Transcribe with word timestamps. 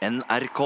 NRK. 0.00 0.60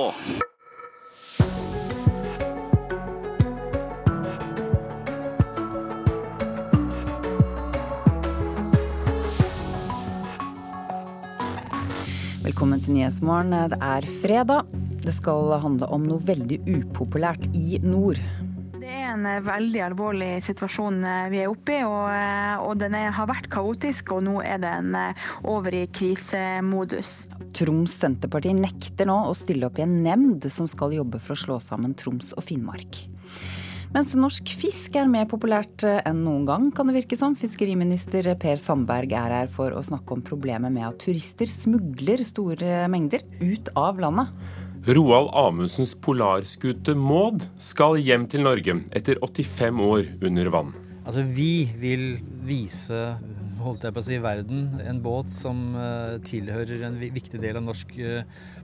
Velkommen 12.44 12.78
til 12.78 12.94
Nyhetsmorgen. 12.94 13.50
Det 13.50 13.80
er 13.82 14.06
fredag. 14.22 14.70
Det 15.02 15.10
skal 15.18 15.56
handle 15.58 15.90
om 15.90 16.06
noe 16.06 16.22
veldig 16.22 16.60
upopulært 16.70 17.50
i 17.58 17.80
nord. 17.82 18.22
Det 18.78 18.86
er 18.86 19.16
en 19.16 19.26
eh, 19.26 19.42
veldig 19.42 19.82
alvorlig 19.88 20.30
situasjon 20.46 21.02
eh, 21.02 21.26
vi 21.34 21.42
er 21.42 21.50
oppe 21.50 21.80
i, 21.80 21.82
og, 21.82 22.06
eh, 22.14 22.54
og 22.62 22.78
den 22.78 22.94
er, 22.94 23.10
har 23.18 23.26
vært 23.26 23.50
kaotisk. 23.50 24.14
Og 24.14 24.28
nå 24.28 24.38
er 24.46 24.62
den 24.62 24.94
over 25.42 25.74
i 25.74 25.88
krisemodus. 25.90 27.24
Troms 27.54 27.92
Senterparti 28.02 28.54
nekter 28.56 29.06
nå 29.08 29.16
å 29.28 29.34
stille 29.36 29.68
opp 29.68 29.78
i 29.78 29.84
en 29.84 30.00
nemnd 30.04 30.46
som 30.50 30.66
skal 30.70 30.96
jobbe 30.96 31.20
for 31.22 31.36
å 31.36 31.42
slå 31.44 31.58
sammen 31.62 31.94
Troms 31.98 32.32
og 32.34 32.46
Finnmark. 32.48 33.04
Mens 33.94 34.10
norsk 34.18 34.50
fisk 34.58 34.96
er 34.98 35.06
mer 35.06 35.28
populært 35.30 35.84
enn 35.86 36.24
noen 36.26 36.48
gang, 36.48 36.64
kan 36.74 36.88
det 36.90 36.96
virke 36.96 37.14
som. 37.18 37.36
Fiskeriminister 37.38 38.26
Per 38.42 38.58
Sandberg 38.58 39.14
er 39.14 39.34
her 39.36 39.52
for 39.54 39.70
å 39.70 39.84
snakke 39.86 40.16
om 40.16 40.24
problemet 40.26 40.74
med 40.74 40.88
at 40.88 40.98
turister 41.04 41.46
smugler 41.46 42.24
store 42.26 42.88
mengder 42.90 43.22
ut 43.38 43.70
av 43.78 44.02
landet. 44.02 44.34
Roald 44.84 45.30
Amundsens 45.38 45.94
polarskute 46.02 46.96
Maud 46.98 47.46
skal 47.62 48.00
hjem 48.02 48.26
til 48.28 48.42
Norge 48.44 48.74
etter 48.92 49.22
85 49.22 49.78
år 49.86 50.10
under 50.26 50.50
vann. 50.52 50.74
Altså, 51.04 51.22
vi 51.22 51.70
vil 51.78 52.18
vise 52.44 53.14
holdt 53.64 53.86
jeg 53.86 53.94
på 53.96 54.02
å 54.02 54.06
si, 54.06 54.18
verden 54.22 54.80
en 54.84 55.00
båt 55.04 55.30
som 55.32 55.74
uh, 55.76 56.20
tilhører 56.24 56.84
en 56.86 56.98
viktig 57.00 57.40
del 57.42 57.58
av 57.60 57.64
norsk 57.66 57.96
uh, 57.98 58.22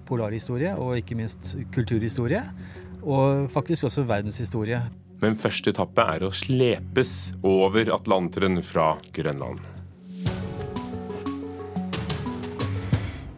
polarhistorie, 0.08 0.74
og 0.76 1.00
ikke 1.00 1.18
minst 1.18 1.54
kulturhistorie. 1.74 2.44
Og 3.00 3.48
faktisk 3.52 3.88
også 3.88 4.04
verdenshistorie. 4.08 4.82
Men 5.20 5.36
første 5.36 5.72
etappe 5.72 6.04
er 6.14 6.24
å 6.24 6.32
slepes 6.32 7.32
over 7.44 7.92
Atlanteren 7.96 8.60
fra 8.64 8.94
Grønland. 9.16 9.60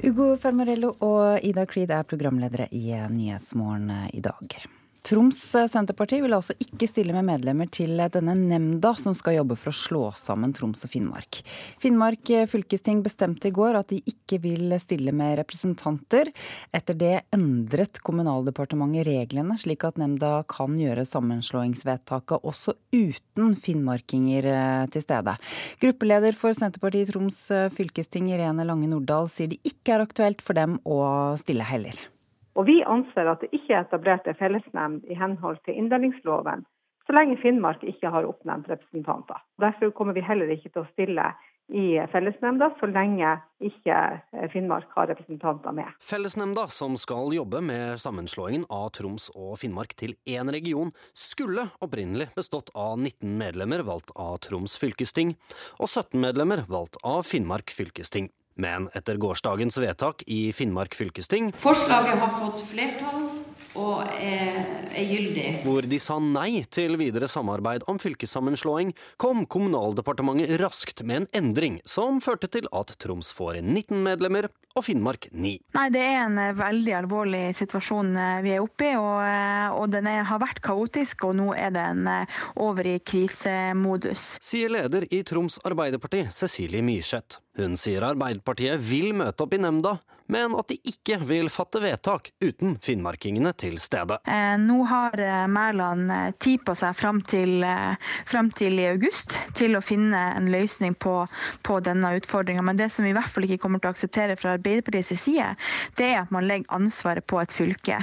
Ugo 0.02 0.32
Fermarello 0.42 0.96
og 1.06 1.44
Ida 1.46 1.62
Creed 1.70 1.94
er 1.94 2.06
programledere 2.06 2.66
i 2.74 2.90
Nyhetsmorgen 2.90 4.10
i 4.10 4.22
dag. 4.22 4.62
Troms 5.02 5.38
Senterparti 5.66 6.20
vil 6.22 6.34
altså 6.36 6.54
ikke 6.62 6.86
stille 6.86 7.14
med 7.16 7.26
medlemmer 7.26 7.66
til 7.74 7.98
denne 8.14 8.36
nemnda 8.38 8.92
som 8.94 9.16
skal 9.18 9.34
jobbe 9.40 9.56
for 9.58 9.72
å 9.72 9.74
slå 9.74 10.02
sammen 10.14 10.52
Troms 10.54 10.84
og 10.86 10.92
Finnmark. 10.92 11.40
Finnmark 11.82 12.30
fylkesting 12.50 13.00
bestemte 13.02 13.50
i 13.50 13.54
går 13.56 13.80
at 13.80 13.90
de 13.90 13.98
ikke 14.06 14.38
vil 14.44 14.76
stille 14.78 15.10
med 15.16 15.40
representanter. 15.40 16.30
Etter 16.70 16.98
det 17.00 17.12
endret 17.34 17.98
Kommunaldepartementet 18.06 19.08
reglene, 19.10 19.58
slik 19.58 19.88
at 19.88 19.98
nemnda 19.98 20.44
kan 20.50 20.78
gjøre 20.78 21.06
sammenslåingsvedtaket 21.08 22.46
også 22.46 22.76
uten 22.94 23.56
finnmarkinger 23.58 24.50
eh, 24.54 24.86
til 24.94 25.02
stede. 25.02 25.34
Gruppeleder 25.82 26.38
for 26.38 26.54
Senterpartiet 26.54 27.10
i 27.10 27.12
Troms 27.12 27.42
fylkesting, 27.74 28.30
Irene 28.30 28.70
Lange 28.70 28.86
Nordahl, 28.94 29.26
sier 29.32 29.50
det 29.50 29.58
ikke 29.66 29.96
er 29.96 30.06
aktuelt 30.06 30.46
for 30.46 30.58
dem 30.58 30.78
å 30.86 31.02
stille 31.42 31.66
heller. 31.66 31.98
Og 32.54 32.66
Vi 32.68 32.82
anser 32.84 33.30
at 33.30 33.40
det 33.40 33.52
ikke 33.56 33.74
er 33.74 33.86
etablert 33.86 34.26
en 34.28 34.38
fellesnemnd 34.38 35.08
i 35.08 35.16
henhold 35.16 35.62
til 35.64 35.78
inndelingsloven, 35.80 36.66
så 37.06 37.16
lenge 37.16 37.40
Finnmark 37.42 37.82
ikke 37.82 38.10
har 38.14 38.28
oppnevnt 38.28 38.68
representanter. 38.70 39.40
Derfor 39.60 39.90
kommer 39.90 40.14
vi 40.14 40.22
heller 40.22 40.52
ikke 40.52 40.70
til 40.70 40.84
å 40.84 40.90
stille 40.92 41.32
i 41.72 41.96
fellesnemnda 42.12 42.68
så 42.80 42.88
lenge 42.90 43.30
ikke 43.64 43.96
Finnmark 44.52 44.90
har 44.96 45.08
representanter 45.12 45.74
med. 45.74 45.88
Fellesnemnda, 46.04 46.66
som 46.68 46.96
skal 47.00 47.32
jobbe 47.34 47.62
med 47.64 48.00
sammenslåingen 48.02 48.66
av 48.70 48.90
Troms 48.98 49.30
og 49.32 49.56
Finnmark 49.62 49.94
til 49.98 50.14
én 50.28 50.52
region, 50.52 50.92
skulle 51.14 51.68
opprinnelig 51.80 52.28
bestått 52.36 52.72
av 52.74 52.98
19 52.98 53.38
medlemmer 53.40 53.86
valgt 53.88 54.12
av 54.18 54.36
Troms 54.44 54.76
fylkesting 54.80 55.34
og 55.78 55.88
17 55.88 56.18
medlemmer 56.20 56.66
valgt 56.68 57.00
av 57.06 57.24
Finnmark 57.28 57.72
fylkesting. 57.72 58.28
Men 58.54 58.88
etter 58.94 59.16
gårsdagens 59.16 59.78
vedtak 59.78 60.22
i 60.26 60.52
Finnmark 60.52 60.94
fylkesting 60.94 61.52
Forslaget 61.58 62.18
har 62.20 62.34
fått 62.40 62.66
flertall 62.68 63.31
og 63.78 64.02
er, 64.18 64.58
er, 64.92 65.04
gyldig. 65.08 65.46
Hvor 65.64 65.86
de 65.88 65.98
sa 66.02 66.18
nei 66.22 66.64
til 66.72 66.98
videre 67.00 67.28
samarbeid 67.30 67.86
om 67.90 68.00
fylkessammenslåing, 68.02 68.92
kom 69.20 69.46
Kommunaldepartementet 69.52 70.58
raskt 70.62 71.04
med 71.08 71.22
en 71.22 71.30
endring 71.42 71.80
som 71.88 72.20
førte 72.24 72.50
til 72.52 72.68
at 72.72 72.94
Troms 73.02 73.32
får 73.36 73.62
19 73.62 73.96
medlemmer 74.04 74.50
og 74.76 74.86
Finnmark 74.86 75.28
9. 75.32 75.52
Nei, 75.76 75.88
Det 75.92 76.02
er 76.02 76.18
en 76.24 76.38
eh, 76.40 76.54
veldig 76.56 76.94
alvorlig 77.02 77.42
situasjon 77.56 78.14
eh, 78.16 78.40
vi 78.44 78.54
er 78.54 78.64
oppe 78.64 78.88
i, 78.88 78.94
og, 78.96 79.18
eh, 79.26 79.66
og 79.76 79.90
den 79.92 80.08
er, 80.08 80.22
har 80.28 80.40
vært 80.42 80.62
kaotisk. 80.64 81.26
Og 81.28 81.36
nå 81.38 81.50
er 81.56 81.74
den 81.74 82.08
over 82.60 82.88
i 82.88 82.96
krisemodus. 83.04 84.36
Sier 84.42 84.72
leder 84.72 85.06
i 85.12 85.22
Troms 85.28 85.58
Arbeiderparti, 85.68 86.24
Cecilie 86.32 86.82
Myrseth. 86.84 87.42
Hun 87.58 87.76
sier 87.76 88.04
Arbeiderpartiet 88.06 88.80
vil 88.80 89.12
møte 89.16 89.44
opp 89.44 89.52
i 89.52 89.60
nemnda, 89.60 89.98
men 90.32 90.54
at 90.56 90.70
de 90.72 90.78
ikke 90.88 91.18
vil 91.28 91.50
fatte 91.52 91.82
vedtak 91.82 92.32
uten 92.40 92.78
finnmarkingene 92.80 93.52
til 93.62 93.78
stede. 93.82 94.18
Eh, 94.26 94.56
nå 94.58 94.82
har 94.90 95.18
eh, 95.20 95.46
Mæland 95.50 96.10
eh, 96.12 96.30
tid 96.42 96.64
på 96.66 96.74
seg 96.78 96.96
fram 96.98 97.20
til, 97.26 97.64
fram 98.28 98.50
til, 98.58 98.78
i 98.80 98.88
august 98.90 99.36
til 99.58 99.76
å 99.78 99.82
finne 99.84 100.20
en 100.36 100.50
løsning 100.52 100.96
på, 100.98 101.14
på 101.66 101.78
denne 101.84 102.14
utfordringa. 102.18 102.64
Men 102.66 102.80
det 102.80 102.90
som 102.94 103.06
vi 103.06 103.12
i 103.12 103.16
hvert 103.16 103.30
fall 103.30 103.46
ikke 103.46 103.60
kommer 103.62 103.82
til 103.82 103.92
å 103.92 103.94
akseptere 103.94 104.36
fra 104.40 104.56
Arbeiderpartiets 104.56 105.22
side, 105.22 105.52
det 105.98 106.08
er 106.08 106.22
at 106.24 106.32
man 106.34 106.48
legger 106.48 106.72
ansvaret 106.74 107.26
på 107.28 107.38
et 107.42 107.52
fylke 107.52 108.00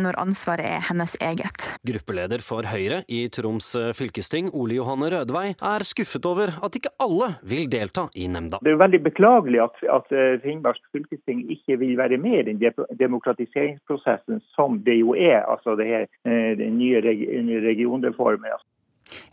når 0.00 0.16
ansvaret 0.20 0.66
er 0.66 0.82
hennes 0.88 1.12
eget. 1.22 1.64
Gruppeleder 1.86 2.42
for 2.44 2.66
Høyre 2.68 3.02
i 3.08 3.22
Troms 3.32 3.72
fylkesting, 3.96 4.50
Ole 4.56 4.76
Johanne 4.78 5.10
Rødvei, 5.12 5.54
er 5.54 5.84
skuffet 5.86 6.26
over 6.28 6.52
at 6.60 6.76
ikke 6.76 6.92
alle 7.02 7.32
vil 7.46 7.68
delta 7.70 8.08
i 8.18 8.26
nemnda. 8.32 8.60
Det 8.64 8.74
er 8.74 8.80
veldig 8.82 9.02
beklagelig 9.06 9.62
at, 9.64 9.80
at 9.96 10.12
Finnmark 10.44 10.80
fylkesting 10.94 11.44
ikke 11.54 11.70
ikke 11.70 11.78
vil 11.78 11.96
være 11.98 12.18
med 12.18 12.38
i 12.38 12.52
den 12.52 12.74
demokratiseringsprosessen 12.98 14.40
som 14.54 14.80
det 14.84 14.89
jo 14.98 15.14
er, 15.14 15.42
altså 15.46 15.76
det 15.76 15.86
her, 15.86 16.06
eh, 16.24 16.58
den 16.58 16.78
nye 16.78 17.00
regionreformen. 17.00 18.58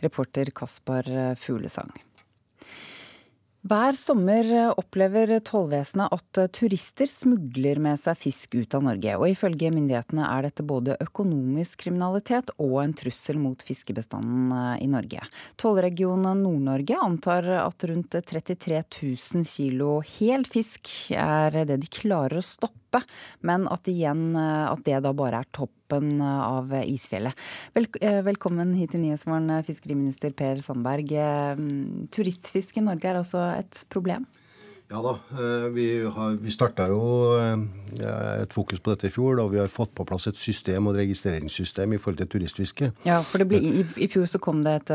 Reporter 0.02 0.50
Kaspar 0.56 1.34
Fuglesang. 1.38 1.90
Hver 3.66 3.96
sommer 3.98 4.46
opplever 4.78 5.32
tollvesenet 5.42 6.12
at 6.14 6.38
turister 6.54 7.10
smugler 7.10 7.80
med 7.82 7.98
seg 7.98 8.20
fisk 8.20 8.54
ut 8.54 8.76
av 8.78 8.84
Norge. 8.86 9.16
Og 9.18 9.32
ifølge 9.32 9.72
myndighetene 9.74 10.22
er 10.22 10.46
dette 10.46 10.62
både 10.62 10.94
økonomisk 11.02 11.82
kriminalitet 11.82 12.52
og 12.62 12.76
en 12.84 12.94
trussel 12.96 13.40
mot 13.42 13.58
fiskebestanden 13.66 14.54
i 14.78 14.86
Norge. 14.88 15.26
Tollregionen 15.58 16.44
Nord-Norge 16.46 17.00
antar 17.02 17.50
at 17.58 17.88
rundt 17.90 18.14
33 18.14 18.78
000 19.02 19.50
kilo 19.50 19.98
hel 20.16 20.46
fisk 20.46 21.10
er 21.18 21.64
det 21.66 21.80
de 21.82 21.90
klarer 21.98 22.38
å 22.38 22.46
stoppe, 22.46 23.02
men 23.42 23.66
at, 23.66 23.90
igjen, 23.90 24.38
at 24.38 24.86
det 24.86 25.02
da 25.02 25.12
bare 25.12 25.42
er 25.42 25.50
topp 25.50 25.74
toppen 25.88 26.20
av 26.22 26.72
isfjellet. 26.84 27.34
Vel, 27.74 27.86
eh, 28.00 28.20
velkommen 28.22 28.74
hit 28.76 28.90
til 28.92 29.00
Nyhetsmorgen, 29.00 29.64
fiskeriminister 29.64 30.34
Per 30.36 30.60
Sandberg. 30.60 31.08
Turistfiske 31.08 32.12
turistfisk 32.12 32.78
i 32.78 32.84
Norge 32.84 33.04
er 33.08 33.20
også 33.20 33.58
et 33.58 33.84
problem? 33.88 34.26
Ja 34.88 35.02
da. 35.04 35.14
Eh, 35.36 35.68
vi, 35.74 35.86
har, 36.16 36.38
vi 36.40 36.52
starta 36.52 36.86
jo 36.88 37.02
et 37.38 38.52
fokus 38.54 38.80
på 38.80 38.92
dette 38.94 39.08
i 39.08 39.12
fjor, 39.12 39.36
da 39.36 39.44
vi 39.52 39.60
har 39.60 39.68
fått 39.72 39.92
på 39.96 40.06
plass 40.08 40.28
et 40.30 40.40
system 40.40 40.88
og 40.88 40.96
et 40.96 41.02
registreringssystem 41.04 41.92
i 41.92 42.00
forhold 42.00 42.22
til 42.22 42.30
turistfiske. 42.32 42.90
Ja, 43.04 43.20
for 43.26 43.44
ble, 43.48 43.60
i, 43.60 43.84
i, 43.84 44.08
fjor 44.08 44.28
så 44.30 44.40
kom 44.40 44.62
det 44.64 44.78
et 44.80 44.92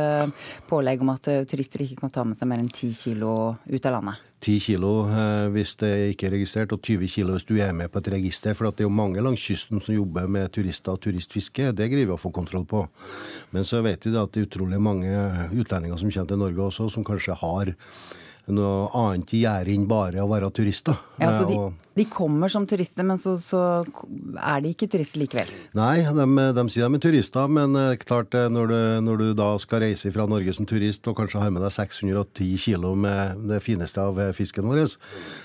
pålegg 0.69 1.01
om 1.05 1.13
at 1.13 1.29
turister 1.49 1.85
ikke 1.85 2.01
kan 2.01 2.13
ta 2.13 2.25
med 2.25 2.39
seg 2.39 2.49
mer 2.49 2.63
enn 2.63 2.71
10 2.71 2.93
kilo 2.97 3.33
ut 3.69 3.89
av 3.89 3.99
landet. 3.99 4.29
10 4.43 4.59
kilo 4.59 4.91
eh, 5.07 5.47
hvis 5.53 5.75
det 5.79 5.91
ikke 6.13 6.27
er 6.27 6.35
registrert, 6.37 6.73
og 6.75 6.83
20 6.83 7.11
kilo 7.13 7.37
hvis 7.37 7.47
du 7.47 7.55
er 7.63 7.71
med 7.75 7.91
på 7.91 8.01
et 8.01 8.09
register. 8.15 8.55
For 8.57 8.67
det 8.67 8.83
er 8.83 8.89
jo 8.89 8.97
mange 8.97 9.23
langs 9.23 9.43
kysten 9.43 9.81
som 9.83 9.95
jobber 9.95 10.27
med 10.27 10.51
turister 10.55 10.97
og 10.97 11.03
turistfiske. 11.05 11.71
Det 11.71 11.89
greier 11.91 12.09
vi 12.09 12.15
å 12.15 12.19
få 12.19 12.33
kontroll 12.35 12.65
på. 12.69 12.83
Men 13.55 13.67
så 13.67 13.83
vet 13.85 14.03
vi 14.03 14.15
at 14.17 14.33
det 14.33 14.43
er 14.43 14.49
utrolig 14.49 14.81
mange 14.83 15.13
utlendinger 15.53 16.01
som 16.01 16.11
kommer 16.11 16.33
til 16.33 16.43
Norge 16.43 16.67
også, 16.67 16.89
som 16.91 17.07
kanskje 17.07 17.37
har 17.39 17.73
noe 18.51 18.89
annet 18.99 19.31
i 19.37 19.45
gjerdet 19.45 19.71
enn 19.71 19.85
bare 19.87 20.23
å 20.23 20.27
være 20.27 20.49
turister. 20.51 20.97
Ja, 21.21 21.29
så 21.31 21.45
de, 21.47 21.55
de 21.95 22.03
kommer 22.11 22.51
som 22.51 22.65
turister, 22.67 23.05
men 23.07 23.19
så, 23.21 23.37
så, 23.39 23.61
er 24.35 24.63
de 24.63 24.73
ikke 24.73 24.89
turister 24.91 25.21
likevel? 25.21 25.51
Nei, 25.77 26.01
de, 26.03 26.25
de 26.57 26.65
sier 26.73 26.89
de 26.89 26.99
er 26.99 27.03
turister, 27.05 27.51
men 27.55 27.77
eh, 27.79 27.95
klart 28.01 28.35
eh, 28.35 28.49
når 28.51 28.71
du, 28.71 28.75
når 29.05 29.21
du, 29.21 29.25
da 29.39 29.49
skal 29.63 29.85
reise 29.85 30.11
fra 30.11 30.25
Norge 30.27 30.55
som 30.57 30.67
turist 30.67 31.07
og 31.07 31.15
kanskje 31.21 31.39
har 31.39 31.53
med 31.55 31.63
deg 31.63 31.71
610 31.75 32.57
kilo 32.65 32.91
med 32.99 33.45
det 33.47 33.61
fineste 33.63 34.03
av 34.03 34.19
eh, 34.19 34.33
fisken 34.35 34.67
vår, 34.67 34.81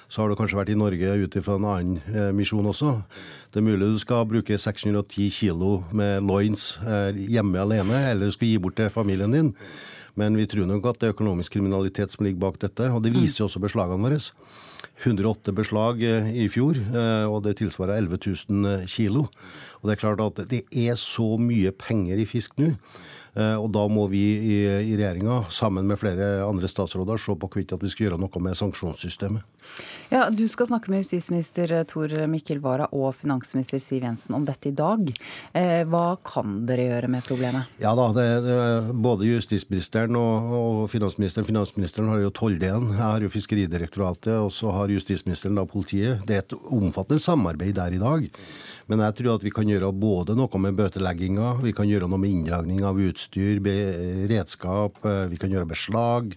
så 0.09 0.25
har 0.25 0.33
du 0.33 0.39
kanskje 0.41 0.59
vært 0.59 0.73
i 0.75 0.79
Norge 0.81 1.19
ut 1.23 1.39
ifra 1.39 1.59
en 1.61 1.69
annen 1.69 2.33
misjon 2.35 2.67
også. 2.67 2.97
Det 3.53 3.61
er 3.61 3.69
mulig 3.69 3.93
du 3.93 4.01
skal 4.03 4.27
bruke 4.29 4.59
610 4.59 5.29
kilo 5.37 5.85
med 5.95 6.27
loins 6.27 6.73
hjemme 7.15 7.61
alene, 7.61 8.03
eller 8.11 8.29
du 8.29 8.35
skal 8.35 8.51
gi 8.51 8.59
bort 8.63 8.79
til 8.81 8.91
familien 8.93 9.37
din. 9.37 9.53
Men 10.19 10.37
vi 10.39 10.49
tror 10.51 10.67
nok 10.67 10.89
at 10.91 11.01
det 11.01 11.09
er 11.09 11.15
økonomisk 11.15 11.55
kriminalitet 11.55 12.15
som 12.15 12.27
ligger 12.27 12.43
bak 12.43 12.59
dette, 12.63 12.91
og 12.91 13.05
det 13.05 13.15
viser 13.15 13.45
jo 13.45 13.49
også 13.49 13.63
beslagene 13.63 14.03
våre. 14.03 14.19
108 14.99 15.55
beslag 15.55 16.03
eh, 16.03 16.33
i 16.43 16.49
fjor, 16.51 16.79
eh, 16.79 17.27
og 17.31 17.45
det 17.47 17.59
tilsvarer 17.61 18.01
11 18.03 18.19
000 18.51 18.89
kilo. 18.91 19.29
Og 19.79 19.87
det 19.87 19.95
er 19.95 20.03
klart 20.03 20.25
at 20.25 20.43
det 20.51 20.65
er 20.75 20.99
så 20.99 21.37
mye 21.39 21.71
penger 21.71 22.19
i 22.19 22.27
fisk 22.27 22.59
nå 22.59 22.73
Eh, 23.39 23.55
og 23.55 23.71
da 23.75 23.85
må 23.91 24.07
vi 24.11 24.23
i, 24.37 24.57
i 24.65 24.97
regjeringa, 24.97 25.45
sammen 25.55 25.87
med 25.89 26.01
flere 26.01 26.41
andre 26.47 26.71
statsråder, 26.71 27.21
se 27.21 27.37
på 27.39 27.51
hvorvidt 27.51 27.77
vi 27.83 27.93
skal 27.93 28.09
gjøre 28.09 28.21
noe 28.23 28.43
med 28.43 28.59
sanksjonssystemet. 28.59 29.45
Ja, 30.09 30.31
Du 30.31 30.49
skal 30.49 30.67
snakke 30.71 30.89
med 30.89 31.03
justisminister 31.03 31.73
Tor 31.85 32.13
Mikkel 32.33 32.63
Wara 32.65 32.87
og 32.97 33.13
finansminister 33.21 33.81
Siv 33.83 34.07
Jensen 34.07 34.39
om 34.39 34.47
dette 34.49 34.71
i 34.71 34.77
dag. 34.77 35.11
Eh, 35.53 35.83
hva 35.85 36.17
kan 36.25 36.63
dere 36.69 36.87
gjøre 36.87 37.11
med 37.13 37.27
problemet? 37.27 37.69
Ja 37.83 37.93
da, 37.99 38.07
det, 38.17 38.25
det, 38.47 38.57
Både 39.05 39.29
justisministeren 39.29 40.17
og, 40.17 40.55
og, 40.61 40.79
finansministeren 40.89 41.45
Finansministeren 41.49 42.09
har 42.09 42.23
jo 42.25 42.33
tolldelen, 42.33 42.89
jeg 42.95 43.05
har 43.05 43.27
jo 43.27 43.33
Fiskeridirektoratet, 43.33 44.33
og 44.41 44.49
så 44.55 44.73
har 44.79 44.95
justisministeren 44.97 45.61
da 45.61 45.67
politiet. 45.69 46.25
Det 46.25 46.39
er 46.39 46.47
et 46.47 46.57
omfattende 46.57 47.21
samarbeid 47.21 47.77
der 47.77 47.99
i 47.99 48.01
dag. 48.01 48.27
Men 48.89 49.05
jeg 49.05 49.19
tror 49.19 49.35
at 49.35 49.45
vi 49.45 49.53
kan 49.53 49.69
gjøre 49.69 49.93
både 49.93 50.33
noe 50.39 50.65
med 50.65 50.81
bøtelegginga, 50.81 51.59
vi 51.61 51.77
kan 51.77 51.89
gjøre 51.91 52.09
noe 52.09 52.21
med 52.23 52.33
inndragning 52.33 52.81
av 52.89 52.97
utstyr, 52.97 53.61
redskap, 54.33 54.97
eh, 55.05 55.27
vi 55.29 55.37
kan 55.37 55.53
gjøre 55.53 55.69
beslag. 55.69 56.33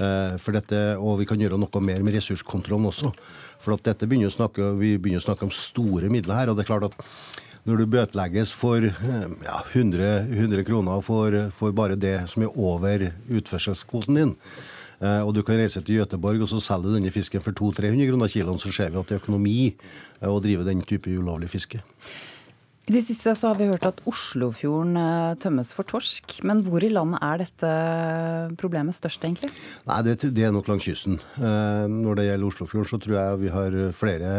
Eh, 0.00 0.38
for 0.40 0.56
dette, 0.56 0.80
og 0.96 1.18
vi 1.20 1.28
kan 1.28 1.40
gjøre 1.40 1.58
noe 1.60 1.84
mer 1.84 2.00
med 2.04 2.16
ressurskontrollen 2.16 2.88
også. 2.88 3.12
For 3.60 3.76
at 3.76 3.84
dette 3.84 4.08
begynner 4.08 4.32
å 4.32 4.36
snakke, 4.36 4.72
Vi 4.78 4.96
begynner 4.96 5.20
å 5.20 5.28
snakke 5.28 5.44
om 5.44 5.52
store 5.52 6.08
midler 6.08 6.34
her. 6.34 6.48
og 6.48 6.56
det 6.56 6.64
er 6.64 6.72
klart 6.72 6.88
at 6.88 6.96
når 7.66 7.76
du 7.76 7.86
bøtelegges 7.86 8.54
for 8.56 8.80
eh, 8.80 9.28
ja, 9.44 9.62
100, 9.74 10.32
100, 10.32 10.64
kroner 10.64 11.02
for, 11.02 11.50
for, 11.50 11.72
bare 11.72 11.96
det 11.96 12.28
som 12.28 12.42
er 12.42 12.56
over 12.56 13.12
utførselskvoten 13.28 14.14
din, 14.16 14.36
Eh, 15.00 15.22
og 15.24 15.32
du 15.32 15.40
kan 15.40 15.56
reise 15.56 15.80
til 15.80 15.96
Gøteborg 15.96 16.42
og 16.44 16.48
så 16.50 16.58
selge 16.60 16.92
denne 16.92 17.12
fisken 17.12 17.40
for 17.40 17.56
200-300 17.56 18.10
kroner 18.10 18.28
kiloen, 18.28 18.58
så 18.60 18.72
ser 18.72 18.90
vi 18.92 19.00
at 19.00 19.08
det 19.08 19.16
er 19.16 19.22
økonomi 19.22 19.72
å 20.20 20.36
drive 20.44 20.66
den 20.66 20.82
type 20.84 21.08
ulovlig 21.08 21.48
fiske. 21.48 21.80
I 22.90 22.94
det 22.96 23.04
siste 23.06 23.30
så 23.38 23.52
har 23.52 23.58
vi 23.60 23.68
hørt 23.70 23.84
at 23.86 24.00
Oslofjorden 24.10 24.96
eh, 24.98 25.34
tømmes 25.38 25.70
for 25.76 25.86
torsk. 25.86 26.40
Men 26.42 26.64
hvor 26.66 26.82
i 26.82 26.90
landet 26.90 27.22
er 27.22 27.44
dette 27.44 27.70
problemet 28.58 28.96
størst, 28.96 29.22
egentlig? 29.22 29.52
Nei, 29.86 30.00
det, 30.08 30.16
det 30.34 30.48
er 30.48 30.50
nok 30.50 30.66
langs 30.72 30.88
kysten. 30.88 31.20
Når 31.38 32.18
det 32.18 32.26
gjelder 32.26 32.48
Oslofjorden, 32.48 32.90
så 32.90 32.98
tror 32.98 33.14
jeg 33.14 33.40
vi 33.44 33.52
har 33.54 33.78
flere 33.94 34.32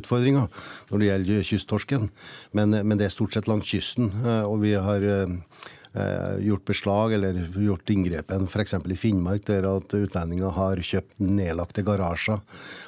utfordringer 0.00 0.48
når 0.88 1.02
det 1.02 1.10
gjelder 1.10 1.46
kysttorsken. 1.50 2.08
Men, 2.56 2.72
men 2.72 2.96
det 2.96 3.10
er 3.10 3.12
stort 3.12 3.36
sett 3.36 3.50
langs 3.50 3.68
kysten. 3.68 4.08
Og 4.48 4.62
vi 4.64 4.72
har 4.80 5.04
Eh, 5.26 5.36
gjort 6.44 6.64
beslag 6.68 7.14
eller 7.16 7.38
gjort 7.56 7.90
inngrepen 7.92 8.44
f.eks. 8.50 8.74
i 8.76 8.98
Finnmark, 9.00 9.46
der 9.48 9.64
at 9.70 9.94
utlendinger 9.96 10.52
har 10.56 10.82
kjøpt 10.84 11.20
nedlagte 11.22 11.84
garasjer 11.86 12.42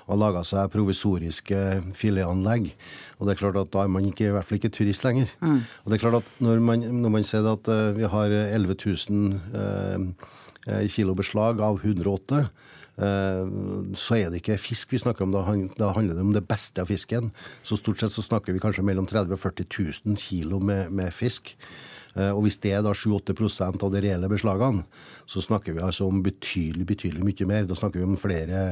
og 0.08 0.20
laga 0.20 0.42
seg 0.46 0.70
provisoriske 0.72 1.62
filetanlegg. 1.96 2.70
Og 3.18 3.26
det 3.26 3.34
er 3.34 3.40
klart 3.42 3.60
at 3.60 3.72
Da 3.72 3.84
er 3.84 3.92
man 3.92 4.06
ikke, 4.08 4.28
i 4.28 4.34
hvert 4.34 4.46
fall 4.46 4.60
ikke 4.60 4.74
turist 4.74 5.04
lenger. 5.04 5.30
Mm. 5.40 5.60
Og 5.64 5.90
det 5.90 5.98
er 5.98 6.04
klart 6.04 6.20
at 6.22 6.30
Når 6.44 6.60
man, 6.60 6.84
når 7.02 7.14
man 7.16 7.24
ser 7.24 7.46
at 7.48 7.68
uh, 7.68 7.96
vi 7.96 8.04
har 8.04 8.30
11 8.30 8.76
000 9.10 9.40
eh, 10.68 10.88
kilo 10.88 11.14
beslag 11.14 11.60
av 11.64 11.80
108 11.84 12.48
så 12.98 14.16
er 14.16 14.26
det 14.26 14.40
ikke 14.40 14.56
fisk 14.58 14.90
vi 14.90 14.98
snakker 14.98 15.22
om. 15.22 15.30
Da, 15.30 15.44
handler 15.94 16.16
det 16.16 16.24
om 16.24 16.32
det 16.34 16.42
beste 16.48 16.82
av 16.82 16.90
fisken. 16.90 17.30
Så 17.62 17.78
stort 17.78 18.02
sett 18.02 18.10
så 18.10 18.24
snakker 18.26 18.52
vi 18.52 18.62
kanskje 18.62 18.82
mellom 18.82 19.06
30 19.06 19.30
000 19.30 19.38
og 19.38 19.42
40 19.44 19.68
000 20.10 20.18
kilo 20.18 20.58
med, 20.58 20.90
med 20.90 21.14
fisk. 21.14 21.54
Eh, 22.18 22.32
og 22.34 22.42
hvis 22.44 22.58
det 22.62 22.72
er 22.74 22.82
da 22.84 22.94
7-8 22.96 23.68
av 23.70 23.92
de 23.94 24.02
reelle 24.02 24.30
beslagene, 24.30 24.84
så 25.28 25.42
snakker 25.44 25.76
vi 25.76 25.84
altså 25.84 26.08
om 26.08 26.22
betydelig 26.24 26.86
betydelig 26.88 27.24
mye 27.24 27.48
mer. 27.48 27.66
Da 27.68 27.76
snakker 27.78 28.00
vi 28.00 28.06
om 28.08 28.16
flere, 28.18 28.62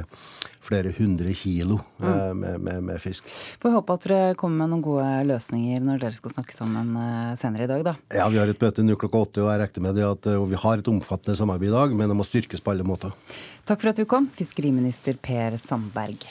flere 0.65 0.93
hundre 0.97 1.35
kilo 1.37 1.79
mm. 2.01 2.07
Eh, 2.07 2.33
med, 2.35 2.61
med, 2.61 2.83
med, 2.89 3.01
fisk. 3.03 3.29
Får 3.63 3.77
håpe 3.77 3.97
at 3.97 4.07
dere 4.09 4.39
kommer 4.41 4.65
med 4.65 4.75
noen 4.75 4.85
gode 4.87 5.11
løsninger 5.29 5.85
når 5.85 6.03
dere 6.03 6.19
skal 6.19 6.35
snakke 6.39 6.57
sammen 6.57 6.95
eh, 7.01 7.35
senere 7.41 7.69
i 7.69 7.71
dag, 7.71 7.85
da. 7.87 7.95
Ja, 8.23 8.31
vi 8.33 8.41
har 8.41 8.51
et 8.51 8.63
møte 8.63 8.85
nå 8.87 8.99
klokka 8.99 9.23
åtte, 9.27 9.45
og 9.45 9.53
jeg 9.53 9.63
regner 9.63 9.87
med 9.87 10.01
det 10.01 10.09
at 10.09 10.31
vi 10.51 10.63
har 10.65 10.83
et 10.83 10.91
omfattende 10.91 11.39
samarbeid 11.39 11.71
i 11.71 11.77
dag, 11.77 11.95
men 11.99 12.11
det 12.11 12.19
må 12.19 12.27
styrkes 12.27 12.65
på 12.65 12.75
alle 12.75 12.87
måter. 12.87 13.15
Takk 13.67 13.83
for 13.83 13.93
at 13.93 14.01
du 14.01 14.07
kom, 14.09 14.31
fiskeriminister 14.35 15.19
Per 15.23 15.59
Sandberg. 15.61 16.27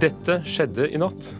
Dette 0.00 0.38
skjedde 0.48 0.86
i 0.88 0.96
natt. 1.00 1.34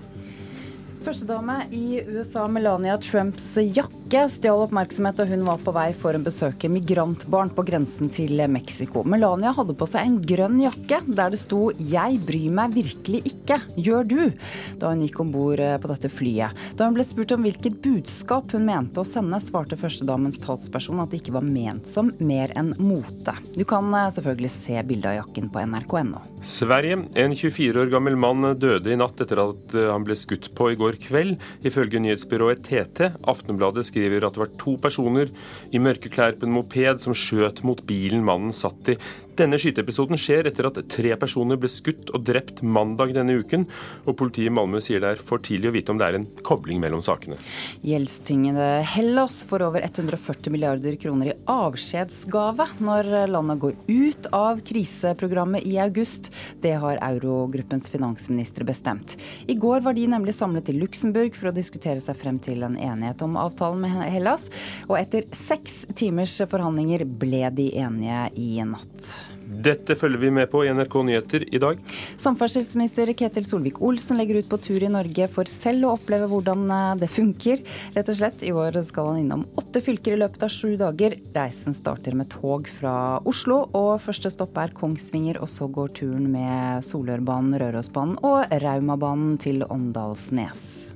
Førstedame 1.00 1.62
i 1.72 2.02
USA, 2.12 2.42
Melania 2.44 2.98
Trumps 3.00 3.54
jakke, 3.56 4.26
stjal 4.28 4.66
oppmerksomhet 4.66 5.16
da 5.16 5.24
hun 5.30 5.46
var 5.46 5.60
på 5.64 5.72
vei 5.72 5.86
for 5.96 6.12
å 6.12 6.20
besøke 6.20 6.68
migrantbarn 6.68 7.48
på 7.56 7.64
grensen 7.64 8.10
til 8.12 8.36
Mexico. 8.52 9.00
Melania 9.08 9.54
hadde 9.56 9.72
på 9.80 9.88
seg 9.88 10.04
en 10.04 10.18
grønn 10.20 10.58
jakke 10.60 10.98
der 11.08 11.32
det 11.32 11.40
sto 11.40 11.70
'Jeg 11.72 12.20
bryr 12.28 12.52
meg 12.52 12.74
virkelig 12.76 13.22
ikke, 13.32 13.62
gjør 13.80 14.04
du?' 14.04 14.32
da 14.76 14.90
hun 14.90 15.00
gikk 15.00 15.20
om 15.24 15.30
bord 15.32 15.60
eh, 15.60 15.78
på 15.80 15.88
dette 15.88 16.10
flyet. 16.12 16.52
Da 16.76 16.84
hun 16.84 16.94
ble 16.94 17.04
spurt 17.04 17.32
om 17.32 17.48
hvilket 17.48 17.80
budskap 17.80 18.52
hun 18.52 18.68
mente 18.68 19.00
å 19.00 19.04
sende, 19.04 19.40
svarte 19.40 19.80
førstedamens 19.80 20.40
talsperson 20.44 21.00
at 21.00 21.10
det 21.10 21.22
ikke 21.22 21.36
var 21.38 21.48
ment 21.48 21.88
som 21.88 22.12
mer 22.18 22.52
enn 22.56 22.74
mote. 22.76 23.36
Du 23.56 23.64
kan 23.64 23.88
eh, 23.94 24.12
selvfølgelig 24.12 24.52
se 24.52 24.76
bildet 24.84 25.14
av 25.14 25.18
jakken 25.22 25.48
på 25.48 25.64
nrk.no. 25.64 26.20
Sverige. 26.44 27.08
En 27.16 27.32
24 27.32 27.80
år 27.86 27.88
gammel 27.88 28.16
mann 28.20 28.52
døde 28.60 28.92
i 28.92 29.00
natt 29.00 29.20
etter 29.20 29.40
at 29.48 29.76
eh, 29.76 29.88
han 29.88 30.04
ble 30.04 30.16
skutt 30.16 30.52
på 30.52 30.72
i 30.74 30.76
går 30.76 30.90
går 30.90 30.99
kveld, 31.02 31.38
ifølge 31.66 32.02
nyhetsbyrået 32.02 32.62
TT. 32.66 33.10
Aftenbladet 33.28 33.86
skriver 33.88 34.26
at 34.26 34.36
det 34.36 34.44
var 34.44 34.52
to 34.60 34.76
personer 34.82 35.32
i 35.72 35.82
mørke 35.82 36.12
klær 36.12 36.38
på 36.38 36.48
en 36.48 36.56
moped 36.58 37.02
som 37.02 37.16
skjøt 37.16 37.64
mot 37.66 37.82
bilen 37.88 38.24
mannen 38.26 38.54
satt 38.56 38.94
i. 38.94 38.98
Denne 39.40 39.56
skyteepisoden 39.56 40.18
skjer 40.20 40.50
etter 40.50 40.66
at 40.68 40.78
tre 40.92 41.14
personer 41.16 41.56
ble 41.56 41.68
skutt 41.72 42.10
og 42.12 42.26
drept 42.28 42.58
mandag 42.60 43.14
denne 43.16 43.38
uken, 43.40 43.62
og 44.04 44.18
politiet 44.20 44.50
i 44.50 44.52
Malmö 44.52 44.82
sier 44.84 45.00
det 45.00 45.14
er 45.14 45.22
for 45.24 45.40
tidlig 45.40 45.70
å 45.70 45.72
vite 45.78 45.94
om 45.94 46.00
det 46.00 46.08
er 46.10 46.18
en 46.18 46.26
kobling 46.44 46.82
mellom 46.82 47.00
sakene. 47.00 47.38
Gjeldstyngede 47.80 48.66
Hellas 48.90 49.38
får 49.48 49.64
over 49.70 49.86
140 49.86 50.52
milliarder 50.52 50.98
kroner 51.00 51.32
i 51.32 51.36
avskjedsgave 51.48 52.66
når 52.84 53.08
landet 53.32 53.62
går 53.64 53.80
ut 53.88 54.28
av 54.36 54.60
kriseprogrammet 54.68 55.64
i 55.64 55.78
august. 55.80 56.28
Det 56.60 56.74
har 56.84 57.00
eurogruppens 57.08 57.88
finansministre 57.88 58.68
bestemt. 58.68 59.16
I 59.48 59.56
går 59.56 59.80
var 59.88 59.96
de 59.96 60.04
nemlig 60.18 60.36
samlet 60.36 60.68
i 60.68 60.76
Luxembourg 60.76 61.32
for 61.38 61.48
å 61.48 61.56
diskutere 61.56 62.04
seg 62.04 62.20
frem 62.20 62.36
til 62.44 62.68
en 62.68 62.76
enighet 62.76 63.24
om 63.24 63.40
avtalen 63.40 63.88
med 63.88 64.04
Hellas, 64.04 64.50
og 64.84 64.98
etter 65.00 65.24
seks 65.32 65.86
timers 65.96 66.36
forhandlinger 66.44 67.08
ble 67.08 67.46
de 67.56 67.70
enige 67.80 68.26
i 68.36 68.52
natt. 68.68 69.29
Dette 69.60 69.96
følger 69.98 70.22
vi 70.22 70.30
med 70.32 70.48
på 70.50 70.62
i 70.64 70.70
NRK 70.72 70.94
Nyheter 71.04 71.44
i 71.54 71.60
dag. 71.60 71.80
Samferdselsminister 72.20 73.12
Ketil 73.16 73.44
Solvik-Olsen 73.48 74.20
legger 74.20 74.40
ut 74.40 74.48
på 74.48 74.58
tur 74.64 74.84
i 74.84 74.90
Norge 74.92 75.28
for 75.32 75.50
selv 75.50 75.88
å 75.88 75.94
oppleve 75.98 76.28
hvordan 76.30 76.64
eh, 76.72 76.94
det 77.02 77.10
funker. 77.12 77.60
Rett 77.96 78.12
og 78.12 78.18
slett, 78.20 78.44
I 78.46 78.54
år 78.56 78.80
skal 78.86 79.12
han 79.12 79.22
innom 79.24 79.44
åtte 79.60 79.82
fylker 79.84 80.16
i 80.16 80.20
løpet 80.22 80.46
av 80.46 80.54
sju 80.54 80.76
dager. 80.80 81.16
Reisen 81.36 81.76
starter 81.76 82.16
med 82.16 82.30
tog 82.32 82.68
fra 82.72 82.94
Oslo, 83.28 83.62
og 83.76 84.00
første 84.04 84.32
stopp 84.32 84.56
er 84.60 84.72
Kongsvinger. 84.76 85.42
Og 85.44 85.50
så 85.52 85.68
går 85.68 85.92
turen 86.00 86.30
med 86.32 86.86
Solørbanen, 86.86 87.58
Rørosbanen 87.60 88.20
og 88.24 88.48
Raumabanen 88.64 89.36
til 89.40 89.66
Åndalsnes. 89.68 90.89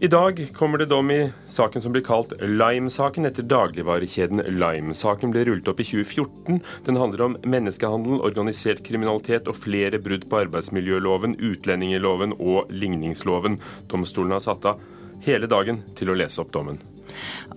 I 0.00 0.06
dag 0.06 0.52
kommer 0.54 0.78
det 0.78 0.84
dom 0.84 1.10
i 1.10 1.32
saken 1.46 1.82
som 1.82 1.90
blir 1.90 2.04
kalt 2.06 2.30
Lime-saken, 2.38 3.24
etter 3.26 3.42
dagligvarekjeden 3.42 4.44
Lime. 4.54 4.94
Saken 4.94 5.32
ble 5.34 5.42
rullet 5.48 5.66
opp 5.72 5.82
i 5.82 5.86
2014. 5.88 6.60
Den 6.86 7.00
handler 7.02 7.24
om 7.24 7.34
menneskehandel, 7.42 8.20
organisert 8.22 8.84
kriminalitet 8.86 9.50
og 9.50 9.58
flere 9.58 9.98
brudd 9.98 10.28
på 10.30 10.38
arbeidsmiljøloven, 10.44 11.34
utlendingsloven 11.50 12.36
og 12.38 12.70
ligningsloven. 12.70 13.58
Domstolen 13.90 14.38
har 14.38 14.46
satt 14.46 14.70
av 14.70 14.86
hele 15.26 15.50
dagen 15.50 15.82
til 15.98 16.14
å 16.14 16.18
lese 16.22 16.44
opp 16.44 16.54
dommen. 16.54 16.78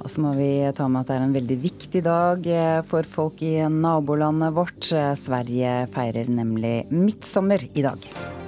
Og 0.02 0.10
så 0.10 0.26
må 0.26 0.34
vi 0.34 0.52
ta 0.74 0.90
med 0.90 1.04
at 1.04 1.14
det 1.14 1.20
er 1.20 1.30
en 1.30 1.38
veldig 1.38 1.62
viktig 1.62 2.08
dag 2.10 2.54
eh, 2.58 2.80
for 2.90 3.06
folk 3.06 3.46
i 3.46 3.60
nabolandet 3.70 4.58
vårt. 4.58 4.90
Sverige 4.90 5.84
feirer 5.94 6.34
nemlig 6.42 6.80
midtsommer 6.90 7.70
i 7.70 7.86
dag. 7.86 8.41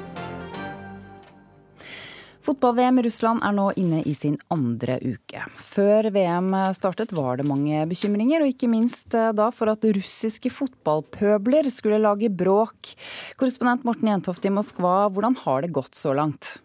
Fotball-VM 2.43 2.97
i 2.99 3.03
Russland 3.05 3.39
er 3.47 3.53
nå 3.55 3.69
inne 3.79 4.01
i 4.03 4.11
sin 4.17 4.33
andre 4.51 4.97
uke. 4.99 5.45
Før 5.55 6.09
VM 6.11 6.49
startet 6.75 7.13
var 7.15 7.39
det 7.39 7.45
mange 7.47 7.85
bekymringer, 7.87 8.43
og 8.43 8.51
ikke 8.51 8.67
minst 8.67 9.15
eh, 9.15 9.29
da 9.31 9.47
for 9.55 9.71
at 9.71 9.87
russiske 9.95 10.51
fotballpøbler 10.51 11.69
skulle 11.71 12.01
lage 12.03 12.27
bråk. 12.27 12.91
Korrespondent 13.39 13.87
Morten 13.87 14.11
Jentoft 14.11 14.43
i 14.43 14.51
Moskva, 14.51 15.07
hvordan 15.15 15.39
har 15.45 15.63
det 15.63 15.71
gått 15.77 15.95
så 15.95 16.11
langt? 16.19 16.57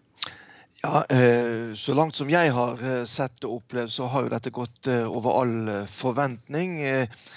Ja, 0.82 1.04
eh, 1.14 1.70
Så 1.78 1.94
langt 1.94 2.18
som 2.18 2.30
jeg 2.30 2.50
har 2.58 2.82
eh, 2.82 3.04
sett 3.06 3.46
og 3.46 3.60
opplevd, 3.60 3.94
så 3.94 4.10
har 4.10 4.26
jo 4.26 4.34
dette 4.34 4.54
gått 4.54 4.90
over 5.06 5.44
all 5.44 5.86
forventning. 5.94 6.80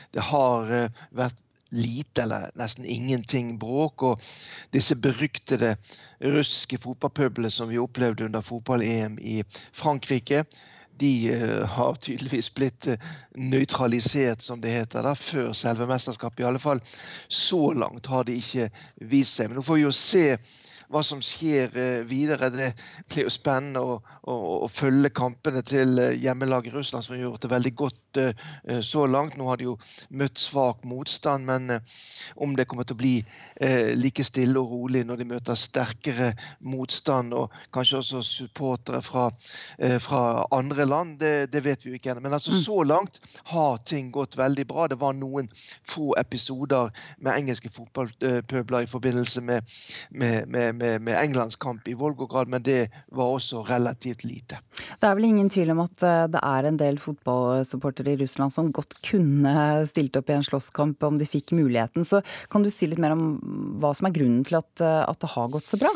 Det 0.10 0.30
har 0.34 0.90
vært 1.14 1.38
lite 1.72 2.26
eller 2.26 2.50
nesten 2.60 2.90
ingenting 2.90 3.60
bråk. 3.62 4.04
Og 4.04 4.32
disse 4.74 4.98
beryktede 4.98 5.76
russiske 6.24 6.78
fotballpøblene 6.82 7.52
som 7.52 7.70
vi 7.70 7.80
opplevde 7.82 8.26
under 8.28 8.44
fotball-EM 8.46 9.18
i 9.22 9.42
Frankrike, 9.74 10.46
de 11.02 11.34
har 11.66 11.96
tydeligvis 11.98 12.52
blitt 12.54 12.88
nøytralisert, 13.34 14.44
som 14.46 14.62
det 14.62 14.76
heter, 14.76 15.02
da, 15.08 15.16
før 15.18 15.54
selve 15.58 15.88
mesterskapet. 15.90 16.44
I 16.44 16.50
alle 16.52 16.62
fall 16.62 16.82
så 17.28 17.72
langt 17.74 18.10
har 18.12 18.28
de 18.28 18.36
ikke 18.38 18.68
vist 19.10 19.40
seg. 19.40 19.50
Men 19.50 19.62
nå 19.62 19.66
får 19.66 19.80
vi 19.80 19.88
jo 19.88 19.96
se 19.96 20.26
hva 20.92 21.02
som 21.06 21.22
skjer 21.24 21.72
eh, 21.78 22.04
videre. 22.08 22.50
Det 22.54 22.72
blir 23.10 23.26
jo 23.26 23.34
spennende 23.34 23.82
å, 23.82 23.98
å, 24.28 24.36
å 24.66 24.70
følge 24.72 25.12
kampene 25.16 25.64
til 25.66 26.00
eh, 26.02 26.18
hjemmelaget 26.20 26.76
Russland, 26.76 27.06
som 27.06 27.16
har 27.16 27.24
gjort 27.24 27.46
det 27.46 27.52
veldig 27.52 27.74
godt 27.80 28.20
uh, 28.20 28.82
så 28.84 29.06
langt. 29.08 29.38
Nå 29.40 29.48
har 29.48 29.60
de 29.62 29.70
jo 29.70 29.78
møtt 30.20 30.42
svak 30.42 30.84
motstand, 30.88 31.48
men 31.48 31.80
om 32.36 32.56
det 32.58 32.68
kommer 32.70 32.88
til 32.88 32.98
å 32.98 33.02
bli 33.02 33.14
like 33.96 34.24
stille 34.26 34.60
og 34.60 34.72
rolig 34.74 35.04
når 35.06 35.22
de 35.22 35.28
møter 35.30 35.58
sterkere 35.60 36.32
motstand, 36.66 37.36
og 37.38 37.54
kanskje 37.74 38.00
også 38.02 38.22
supportere 38.26 39.02
fra, 39.06 39.28
fra 40.04 40.22
andre 40.56 40.88
land, 40.90 41.20
det, 41.22 41.52
det, 41.54 41.62
vet 41.66 41.86
vi 41.86 41.94
jo 41.94 42.00
ikke 42.00 42.14
ennå. 42.14 42.24
Men 42.26 42.36
altså, 42.36 42.56
mm. 42.56 42.62
så 42.66 42.80
langt 42.88 43.22
har 43.54 43.80
ting 43.88 44.10
gått 44.12 44.36
veldig 44.40 44.66
bra. 44.68 44.88
Det 44.92 45.00
var 45.02 45.16
noen 45.18 45.48
få 45.88 46.12
episoder 46.20 46.92
med 47.22 47.38
engelske 47.38 47.72
fotballpøbler 47.76 48.88
i 48.88 48.92
forbindelse 48.92 49.46
med, 49.46 49.78
med, 50.10 50.50
med 50.50 50.81
med, 50.82 51.06
med 51.06 51.18
Englands 51.20 51.58
kamp 51.62 51.88
i 51.88 51.96
Volgograd, 51.98 52.50
men 52.52 52.64
det 52.66 52.90
var 53.16 53.36
også 53.36 53.64
relativt 53.68 54.26
lite. 54.28 54.60
Det 55.00 55.08
er 55.08 55.18
vel 55.18 55.30
ingen 55.30 55.50
tvil 55.52 55.74
om 55.74 55.84
at 55.86 56.06
eh, 56.06 56.26
det 56.34 56.42
er 56.42 56.68
en 56.68 56.80
del 56.80 57.00
fotballsupportere 57.02 58.16
i 58.16 58.22
Russland 58.24 58.54
som 58.54 58.72
godt 58.76 58.98
kunne 59.06 59.54
stilt 59.90 60.18
opp 60.20 60.32
i 60.32 60.38
en 60.38 60.48
slåsskamp 60.48 61.04
om 61.08 61.20
de 61.22 61.30
fikk 61.30 61.54
muligheten. 61.58 62.08
Så 62.08 62.24
kan 62.52 62.66
du 62.66 62.72
si 62.74 62.90
litt 62.90 63.02
mer 63.02 63.16
om 63.16 63.36
hva 63.82 63.94
som 63.98 64.10
er 64.10 64.18
grunnen 64.18 64.44
til 64.48 64.60
at, 64.62 64.74
eh, 64.82 65.04
at 65.06 65.22
det 65.22 65.32
har 65.36 65.54
gått 65.54 65.70
så 65.70 65.80
bra? 65.82 65.94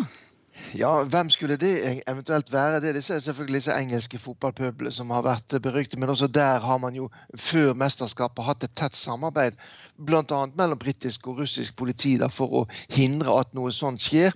Ja, 0.74 1.04
hvem 1.04 1.30
skulle 1.30 1.58
det 1.58 2.02
eventuelt 2.08 2.54
være? 2.54 2.82
Det 2.82 2.96
er 3.10 3.20
selvfølgelig 3.20 3.56
disse 3.56 3.76
engelske 3.76 4.20
fotballpøblene 4.20 4.92
som 4.92 5.10
har 5.14 5.22
vært 5.22 5.56
beryktet. 5.62 6.00
Men 6.00 6.10
også 6.10 6.28
der 6.28 6.60
har 6.60 6.78
man 6.78 6.96
jo 6.96 7.10
før 7.38 7.74
mesterskapet 7.74 8.46
hatt 8.46 8.64
et 8.64 8.76
tett 8.76 8.96
samarbeid 8.96 9.56
bl.a. 9.98 10.46
mellom 10.58 10.80
britisk 10.80 11.28
og 11.28 11.40
russisk 11.44 11.76
politi 11.78 12.18
da, 12.18 12.28
for 12.28 12.62
å 12.62 12.66
hindre 12.90 13.40
at 13.40 13.54
noe 13.54 13.72
sånt 13.72 14.02
skjer. 14.02 14.34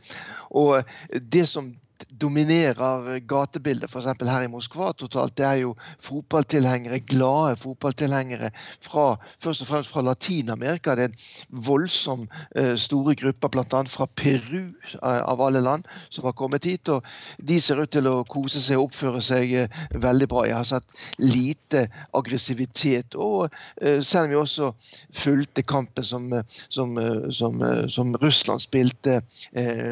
Og 0.51 0.83
det 1.11 1.47
som 1.49 1.73
dominerer 2.21 3.19
gatebildet, 3.27 3.89
f.eks. 3.89 4.07
her 4.27 4.45
i 4.45 4.51
Moskva 4.51 4.91
totalt, 4.97 5.35
det 5.37 5.45
er 5.45 5.61
jo 5.63 5.73
fotballtilhengere, 6.05 6.99
glade 7.07 7.57
fotballtilhengere 7.61 8.51
fra, 8.85 9.15
først 9.43 9.63
og 9.63 9.69
fremst 9.71 9.93
fra 9.93 10.03
Latin-Amerika. 10.05 10.95
Det 10.95 11.07
er 11.07 11.13
en 11.13 11.63
voldsom 11.65 12.25
uh, 12.27 12.75
store 12.79 13.15
grupper, 13.19 13.53
bl.a. 13.53 13.83
fra 13.89 14.07
Peru, 14.15 14.71
uh, 14.99 15.21
av 15.29 15.41
alle 15.45 15.63
land, 15.63 15.87
som 16.09 16.27
har 16.27 16.35
kommet 16.37 16.67
hit. 16.67 16.89
og 16.89 17.05
De 17.37 17.59
ser 17.61 17.81
ut 17.81 17.91
til 17.93 18.09
å 18.09 18.23
kose 18.29 18.61
seg 18.63 18.79
og 18.79 18.89
oppføre 18.89 19.23
seg 19.23 19.55
veldig 19.95 20.29
bra. 20.31 20.45
Jeg 20.47 20.57
har 20.59 20.67
sett 20.67 21.21
lite 21.21 21.87
aggressivitet. 22.17 23.15
Og 23.15 23.49
selv 23.79 24.25
om 24.25 24.31
vi 24.31 24.39
også 24.39 24.71
fulgte 25.15 25.63
kampen 25.67 26.05
som, 26.05 26.27
som, 26.69 26.97
som, 27.35 27.61
som 27.91 28.15
Russland 28.21 28.63
spilte 28.63 29.19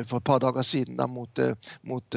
for 0.07 0.19
et 0.19 0.27
par 0.27 0.41
dager 0.43 0.65
siden 0.65 0.99
mot, 1.11 1.41
mot 1.87 2.16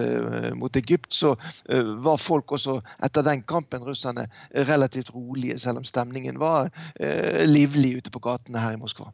mot, 0.57 0.77
uh, 0.77 0.81
Egypt, 0.81 1.13
så 1.15 1.35
uh, 1.37 1.91
var 2.05 2.21
folk 2.21 2.53
også 2.59 2.79
etter 3.05 3.27
den 3.27 3.43
kampen, 3.43 3.85
russerne, 3.87 4.27
relativt 4.69 5.13
rolige, 5.15 5.59
selv 5.59 5.83
om 5.83 5.89
stemningen 5.89 6.41
var 6.41 6.71
uh, 6.71 7.43
livlig 7.49 7.97
ute 8.01 8.15
på 8.15 8.23
gatene 8.25 8.63
her 8.63 8.77
i 8.77 8.81
Moskva. 8.81 9.11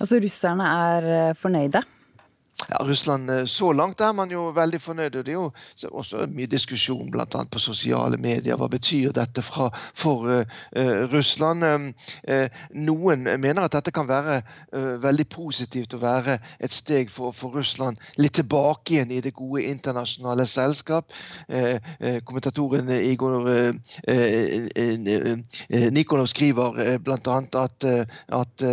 Altså 0.00 0.20
Russerne 0.22 0.64
er 0.64 1.34
fornøyde? 1.36 1.82
Ja, 2.68 2.76
Russland 2.84 3.30
eh, 3.30 3.44
Så 3.44 3.72
langt 3.72 4.00
er 4.00 4.12
man 4.12 4.30
jo 4.30 4.50
veldig 4.54 4.80
fornøyd. 4.80 5.16
og 5.16 5.24
Det 5.24 5.32
er 5.32 5.38
jo 5.38 5.52
også 5.90 6.26
mye 6.30 6.46
diskusjon 6.46 7.10
bl.a. 7.10 7.24
på 7.26 7.58
sosiale 7.58 8.16
medier. 8.20 8.56
Hva 8.56 8.68
betyr 8.68 9.12
dette 9.16 9.42
fra, 9.42 9.70
for 9.94 10.28
uh, 10.28 10.44
Russland? 11.12 11.64
Uh, 11.64 12.48
noen 12.74 13.24
mener 13.40 13.64
at 13.64 13.72
dette 13.72 13.92
kan 13.94 14.08
være 14.08 14.40
uh, 14.74 15.02
veldig 15.02 15.26
positivt 15.32 15.94
å 15.96 16.02
være 16.02 16.38
et 16.60 16.72
steg 16.74 17.10
for, 17.10 17.32
for 17.36 17.56
Russland 17.56 17.98
litt 18.20 18.36
tilbake 18.38 18.94
igjen 18.94 19.14
i 19.14 19.22
det 19.24 19.34
gode 19.34 19.64
internasjonale 19.70 20.46
selskap. 20.46 21.10
kommentatoren 22.24 22.88
Igor 22.90 23.44
Nikolov 25.90 26.26
skriver 26.30 26.98
bl.a. 26.98 27.36
at, 27.62 27.86
at 28.40 28.64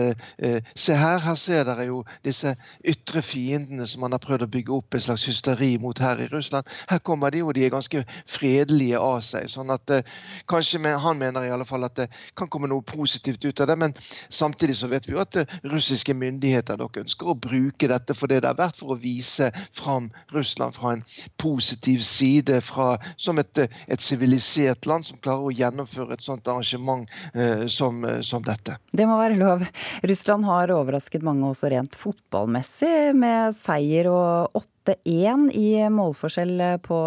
se 0.76 0.98
her, 0.98 1.20
her 1.26 1.36
ser 1.40 1.64
dere 1.68 1.88
jo 1.90 2.04
disse 2.26 2.54
ytre 2.84 3.22
fiendene 3.26 3.77
fiendene 3.78 3.88
som 3.88 4.02
man 4.02 4.12
har 4.12 4.20
prøvd 4.20 4.46
å 4.46 4.50
bygge 4.50 4.74
opp 4.74 4.96
en 4.96 5.02
slags 5.02 5.28
hysteri 5.28 5.78
mot 5.80 5.98
her 6.00 6.18
i 6.20 6.28
Russland. 6.32 6.66
Her 6.90 7.00
kommer 7.00 7.32
de, 7.32 7.44
og 7.44 7.54
de 7.54 7.66
er 7.66 7.72
ganske 7.74 8.04
fredelige 8.26 8.98
av 9.00 9.22
seg. 9.22 9.50
sånn 9.50 9.70
at 9.70 9.90
eh, 9.90 10.04
kanskje 10.48 10.80
med, 10.80 10.98
Han 10.98 11.18
mener 11.18 11.46
i 11.46 11.52
alle 11.52 11.66
fall 11.66 11.84
at 11.84 11.96
det 11.96 12.08
kan 12.36 12.48
komme 12.50 12.68
noe 12.68 12.82
positivt 12.82 13.44
ut 13.46 13.60
av 13.62 13.68
det. 13.68 13.78
Men 13.78 13.94
samtidig 14.30 14.78
så 14.78 14.88
vet 14.88 15.08
vi 15.08 15.14
jo 15.14 15.22
at 15.22 15.36
eh, 15.36 15.46
russiske 15.64 16.14
myndigheter 16.14 16.78
dere 16.78 17.04
ønsker 17.04 17.28
å 17.28 17.36
bruke 17.36 17.88
dette 17.88 18.16
for 18.16 18.28
det 18.28 18.42
det 18.42 18.50
er 18.50 18.58
verdt, 18.58 18.78
for 18.78 18.96
å 18.96 19.00
vise 19.00 19.52
fram 19.74 20.10
Russland 20.34 20.76
fra 20.76 20.96
en 20.96 21.04
positiv 21.38 22.02
side, 22.02 22.62
fra, 22.62 22.98
som 23.18 23.38
et 23.40 24.02
sivilisert 24.02 24.86
land 24.86 25.06
som 25.06 25.20
klarer 25.22 25.48
å 25.48 25.54
gjennomføre 25.54 26.18
et 26.18 26.26
sånt 26.26 26.48
arrangement 26.48 27.08
eh, 27.34 27.68
som, 27.68 28.04
eh, 28.06 28.22
som 28.22 28.44
dette. 28.44 28.78
Det 28.92 29.06
må 29.08 29.18
være 29.20 29.38
lov. 29.38 29.66
Russland 30.08 30.48
har 30.48 30.74
overrasket 30.74 31.26
mange 31.26 31.48
også 31.48 31.72
rent 31.72 31.98
fotballmessig 31.98 33.14
med 33.18 33.57
seier 33.58 34.10
og 34.12 34.60
8-1 34.88 35.50
i 35.58 35.70
målforskjell 35.92 36.62
på 36.86 37.00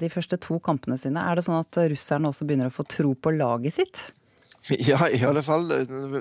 de 0.00 0.10
første 0.12 0.38
to 0.42 0.60
kampene 0.64 0.98
sine. 1.00 1.22
Er 1.24 1.38
det 1.38 1.46
sånn 1.46 1.58
at 1.62 1.80
russerne 1.90 2.30
også 2.30 2.46
begynner 2.46 2.70
å 2.70 2.76
få 2.76 2.86
tro 2.86 3.14
på 3.16 3.34
laget 3.34 3.78
sitt? 3.80 4.04
Ja, 4.88 5.08
i 5.08 5.24
alle 5.24 5.42
fall 5.42 5.66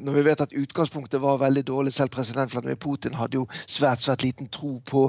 når 0.04 0.12
vi 0.18 0.24
vet 0.26 0.42
at 0.44 0.54
utgangspunktet 0.58 1.22
var 1.22 1.40
veldig 1.42 1.64
dårlig. 1.68 1.94
Selv 1.94 2.12
president 2.12 2.52
Vladimir 2.52 2.76
Putin 2.76 3.16
hadde 3.16 3.40
jo 3.40 3.46
svært 3.68 4.04
svært 4.04 4.24
liten 4.24 4.50
tro 4.52 4.80
på 4.86 5.06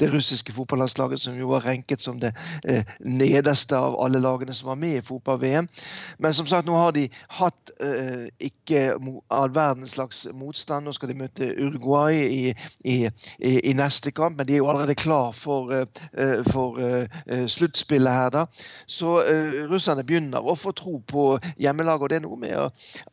det 0.00 0.10
russiske 0.12 0.54
fotballandslaget, 0.56 1.20
som 1.20 1.36
jo 1.38 1.50
var 1.52 1.66
renket 1.66 2.00
som 2.00 2.20
det 2.20 2.32
eh, 2.64 2.88
nederste 3.04 3.76
av 3.76 3.98
alle 4.00 4.22
lagene 4.22 4.54
som 4.56 4.70
var 4.70 4.80
med 4.80 4.98
i 4.98 5.04
fotball-VM. 5.04 5.68
Men 6.18 6.34
som 6.34 6.48
sagt, 6.48 6.66
nå 6.66 6.76
har 6.78 6.94
de 6.96 7.08
hatt 7.38 7.74
eh, 7.84 8.28
ikke 8.48 8.96
all 9.28 9.52
verdens 9.54 9.96
slags 9.96 10.24
motstand. 10.32 10.86
Nå 10.86 10.96
skal 10.96 11.12
de 11.12 11.18
møte 11.20 11.50
Uruguay 11.58 12.22
i, 12.24 12.54
i, 12.84 12.98
i, 13.38 13.52
i 13.68 13.76
neste 13.76 14.14
kamp, 14.16 14.38
men 14.38 14.48
de 14.48 14.56
er 14.56 14.62
jo 14.62 14.70
allerede 14.72 14.96
klar 14.98 15.36
for, 15.36 15.74
eh, 15.74 16.40
for 16.52 16.80
eh, 16.80 17.44
sluttspillet 17.48 18.12
her, 18.12 18.32
da. 18.34 18.46
Så 18.88 19.18
eh, 19.26 19.62
russerne 19.68 20.06
begynner 20.08 20.44
å 20.44 20.56
få 20.58 20.72
tro 20.76 20.98
på 21.04 21.30
hjemmelaget, 21.60 22.02
og 22.02 22.12
det 22.12 22.20
er 22.20 22.26
noe 22.26 22.40
med 22.40 22.56
å 22.56 22.68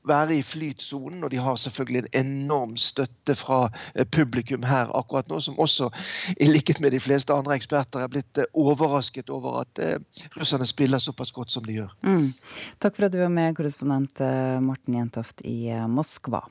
være 0.07 0.38
i 0.39 0.43
flytsonen. 0.45 1.24
Og 1.24 1.31
de 1.31 1.41
har 1.41 1.60
selvfølgelig 1.60 2.03
en 2.05 2.25
enorm 2.25 2.75
støtte 2.77 3.36
fra 3.39 3.69
eh, 3.95 4.05
publikum 4.05 4.63
her 4.63 4.91
akkurat 4.98 5.29
nå, 5.31 5.39
som 5.43 5.60
også, 5.60 5.89
i 6.39 6.50
likhet 6.50 6.81
med 6.84 6.95
de 6.95 7.00
fleste 7.03 7.34
andre 7.34 7.55
eksperter, 7.55 8.03
er 8.03 8.12
blitt 8.12 8.41
eh, 8.41 8.50
overrasket 8.53 9.29
over 9.34 9.62
at 9.63 9.84
eh, 9.84 10.25
russerne 10.39 10.67
spiller 10.69 11.03
såpass 11.03 11.34
godt 11.36 11.53
som 11.53 11.65
de 11.65 11.79
gjør. 11.79 11.95
Mm. 12.05 12.31
Takk 12.84 12.98
for 12.98 13.07
at 13.07 13.15
du 13.15 13.22
var 13.22 13.34
med, 13.34 13.55
korrespondent 13.57 14.22
Morten 14.65 14.98
Jentoft 14.98 15.41
i 15.45 15.69
Moskva. 15.89 16.45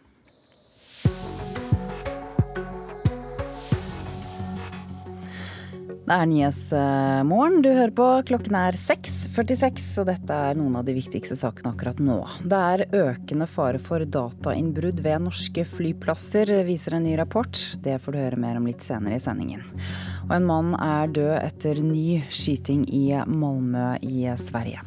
Det 6.05 6.13
er 6.13 6.27
Nyhetsmorgen 6.29 7.63
du 7.65 7.71
hører 7.73 7.93
på. 7.97 8.07
Klokken 8.29 8.57
er 8.61 8.77
6.46, 8.77 9.87
og 10.03 10.11
dette 10.11 10.37
er 10.51 10.59
noen 10.59 10.77
av 10.77 10.85
de 10.85 10.93
viktigste 10.99 11.39
sakene 11.41 11.73
akkurat 11.73 12.03
nå. 12.05 12.19
Det 12.45 12.59
er 12.75 12.85
økende 13.07 13.49
fare 13.49 13.81
for 13.81 14.05
datainnbrudd 14.05 15.01
ved 15.01 15.25
norske 15.25 15.65
flyplasser, 15.65 16.53
viser 16.69 16.99
en 16.99 17.09
ny 17.09 17.17
rapport. 17.17 17.57
Det 17.81 17.97
får 18.05 18.13
du 18.13 18.21
høre 18.21 18.43
mer 18.45 18.61
om 18.61 18.69
litt 18.69 18.85
senere 18.85 19.17
i 19.17 19.25
sendingen. 19.25 19.65
Og 20.27 20.37
en 20.37 20.49
mann 20.53 20.77
er 20.77 21.09
død 21.17 21.35
etter 21.41 21.81
ny 21.81 22.21
skyting 22.29 22.85
i 22.93 23.07
Malmö 23.25 23.95
i 24.05 24.29
Sverige. 24.45 24.85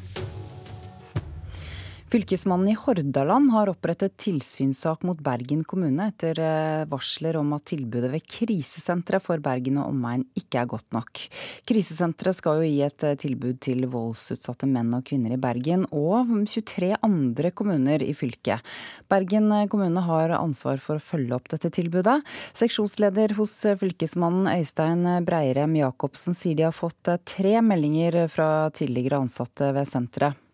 Fylkesmannen 2.08 2.70
i 2.72 2.74
Hordaland 2.80 3.50
har 3.52 3.68
opprettet 3.68 4.14
tilsynssak 4.18 5.02
mot 5.04 5.20
Bergen 5.20 5.66
kommune 5.68 6.06
etter 6.08 6.40
eh, 6.40 6.86
varsler 6.88 7.36
om 7.36 7.50
at 7.58 7.66
tilbudet 7.68 8.14
ved 8.14 8.24
krisesenteret 8.24 9.26
for 9.26 9.44
Bergen 9.44 9.82
og 9.82 9.90
omegn 9.92 10.24
ikke 10.40 10.62
er 10.62 10.70
godt 10.72 10.96
nok. 10.96 11.26
Krisesenteret 11.68 12.38
skal 12.38 12.62
jo 12.62 12.70
gi 12.70 12.80
et 12.88 13.04
eh, 13.04 13.18
tilbud 13.20 13.60
til 13.68 13.84
voldsutsatte 13.92 14.72
menn 14.72 14.96
og 14.96 15.04
kvinner 15.12 15.36
i 15.36 15.42
Bergen 15.50 15.84
og 15.92 16.32
23 16.48 16.94
andre 16.96 17.52
kommuner 17.52 18.08
i 18.08 18.16
fylket. 18.16 18.64
Bergen 19.12 19.52
eh, 19.52 19.68
kommune 19.68 20.08
har 20.08 20.38
ansvar 20.40 20.80
for 20.80 21.02
å 21.02 21.08
følge 21.12 21.36
opp 21.36 21.52
dette 21.52 21.76
tilbudet. 21.76 22.22
Seksjonsleder 22.56 23.36
hos 23.36 23.60
fylkesmannen 23.84 24.48
Øystein 24.56 25.04
Breirem 25.28 25.76
Jacobsen 25.84 26.40
sier 26.40 26.56
de 26.56 26.70
har 26.72 26.82
fått 26.86 27.18
tre 27.28 27.58
meldinger 27.60 28.24
fra 28.32 28.70
tidligere 28.72 29.26
ansatte 29.28 29.74
ved 29.76 29.92
senteret. 29.92 30.47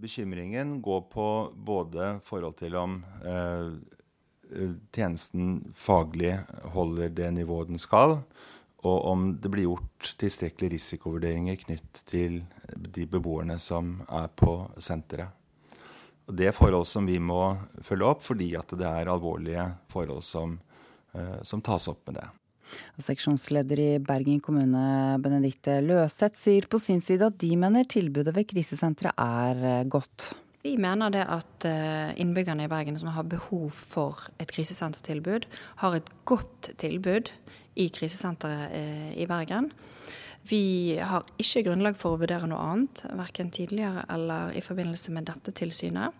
Bekymringen 0.00 0.78
går 0.82 1.00
på 1.12 1.52
både 1.54 2.14
forhold 2.24 2.56
til 2.56 2.76
om 2.80 2.94
eh, 3.20 3.72
tjenesten 4.96 5.58
faglig 5.76 6.38
holder 6.72 7.12
det 7.12 7.28
nivået 7.36 7.68
den 7.68 7.80
skal, 7.80 8.16
og 8.80 9.04
om 9.10 9.26
det 9.36 9.50
blir 9.52 9.68
gjort 9.68 10.14
tilstrekkelige 10.22 10.72
risikovurderinger 10.78 11.60
knytt 11.66 12.00
til 12.08 12.40
de 12.96 13.04
beboerne 13.12 13.58
som 13.60 13.98
er 14.08 14.32
på 14.32 14.54
senteret. 14.80 15.36
Og 16.30 16.36
Det 16.36 16.48
er 16.48 16.56
forhold 16.56 16.86
som 16.86 17.04
vi 17.04 17.18
må 17.18 17.56
følge 17.82 18.06
opp, 18.06 18.24
fordi 18.24 18.54
det 18.54 18.86
er 18.86 19.10
alvorlige 19.10 19.66
forhold 19.90 20.22
som, 20.22 20.60
eh, 21.12 21.42
som 21.42 21.60
tas 21.60 21.88
opp 21.88 22.06
med 22.06 22.22
det. 22.22 22.28
Og 22.96 23.04
seksjonsleder 23.04 23.82
i 23.82 23.88
Bergen 24.04 24.40
kommune, 24.44 24.84
Benedikte 25.22 25.78
Løseth, 25.84 26.38
sier 26.38 26.68
på 26.70 26.80
sin 26.82 27.02
side 27.04 27.28
at 27.30 27.40
de 27.40 27.54
mener 27.60 27.88
tilbudet 27.90 28.34
ved 28.36 28.48
krisesenteret 28.50 29.16
er 29.20 29.64
eh, 29.64 29.88
godt. 29.90 30.30
Vi 30.64 30.74
mener 30.76 31.12
det 31.12 31.24
at 31.24 31.66
eh, 31.68 32.12
innbyggerne 32.20 32.66
i 32.66 32.72
Bergen 32.72 32.98
som 33.00 33.12
har 33.14 33.28
behov 33.28 33.70
for 33.72 34.28
et 34.42 34.52
krisesentertilbud, 34.52 35.48
har 35.84 35.96
et 35.96 36.10
godt 36.28 36.74
tilbud 36.80 37.32
i 37.80 37.88
krisesenteret 37.94 38.74
i 39.16 39.26
Bergen. 39.30 39.70
Vi 40.48 40.96
har 40.98 41.26
ikke 41.40 41.62
grunnlag 41.68 41.96
for 42.00 42.16
å 42.16 42.20
vurdere 42.20 42.48
noe 42.48 42.60
annet, 42.72 43.04
verken 43.16 43.52
tidligere 43.54 44.06
eller 44.12 44.56
i 44.56 44.64
forbindelse 44.64 45.12
med 45.14 45.28
dette 45.28 45.54
tilsynet. 45.56 46.16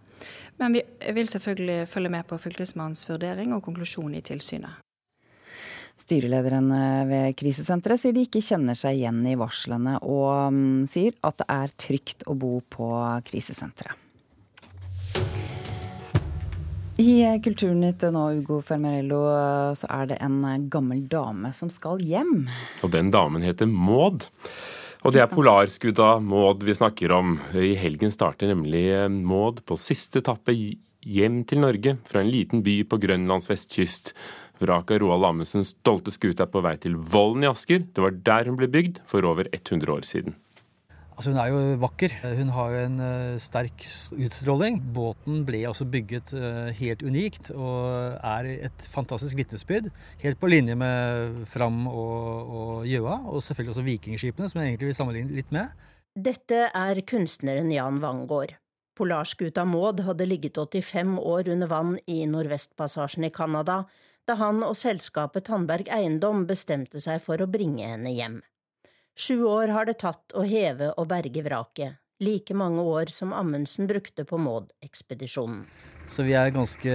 Men 0.60 0.76
vi 0.76 0.82
vil 1.16 1.28
selvfølgelig 1.28 1.88
følge 1.88 2.12
med 2.12 2.28
på 2.28 2.38
Fylkesmannens 2.38 3.06
vurdering 3.08 3.54
og 3.56 3.64
konklusjon 3.64 4.14
i 4.14 4.24
tilsynet. 4.24 4.89
Styrelederen 6.00 6.70
eh, 6.72 7.02
ved 7.08 7.38
krisesenteret 7.38 8.00
sier 8.00 8.16
de 8.16 8.24
ikke 8.24 8.42
kjenner 8.44 8.78
seg 8.78 8.96
igjen 8.96 9.20
i 9.28 9.36
varslene, 9.38 9.98
og 10.00 10.54
mm, 10.54 10.86
sier 10.88 11.16
at 11.26 11.42
det 11.42 11.48
er 11.52 11.74
trygt 11.76 12.24
å 12.30 12.36
bo 12.40 12.58
på 12.72 12.88
krisesenteret. 13.28 14.06
I 17.00 17.12
Kulturnytt 17.40 18.02
nå, 18.12 18.26
Ugo 18.42 18.58
Fermarello, 18.66 19.20
så 19.78 19.88
er 19.88 20.10
det 20.10 20.18
en 20.20 20.42
gammel 20.68 21.06
dame 21.08 21.48
som 21.56 21.70
skal 21.72 22.02
hjem. 22.04 22.42
Og 22.84 22.92
den 22.92 23.08
damen 23.14 23.44
heter 23.46 23.70
Maud. 23.70 24.26
Og 25.00 25.14
det 25.14 25.22
er 25.22 25.30
polarskudda 25.32 26.18
Maud 26.20 26.66
vi 26.68 26.76
snakker 26.76 27.14
om. 27.16 27.38
I 27.56 27.72
helgen 27.80 28.12
starter 28.12 28.52
nemlig 28.52 28.84
Maud 29.08 29.62
på 29.64 29.80
siste 29.80 30.20
etappe 30.20 30.52
hjem 30.52 31.40
til 31.48 31.62
Norge 31.64 31.96
fra 32.04 32.20
en 32.20 32.28
liten 32.28 32.60
by 32.66 32.82
på 32.84 33.00
Grønlands 33.00 33.48
vestkyst. 33.48 34.12
Vraket 34.60 34.98
av 34.98 35.00
Roald 35.00 35.24
Amundsens 35.24 35.72
stolte 35.72 36.12
skute 36.12 36.44
er 36.44 36.52
på 36.52 36.60
vei 36.64 36.74
til 36.80 36.98
Vollen 37.00 37.46
i 37.46 37.48
Asker. 37.48 37.80
Det 37.80 38.04
var 38.04 38.16
der 38.26 38.50
hun 38.50 38.58
ble 38.60 38.68
bygd 38.68 39.00
for 39.08 39.24
over 39.24 39.48
100 39.56 39.92
år 39.94 40.04
siden. 40.04 40.36
Altså 41.20 41.34
Hun 41.34 41.40
er 41.40 41.48
jo 41.52 41.60
vakker. 41.82 42.12
Hun 42.38 42.52
har 42.56 42.72
jo 42.72 42.82
en 42.86 43.00
uh, 43.00 43.40
sterk 43.40 43.82
utstråling. 44.16 44.78
Båten 44.96 45.42
ble 45.48 45.62
også 45.68 45.84
bygget 45.88 46.32
uh, 46.32 46.70
helt 46.76 47.04
unikt 47.04 47.50
og 47.52 48.16
er 48.16 48.48
et 48.70 48.86
fantastisk 48.88 49.36
vitnesbyrd. 49.36 49.90
Helt 50.22 50.40
på 50.40 50.48
linje 50.48 50.76
med 50.80 51.42
Fram 51.52 51.82
og, 51.88 52.54
og 52.60 52.88
Gjøa, 52.88 53.18
og 53.28 53.44
selvfølgelig 53.44 53.74
også 53.74 53.84
vikingskipene, 53.84 54.48
som 54.48 54.62
jeg 54.62 54.72
egentlig 54.72 54.88
vil 54.88 54.96
sammenligne 54.96 55.36
litt 55.36 55.52
med. 55.52 55.76
Dette 56.16 56.66
er 56.72 57.04
kunstneren 57.04 57.68
Jan 57.72 58.00
Wangård. 58.00 58.56
Polarskuta 58.96 59.64
Maud 59.68 60.00
hadde 60.04 60.28
ligget 60.28 60.56
85 60.56 61.18
år 61.20 61.52
under 61.52 61.68
vann 61.68 61.98
i 62.08 62.22
Nordvestpassasjen 62.28 63.28
i 63.28 63.32
Canada 63.32 63.82
da 64.30 64.36
han 64.38 64.62
og 64.62 64.76
selskapet 64.78 65.48
Tandberg 65.48 65.90
Eiendom 65.90 66.44
bestemte 66.46 67.02
seg 67.02 67.22
for 67.24 67.42
å 67.42 67.50
bringe 67.50 67.88
henne 67.88 68.12
hjem. 68.14 68.38
Sju 69.18 69.42
år 69.48 69.72
har 69.74 69.88
det 69.88 69.98
tatt 70.02 70.36
å 70.38 70.44
heve 70.46 70.92
og 70.94 71.08
berge 71.10 71.42
vraket, 71.42 71.98
like 72.22 72.54
mange 72.54 72.84
år 72.86 73.10
som 73.10 73.34
Amundsen 73.34 73.88
brukte 73.90 74.24
på 74.28 74.38
Maud-ekspedisjonen. 74.38 75.64
Så 76.06 76.24
vi 76.28 76.36
er 76.38 76.54
ganske 76.54 76.94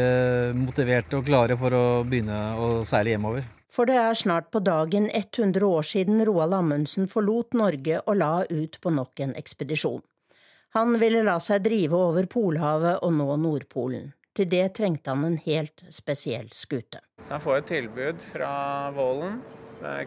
motiverte 0.57 1.19
og 1.19 1.27
klare 1.27 1.59
for 1.59 1.75
å 1.75 1.85
begynne 2.07 2.39
å 2.55 2.69
seile 2.87 3.13
hjemover. 3.13 3.45
For 3.67 3.89
det 3.89 3.99
er 3.99 4.15
snart 4.15 4.47
på 4.55 4.63
dagen 4.63 5.09
100 5.11 5.59
år 5.67 5.83
siden 5.83 6.23
Roald 6.25 6.55
Amundsen 6.55 7.09
forlot 7.11 7.57
Norge 7.59 7.99
og 8.05 8.21
la 8.21 8.35
ut 8.47 8.79
på 8.79 8.93
nok 8.95 9.19
en 9.27 9.35
ekspedisjon. 9.35 10.03
Han 10.75 10.95
ville 10.99 11.23
la 11.27 11.35
seg 11.43 11.67
drive 11.67 11.99
over 11.99 12.27
Polhavet 12.31 13.03
og 13.03 13.11
nå 13.19 13.35
Nordpolen. 13.43 14.13
Til 14.35 14.49
det 14.51 14.65
trengte 14.75 15.13
han 15.13 15.23
en 15.23 15.37
helt 15.45 15.85
spesiell 15.95 16.49
skute. 16.51 16.99
Så 17.23 17.37
han 17.37 17.43
får 17.43 17.61
et 17.61 17.69
tilbud 17.71 18.25
fra 18.33 18.55
Vålen, 18.95 19.39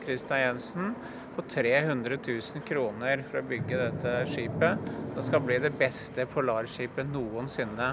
Krista 0.02 0.36
Jensen, 0.40 0.92
på 1.36 1.44
300 1.48 2.18
000 2.26 2.64
kroner 2.68 3.22
for 3.24 3.40
å 3.40 3.46
bygge 3.48 3.78
dette 3.80 4.14
skipet. 4.28 4.90
Det 5.16 5.24
skal 5.24 5.44
bli 5.44 5.58
det 5.62 5.72
beste 5.80 6.26
polarskipet 6.32 7.08
noensinne. 7.12 7.92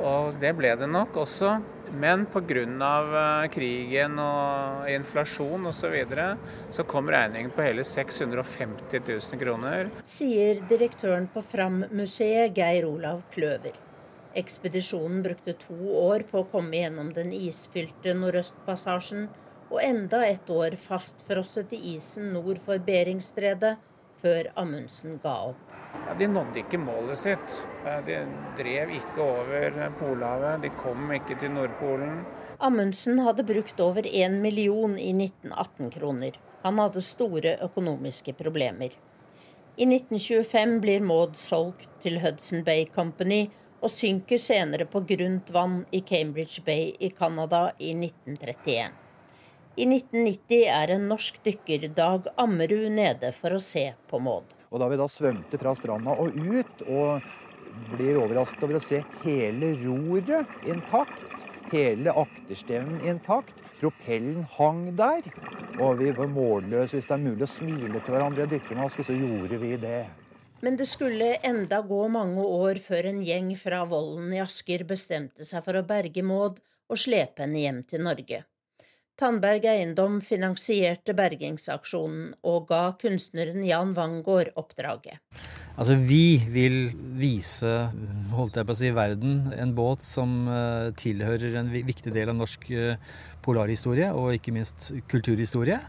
Og 0.00 0.38
det 0.40 0.54
ble 0.56 0.72
det 0.80 0.88
nok 0.88 1.18
også. 1.24 1.58
Men 2.00 2.24
pga. 2.30 2.62
Eh, 2.62 3.48
krigen 3.50 4.18
og 4.22 4.88
inflasjon 4.88 5.66
osv. 5.66 5.80
Så, 5.80 5.90
videre, 5.92 6.26
så 6.70 6.84
kom 6.84 7.10
regningen 7.10 7.50
på 7.50 7.66
hele 7.66 7.84
650 7.84 9.02
000 9.02 9.42
kroner. 9.42 9.90
Sier 10.06 10.62
direktøren 10.70 11.28
på 11.32 11.42
Fram-museet, 11.42 12.54
Geir 12.56 12.86
Olav 12.88 13.24
Kløver. 13.34 13.89
Ekspedisjonen 14.34 15.22
brukte 15.22 15.56
to 15.58 15.76
år 16.04 16.22
på 16.30 16.42
å 16.42 16.48
komme 16.52 16.78
gjennom 16.78 17.10
den 17.16 17.32
isfylte 17.34 18.14
Nordøstpassasjen 18.14 19.28
og 19.70 19.78
enda 19.82 20.22
et 20.26 20.50
år 20.50 20.76
fastfrosset 20.78 21.72
i 21.74 21.96
isen 21.96 22.32
nord 22.34 22.60
for 22.64 22.78
Beringstredet, 22.86 23.76
før 24.20 24.50
Amundsen 24.60 25.16
ga 25.22 25.34
opp. 25.50 25.60
Ja, 26.06 26.14
de 26.18 26.26
nådde 26.28 26.60
ikke 26.60 26.78
målet 26.82 27.18
sitt. 27.22 27.60
De 28.06 28.18
drev 28.58 28.92
ikke 28.98 29.24
over 29.24 29.78
Polhavet. 29.96 30.66
De 30.66 30.70
kom 30.82 31.08
ikke 31.14 31.38
til 31.40 31.54
Nordpolen. 31.54 32.20
Amundsen 32.60 33.22
hadde 33.24 33.46
brukt 33.48 33.80
over 33.80 34.04
én 34.04 34.36
million 34.42 34.98
i 35.00 35.14
1918-kroner. 35.16 36.36
Han 36.66 36.82
hadde 36.82 37.02
store 37.06 37.56
økonomiske 37.64 38.36
problemer. 38.36 38.92
I 39.80 39.86
1925 39.88 40.76
blir 40.82 41.00
Maud 41.00 41.38
solgt 41.40 41.88
til 42.04 42.20
Hudson 42.20 42.66
Bay 42.66 42.84
Company 42.92 43.46
og 43.80 43.92
synker 43.92 44.40
senere 44.40 44.86
på 44.88 45.02
grunt 45.08 45.50
vann 45.54 45.82
i 45.90 46.02
Cambridge 46.06 46.62
Bay 46.66 46.92
i 47.00 47.10
Canada 47.16 47.70
i 47.78 47.92
1931. 47.96 48.96
I 49.80 49.86
1990 49.86 50.64
er 50.68 50.92
en 50.96 51.06
norsk 51.08 51.38
dykker, 51.44 51.86
Dag 51.96 52.26
Ammerud, 52.40 52.90
nede 52.92 53.30
for 53.32 53.56
å 53.56 53.62
se 53.64 53.86
på 54.10 54.18
Maud. 54.20 54.50
Og 54.70 54.82
Da 54.82 54.88
vi 54.90 54.98
da 55.00 55.06
svømte 55.08 55.58
fra 55.58 55.74
stranda 55.78 56.16
og 56.20 56.36
ut, 56.36 56.82
og 56.90 57.22
blir 57.94 58.18
overrasket 58.20 58.66
over 58.66 58.78
å 58.78 58.82
se 58.84 59.00
hele 59.24 59.72
roret 59.80 60.66
intakt, 60.68 61.46
hele 61.70 62.12
akterstevnen 62.18 63.06
intakt, 63.08 63.54
propellen 63.80 64.44
hang 64.58 64.90
der, 64.98 65.30
og 65.78 66.02
vi 66.02 66.10
var 66.12 66.28
målløse. 66.28 66.98
Hvis 66.98 67.08
det 67.08 67.16
er 67.16 67.24
mulig 67.24 67.46
å 67.46 67.54
smile 67.54 68.02
til 68.02 68.16
hverandre 68.16 68.44
i 68.44 68.52
dykkermaske, 68.56 69.06
så 69.06 69.16
gjorde 69.16 69.60
vi 69.62 69.76
det. 69.80 70.02
Men 70.60 70.76
det 70.76 70.86
skulle 70.90 71.38
enda 71.46 71.80
gå 71.80 72.02
mange 72.12 72.42
år 72.44 72.80
før 72.84 73.08
en 73.10 73.22
gjeng 73.24 73.54
fra 73.56 73.80
Vollen 73.88 74.32
i 74.36 74.42
Asker 74.42 74.84
bestemte 74.88 75.46
seg 75.48 75.64
for 75.64 75.78
å 75.78 75.86
berge 75.88 76.24
Maud 76.26 76.60
og 76.90 77.00
slepe 77.00 77.46
henne 77.46 77.62
hjem 77.62 77.84
til 77.88 78.04
Norge. 78.04 78.42
Tandberg 79.20 79.66
Eiendom 79.68 80.20
finansierte 80.24 81.12
bergingsaksjonen 81.16 82.30
og 82.48 82.70
ga 82.70 82.84
kunstneren 83.00 83.64
Jan 83.68 83.92
Wangård 83.96 84.52
oppdraget. 84.60 85.20
Altså, 85.80 85.96
vi 85.96 86.40
vil 86.52 86.78
vise 87.20 87.68
holdt 88.32 88.56
jeg 88.56 88.68
på 88.68 88.74
å 88.74 88.78
si, 88.80 88.92
verden 88.96 89.42
en 89.56 89.74
båt 89.76 90.04
som 90.04 90.48
uh, 90.48 90.88
tilhører 90.96 91.56
en 91.60 91.68
viktig 91.72 92.12
del 92.16 92.32
av 92.32 92.36
norsk 92.40 92.64
uh, 92.72 93.12
polarhistorie, 93.44 94.08
og 94.12 94.36
ikke 94.36 94.56
minst 94.56 94.90
kulturhistorie 95.08 95.80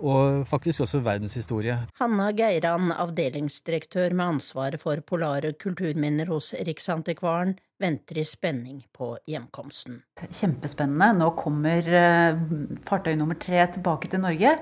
og 0.00 0.46
faktisk 0.48 0.84
også 0.84 1.00
verdenshistorie. 1.04 1.76
Hanna 2.00 2.30
Geiran, 2.36 2.90
avdelingsdirektør 2.92 4.14
med 4.16 4.36
ansvaret 4.36 4.82
for 4.82 5.00
polare 5.06 5.52
kulturminner 5.60 6.30
hos 6.32 6.52
Riksantikvaren, 6.54 7.56
venter 7.80 8.20
i 8.20 8.24
spenning 8.28 8.82
på 8.96 9.14
hjemkomsten. 9.30 10.00
Kjempespennende. 10.26 11.12
Nå 11.20 11.30
kommer 11.38 11.86
eh, 12.00 12.42
fartøy 12.88 13.14
nummer 13.16 13.38
tre 13.40 13.62
tilbake 13.76 14.10
til 14.12 14.22
Norge. 14.24 14.56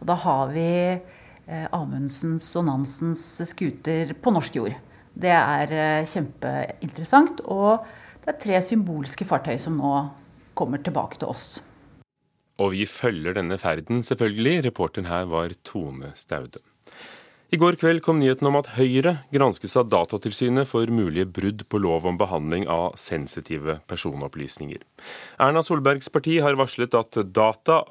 Og 0.00 0.10
da 0.10 0.18
har 0.24 0.52
vi 0.52 0.68
eh, 0.96 1.66
Amundsens 1.72 2.50
og 2.60 2.68
Nansens 2.68 3.24
skuter 3.48 4.12
på 4.20 4.34
norsk 4.34 4.60
jord. 4.60 4.76
Det 5.18 5.32
er 5.34 5.72
eh, 5.72 6.08
kjempeinteressant. 6.08 7.40
Og 7.48 7.88
det 8.24 8.34
er 8.34 8.42
tre 8.44 8.60
symbolske 8.64 9.26
fartøy 9.28 9.56
som 9.60 9.80
nå 9.80 9.94
kommer 10.58 10.82
tilbake 10.84 11.20
til 11.20 11.32
oss. 11.32 11.56
Og 12.58 12.74
vi 12.74 12.86
følger 12.90 13.36
denne 13.38 13.58
ferden, 13.60 14.02
selvfølgelig. 14.02 14.64
Reporteren 14.66 15.06
her 15.10 15.28
var 15.30 15.54
Tone 15.64 16.12
Staude. 16.18 16.62
I 17.48 17.56
går 17.56 17.78
kveld 17.80 18.02
kom 18.04 18.18
nyheten 18.20 18.44
om 18.50 18.58
at 18.58 18.74
Høyre 18.74 19.14
granskes 19.32 19.72
av 19.80 19.86
Datatilsynet 19.88 20.68
for 20.68 20.90
mulige 20.92 21.24
brudd 21.24 21.62
på 21.72 21.80
lov 21.80 22.04
om 22.10 22.18
behandling 22.20 22.66
av 22.68 22.98
sensitive 23.00 23.78
personopplysninger. 23.88 24.82
Erna 25.40 25.62
Solbergs 25.64 26.12
parti 26.12 26.42
har 26.44 26.58
varslet 26.60 26.98
at 26.98 27.16
data 27.32 27.86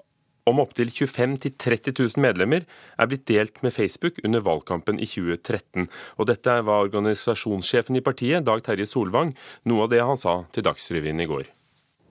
om 0.48 0.62
opptil 0.62 0.94
25 0.94 1.36
000-30 1.42 1.98
000 1.98 2.24
medlemmer 2.24 2.70
er 2.70 3.10
blitt 3.10 3.26
delt 3.28 3.58
med 3.66 3.74
Facebook 3.74 4.22
under 4.24 4.46
valgkampen 4.46 5.02
i 5.02 5.10
2013. 5.10 5.90
Og 6.22 6.30
dette 6.30 6.62
var 6.70 6.86
organisasjonssjefen 6.86 7.98
i 7.98 8.06
partiet, 8.06 8.46
Dag 8.46 8.62
Terje 8.68 8.86
Solvang, 8.88 9.34
noe 9.66 9.88
av 9.88 9.94
det 9.96 10.06
han 10.06 10.22
sa 10.22 10.44
til 10.54 10.70
Dagsrevyen 10.70 11.26
i 11.26 11.32
går. 11.34 11.57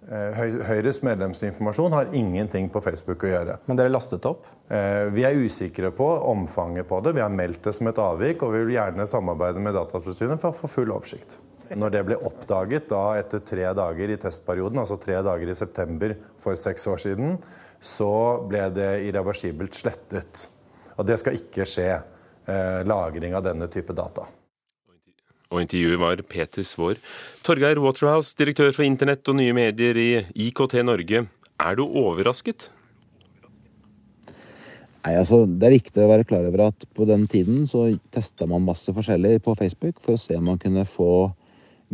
Eh, 0.06 0.36
Høyres 0.68 1.00
medlemsinformasjon 1.02 1.94
har 1.96 2.12
ingenting 2.14 2.68
på 2.70 2.82
Facebook 2.84 3.24
å 3.26 3.30
gjøre. 3.32 3.56
Men 3.66 3.78
dere 3.80 3.90
lastet 3.90 4.26
opp? 4.28 4.44
Eh, 4.70 5.08
vi 5.10 5.24
er 5.26 5.34
usikre 5.34 5.90
på 5.90 6.06
omfanget 6.30 6.86
på 6.86 7.00
det. 7.02 7.16
Vi 7.16 7.24
har 7.24 7.34
meldt 7.34 7.66
det 7.66 7.74
som 7.74 7.90
et 7.90 7.98
avvik, 7.98 8.44
og 8.46 8.54
vi 8.54 8.62
vil 8.62 8.76
gjerne 8.76 9.08
samarbeide 9.10 9.62
med 9.62 9.74
Datatilsynet 9.74 10.42
for 10.42 10.54
å 10.54 10.58
få 10.60 10.70
full 10.70 10.94
oversikt. 10.94 11.40
Når 11.74 11.90
det 11.90 12.04
ble 12.06 12.20
oppdaget 12.22 12.86
da 12.92 13.02
etter 13.18 13.42
tre 13.42 13.66
dager 13.74 14.14
i 14.14 14.20
testperioden, 14.22 14.78
altså 14.78 15.00
tre 15.02 15.18
dager 15.26 15.50
i 15.50 15.58
september 15.58 16.14
for 16.38 16.54
seks 16.54 16.86
år 16.86 17.02
siden, 17.02 17.38
så 17.82 18.12
ble 18.46 18.68
det 18.70 18.92
irreversibelt 19.08 19.74
slettet. 19.74 20.46
Og 20.94 21.06
det 21.08 21.18
skal 21.18 21.34
ikke 21.40 21.66
skje 21.66 21.90
eh, 21.90 22.82
lagring 22.86 23.34
av 23.34 23.42
denne 23.42 23.66
type 23.72 23.96
data. 23.96 24.28
Og 25.52 25.62
intervjuet 25.62 26.00
var 26.00 26.22
Peter 26.26 26.66
Svaar. 26.66 26.98
Torgeir 27.46 27.78
Waterhouse, 27.78 28.34
direktør 28.38 28.72
for 28.74 28.86
internett 28.86 29.28
og 29.30 29.38
nye 29.38 29.54
medier 29.54 29.98
i 30.00 30.10
IKT 30.48 30.80
Norge. 30.86 31.26
Er 31.62 31.78
du 31.78 31.84
overrasket? 31.86 32.70
Nei, 35.06 35.14
altså, 35.14 35.44
Det 35.46 35.68
er 35.68 35.76
viktig 35.76 36.02
å 36.02 36.10
være 36.10 36.26
klar 36.26 36.48
over 36.48 36.64
at 36.66 36.86
på 36.96 37.06
den 37.06 37.28
tiden 37.30 37.68
så 37.70 37.86
testa 38.10 38.48
man 38.50 38.66
masse 38.66 38.90
forskjellig 38.90 39.38
på 39.44 39.54
Facebook 39.54 40.00
for 40.02 40.16
å 40.16 40.20
se 40.20 40.34
om 40.34 40.50
man 40.50 40.58
kunne 40.58 40.82
få 40.82 41.30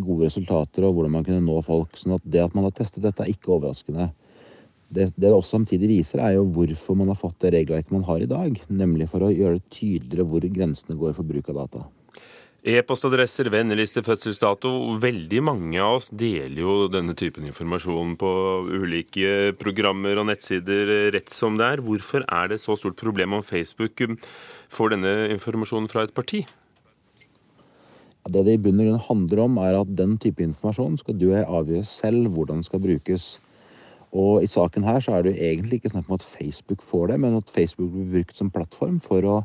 gode 0.00 0.30
resultater 0.30 0.86
og 0.88 0.96
hvordan 0.96 1.18
man 1.18 1.26
kunne 1.26 1.44
nå 1.44 1.60
folk. 1.66 1.92
sånn 2.00 2.16
at 2.16 2.24
det 2.24 2.40
at 2.40 2.54
man 2.56 2.64
har 2.64 2.72
testet 2.72 3.04
dette, 3.04 3.20
er 3.20 3.34
ikke 3.34 3.52
overraskende. 3.52 4.08
Det, 4.88 5.12
det 5.12 5.28
det 5.28 5.32
også 5.32 5.58
samtidig 5.58 5.90
viser, 5.92 6.24
er 6.24 6.38
jo 6.38 6.48
hvorfor 6.48 6.96
man 6.96 7.12
har 7.12 7.20
fått 7.20 7.36
det 7.44 7.52
regelverket 7.52 7.92
man 7.92 8.08
har 8.08 8.24
i 8.24 8.30
dag. 8.30 8.56
Nemlig 8.68 9.10
for 9.12 9.28
å 9.28 9.32
gjøre 9.32 9.60
det 9.60 9.68
tydeligere 9.76 10.28
hvor 10.28 10.48
grensene 10.56 10.96
går 10.96 11.12
for 11.12 11.28
bruk 11.28 11.52
av 11.52 11.66
data. 11.66 11.84
E-postadresser, 12.62 13.48
venneliste, 13.50 14.04
fødselsdato. 14.06 14.70
Veldig 15.02 15.40
mange 15.42 15.80
av 15.82 15.96
oss 15.96 16.12
deler 16.14 16.60
jo 16.62 16.74
denne 16.86 17.16
typen 17.18 17.42
informasjon 17.48 18.12
på 18.20 18.28
ulike 18.70 19.50
programmer 19.58 20.20
og 20.20 20.28
nettsider 20.28 21.10
rett 21.10 21.32
som 21.34 21.56
det 21.58 21.66
er. 21.66 21.82
Hvorfor 21.82 22.22
er 22.22 22.52
det 22.52 22.60
så 22.62 22.76
stort 22.78 23.00
problem 23.00 23.34
om 23.34 23.42
Facebook 23.42 24.04
får 24.70 24.94
denne 24.94 25.14
informasjonen 25.34 25.90
fra 25.90 26.04
et 26.06 26.14
parti? 26.14 26.44
Det 28.30 28.44
det 28.46 28.54
i 28.54 28.62
bunn 28.62 28.78
og 28.78 28.92
grunn 28.92 29.04
handler 29.08 29.42
om, 29.48 29.58
er 29.58 29.80
at 29.80 29.90
den 29.98 30.14
type 30.22 30.46
informasjon 30.46 31.00
skal 31.02 31.18
du 31.18 31.32
avgjøre 31.34 31.82
selv 31.90 32.30
hvordan 32.30 32.62
den 32.62 32.70
skal 32.70 32.84
brukes. 32.86 33.26
Og 34.14 34.46
i 34.46 34.52
saken 34.54 34.86
her 34.86 35.02
så 35.02 35.16
er 35.16 35.26
det 35.26 35.34
jo 35.34 35.50
egentlig 35.50 35.82
ikke 35.82 35.96
snakk 35.96 36.06
om 36.06 36.20
at 36.20 36.30
Facebook 36.30 36.86
får 36.86 37.10
det, 37.10 37.20
men 37.26 37.42
at 37.42 37.50
Facebook 37.50 37.90
blir 37.90 38.10
brukt 38.20 38.38
som 38.38 38.54
plattform 38.54 39.02
for 39.02 39.26
å 39.26 39.36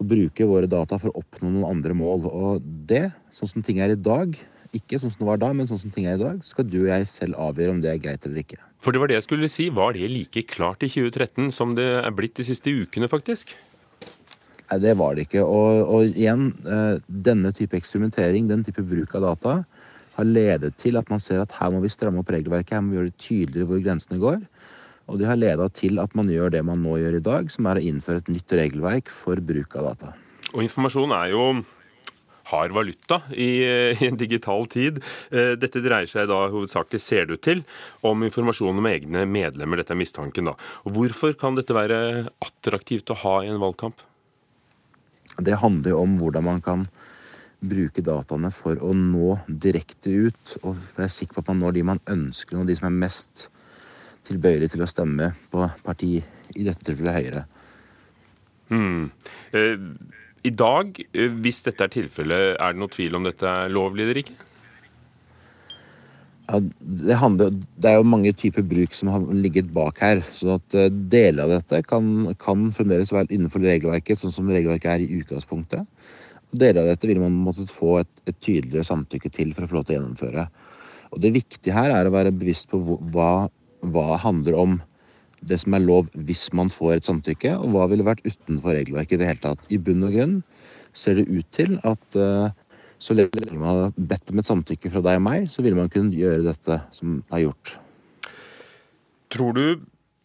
å 0.00 0.06
bruke 0.08 0.48
våre 0.48 0.70
data 0.70 0.98
for 1.00 1.12
å 1.12 1.20
oppnå 1.20 1.50
noen 1.50 1.68
andre 1.68 1.96
mål. 1.96 2.26
Og 2.30 2.64
det, 2.88 3.10
sånn 3.36 3.52
som 3.52 3.64
ting 3.66 3.82
er 3.84 3.92
i 3.92 4.00
dag, 4.00 4.36
ikke 4.76 5.00
sånn 5.02 5.12
som 5.12 5.24
det 5.24 5.30
var 5.32 5.40
da, 5.42 5.50
men 5.56 5.68
sånn 5.68 5.80
som 5.82 5.92
ting 5.92 6.06
er 6.08 6.16
i 6.16 6.22
dag, 6.22 6.38
skal 6.46 6.68
du 6.68 6.78
og 6.84 6.92
jeg 6.92 7.08
selv 7.10 7.40
avgjøre 7.42 7.74
om 7.74 7.80
det 7.82 7.90
er 7.92 8.02
greit 8.02 8.26
eller 8.26 8.42
ikke. 8.44 8.60
For 8.80 8.94
det 8.94 9.02
var 9.02 9.10
det 9.10 9.18
jeg 9.18 9.26
skulle 9.26 9.50
si. 9.52 9.66
Var 9.74 9.96
det 9.96 10.12
like 10.12 10.44
klart 10.48 10.86
i 10.86 10.88
2013 10.92 11.50
som 11.52 11.74
det 11.76 11.88
er 12.00 12.14
blitt 12.16 12.38
de 12.38 12.46
siste 12.48 12.72
ukene, 12.72 13.10
faktisk? 13.12 13.52
Nei, 14.70 14.78
det 14.80 14.94
var 15.00 15.18
det 15.18 15.26
ikke. 15.26 15.42
Og, 15.42 15.82
og 15.90 16.14
igjen, 16.14 16.52
eh, 16.62 17.02
denne 17.10 17.52
type 17.56 17.76
eksperimentering, 17.76 18.46
den 18.48 18.62
type 18.64 18.84
bruk 18.86 19.16
av 19.18 19.26
data, 19.26 19.56
har 20.16 20.28
ledet 20.28 20.76
til 20.78 20.98
at 21.00 21.10
man 21.10 21.20
ser 21.22 21.42
at 21.42 21.52
her 21.58 21.72
må 21.74 21.82
vi 21.82 21.90
stramme 21.92 22.22
opp 22.22 22.30
regelverket, 22.30 22.76
her 22.76 22.84
må 22.84 22.94
vi 22.94 23.00
gjøre 23.00 23.10
det 23.10 23.22
tydeligere 23.24 23.68
hvor 23.68 23.82
grensene 23.84 24.20
går. 24.22 24.40
Og 25.10 25.18
de 25.18 25.26
har 25.26 25.38
leda 25.38 25.66
til 25.74 25.98
at 26.02 26.14
man 26.14 26.30
gjør 26.30 26.52
det 26.54 26.62
man 26.66 26.82
nå 26.84 26.94
gjør 27.00 27.18
i 27.18 27.24
dag, 27.26 27.50
som 27.50 27.66
er 27.66 27.80
å 27.80 27.84
innføre 27.90 28.22
et 28.22 28.30
nytt 28.30 28.54
regelverk 28.54 29.10
for 29.10 29.42
bruk 29.42 29.74
av 29.80 29.90
data. 29.90 30.14
Og 30.54 30.62
informasjon 30.62 31.14
er 31.16 31.32
jo 31.32 31.44
hard 32.50 32.74
valuta 32.74 33.20
i, 33.30 33.62
i, 33.62 34.06
en 34.06 34.18
digital 34.18 34.66
tid. 34.70 35.00
Eh, 35.30 35.52
dette 35.60 35.82
dreier 35.82 36.10
seg 36.10 36.30
da 36.30 36.44
hovedsakelig, 36.50 37.02
ser 37.02 37.26
det 37.26 37.38
ut 37.38 37.44
til, 37.46 37.64
om 38.06 38.22
informasjon 38.26 38.80
om 38.80 38.90
egne 38.90 39.26
medlemmer. 39.28 39.82
Dette 39.82 39.94
er 39.94 40.00
mistanken, 40.00 40.50
da. 40.50 40.56
Og 40.86 40.96
hvorfor 40.96 41.36
kan 41.38 41.58
dette 41.58 41.76
være 41.76 42.30
attraktivt 42.42 43.12
å 43.12 43.18
ha 43.24 43.36
i 43.44 43.52
en 43.52 43.60
valgkamp? 43.62 44.02
Det 45.40 45.60
handler 45.62 45.94
jo 45.94 46.02
om 46.02 46.18
hvordan 46.20 46.46
man 46.46 46.64
kan 46.64 46.88
bruke 47.60 48.02
dataene 48.04 48.50
for 48.54 48.78
å 48.82 48.94
nå 48.96 49.36
direkte 49.46 50.12
ut, 50.30 50.58
og 50.64 50.78
være 50.96 51.12
sikker 51.12 51.36
på 51.36 51.44
at 51.44 51.50
man 51.52 51.64
når 51.64 51.76
de 51.76 51.88
man 51.92 52.04
ønsker, 52.10 52.58
og 52.58 52.68
de 52.68 52.76
som 52.78 52.88
er 52.88 53.02
mest 53.04 53.48
tilbøyelig 54.30 54.70
til 54.72 54.84
å 54.84 54.90
stemme 54.90 55.32
på 55.52 55.66
parti, 55.84 56.18
i 56.56 56.66
dette 56.66 56.86
tilfellet 56.86 57.18
Høyre. 57.18 57.44
Hmm. 58.70 59.10
Eh, 59.54 59.76
I 60.46 60.52
dag, 60.54 60.94
eh, 61.12 61.34
hvis 61.42 61.62
dette 61.66 61.84
er 61.84 61.92
tilfellet, 61.92 62.54
er 62.56 62.72
det 62.72 62.80
noe 62.80 62.90
tvil 62.90 63.18
om 63.18 63.26
dette 63.26 63.46
er 63.46 63.72
lovlig 63.74 64.06
eller 64.06 64.22
ikke? 64.22 64.38
Ja, 66.50 66.58
det, 66.80 67.16
handler, 67.20 67.52
det, 67.54 67.86
er 67.86 68.00
jo 68.00 68.06
mange 68.10 68.32
typer 68.34 68.64
bruk 68.66 68.94
som 68.98 69.12
har 69.12 69.26
ligget 69.30 69.68
bak 69.74 70.00
her. 70.02 70.22
så 70.34 70.56
at 70.56 70.74
eh, 70.74 70.88
Deler 70.90 71.44
av 71.44 71.52
dette 71.54 71.82
kan, 71.86 72.32
kan 72.42 72.70
fremdeles 72.74 73.12
være 73.14 73.30
innenfor 73.30 73.62
regelverket, 73.62 74.18
sånn 74.18 74.34
som 74.34 74.50
regelverket 74.50 74.90
er 74.96 75.04
i 75.04 75.20
utgangspunktet. 75.20 75.86
Deler 76.50 76.82
av 76.82 76.90
dette 76.90 77.06
vil 77.06 77.22
man 77.22 77.36
måtte 77.38 77.68
få 77.70 78.00
et, 78.00 78.10
et, 78.26 78.38
tydeligere 78.42 78.86
samtykke 78.86 79.30
til 79.30 79.54
for 79.54 79.66
å 79.66 79.70
få 79.70 79.78
lov 79.78 79.86
til 79.86 79.94
å 79.94 80.00
gjennomføre. 80.00 80.48
Og 81.10 81.22
Det 81.22 81.34
viktige 81.34 81.74
her 81.74 81.94
er 81.94 82.06
å 82.06 82.14
være 82.14 82.34
bevisst 82.34 82.70
på 82.70 82.80
hva 83.14 83.48
hva 83.82 84.20
handler 84.20 84.56
om 84.58 84.78
det 85.40 85.56
som 85.62 85.74
er 85.76 85.84
lov 85.84 86.08
hvis 86.12 86.50
man 86.56 86.68
får 86.72 86.98
et 86.98 87.08
samtykke, 87.08 87.54
og 87.58 87.72
hva 87.74 87.86
ville 87.90 88.06
vært 88.06 88.24
utenfor 88.26 88.76
regelverket 88.76 89.16
i 89.16 89.20
det 89.22 89.30
hele 89.30 89.44
tatt. 89.44 89.68
I 89.72 89.80
bunn 89.80 90.04
og 90.06 90.16
grunn 90.16 90.40
ser 90.96 91.16
det 91.16 91.28
ut 91.30 91.48
til 91.54 91.78
at 91.86 92.18
uh, 92.18 92.50
så 93.00 93.16
lenge 93.16 93.56
man 93.56 93.68
har 93.68 93.94
bedt 93.96 94.32
om 94.32 94.42
et 94.42 94.48
samtykke 94.48 94.92
fra 94.92 95.04
deg 95.06 95.20
og 95.20 95.24
meg, 95.24 95.46
så 95.52 95.64
ville 95.64 95.78
man 95.78 95.88
kunne 95.92 96.12
gjøre 96.16 96.44
dette 96.44 96.82
som 96.92 97.22
er 97.32 97.46
gjort. 97.46 97.78
Tror 99.32 99.54
du, 99.56 99.64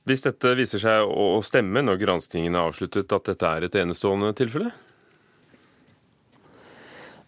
hvis 0.10 0.26
dette 0.26 0.56
viser 0.58 0.82
seg 0.82 1.08
å 1.08 1.40
stemme 1.46 1.86
når 1.86 2.02
granskingen 2.02 2.58
er 2.58 2.68
avsluttet, 2.68 3.14
at 3.16 3.32
dette 3.32 3.54
er 3.54 3.68
et 3.68 3.80
enestående 3.80 4.34
tilfelle? 4.38 4.74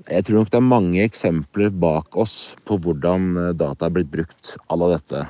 Jeg 0.07 0.23
tror 0.27 0.39
nok 0.39 0.51
det 0.51 0.59
er 0.59 0.67
mange 0.67 1.01
eksempler 1.03 1.71
bak 1.73 2.15
oss 2.19 2.53
på 2.67 2.77
hvordan 2.79 3.31
eh, 3.41 3.55
data 3.57 3.87
er 3.87 3.95
blitt 3.95 4.11
brukt 4.11 4.53
à 4.69 4.77
la 4.79 4.91
dette. 4.93 5.23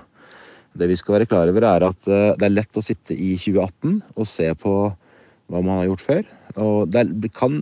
Det 0.78 0.90
vi 0.92 0.98
skal 1.00 1.18
være 1.18 1.30
klar 1.30 1.50
over, 1.52 1.66
er 1.66 1.86
at 1.88 2.10
eh, 2.10 2.34
det 2.38 2.48
er 2.48 2.56
lett 2.56 2.80
å 2.80 2.86
sitte 2.86 3.16
i 3.16 3.36
2018 3.40 4.02
og 4.16 4.30
se 4.30 4.50
på 4.60 4.74
hva 5.48 5.62
man 5.62 5.82
har 5.82 5.88
gjort 5.90 6.06
før. 6.06 6.28
Og 6.63 6.98
er, 6.98 7.10
vi, 7.12 7.32
kan, 7.34 7.62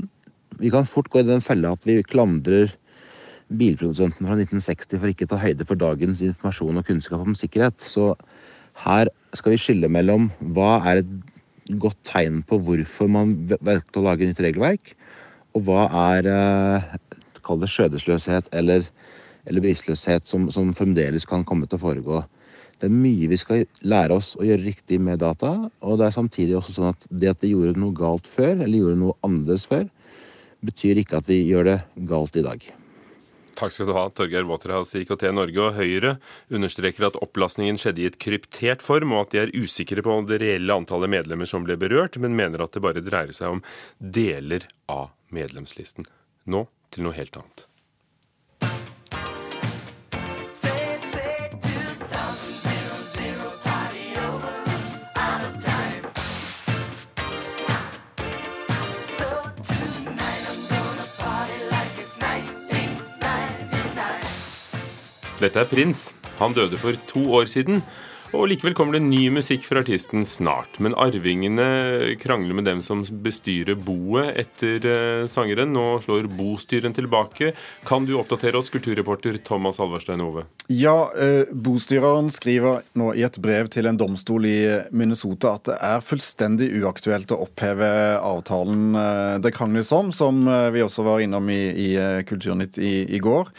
vi, 0.60 0.72
kan, 0.74 0.88
fort 0.90 1.12
gå 1.14 1.22
i 1.22 1.28
den 1.28 1.44
fella 1.46 1.76
at 1.76 1.86
vi 1.88 2.02
klandrer 2.06 2.74
bilprodusenten 3.46 4.26
fra 4.26 4.38
1960 4.40 5.00
for 5.00 5.12
ikke 5.12 5.28
å 5.28 5.36
ta 5.36 5.42
høyde 5.44 5.68
for 5.70 5.80
dagens 5.80 6.24
informasjon 6.26 6.82
og 6.82 6.88
kunnskap 6.88 7.22
om 7.22 7.38
sikkerhet. 7.38 7.86
Så 7.86 8.14
her 8.86 9.12
skal 9.38 9.54
vi 9.54 9.62
skille 9.62 9.92
mellom 9.92 10.32
hva 10.56 10.80
er 10.90 11.04
et 11.04 11.16
godt 11.82 12.02
tegn 12.06 12.42
på 12.46 12.60
hvorfor 12.62 13.10
man 13.10 13.36
valgte 13.50 14.02
å 14.02 14.06
lage 14.06 14.28
nytt 14.28 14.42
regelverk, 14.44 14.94
og 15.56 15.66
hva 15.66 15.86
er 16.12 16.28
eh, 16.30 16.90
kall 17.46 17.62
det 17.62 17.70
skjødesløshet 17.72 18.50
eller, 18.56 18.86
eller 19.46 19.64
bevisstløshet 19.64 20.28
som, 20.30 20.50
som 20.54 20.74
fremdeles 20.78 21.28
kan 21.30 21.46
komme 21.48 21.70
til 21.70 21.80
å 21.80 21.86
foregå. 21.86 22.24
Det 22.80 22.90
er 22.90 22.96
mye 22.96 23.30
vi 23.32 23.40
skal 23.40 23.66
lære 23.88 24.18
oss 24.20 24.34
å 24.36 24.46
gjøre 24.46 24.66
riktig 24.66 25.00
med 25.02 25.22
data. 25.24 25.54
Og 25.82 26.00
det 26.00 26.10
er 26.10 26.16
samtidig 26.16 26.58
også 26.60 26.76
sånn 26.76 26.92
at 26.92 27.06
det 27.10 27.32
at 27.32 27.44
vi 27.44 27.54
gjorde 27.54 27.80
noe 27.80 27.96
galt 27.96 28.28
før, 28.28 28.58
eller 28.58 28.78
gjorde 28.78 29.02
noe 29.02 29.20
annerledes 29.26 29.68
før, 29.70 29.86
betyr 30.66 31.00
ikke 31.02 31.22
at 31.22 31.30
vi 31.30 31.44
gjør 31.46 31.70
det 31.70 31.78
galt 32.10 32.36
i 32.40 32.44
dag. 32.46 32.66
Takk 33.56 33.72
skal 33.72 33.88
du 33.88 33.94
ha, 33.96 34.10
Torgeir 34.12 34.44
Waterhouse 34.50 34.98
i 34.98 35.06
IKT 35.06 35.30
Norge. 35.32 35.62
Og 35.64 35.78
Høyre 35.78 36.18
understreker 36.52 37.08
at 37.08 37.20
opplastningen 37.24 37.80
skjedde 37.80 38.04
i 38.04 38.10
et 38.10 38.18
kryptert 38.20 38.84
form, 38.84 39.14
og 39.16 39.28
at 39.28 39.36
de 39.36 39.44
er 39.46 39.54
usikre 39.56 40.04
på 40.04 40.18
det 40.28 40.42
reelle 40.44 40.76
antallet 40.76 41.14
medlemmer 41.14 41.48
som 41.50 41.64
ble 41.68 41.78
berørt, 41.80 42.20
men 42.20 42.36
mener 42.36 42.66
at 42.66 42.76
det 42.76 42.84
bare 42.84 43.04
dreier 43.06 43.32
seg 43.36 43.56
om 43.56 43.64
deler 44.00 44.68
av 44.92 45.14
medlemslisten. 45.36 46.10
Nå 46.52 46.66
til 46.92 47.08
noe 47.08 47.16
helt 47.16 47.40
annet. 47.40 47.66
Dette 65.46 65.62
er 65.62 65.70
Prins. 65.70 66.08
Han 66.40 66.56
døde 66.58 66.78
for 66.82 66.98
to 67.06 67.22
år 67.38 67.46
siden. 67.52 67.84
Og 68.34 68.48
likevel 68.50 68.74
kommer 68.76 68.98
det 68.98 69.06
ny 69.06 69.28
musikk 69.32 69.64
fra 69.68 69.84
artisten 69.84 70.26
snart. 70.28 70.80
Men 70.84 70.96
arvingene 70.98 72.16
krangler 72.20 72.58
med 72.58 72.66
dem 72.68 72.82
som 72.84 73.04
bestyrer 73.24 73.78
boet 73.78 74.34
etter 74.42 74.88
uh, 74.90 75.28
sangeren. 75.30 75.72
Nå 75.76 76.02
slår 76.04 76.28
bostyren 76.34 76.96
tilbake. 76.98 77.54
Kan 77.88 78.08
du 78.10 78.16
oppdatere 78.18 78.58
oss, 78.60 78.72
kulturreporter 78.74 79.38
Thomas 79.46 79.80
Alverstein 79.84 80.24
Ove? 80.26 80.48
Ja, 80.74 81.12
uh, 81.14 81.46
bostyreren 81.54 82.32
skriver 82.34 82.82
nå 82.98 83.14
i 83.16 83.24
et 83.28 83.40
brev 83.40 83.70
til 83.72 83.88
en 83.88 84.00
domstol 84.02 84.50
i 84.50 84.58
Minnesota 84.92 85.56
at 85.60 85.70
det 85.70 85.78
er 85.94 86.04
fullstendig 86.04 86.72
uaktuelt 86.82 87.32
å 87.32 87.44
oppheve 87.46 87.92
avtalen 88.18 88.98
uh, 88.98 89.38
det 89.40 89.54
krangles 89.56 89.94
om, 89.96 90.10
som 90.16 90.42
vi 90.74 90.82
også 90.84 91.06
var 91.06 91.22
innom 91.24 91.48
i, 91.54 91.62
i 91.86 91.92
Kulturnytt 92.28 92.82
i, 92.82 92.98
i 93.16 93.22
går. 93.24 93.54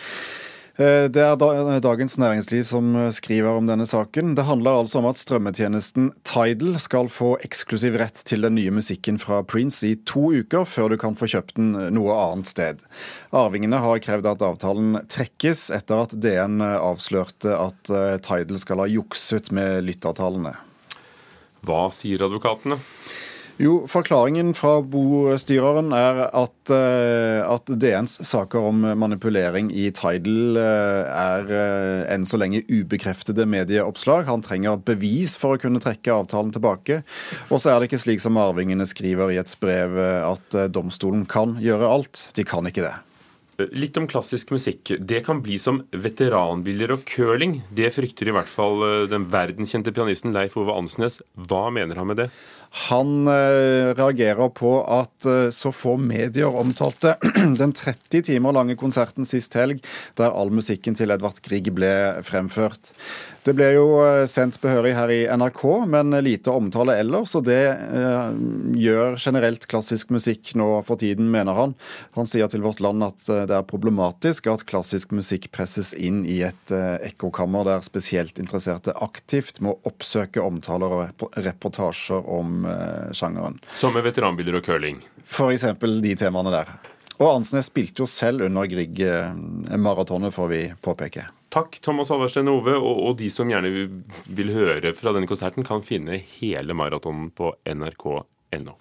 Eh, 0.76 1.06
det 1.08 1.22
er 1.24 1.38
Dagens 1.80 2.18
Næringsliv 2.20 2.66
som 2.68 2.90
skriver 3.16 3.56
om 3.56 3.68
denne 3.68 3.86
saken. 3.88 4.34
Det 4.36 4.44
handler 4.44 4.82
altså 4.82 4.98
om 5.00 5.06
at 5.08 5.16
strømmetjenesten 5.16 6.10
Tidal 6.20 6.76
skal 6.84 7.08
få 7.08 7.30
eksklusiv 7.46 7.96
rett 7.96 8.20
til 8.28 8.44
den 8.44 8.58
nye 8.58 8.74
musikken 8.76 9.16
fra 9.16 9.40
Prince 9.40 9.88
i 9.88 9.94
to 10.04 10.28
uker, 10.36 10.66
før 10.68 10.92
du 10.92 10.98
kan 11.00 11.16
få 11.16 11.30
kjøpt 11.32 11.56
den 11.56 11.72
noe 11.96 12.18
annet 12.20 12.52
sted. 12.52 12.84
Arvingene 13.32 13.80
har 13.80 14.02
krevd 14.04 14.28
at 14.34 14.44
avtalen 14.44 15.00
trekkes, 15.08 15.70
etter 15.72 16.04
at 16.04 16.12
DN 16.12 16.60
avslørte 16.60 17.56
at 17.56 17.92
eh, 17.92 18.18
Tidal 18.20 18.60
skal 18.60 18.84
ha 18.84 18.90
jukset 18.90 19.48
med 19.56 19.88
lyttertallene. 19.88 20.58
Hva 21.66 21.86
sier 21.88 22.28
advokatene? 22.28 22.76
Jo, 23.56 23.86
Forklaringen 23.88 24.50
fra 24.52 24.82
bostyreren 24.84 25.88
er 25.96 26.18
at, 26.26 26.56
uh, 26.68 27.40
at, 27.54 27.70
DNs 27.72 28.18
saker 28.28 28.66
om 28.68 28.82
manipulering 29.00 29.70
i 29.72 29.86
Tidal 29.96 30.58
uh, 30.60 31.08
er 31.08 31.48
uh, 31.48 32.02
enn 32.12 32.26
så 32.28 32.36
lenge 32.36 32.60
ubekreftede 32.68 33.46
medieoppslag. 33.48 34.28
Han 34.28 34.44
trenger 34.44 34.76
bevis 34.84 35.38
for 35.40 35.56
å 35.56 35.62
kunne 35.62 35.80
trekke 35.80 36.18
avtalen 36.18 36.52
tilbake. 36.52 37.00
Og 37.48 37.62
så 37.62 37.72
er 37.72 37.80
det 37.80 37.88
ikke 37.88 38.02
slik 38.04 38.20
som 38.20 38.36
arvingene 38.42 38.84
skriver 38.84 39.32
i 39.32 39.40
et 39.40 39.56
brev, 39.62 39.96
at 40.04 40.60
domstolen 40.76 41.24
kan 41.24 41.56
gjøre 41.62 41.88
alt. 41.88 42.26
De 42.36 42.44
kan 42.44 42.68
ikke 42.68 42.84
det. 42.84 42.96
Litt 43.72 43.96
om 43.96 44.04
klassisk 44.04 44.50
musikk. 44.52 44.92
Det 45.00 45.22
kan 45.24 45.40
bli 45.40 45.56
som 45.56 45.80
veteranbiler 45.96 46.92
og 46.92 47.06
curling. 47.08 47.62
Det 47.72 47.88
frykter 47.94 48.28
i 48.28 48.36
hvert 48.36 48.52
fall 48.52 48.84
den 49.08 49.24
verdenskjente 49.32 49.94
pianisten 49.96 50.36
Leif 50.36 50.58
Ove 50.60 50.76
Ansnes. 50.76 51.22
Hva 51.48 51.70
mener 51.72 51.96
han 51.96 52.12
med 52.12 52.20
det? 52.20 52.28
Han 52.76 53.28
eh, 53.28 53.94
reagerer 53.96 54.50
på 54.52 54.72
at 54.84 55.26
eh, 55.28 55.48
så 55.54 55.72
få 55.72 55.94
medier 55.96 56.52
omtalte 56.60 57.14
den 57.60 57.72
30 57.72 58.26
timer 58.28 58.52
lange 58.56 58.76
konserten 58.76 59.28
sist 59.28 59.56
helg, 59.56 59.80
der 60.20 60.34
all 60.36 60.52
musikken 60.52 60.98
til 60.98 61.14
Edvard 61.14 61.40
Grieg 61.46 61.72
ble 61.76 61.92
fremført. 62.26 62.92
Det 63.46 63.54
ble 63.54 63.68
jo 63.76 63.86
eh, 64.02 64.24
sendt 64.30 64.58
behørig 64.62 64.96
her 64.96 65.12
i 65.14 65.20
NRK, 65.30 65.62
men 65.86 66.16
lite 66.26 66.50
omtale 66.50 66.96
ellers. 66.98 67.36
Og 67.38 67.44
det 67.46 67.62
eh, 67.70 68.32
gjør 68.82 69.14
generelt 69.22 69.68
klassisk 69.70 70.10
musikk 70.14 70.54
nå 70.58 70.66
for 70.86 70.98
tiden, 70.98 71.30
mener 71.30 71.54
han. 71.54 71.76
Han 72.18 72.26
sier 72.26 72.50
til 72.50 72.64
Vårt 72.66 72.82
Land 72.82 73.06
at 73.06 73.28
det 73.46 73.54
er 73.54 73.68
problematisk 73.68 74.50
at 74.50 74.66
klassisk 74.66 75.14
musikk 75.14 75.50
presses 75.54 75.92
inn 75.94 76.24
i 76.26 76.40
et 76.46 76.74
eh, 76.74 76.96
ekkokammer 77.06 77.68
der 77.68 77.86
spesielt 77.86 78.40
interesserte 78.42 78.96
aktivt 79.04 79.62
må 79.64 79.76
oppsøke 79.86 80.42
omtaler 80.42 80.98
og 80.98 81.38
reportasjer 81.38 82.26
om 82.26 82.66
eh, 82.66 83.14
sjangeren. 83.16 83.60
Som 83.78 83.94
med 83.96 84.06
veteranbiler 84.06 84.58
og 84.58 84.66
curling? 84.66 85.00
For 85.26 85.54
eksempel 85.54 86.00
de 86.02 86.16
temaene 86.18 86.54
der. 86.54 86.76
Og 87.16 87.30
Ansnes 87.30 87.70
spilte 87.70 88.04
jo 88.04 88.10
selv 88.10 88.44
under 88.44 88.68
Grieg-maratonet, 88.68 90.34
får 90.34 90.50
vi 90.52 90.62
påpeke. 90.84 91.30
Takk, 91.56 91.78
Thomas 91.80 92.10
Alverstein 92.12 92.50
Ove. 92.52 92.74
Og, 92.76 92.98
og, 93.00 93.14
de 93.16 93.30
som 93.32 93.48
gjerne 93.48 93.70
vil 94.28 94.52
høre 94.52 94.92
fra 94.96 95.14
denne 95.16 95.28
konserten, 95.30 95.64
kan 95.64 95.84
finne 95.84 96.18
hele 96.36 96.76
maratonen 96.76 97.30
på 97.32 97.54
nrk.no. 97.72 98.76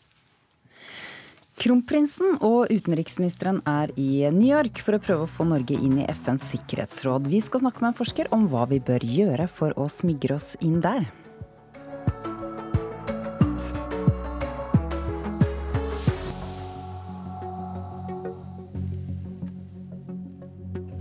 Kronprinsen 1.55 2.33
og 2.43 2.67
utenriksministeren 2.67 3.61
er 3.63 3.93
i 3.95 4.25
New 4.27 4.49
York 4.49 4.81
for 4.83 4.97
å 4.97 4.99
prøve 4.99 5.23
å 5.23 5.31
få 5.37 5.47
Norge 5.47 5.77
inn 5.79 6.01
i 6.03 6.07
FNs 6.11 6.49
sikkerhetsråd. 6.51 7.29
Vi 7.31 7.39
skal 7.45 7.63
snakke 7.63 7.79
med 7.79 7.93
en 7.93 7.99
forsker 8.01 8.27
om 8.35 8.49
hva 8.51 8.65
vi 8.67 8.81
bør 8.83 9.07
gjøre 9.07 9.47
for 9.47 9.71
å 9.79 9.87
smigre 9.87 10.35
oss 10.35 10.57
inn 10.59 10.81
der. 10.83 11.07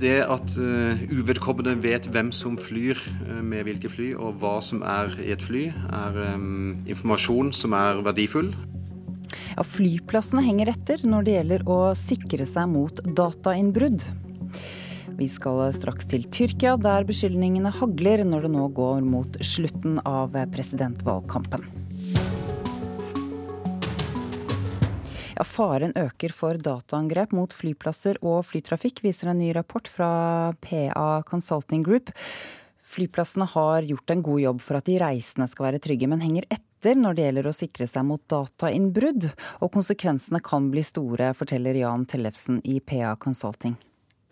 Det 0.05 0.19
at 0.29 0.55
uh, 0.61 1.01
uvedkommende 1.12 1.75
vet 1.83 2.07
hvem 2.12 2.31
som 2.35 2.59
flyr 2.61 2.99
uh, 3.27 3.40
med 3.45 3.64
hvilke 3.67 3.90
fly, 3.90 4.12
og 4.14 4.38
hva 4.43 4.59
som 4.64 4.85
er 4.87 5.14
i 5.25 5.33
et 5.35 5.43
fly, 5.45 5.67
er 5.73 6.21
um, 6.35 6.75
informasjon 6.85 7.53
som 7.57 7.77
er 7.77 8.03
verdifull. 8.05 8.53
Ja, 9.55 9.64
flyplassene 9.67 10.45
henger 10.45 10.73
etter 10.75 11.05
når 11.07 11.27
det 11.27 11.38
gjelder 11.38 11.64
å 11.71 11.79
sikre 11.99 12.47
seg 12.49 12.71
mot 12.73 13.01
datainnbrudd. 13.17 14.05
Vi 15.14 15.29
skal 15.31 15.69
straks 15.77 16.09
til 16.11 16.27
Tyrkia, 16.27 16.75
der 16.81 17.07
beskyldningene 17.07 17.71
hagler 17.77 18.25
når 18.27 18.49
det 18.49 18.53
nå 18.57 18.67
går 18.75 19.07
mot 19.07 19.38
slutten 19.47 20.01
av 20.03 20.35
presidentvalgkampen. 20.55 21.84
Ja, 25.35 25.42
faren 25.42 25.90
øker 25.99 26.31
for 26.31 26.55
dataangrep 26.62 27.33
mot 27.35 27.55
flyplasser 27.55 28.20
og 28.23 28.44
flytrafikk, 28.47 29.01
viser 29.03 29.33
en 29.33 29.40
ny 29.42 29.49
rapport 29.57 29.88
fra 29.90 30.11
PA 30.62 31.25
Consulting 31.27 31.83
Group. 31.83 32.12
Flyplassene 32.94 33.49
har 33.51 33.83
gjort 33.88 34.12
en 34.14 34.23
god 34.23 34.40
jobb 34.44 34.61
for 34.62 34.79
at 34.79 34.87
de 34.87 35.01
reisende 35.03 35.49
skal 35.51 35.66
være 35.66 35.81
trygge, 35.83 36.07
men 36.07 36.23
henger 36.23 36.47
etter 36.55 36.94
når 37.01 37.16
det 37.16 37.25
gjelder 37.27 37.49
å 37.51 37.57
sikre 37.57 37.88
seg 37.90 38.07
mot 38.07 38.23
datainnbrudd. 38.31 39.27
Og 39.66 39.73
konsekvensene 39.75 40.38
kan 40.44 40.70
bli 40.70 40.87
store, 40.87 41.33
forteller 41.35 41.83
Jan 41.83 42.07
Tellefsen 42.07 42.62
i 42.62 42.79
PA 42.79 43.16
Consulting. 43.18 43.75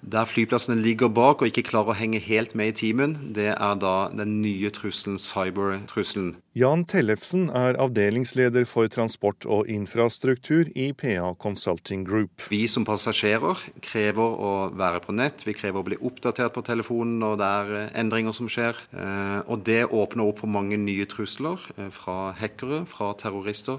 Der 0.02 0.26
flyplassene 0.26 0.82
ligger 0.82 1.06
bak 1.14 1.44
og 1.44 1.46
ikke 1.46 1.62
klarer 1.68 1.92
å 1.92 1.94
henge 1.94 2.18
helt 2.18 2.56
med 2.58 2.72
i 2.72 2.74
timen, 2.74 3.12
det 3.36 3.52
er 3.52 3.76
da 3.78 4.08
den 4.10 4.40
nye 4.42 4.66
trusselen, 4.74 5.14
cybertrusselen. 5.14 6.32
Jan 6.58 6.82
Tellefsen 6.90 7.44
er 7.54 7.78
avdelingsleder 7.80 8.66
for 8.66 8.90
transport 8.90 9.46
og 9.46 9.70
infrastruktur 9.70 10.72
i 10.74 10.88
PA 10.98 11.30
Consulting 11.38 12.02
Group. 12.08 12.48
Vi 12.50 12.64
som 12.66 12.82
passasjerer 12.84 13.62
krever 13.78 14.34
å 14.42 14.50
være 14.74 15.04
på 15.06 15.14
nett, 15.14 15.46
vi 15.46 15.54
krever 15.54 15.84
å 15.84 15.86
bli 15.86 16.00
oppdatert 16.02 16.56
på 16.56 16.64
telefonen 16.66 17.22
når 17.22 17.38
det 17.38 17.52
er 17.60 17.72
eh, 17.78 17.94
endringer 18.02 18.34
som 18.34 18.50
skjer. 18.50 18.82
Eh, 18.90 19.38
og 19.46 19.62
det 19.70 19.84
åpner 19.86 20.26
opp 20.26 20.42
for 20.42 20.50
mange 20.50 20.80
nye 20.82 21.06
trusler 21.06 21.62
eh, 21.76 21.92
fra 21.94 22.34
hackere, 22.42 22.82
fra 22.90 23.12
terrorister. 23.22 23.78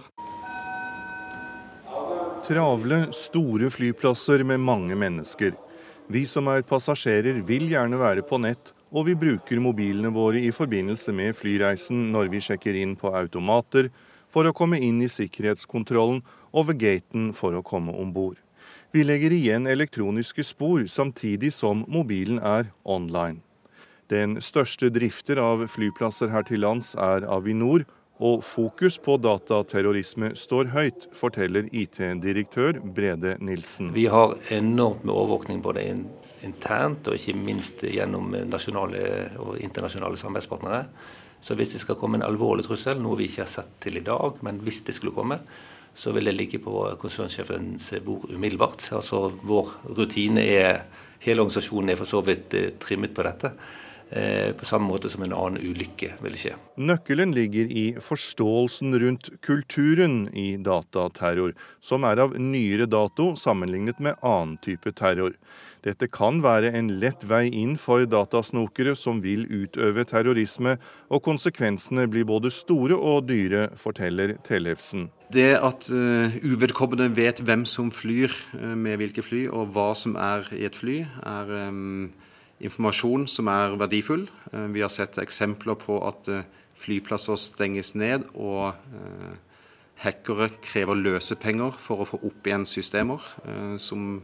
Travle, 2.47 3.03
store 3.11 3.67
flyplasser 3.75 4.47
med 4.47 4.63
mange 4.63 4.95
mennesker. 4.95 5.59
Vi 6.11 6.25
som 6.27 6.49
er 6.51 6.65
passasjerer 6.67 7.37
vil 7.47 7.69
gjerne 7.71 7.95
være 7.99 8.25
på 8.27 8.35
nett, 8.43 8.73
og 8.91 9.07
vi 9.07 9.15
bruker 9.15 9.61
mobilene 9.63 10.11
våre 10.13 10.41
i 10.43 10.51
forbindelse 10.51 11.13
med 11.15 11.37
flyreisen 11.37 12.09
når 12.11 12.27
vi 12.33 12.41
sjekker 12.43 12.75
inn 12.75 12.97
på 12.99 13.13
automater, 13.15 13.87
for 14.33 14.49
å 14.49 14.55
komme 14.55 14.81
inn 14.81 14.99
i 15.05 15.11
sikkerhetskontrollen 15.11 16.19
og 16.51 16.67
ved 16.67 16.81
gaten 16.81 17.31
for 17.37 17.55
å 17.55 17.63
komme 17.63 17.93
om 17.95 18.11
bord. 18.13 18.35
Vi 18.93 19.05
legger 19.05 19.33
igjen 19.33 19.69
elektroniske 19.69 20.43
spor 20.45 20.83
samtidig 20.91 21.53
som 21.55 21.85
mobilen 21.87 22.41
er 22.43 22.67
online. 22.83 23.39
Den 24.11 24.35
største 24.43 24.91
drifter 24.93 25.39
av 25.41 25.63
flyplasser 25.71 26.29
her 26.33 26.43
til 26.45 26.61
lands 26.65 26.91
er 26.99 27.25
Avinor, 27.31 27.87
og 28.21 28.43
fokus 28.45 28.99
på 29.01 29.15
dataterrorisme 29.17 30.33
står 30.37 30.69
høyt, 30.73 31.07
forteller 31.17 31.65
IT-direktør 31.73 32.77
Brede 32.93 33.35
Nilsen. 33.41 33.89
Vi 33.95 34.05
har 34.11 34.35
enormt 34.53 35.03
med 35.03 35.15
overvåkning 35.15 35.63
både 35.65 35.85
internt 36.45 37.09
og 37.09 37.17
ikke 37.17 37.35
minst 37.37 37.81
gjennom 37.87 38.35
nasjonale 38.51 39.03
og 39.41 39.57
internasjonale 39.57 40.19
samarbeidspartnere. 40.21 40.85
Så 41.43 41.57
hvis 41.59 41.73
det 41.73 41.81
skal 41.81 41.97
komme 41.99 42.19
en 42.19 42.27
alvorlig 42.27 42.67
trussel, 42.67 43.01
noe 43.01 43.17
vi 43.19 43.27
ikke 43.27 43.43
har 43.43 43.51
sett 43.51 43.73
til 43.83 43.97
i 43.99 44.05
dag, 44.05 44.37
men 44.45 44.61
hvis 44.63 44.83
det 44.87 44.95
skulle 44.95 45.15
komme, 45.15 45.41
så 45.93 46.13
vil 46.13 46.29
det 46.29 46.37
ligge 46.37 46.61
på 46.63 46.85
konsernsjefens 47.01 47.91
bord 48.05 48.29
umiddelbart. 48.29 48.85
Altså 48.95 49.27
Vår 49.43 49.73
rutine 49.97 50.45
er 50.45 50.85
Hele 51.23 51.39
organisasjonen 51.39 51.93
er 51.93 51.99
for 51.99 52.09
så 52.09 52.19
vidt 52.25 52.55
eh, 52.59 52.71
trimmet 52.83 53.13
på 53.15 53.23
dette. 53.23 53.53
Eh, 54.15 54.53
på 54.53 54.65
samme 54.65 54.85
måte 54.85 55.09
som 55.09 55.23
en 55.25 55.31
annen 55.33 55.57
ulykke 55.57 56.11
vil 56.21 56.35
skje. 56.37 56.51
Nøkkelen 56.77 57.31
ligger 57.33 57.65
i 57.65 57.85
forståelsen 57.97 58.93
rundt 59.01 59.29
kulturen 59.41 60.27
i 60.37 60.51
dataterror, 60.61 61.55
som 61.81 62.05
er 62.05 62.19
av 62.21 62.35
nyere 62.37 62.85
dato 62.85 63.31
sammenlignet 63.39 63.97
med 63.97 64.19
annen 64.21 64.59
type 64.61 64.91
terror. 64.93 65.33
Dette 65.81 66.05
kan 66.13 66.43
være 66.43 66.69
en 66.77 66.91
lett 67.01 67.25
vei 67.25 67.47
inn 67.49 67.73
for 67.81 68.05
datasnokere 68.05 68.93
som 68.95 69.23
vil 69.23 69.47
utøve 69.49 70.05
terrorisme, 70.05 70.75
og 71.09 71.23
konsekvensene 71.25 72.05
blir 72.05 72.27
både 72.29 72.51
store 72.53 72.93
og 72.93 73.25
dyre, 73.31 73.71
forteller 73.81 74.35
Tellefsen. 74.45 75.07
Det 75.33 75.55
at 75.57 75.89
uh, 75.89 76.35
uvedkommende 76.45 77.09
vet 77.17 77.41
hvem 77.41 77.65
som 77.65 77.89
flyr 77.89 78.29
uh, 78.59 78.75
med 78.77 79.01
hvilke 79.01 79.25
fly, 79.25 79.47
og 79.49 79.73
hva 79.73 79.89
som 79.97 80.13
er 80.21 80.45
i 80.53 80.67
et 80.69 80.77
fly, 80.77 80.99
er 81.25 81.51
um, 81.73 82.13
informasjon 82.61 83.27
som 83.27 83.49
er 83.51 83.77
verdifull. 83.79 84.27
Eh, 84.51 84.67
vi 84.73 84.83
har 84.83 84.91
sett 84.93 85.17
eksempler 85.21 85.77
på 85.79 85.97
at 86.07 86.29
eh, 86.31 86.45
flyplasser 86.83 87.39
stenges 87.39 87.93
ned, 87.95 88.27
og 88.33 88.73
eh, 88.73 89.33
hackere 90.03 90.49
krever 90.61 90.99
løsepenger 90.99 91.75
for 91.79 92.03
å 92.03 92.07
få 92.07 92.19
opp 92.27 92.47
igjen 92.49 92.65
systemer, 92.67 93.23
som 93.79 94.17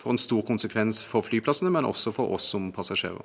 får 0.00 0.10
en 0.10 0.18
stor 0.18 0.40
konsekvens 0.48 1.04
for 1.06 1.22
flyplassene, 1.22 1.70
men 1.70 1.86
også 1.86 2.10
for 2.16 2.32
oss 2.34 2.48
som 2.50 2.72
passasjerer. 2.74 3.22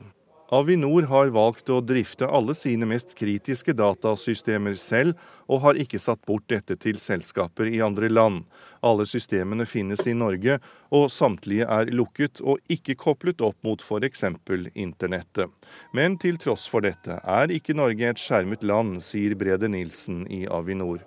Avinor 0.52 1.06
har 1.06 1.30
valgt 1.30 1.70
å 1.70 1.76
drifte 1.86 2.26
alle 2.26 2.56
sine 2.58 2.88
mest 2.90 3.12
kritiske 3.18 3.76
datasystemer 3.78 4.80
selv, 4.82 5.14
og 5.46 5.62
har 5.62 5.78
ikke 5.78 6.02
satt 6.02 6.24
bort 6.26 6.48
dette 6.50 6.74
til 6.82 6.98
selskaper 6.98 7.70
i 7.70 7.84
andre 7.86 8.10
land. 8.10 8.48
Alle 8.82 9.06
systemene 9.10 9.68
finnes 9.70 10.02
i 10.10 10.16
Norge, 10.18 10.58
og 10.90 11.06
samtlige 11.14 11.70
er 11.70 11.94
lukket 11.94 12.42
og 12.42 12.58
ikke 12.66 12.98
koplet 12.98 13.46
opp 13.46 13.62
mot 13.68 13.86
f.eks. 13.86 14.26
internettet. 14.74 15.54
Men 15.94 16.18
til 16.18 16.42
tross 16.42 16.66
for 16.72 16.82
dette 16.82 17.22
er 17.22 17.54
ikke 17.54 17.78
Norge 17.78 18.10
et 18.10 18.22
skjermet 18.22 18.66
land, 18.66 19.04
sier 19.06 19.38
Brede 19.38 19.70
Nilsen 19.70 20.26
i 20.34 20.48
Avinor 20.50 21.06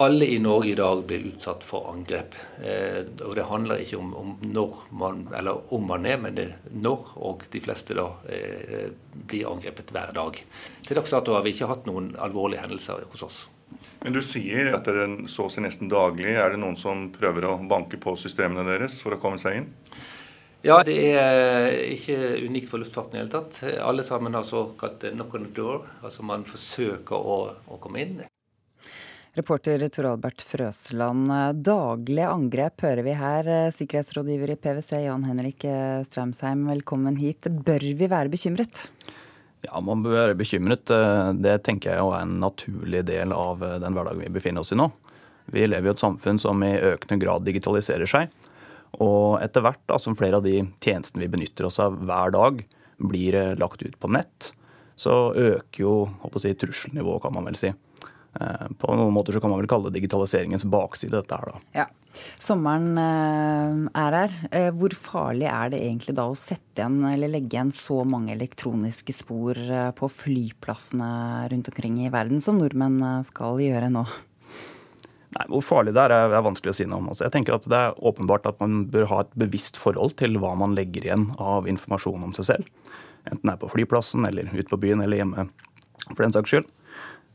alle 0.00 0.26
i 0.26 0.38
Norge 0.38 0.70
i 0.70 0.74
dag 0.74 1.02
blir 1.04 1.26
utsatt 1.28 1.64
for 1.64 1.90
angrep. 1.92 2.34
Eh, 2.64 3.02
og 3.26 3.34
Det 3.36 3.44
handler 3.44 3.82
ikke 3.82 3.98
om, 4.00 4.14
om, 4.16 4.30
når 4.40 4.78
man, 4.96 5.26
eller 5.36 5.74
om 5.74 5.84
man 5.86 6.06
er, 6.08 6.16
men 6.22 6.38
det 6.38 6.46
er 6.48 6.54
når. 6.72 7.10
Og 7.20 7.44
de 7.52 7.60
fleste 7.60 7.96
da 7.98 8.06
eh, 8.32 8.88
blir 9.12 9.50
angrepet 9.50 9.92
hver 9.92 10.14
dag. 10.16 10.40
Til 10.86 10.96
dags 10.96 11.12
dato 11.12 11.36
har 11.36 11.44
vi 11.44 11.52
ikke 11.52 11.68
hatt 11.68 11.84
noen 11.90 12.14
alvorlige 12.16 12.64
hendelser 12.64 13.04
hos 13.12 13.26
oss. 13.28 13.42
Men 14.00 14.16
du 14.16 14.22
sier 14.24 14.72
at 14.78 14.88
det 14.88 15.04
så 15.28 15.46
å 15.46 15.52
si 15.52 15.60
nesten 15.60 15.92
daglig 15.92 16.32
er 16.32 16.54
det 16.54 16.62
noen 16.64 16.80
som 16.80 17.10
prøver 17.12 17.50
å 17.50 17.58
banke 17.68 18.00
på 18.00 18.16
systemene 18.16 18.64
deres 18.72 19.02
for 19.04 19.14
å 19.14 19.20
komme 19.20 19.38
seg 19.42 19.60
inn? 19.60 19.70
Ja, 20.64 20.80
det 20.84 20.96
er 21.12 21.76
ikke 21.92 22.16
unikt 22.48 22.72
for 22.72 22.80
luftfarten 22.80 23.20
i 23.20 23.22
hele 23.22 23.32
tatt. 23.36 23.62
Alle 23.84 24.04
sammen 24.04 24.32
har 24.36 24.48
såkalt 24.48 25.04
knock 25.12 25.36
on 25.36 25.46
the 25.46 25.54
door. 25.60 25.86
Altså 26.00 26.24
man 26.24 26.48
forsøker 26.48 27.16
å, 27.16 27.40
å 27.68 27.84
komme 27.84 28.04
inn. 28.08 28.20
Reporter 29.38 29.88
Tor 29.88 30.08
Albert 30.10 30.42
Frøsland. 30.42 31.28
Daglige 31.62 32.26
angrep 32.26 32.82
hører 32.82 33.06
vi 33.06 33.12
her. 33.14 33.48
Sikkerhetsrådgiver 33.70 34.50
i 34.50 34.56
PwC 34.58 35.04
Jan 35.04 35.22
Henrik 35.22 35.62
Straumsheim, 36.08 36.64
velkommen 36.66 37.14
hit. 37.14 37.46
Bør 37.46 37.84
vi 37.94 38.08
være 38.10 38.32
bekymret? 38.32 38.88
Ja, 39.62 39.78
man 39.86 40.02
bør 40.02 40.16
være 40.16 40.34
bekymret. 40.40 40.90
Det 41.38 41.52
tenker 41.62 41.92
jeg 41.92 42.02
er 42.02 42.24
en 42.24 42.40
naturlig 42.42 43.04
del 43.06 43.30
av 43.36 43.62
den 43.62 43.94
hverdagen 43.94 44.24
vi 44.24 44.32
befinner 44.34 44.64
oss 44.64 44.74
i 44.74 44.78
nå. 44.80 44.88
Vi 45.54 45.62
lever 45.68 45.86
i 45.86 45.92
et 45.92 46.02
samfunn 46.02 46.40
som 46.42 46.64
i 46.66 46.72
økende 46.90 47.20
grad 47.22 47.46
digitaliserer 47.46 48.10
seg. 48.10 48.32
Og 48.98 49.38
etter 49.44 49.62
hvert 49.62 49.84
da, 49.86 50.00
som 50.02 50.18
flere 50.18 50.40
av 50.40 50.48
de 50.48 50.64
tjenestene 50.82 51.22
vi 51.22 51.30
benytter 51.30 51.68
oss 51.68 51.78
av 51.78 52.00
hver 52.02 52.34
dag, 52.34 52.64
blir 52.98 53.38
lagt 53.62 53.86
ut 53.86 53.94
på 53.94 54.10
nett, 54.10 54.50
så 54.98 55.30
øker 55.30 55.86
jo 55.86 55.94
si, 56.34 56.50
trusselnivået, 56.50 57.22
kan 57.22 57.38
man 57.38 57.46
vel 57.46 57.60
si. 57.62 57.70
Eh, 58.34 58.66
på 58.78 58.94
noen 58.94 59.14
måter 59.14 59.34
så 59.34 59.40
kan 59.42 59.50
man 59.50 59.58
vel 59.62 59.70
kalle 59.70 59.90
det 59.90 59.98
digitaliseringens 59.98 60.64
bakside, 60.70 61.16
dette 61.16 61.34
her, 61.34 61.50
da. 61.50 61.80
Ja. 61.82 61.88
Sommeren 62.42 62.98
eh, 62.98 63.82
er 64.02 64.16
her. 64.20 64.38
Eh, 64.54 64.70
hvor 64.74 64.94
farlig 64.94 65.48
er 65.50 65.72
det 65.74 65.82
egentlig 65.82 66.14
da 66.18 66.28
å 66.30 66.38
sette 66.38 66.82
igjen 66.82 67.02
eller 67.10 67.32
legge 67.32 67.56
igjen 67.56 67.74
så 67.74 68.00
mange 68.06 68.34
elektroniske 68.36 69.14
spor 69.14 69.58
på 69.98 70.10
flyplassene 70.14 71.10
rundt 71.50 71.70
omkring 71.72 72.00
i 72.06 72.12
verden, 72.12 72.42
som 72.42 72.60
nordmenn 72.62 73.24
skal 73.26 73.62
gjøre 73.62 73.90
nå? 73.92 74.06
Nei, 75.30 75.44
Hvor 75.46 75.62
farlig 75.62 75.94
det 75.94 76.02
er, 76.08 76.14
er 76.26 76.42
vanskelig 76.42 76.72
å 76.72 76.78
si 76.80 76.86
noe 76.90 76.98
om. 77.02 77.10
Altså, 77.12 77.22
jeg 77.26 77.34
tenker 77.36 77.54
at 77.54 77.68
Det 77.70 77.78
er 77.78 77.98
åpenbart 78.02 78.48
at 78.50 78.58
man 78.62 78.84
bør 78.90 79.06
ha 79.12 79.20
et 79.22 79.36
bevisst 79.38 79.78
forhold 79.78 80.16
til 80.18 80.38
hva 80.42 80.56
man 80.58 80.74
legger 80.78 81.06
igjen 81.06 81.28
av 81.38 81.70
informasjon 81.70 82.26
om 82.26 82.34
seg 82.34 82.48
selv. 82.48 82.96
Enten 83.28 83.44
det 83.44 83.54
er 83.54 83.60
på 83.62 83.70
flyplassen 83.70 84.26
eller 84.26 84.50
ute 84.50 84.70
på 84.70 84.80
byen 84.80 85.04
eller 85.04 85.20
hjemme, 85.20 85.46
for 86.08 86.24
den 86.24 86.34
saks 86.34 86.54
skyld. 86.54 86.70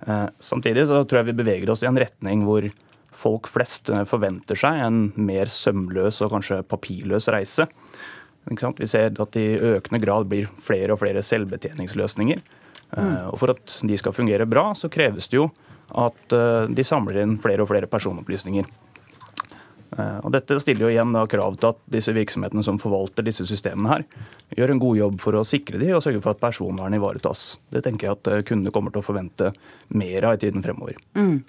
Eh, 0.03 0.27
samtidig 0.39 0.87
så 0.89 1.03
tror 1.03 1.21
jeg 1.21 1.31
vi 1.31 1.39
beveger 1.39 1.71
oss 1.71 1.83
i 1.83 1.89
en 1.89 1.99
retning 1.99 2.43
hvor 2.45 2.67
folk 3.15 3.47
flest 3.47 3.89
eh, 3.93 4.03
forventer 4.07 4.59
seg 4.59 4.81
en 4.83 4.99
mer 5.15 5.51
sømløs 5.51 6.21
og 6.25 6.33
kanskje 6.35 6.61
papirløs 6.67 7.29
reise. 7.33 7.67
Vi 8.45 8.87
ser 8.89 9.09
at 9.09 9.33
det 9.33 9.41
i 9.41 9.71
økende 9.73 10.01
grad 10.03 10.27
blir 10.29 10.49
flere 10.61 10.93
og 10.93 11.01
flere 11.01 11.23
selvbetjeningsløsninger. 11.25 12.41
Eh, 12.41 12.99
mm. 12.99 13.15
Og 13.31 13.39
For 13.41 13.55
at 13.55 13.79
de 13.87 14.01
skal 14.01 14.15
fungere 14.15 14.49
bra, 14.49 14.71
så 14.77 14.91
kreves 14.91 15.31
det 15.31 15.41
jo 15.41 15.49
at 15.95 16.33
de 16.73 16.83
samler 16.83 17.19
inn 17.21 17.35
flere 17.37 17.61
og 17.61 17.69
flere 17.69 17.85
personopplysninger. 17.85 18.65
Eh, 19.95 20.17
og 20.27 20.31
Dette 20.35 20.57
stiller 20.59 20.87
jo 20.87 20.91
igjen 20.91 21.13
da 21.15 21.23
krav 21.29 21.55
til 21.59 21.71
at 21.71 21.79
disse 21.91 22.11
virksomhetene 22.15 22.63
som 22.67 22.79
forvalter 22.81 23.25
disse 23.25 23.45
systemene, 23.47 23.91
her, 23.93 24.05
gjør 24.57 24.73
en 24.73 24.81
god 24.83 24.99
jobb 24.99 25.19
for 25.23 25.39
å 25.39 25.45
sikre 25.47 25.79
de 25.81 25.93
og 25.95 26.03
sørge 26.03 26.21
for 26.23 26.35
at 26.35 26.41
personvernet 26.43 26.99
ivaretas. 26.99 27.45
Det 27.71 27.85
tenker 27.85 28.09
jeg 28.09 28.19
at 28.19 28.31
eh, 28.31 28.45
kundene 28.47 28.73
kommer 28.75 28.93
til 28.93 29.03
å 29.03 29.07
forvente 29.07 29.53
mer 29.95 30.27
av 30.27 30.37
i 30.37 30.41
tiden 30.43 30.65
fremover. 30.65 30.99
Mm. 31.15 31.39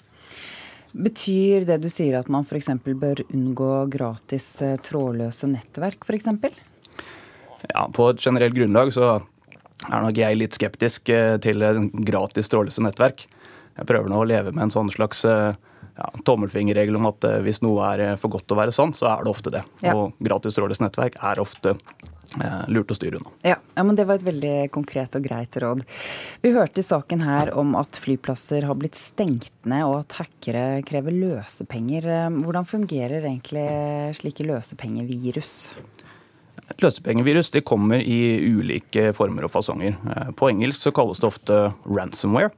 Betyr 1.07 1.67
det 1.69 1.81
du 1.83 1.91
sier 1.93 2.21
at 2.21 2.31
man 2.33 2.47
f.eks. 2.47 2.71
bør 2.87 3.25
unngå 3.27 3.73
gratis 3.93 4.49
eh, 4.65 4.79
trådløse 4.79 5.51
nettverk, 5.51 6.07
f.eks.? 6.07 6.31
Ja, 7.67 7.89
på 7.91 8.13
et 8.13 8.23
generelt 8.23 8.55
grunnlag 8.55 8.93
så 8.95 9.17
er 9.91 10.05
nok 10.05 10.17
jeg 10.17 10.39
litt 10.39 10.55
skeptisk 10.55 11.11
til 11.43 11.65
gratis 12.07 12.49
trådløse 12.53 12.85
nettverk. 12.85 13.27
Jeg 13.77 13.89
prøver 13.89 14.09
nå 14.09 14.23
å 14.23 14.29
leve 14.29 14.55
med 14.55 14.69
en 14.69 14.73
sånn 14.73 14.93
slags 14.93 15.25
ja, 15.97 16.11
tommelfingerregel 16.25 16.99
om 16.99 17.09
at 17.11 17.25
eh, 17.25 17.39
hvis 17.47 17.63
noe 17.65 17.87
er 17.95 18.05
eh, 18.05 18.19
for 18.21 18.33
godt 18.35 18.47
til 18.49 18.57
å 18.57 18.61
være 18.61 18.75
sånn, 18.75 18.93
så 18.97 19.09
er 19.15 19.25
det 19.25 19.33
ofte 19.33 19.53
det. 19.55 19.65
Ja. 19.85 19.95
Og 19.97 20.19
gratis 20.23 20.59
trådløst 20.59 20.85
nettverk 20.85 21.17
er 21.25 21.41
ofte 21.41 21.73
eh, 21.73 22.63
lurt 22.73 22.93
å 22.93 22.99
styre 22.99 23.21
unna. 23.21 23.33
Ja, 23.47 23.57
ja, 23.57 23.85
men 23.87 23.97
Det 23.97 24.07
var 24.09 24.21
et 24.21 24.27
veldig 24.29 24.55
konkret 24.75 25.17
og 25.17 25.25
greit 25.25 25.57
råd. 25.63 25.85
Vi 26.45 26.53
hørte 26.53 26.83
i 26.83 26.87
saken 26.87 27.25
her 27.25 27.53
om 27.57 27.73
at 27.81 28.01
flyplasser 28.03 28.69
har 28.69 28.77
blitt 28.77 28.99
stengt 29.01 29.53
ned, 29.65 29.87
og 29.89 30.03
at 30.03 30.19
hackere 30.21 30.67
krever 30.87 31.17
løsepenger. 31.17 32.11
Hvordan 32.43 32.69
fungerer 32.69 33.25
egentlig 33.25 33.67
slike 34.21 34.45
løsepengevirus? 34.45 35.57
Løsepengevirus 36.83 37.53
de 37.55 37.63
kommer 37.65 38.03
i 38.03 38.21
ulike 38.43 39.13
former 39.17 39.47
og 39.47 39.53
fasonger. 39.55 39.97
På 40.37 40.51
engelsk 40.51 40.83
så 40.83 40.93
kalles 40.93 41.23
det 41.23 41.29
ofte 41.31 41.61
ransomware. 41.87 42.51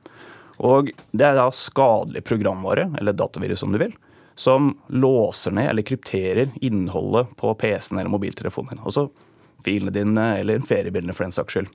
Og 0.58 0.90
Det 1.10 1.24
er 1.24 1.36
da 1.38 1.48
skadelig 1.54 2.24
programvare, 2.26 2.88
eller 2.98 3.14
datavirus 3.14 3.62
om 3.62 3.72
du 3.72 3.78
vil, 3.78 3.94
som 4.38 4.72
låser 4.88 5.54
ned 5.54 5.70
eller 5.70 5.82
krypterer 5.82 6.50
innholdet 6.62 7.32
på 7.36 7.54
PC-en 7.58 7.98
eller 7.98 8.10
mobiltelefonen 8.10 8.76
din. 8.76 8.84
Altså 8.84 9.08
filene 9.64 9.90
dine 9.90 10.26
eller 10.38 10.62
feriebildene 10.62 11.14
for 11.14 11.26
den 11.26 11.34
saks 11.34 11.56
skyld. 11.56 11.70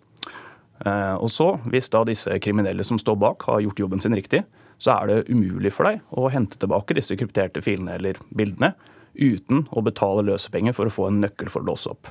Eh, 0.85 1.15
og 1.15 1.31
så, 1.31 1.49
hvis 1.71 1.91
da 1.91 2.03
disse 2.07 2.39
kriminelle 2.43 2.83
som 2.87 2.99
står 2.99 3.17
bak 3.19 3.43
har 3.47 3.61
gjort 3.63 3.83
jobben 3.83 4.03
sin 4.03 4.15
riktig, 4.15 4.43
så 4.81 4.97
er 4.97 5.09
det 5.09 5.31
umulig 5.31 5.73
for 5.75 5.87
deg 5.87 6.01
å 6.11 6.31
hente 6.33 6.59
tilbake 6.59 6.95
disse 6.97 7.15
krypterte 7.19 7.61
filene 7.63 7.97
eller 7.99 8.19
bildene 8.35 8.73
uten 9.13 9.67
å 9.71 9.83
betale 9.85 10.25
løsepenger 10.25 10.75
for 10.75 10.89
å 10.89 10.93
få 10.93 11.09
en 11.09 11.21
nøkkel 11.23 11.51
for 11.53 11.63
å 11.63 11.69
låse 11.71 11.91
opp. 11.91 12.09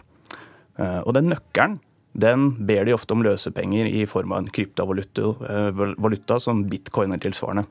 Eh, 0.79 1.01
og 1.01 1.17
den 1.17 1.33
nøkkelen 1.33 1.81
den 2.13 2.67
ber 2.67 2.85
de 2.85 2.95
ofte 2.95 3.15
om 3.17 3.23
løsepenger 3.25 3.89
i 3.89 4.05
form 4.09 4.35
av 4.35 4.43
en 4.43 4.51
kryptovaluta 4.53 6.35
eh, 6.37 6.43
som 6.45 6.65
bitcoin 6.69 7.15
er 7.15 7.23
tilsvarende. 7.23 7.65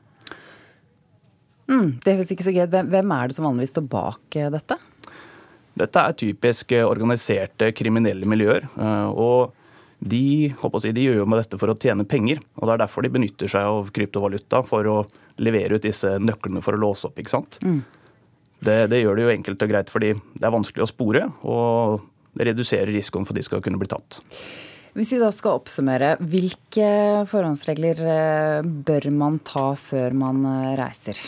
Mm, 1.70 1.98
det 2.02 2.16
høres 2.16 2.32
ikke 2.34 2.44
så 2.44 2.52
gøy 2.52 2.66
Hvem 2.66 3.12
er 3.14 3.30
det 3.30 3.36
som 3.36 3.46
vanligvis 3.46 3.70
står 3.76 3.86
bak 3.90 4.36
eh, 4.36 4.50
dette? 4.52 4.76
Dette 5.78 6.02
er 6.02 6.18
typisk 6.18 6.74
eh, 6.74 6.84
organiserte 6.84 7.70
kriminelle 7.76 8.28
miljøer. 8.28 8.66
og 9.14 9.54
de, 10.02 10.50
si, 10.82 10.90
de 10.90 11.06
gjør 11.06 11.20
jo 11.20 11.26
med 11.30 11.44
dette 11.44 11.58
for 11.60 11.70
å 11.70 11.78
tjene 11.78 12.04
penger. 12.04 12.42
og 12.58 12.66
Det 12.66 12.74
er 12.74 12.82
derfor 12.82 13.06
de 13.06 13.14
benytter 13.14 13.50
seg 13.50 13.62
av 13.70 13.92
kryptovaluta 13.94 14.64
for 14.66 14.90
å 14.90 15.00
levere 15.38 15.78
ut 15.78 15.86
disse 15.86 16.16
nøklene 16.18 16.62
for 16.64 16.74
å 16.74 16.82
låse 16.82 17.06
opp. 17.06 17.20
ikke 17.22 17.30
sant? 17.30 17.60
Mm. 17.62 17.84
Det, 18.62 18.76
det, 18.90 19.02
gjør 19.02 19.16
det 19.18 19.22
jo 19.22 19.34
enkelt 19.36 19.62
og 19.62 19.70
greit 19.70 19.90
fordi 19.90 20.12
det 20.14 20.46
er 20.46 20.54
vanskelig 20.54 20.82
å 20.82 20.90
spore. 20.90 21.28
og 21.46 22.02
det 22.32 22.48
reduserer 22.48 22.92
risikoen 22.92 23.26
for 23.26 23.34
at 23.34 23.42
de 23.42 23.46
skal 23.46 23.62
kunne 23.64 23.80
bli 23.80 23.90
tatt. 23.90 24.20
Hvis 24.92 25.14
vi 25.14 25.22
da 25.22 25.30
skal 25.32 25.56
oppsummere, 25.56 26.16
hvilke 26.20 26.88
forhåndsregler 27.30 28.02
eh, 28.04 28.66
bør 28.84 29.08
man 29.16 29.38
ta 29.40 29.70
før 29.80 30.12
man 30.16 30.42
eh, 30.44 30.74
reiser? 30.76 31.22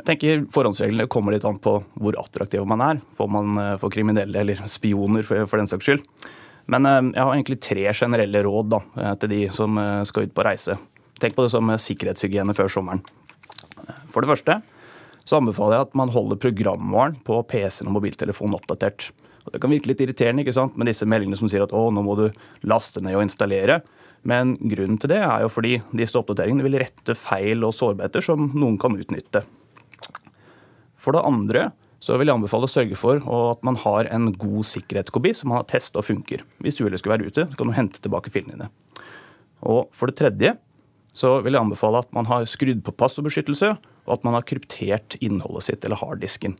Jeg 0.00 0.06
tenker 0.08 0.46
Forhåndsreglene 0.48 1.04
kommer 1.12 1.36
litt 1.36 1.44
an 1.44 1.58
på 1.60 1.74
hvor 2.00 2.16
attraktiv 2.22 2.64
man 2.68 2.80
er. 2.86 3.02
Får 3.18 3.28
man 3.36 3.60
eh, 3.60 3.74
for 3.82 3.92
kriminelle 3.92 4.44
eller 4.44 4.64
spioner, 4.64 5.28
for, 5.28 5.44
for 5.44 5.60
den 5.60 5.68
saks 5.68 5.90
skyld. 5.90 6.06
Men 6.70 6.86
jeg 6.86 7.18
har 7.18 7.32
egentlig 7.34 7.56
tre 7.64 7.84
generelle 7.98 8.44
råd 8.46 8.68
da, 8.70 8.78
til 9.18 9.30
de 9.32 9.38
som 9.50 9.74
skal 10.06 10.28
ut 10.28 10.34
på 10.36 10.44
reise. 10.46 10.76
Tenk 11.18 11.34
på 11.34 11.42
det 11.42 11.50
som 11.50 11.72
sikkerhetshygiene 11.82 12.54
før 12.54 12.70
sommeren. 12.70 13.00
For 14.12 14.22
det 14.22 14.30
første 14.30 14.60
så 15.26 15.40
anbefaler 15.40 15.80
jeg 15.80 15.88
at 15.88 15.96
man 15.98 16.12
holder 16.14 16.38
programvaren 16.38 17.16
på 17.26 17.40
PC-en 17.50 17.90
og 17.90 17.96
mobiltelefonen 17.96 18.54
oppdatert. 18.60 19.08
Og 19.50 19.56
det 19.56 19.62
kan 19.64 19.72
virke 19.72 19.90
litt 19.90 20.02
irriterende 20.04 20.44
ikke 20.44 20.54
sant, 20.54 20.76
med 20.78 20.86
disse 20.86 21.06
meldingene 21.10 21.38
som 21.38 21.50
sier 21.50 21.64
at 21.66 21.74
å, 21.74 21.88
nå 21.90 22.04
må 22.06 22.14
du 22.18 22.28
laste 22.70 23.02
ned 23.02 23.18
og 23.18 23.24
installere. 23.26 23.80
Men 24.22 24.54
grunnen 24.60 25.00
til 25.00 25.10
det 25.10 25.18
er 25.24 25.42
jo 25.42 25.50
fordi 25.50 25.80
disse 25.96 26.18
oppdateringene 26.20 26.66
vil 26.66 26.78
rette 26.78 27.16
feil 27.18 27.66
og 27.66 27.74
sårbarheter 27.74 28.22
som 28.22 28.52
noen 28.54 28.78
kan 28.78 28.94
utnytte. 28.94 29.42
For 31.00 31.16
det 31.16 31.24
andre 31.26 31.70
så 32.00 32.14
vil 32.16 32.30
jeg 32.30 32.38
anbefale 32.38 32.68
å 32.68 32.72
sørge 32.72 32.96
for 32.96 33.20
at 33.20 33.66
man 33.66 33.76
har 33.82 34.08
en 34.14 34.30
god 34.32 34.68
sikkerhetskopi 34.70 35.34
som 35.36 35.50
man 35.50 35.60
har 35.60 35.68
testa 35.68 36.04
funker. 36.04 36.46
Hvis 36.62 36.78
uhellet 36.80 37.02
skulle 37.02 37.18
være 37.18 37.28
ute, 37.28 37.44
så 37.50 37.58
kan 37.58 37.68
du 37.68 37.76
hente 37.76 38.00
tilbake 38.00 38.32
filene 38.32 38.54
dine. 38.54 38.70
Og 39.66 39.90
for 39.92 40.08
det 40.08 40.20
tredje 40.20 40.54
så 41.16 41.40
vil 41.44 41.56
jeg 41.56 41.66
anbefale 41.66 42.00
at 42.00 42.12
man 42.16 42.28
har 42.30 42.46
skrudd 42.48 42.84
på 42.86 42.94
passordbeskyttelse, 42.96 43.74
og 44.06 44.12
at 44.14 44.24
man 44.24 44.36
har 44.36 44.46
kryptert 44.46 45.16
innholdet 45.20 45.66
sitt 45.66 45.84
eller 45.84 46.00
harddisken. 46.00 46.54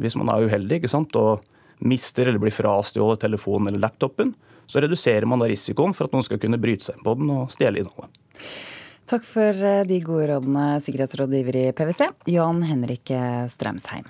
Hvis 0.00 0.16
man 0.18 0.30
er 0.32 0.48
uheldig 0.48 0.80
ikke 0.80 0.90
sant, 0.90 1.14
og 1.14 1.44
mister 1.84 2.30
eller 2.30 2.42
blir 2.42 2.54
frastjålet 2.54 3.22
telefonen 3.24 3.70
eller 3.70 3.84
laptopen, 3.86 4.32
så 4.66 4.80
reduserer 4.80 5.28
man 5.28 5.42
da 5.42 5.48
risikoen 5.50 5.94
for 5.96 6.08
at 6.08 6.16
noen 6.16 6.24
skal 6.26 6.40
kunne 6.42 6.60
bryte 6.60 6.88
seg 6.88 6.98
inn 6.98 7.06
på 7.06 7.16
den 7.20 7.32
og 7.34 7.52
stjele 7.52 7.82
innholdet. 7.82 8.20
Takk 9.10 9.26
for 9.28 9.64
eh, 9.68 9.84
de 9.88 10.00
gode 10.04 10.30
rådene, 10.32 10.66
sikkerhetsrådgiver 10.84 11.60
i 11.60 11.70
PwC, 11.76 12.08
Jan 12.32 12.64
Henrik 12.64 13.12
Strømsheim. 13.52 14.08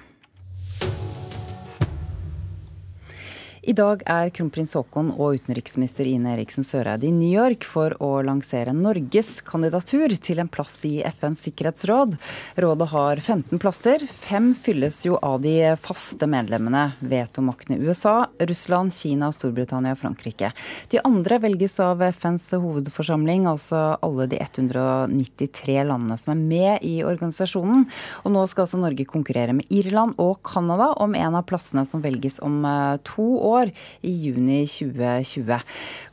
I 3.65 3.73
dag 3.73 4.03
er 4.11 4.29
kronprins 4.35 4.75
Haakon 4.77 5.07
og 5.15 5.39
utenriksminister 5.39 6.05
Ine 6.05 6.35
Eriksen 6.35 6.67
Søreide 6.67 7.07
i 7.09 7.13
New 7.15 7.31
York 7.33 7.65
for 7.65 7.95
å 8.03 8.19
lansere 8.27 8.75
Norges 8.77 9.39
kandidatur 9.47 10.13
til 10.21 10.43
en 10.43 10.51
plass 10.53 10.75
i 10.85 10.99
FNs 11.07 11.47
sikkerhetsråd. 11.47 12.19
Rådet 12.61 12.89
har 12.91 13.23
15 13.23 13.63
plasser. 13.63 14.05
Fem 14.05 14.51
fylles 14.53 14.99
jo 15.07 15.17
av 15.25 15.41
de 15.47 15.55
faste 15.81 16.29
medlemmene, 16.29 16.91
vetomaktene 17.01 17.79
USA, 17.81 18.27
Russland, 18.51 18.93
Kina, 18.93 19.31
Storbritannia 19.33 19.95
og 19.97 20.03
Frankrike. 20.03 20.53
De 20.93 21.01
andre 21.01 21.41
velges 21.47 21.79
av 21.81 22.05
FNs 22.05 22.51
hovedforsamling, 22.53 23.49
altså 23.49 23.95
alle 24.05 24.29
de 24.29 24.43
193 24.45 25.79
landene 25.89 26.21
som 26.21 26.35
er 26.35 26.45
med 26.53 26.85
i 26.85 26.99
organisasjonen. 27.07 27.89
Og 28.27 28.37
nå 28.37 28.45
skal 28.51 28.67
altså 28.67 28.83
Norge 28.85 29.09
konkurrere 29.09 29.57
med 29.57 29.73
Irland 29.73 30.21
og 30.21 30.43
Canada 30.45 30.93
om 31.01 31.17
en 31.17 31.41
av 31.41 31.49
plassene 31.49 31.89
som 31.89 32.05
velges 32.05 32.43
om 32.45 32.61
eh, 32.69 33.01
to 33.09 33.25
år 33.41 33.54
år, 33.55 33.73
i 34.05 34.13
juni 34.27 34.65
2020. 34.71 35.63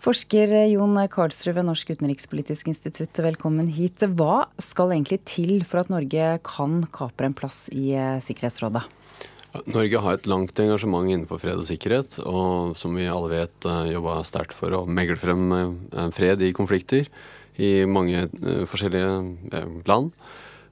Forsker 0.03 0.53
Jon 0.71 0.99
Karlsrud 1.11 1.57
ved 1.57 1.67
Norsk 1.67 1.91
utenrikspolitisk 1.95 2.71
institutt, 2.71 3.21
velkommen 3.23 3.69
hit. 3.71 4.05
Hva 4.17 4.45
skal 4.61 4.95
egentlig 4.95 5.21
til 5.29 5.61
for 5.67 5.83
at 5.83 5.91
Norge 5.93 6.33
kan 6.47 6.81
kapre 6.93 7.29
en 7.29 7.37
plass 7.37 7.65
i 7.73 7.91
eh, 7.97 8.19
Sikkerhetsrådet? 8.23 8.85
Norge 9.67 9.99
har 9.99 10.15
et 10.15 10.29
langt 10.31 10.59
engasjement 10.63 11.09
innenfor 11.09 11.41
fred 11.41 11.59
og 11.59 11.67
sikkerhet, 11.67 12.21
og 12.23 12.77
som 12.79 12.95
vi 12.95 13.09
alle 13.11 13.33
vet 13.33 13.67
eh, 13.67 13.91
jobba 13.95 14.21
sterkt 14.27 14.55
for 14.55 14.77
å 14.77 14.85
megle 14.87 15.19
frem 15.19 15.51
eh, 15.57 16.07
fred 16.15 16.43
i 16.45 16.53
konflikter 16.55 17.09
i 17.61 17.83
mange 17.85 18.23
forskjellige 18.71 19.65
land. 19.89 20.13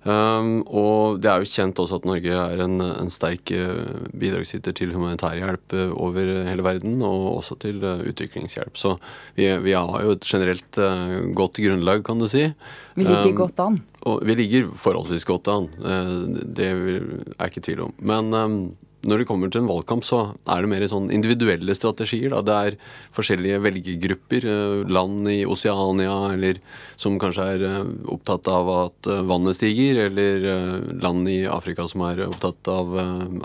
Um, 0.07 0.61
og 0.63 1.19
det 1.19 1.27
er 1.27 1.41
jo 1.41 1.49
kjent 1.51 1.79
også 1.83 1.97
at 1.99 2.05
Norge 2.07 2.31
er 2.31 2.61
en, 2.63 2.79
en 2.79 3.11
sterk 3.11 3.51
uh, 3.51 4.07
bidragsyter 4.15 4.75
til 4.77 4.93
humanitærhjelp 4.95 5.75
hjelp 5.75 5.97
over 5.99 6.29
hele 6.47 6.63
verden, 6.63 7.01
og 7.03 7.39
også 7.39 7.57
til 7.59 7.83
uh, 7.83 8.03
utviklingshjelp. 8.07 8.79
Så 8.79 8.95
vi, 9.35 9.49
vi, 9.65 9.75
har 9.75 10.05
jo 10.05 10.15
et 10.15 10.27
generelt 10.27 10.81
godt 11.35 11.59
grunnlag, 11.59 12.03
kan 12.07 12.19
du 12.19 12.27
si. 12.31 12.45
Vi 12.95 13.03
ligger 13.03 13.33
um, 13.33 13.39
godt 13.43 13.63
an? 13.65 13.79
Og 14.07 14.23
vi 14.23 14.37
ligger 14.39 14.71
forholdsvis 14.79 15.27
godt 15.27 15.51
an. 15.51 15.67
det 16.55 16.69
er 16.69 17.49
ikke 17.49 17.65
tvil 17.65 17.89
om. 17.89 17.95
Men 17.99 18.33
um, 18.33 18.59
når 19.07 19.21
det 19.21 19.27
kommer 19.29 19.51
til 19.51 19.61
en 19.61 19.69
valgkamp, 19.69 20.03
så 20.03 20.19
er 20.51 20.63
det 20.63 20.69
mer 20.73 20.83
sånn 20.91 21.07
individuelle 21.15 21.75
strategier. 21.77 22.33
Da. 22.33 22.41
Det 22.43 22.57
er 22.67 22.77
forskjellige 23.15 23.61
velgergrupper, 23.63 24.47
eh, 24.51 24.91
land 24.91 25.29
i 25.31 25.45
Oseania 25.47 26.33
eller 26.33 26.59
som 26.99 27.15
kanskje 27.21 27.45
er 27.55 27.63
eh, 27.69 27.91
opptatt 28.11 28.49
av 28.51 28.71
at 28.73 29.07
eh, 29.07 29.23
vannet 29.29 29.55
stiger, 29.55 30.03
eller 30.09 30.49
land 30.99 31.31
i 31.31 31.45
Afrika 31.47 31.87
som 31.87 32.03
er 32.09 32.25
opptatt 32.27 32.67
av, 32.71 32.95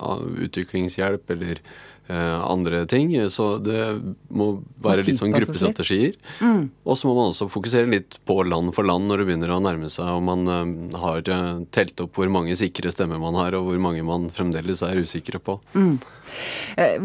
av 0.03 0.27
utviklingshjelp, 0.43 1.31
eller 1.37 1.63
andre 2.09 2.83
ting. 2.91 3.13
Så 3.33 3.57
det 3.65 3.79
må 4.29 4.51
være 4.85 5.05
litt 5.07 5.21
sånn 5.21 5.33
gruppestrategier. 5.33 6.19
Mm. 6.45 6.67
Og 6.85 6.99
så 7.01 7.09
må 7.09 7.15
man 7.17 7.33
også 7.33 7.49
fokusere 7.53 7.89
litt 7.89 8.19
på 8.29 8.37
land 8.45 8.75
for 8.77 8.85
land 8.85 9.09
når 9.09 9.23
det 9.23 9.29
begynner 9.31 9.55
å 9.55 9.61
nærme 9.65 9.89
seg 9.93 10.11
og 10.15 10.25
man 10.27 10.45
uh, 10.49 10.99
har 11.01 11.23
uh, 11.31 11.63
telt 11.75 12.01
opp 12.05 12.19
hvor 12.19 12.31
mange 12.33 12.57
sikre 12.59 12.93
stemmer 12.93 13.21
man 13.23 13.37
har, 13.39 13.57
og 13.57 13.69
hvor 13.69 13.81
mange 13.83 14.05
man 14.07 14.29
fremdeles 14.35 14.85
er 14.87 15.01
usikre 15.01 15.41
på. 15.43 15.57
Mm. 15.75 15.97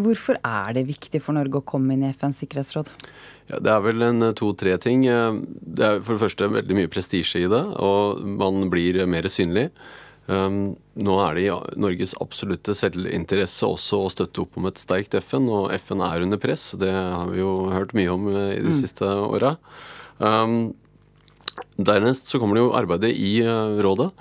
Hvorfor 0.04 0.39
er 0.43 0.76
det 0.78 0.88
viktig 0.89 1.22
for 1.24 1.38
Norge 1.38 1.62
å 1.62 1.68
komme 1.68 1.95
inn 1.95 2.06
i 2.06 2.12
FNs 2.14 2.41
sikkerhetsråd? 2.43 2.91
Ja, 3.50 3.60
det 3.66 3.72
er 3.74 3.82
vel 3.82 4.06
en 4.06 4.28
to-tre 4.38 4.76
ting. 4.82 5.06
Det 5.06 5.86
er 5.86 6.04
for 6.04 6.16
det 6.16 6.24
første 6.24 6.52
veldig 6.54 6.78
mye 6.78 6.91
prestisje 6.91 7.41
i 7.41 7.50
det, 7.50 7.64
og 7.82 8.22
man 8.39 8.70
blir 8.74 9.02
mer 9.10 9.26
synlig. 9.32 9.70
Um, 10.30 10.76
nå 10.94 11.16
er 11.24 11.38
det 11.38 11.44
i 11.48 11.78
Norges 11.82 12.12
absolutte 12.22 12.76
selvinteresse 12.78 13.66
også 13.66 14.04
å 14.04 14.12
støtte 14.14 14.44
opp 14.44 14.60
om 14.60 14.68
et 14.70 14.78
sterkt 14.78 15.16
FN, 15.18 15.48
og 15.50 15.72
FN 15.82 16.04
er 16.06 16.26
under 16.26 16.42
press. 16.42 16.68
Det 16.78 16.92
har 16.94 17.32
vi 17.32 17.42
jo 17.42 17.54
hørt 17.74 17.96
mye 17.98 18.12
om 18.14 18.28
eh, 18.30 18.52
i 18.60 18.62
de 18.62 18.70
mm. 18.70 18.78
siste 18.78 19.10
åra. 19.10 19.56
Um, 20.22 20.76
dernest 21.82 22.30
så 22.30 22.38
kommer 22.38 22.60
det 22.60 22.66
jo 22.68 22.76
arbeidet 22.78 23.16
i 23.18 23.40
uh, 23.42 23.80
rådet. 23.82 24.12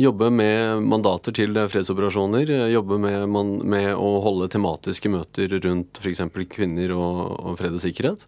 Jobbe 0.00 0.30
med 0.32 0.86
mandater 0.88 1.34
til 1.36 1.58
fredsoperasjoner. 1.68 2.54
Jobbe 2.72 3.00
med, 3.02 3.26
man, 3.34 3.56
med 3.66 3.90
å 3.98 4.12
holde 4.24 4.48
tematiske 4.54 5.10
møter 5.12 5.52
rundt 5.66 6.00
f.eks. 6.00 6.22
kvinner 6.54 6.94
og, 6.96 7.18
og 7.42 7.58
fred 7.60 7.76
og 7.76 7.82
sikkerhet. 7.82 8.24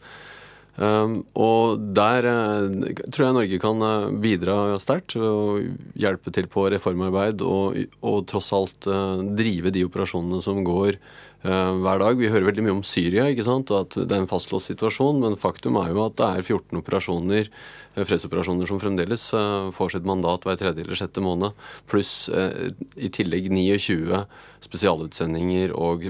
Um, 0.76 1.16
og 1.36 1.82
der 1.96 2.24
uh, 2.30 2.92
tror 3.12 3.26
jeg 3.26 3.36
Norge 3.36 3.58
kan 3.60 3.82
uh, 3.84 4.12
bidra 4.22 4.78
sterkt 4.80 5.16
og 5.18 5.66
hjelpe 5.98 6.32
til 6.32 6.46
på 6.48 6.68
reformarbeid 6.72 7.42
og, 7.44 7.76
og 8.00 8.22
tross 8.30 8.52
alt 8.56 8.88
uh, 8.88 9.20
drive 9.36 9.74
de 9.74 9.84
operasjonene 9.88 10.40
som 10.44 10.62
går 10.64 10.96
hver 11.43 12.03
dag. 12.03 12.18
Vi 12.20 12.28
hører 12.28 12.51
veldig 12.51 12.64
mye 12.66 12.74
om 12.74 12.82
Syria, 12.84 13.24
ikke 13.32 13.47
sant? 13.47 13.70
og 13.72 13.86
at 13.86 13.95
det 13.97 14.12
er 14.12 14.24
en 14.24 14.28
fastlåst 14.30 14.68
situasjon, 14.68 15.22
men 15.22 15.38
faktum 15.41 15.78
er 15.80 15.95
jo 15.95 16.03
at 16.05 16.18
det 16.20 16.26
er 16.28 16.45
14 16.45 16.80
operasjoner 16.82 17.49
Eh, 17.95 18.05
fredsoperasjoner 18.07 18.66
som 18.70 18.80
fremdeles 18.80 19.24
eh, 19.34 19.70
får 19.74 19.97
sitt 19.97 20.07
mandat 20.07 20.45
hver 20.47 20.59
tredje 20.59 20.84
eller 20.84 20.99
sjette 20.99 21.22
måned, 21.24 21.57
pluss 21.91 22.28
eh, 22.30 22.70
i 22.95 23.11
tillegg 23.11 23.51
29 23.51 24.22
spesialutsendinger 24.62 25.72
og 25.74 26.05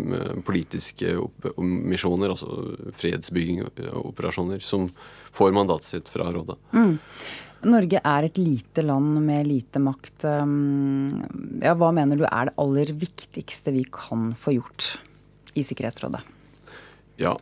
politiske 0.45 1.15
misjoner, 1.57 2.35
altså 2.35 2.75
fredsbyggingoperasjoner, 2.99 4.61
som 4.65 4.89
får 5.37 5.55
mandatet 5.57 5.89
sitt 5.89 6.11
fra 6.11 6.27
rådet. 6.35 6.59
Mm. 6.75 6.99
Norge 7.71 8.01
er 8.03 8.27
et 8.27 8.41
lite 8.41 8.83
land 8.83 9.21
med 9.23 9.47
lite 9.47 9.81
makt. 9.85 10.25
Ja, 10.25 11.75
hva 11.77 11.91
mener 11.95 12.19
du 12.19 12.25
er 12.27 12.49
det 12.49 12.57
aller 12.59 12.91
viktigste 12.97 13.77
vi 13.77 13.85
kan 13.93 14.33
få 14.35 14.57
gjort 14.57 14.97
i 15.55 15.65
Sikkerhetsrådet? 15.67 16.23
Ja, 17.21 17.37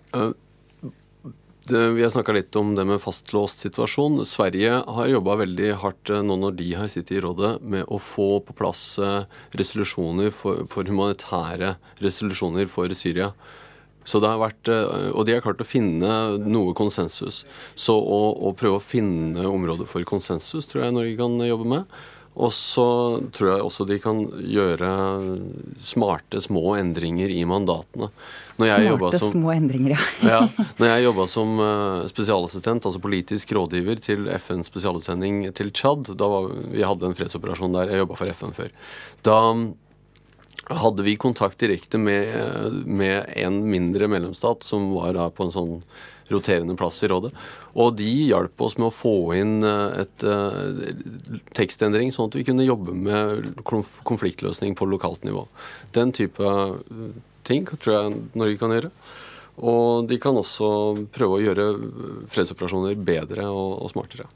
vi 1.70 2.02
har 2.02 2.11
snakka 2.11 2.32
litt 2.32 2.56
om 2.56 2.74
det 2.74 2.84
med 2.88 3.00
fastlåst 3.02 3.61
situasjon. 3.61 4.22
Sverige 4.26 4.78
har 4.86 5.09
jobba 5.11 5.34
veldig 5.42 5.74
hardt 5.82 6.11
eh, 6.11 6.22
nå 6.24 6.38
når 6.40 6.54
de 6.56 6.68
har 6.78 6.88
sittet 6.88 7.18
i 7.18 7.20
rådet, 7.20 7.59
med 7.61 7.84
å 7.92 7.98
få 8.00 8.40
på 8.46 8.56
plass 8.56 8.82
eh, 9.02 9.26
resolusjoner 9.59 10.32
for, 10.32 10.64
for 10.72 10.88
humanitære 10.88 11.74
resolusjoner 12.00 12.70
for 12.72 12.92
Syria. 12.96 13.34
Så 14.09 14.22
det 14.24 14.30
har 14.32 14.40
vært, 14.40 14.70
eh, 14.72 15.11
Og 15.12 15.26
de 15.28 15.36
har 15.36 15.44
klart 15.44 15.61
å 15.61 15.68
finne 15.68 16.38
noe 16.40 16.72
konsensus. 16.78 17.42
Så 17.76 17.98
å, 18.00 18.20
å 18.48 18.54
prøve 18.56 18.80
å 18.80 18.84
finne 18.84 19.44
områder 19.44 19.90
for 19.90 20.09
konsensus 20.09 20.70
tror 20.70 20.86
jeg 20.86 20.96
Norge 20.96 21.18
kan 21.20 21.36
jobbe 21.44 21.68
med. 21.68 21.98
Og 22.39 22.53
så 22.55 22.86
tror 23.34 23.51
jeg 23.51 23.64
også 23.66 23.86
de 23.89 23.97
kan 24.03 24.20
gjøre 24.39 24.91
smarte, 25.82 26.39
små 26.45 26.76
endringer 26.78 27.32
i 27.34 27.41
mandatene. 27.49 28.12
smarte, 28.55 29.18
som, 29.18 29.32
små 29.32 29.51
endringer, 29.57 29.97
ja. 29.97 30.05
ja. 30.34 30.41
Når 30.78 30.93
jeg 30.93 31.07
jobba 31.09 31.26
som 31.30 31.59
uh, 31.59 32.07
spesialassistent, 32.11 32.86
altså 32.86 33.03
politisk 33.03 33.57
rådgiver 33.59 33.99
til 34.05 34.30
FNs 34.39 34.70
spesialutsending 34.70 35.49
til 35.59 35.74
Tsjad, 35.74 36.14
da 36.18 36.30
var, 36.30 36.53
vi 36.70 36.86
hadde 36.86 37.11
en 37.11 37.18
fredsoperasjon 37.18 37.74
der, 37.74 37.91
jeg 37.95 38.05
jobba 38.05 38.20
for 38.22 38.39
FN 38.39 38.55
før, 38.57 38.72
da 39.26 39.39
hadde 40.78 41.03
vi 41.03 41.16
kontakt 41.16 41.59
direkte 41.62 41.99
med, 41.99 42.34
med 42.84 43.30
en 43.41 43.62
mindre 43.70 44.09
medlemsstat 44.11 44.66
som 44.66 44.91
var 44.93 45.14
da 45.16 45.30
på 45.32 45.47
en 45.47 45.55
sånn 45.55 45.74
roterende 46.32 46.76
plass 46.76 47.02
i 47.02 47.10
rådet. 47.10 47.32
Og 47.78 47.94
de 47.98 48.08
hjalp 48.28 48.60
oss 48.64 48.76
med 48.78 48.88
å 48.90 48.94
få 48.94 49.14
inn 49.38 49.62
eh, 49.66 50.02
et 50.04 50.26
uh, 50.26 50.82
tekstendring, 51.56 52.12
sånn 52.14 52.30
at 52.30 52.38
vi 52.38 52.44
kunne 52.48 52.66
jobbe 52.66 52.94
med 52.96 53.62
konfliktløsning 53.68 54.76
på 54.78 54.88
lokalt 54.90 55.24
nivå. 55.28 55.46
Den 55.96 56.12
type 56.16 56.42
eh, 56.42 57.08
ting 57.48 57.66
tror 57.68 57.94
jeg 57.94 58.20
Norge 58.38 58.60
kan 58.60 58.76
gjøre. 58.76 58.92
Og 59.58 60.06
de 60.06 60.20
kan 60.22 60.36
også 60.38 60.68
prøve 61.10 61.34
å 61.34 61.42
gjøre 61.42 61.64
fredsoperasjoner 62.30 62.94
bedre 63.02 63.48
og, 63.50 63.72
og 63.82 63.90
smartere. 63.90 64.28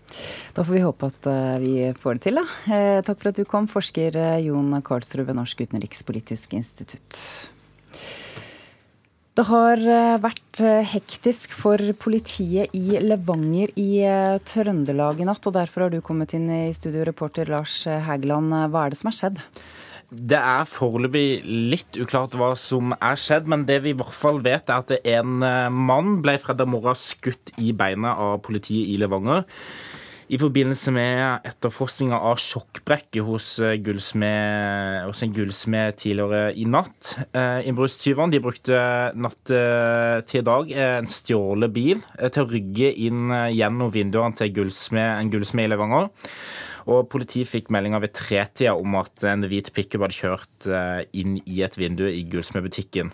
Da 0.57 0.65
får 0.67 0.75
vi 0.75 0.83
håpe 0.83 1.11
at 1.13 1.29
vi 1.63 1.77
får 1.95 2.19
det 2.19 2.25
til, 2.27 2.41
da. 2.41 2.47
Eh, 2.67 2.99
takk 3.07 3.21
for 3.21 3.31
at 3.31 3.39
du 3.39 3.47
kom, 3.47 3.71
forsker 3.71 4.19
Jon 4.43 4.75
Karlsrud 4.83 5.29
ved 5.29 5.39
Norsk 5.39 5.63
utenrikspolitisk 5.63 6.59
institutt. 6.59 7.21
Det 9.43 9.49
har 9.49 9.81
eh, 9.91 10.21
vært 10.23 10.61
eh, 10.63 10.85
hektisk 10.87 11.55
for 11.59 11.81
politiet 11.99 12.71
i 12.79 13.01
Levanger 13.03 13.73
i 13.75 14.05
eh, 14.07 14.37
Trøndelag 14.47 15.19
i 15.19 15.27
natt. 15.27 15.49
og 15.51 15.57
Derfor 15.57 15.83
har 15.83 15.91
du 15.91 15.97
kommet 15.99 16.31
inn 16.39 16.45
i 16.47 16.69
studio, 16.77 17.03
reporter 17.09 17.51
Lars 17.51 17.81
Hægeland. 17.83 18.55
Hva 18.71 18.85
er 18.85 18.95
det 18.95 19.01
som 19.01 19.11
har 19.11 19.17
skjedd? 19.17 19.41
Det 20.31 20.39
er 20.39 20.71
foreløpig 20.71 21.25
litt 21.73 21.99
uklart 21.99 22.37
hva 22.39 22.53
som 22.55 22.95
er 23.01 23.19
skjedd, 23.19 23.51
men 23.51 23.67
det 23.67 23.81
vi 23.83 23.97
i 23.97 23.99
hvert 23.99 24.15
fall 24.15 24.39
vet, 24.47 24.71
er 24.71 24.85
at 24.85 25.11
en 25.17 25.43
mann 25.91 26.21
ble 26.23 26.37
fredag 26.39 26.71
morgen 26.71 27.03
skutt 27.03 27.51
i 27.59 27.75
beina 27.75 28.15
av 28.23 28.39
politiet 28.47 28.95
i 28.95 29.01
Levanger. 29.03 29.43
I 30.31 30.39
forbindelse 30.39 30.93
med 30.95 31.47
etterforskninga 31.49 32.19
av 32.31 32.39
sjokkbrekket 32.41 33.25
hos, 33.27 33.59
eh, 33.59 33.75
gullsmed, 33.83 35.07
hos 35.09 35.23
en 35.23 35.33
gullsmed 35.35 35.97
tidligere 35.99 36.55
i 36.57 36.65
natt. 36.65 37.17
Eh, 37.35 37.69
Innbruddstyvene 37.69 38.41
brukte 38.43 39.15
natt 39.15 39.45
til 39.45 40.41
i 40.41 40.45
dag 40.47 40.71
en 40.71 41.07
stjålet 41.07 41.73
bil 41.73 42.03
til 42.19 42.45
å 42.45 42.51
rygge 42.51 42.93
inn 42.97 43.29
gjennom 43.53 43.91
vinduene 43.93 44.37
til 44.37 44.53
gullsmed, 44.53 45.19
en 45.19 45.31
gullsmed 45.31 45.65
i 45.65 45.73
Levanger. 45.73 46.11
Og 46.87 47.09
Politiet 47.09 47.47
fikk 47.47 47.71
meldinger 47.71 48.01
ved 48.01 48.13
tretida 48.13 48.75
om 48.75 48.95
at 48.99 49.23
en 49.25 49.43
hvit 49.43 49.73
pickup 49.73 50.03
hadde 50.03 50.19
kjørt 50.19 51.13
inn 51.15 51.41
i 51.47 51.63
et 51.63 51.77
vindu 51.79 52.07
i 52.09 52.25
gullsmedbutikken. 52.25 53.13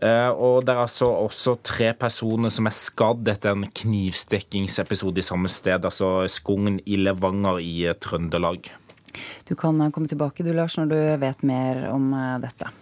Eh, 0.00 0.30
og 0.32 0.64
det 0.64 0.72
er 0.72 0.82
altså 0.86 1.10
også 1.26 1.58
tre 1.66 1.90
personer 1.98 2.52
som 2.52 2.68
er 2.68 2.76
skadd 2.76 3.28
etter 3.28 3.52
en 3.52 3.66
knivstikkingsepisode 3.68 5.20
i 5.20 5.26
samme 5.26 5.50
sted, 5.52 5.84
altså 5.84 6.24
Skogn 6.32 6.78
i 6.88 6.96
Levanger 7.00 7.60
i 7.60 7.74
eh, 7.90 7.96
Trøndelag. 8.00 8.72
Du 9.48 9.56
kan 9.58 9.82
komme 9.92 10.08
tilbake 10.08 10.46
du, 10.46 10.54
Lars, 10.56 10.78
når 10.80 10.92
du 10.92 10.98
vet 11.26 11.44
mer 11.44 11.84
om 11.92 12.12
eh, 12.16 12.36
dette. 12.46 12.72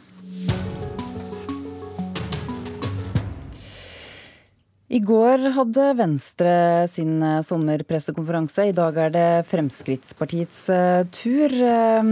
I 4.88 5.02
går 5.04 5.50
hadde 5.52 5.82
Venstre 5.98 6.52
sin 6.88 7.18
eh, 7.20 7.42
sommerpressekonferanse. 7.44 8.70
I 8.70 8.76
dag 8.76 8.96
er 8.96 9.10
det 9.12 9.26
Fremskrittspartiets 9.50 10.62
eh, 10.72 11.02
tur. 11.12 11.52
Eh, 11.52 12.08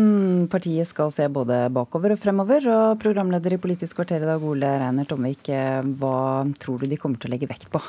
partiet 0.53 0.91
skal 0.91 1.09
se 1.14 1.24
både 1.33 1.70
bakover 1.72 2.12
og 2.12 2.20
fremover. 2.20 2.68
Og 2.68 3.01
programleder 3.01 3.57
i 3.57 3.61
Politisk 3.62 3.97
kvarter 3.97 4.20
i 4.20 4.29
dag, 4.29 4.45
Ole 4.45 4.74
Reiner 4.85 5.09
Tomvik, 5.09 5.49
hva 5.97 6.20
tror 6.61 6.85
du 6.85 6.91
de 6.93 7.01
kommer 7.01 7.16
til 7.16 7.33
å 7.33 7.37
legge 7.39 7.49
vekt 7.49 7.70
på? 7.72 7.81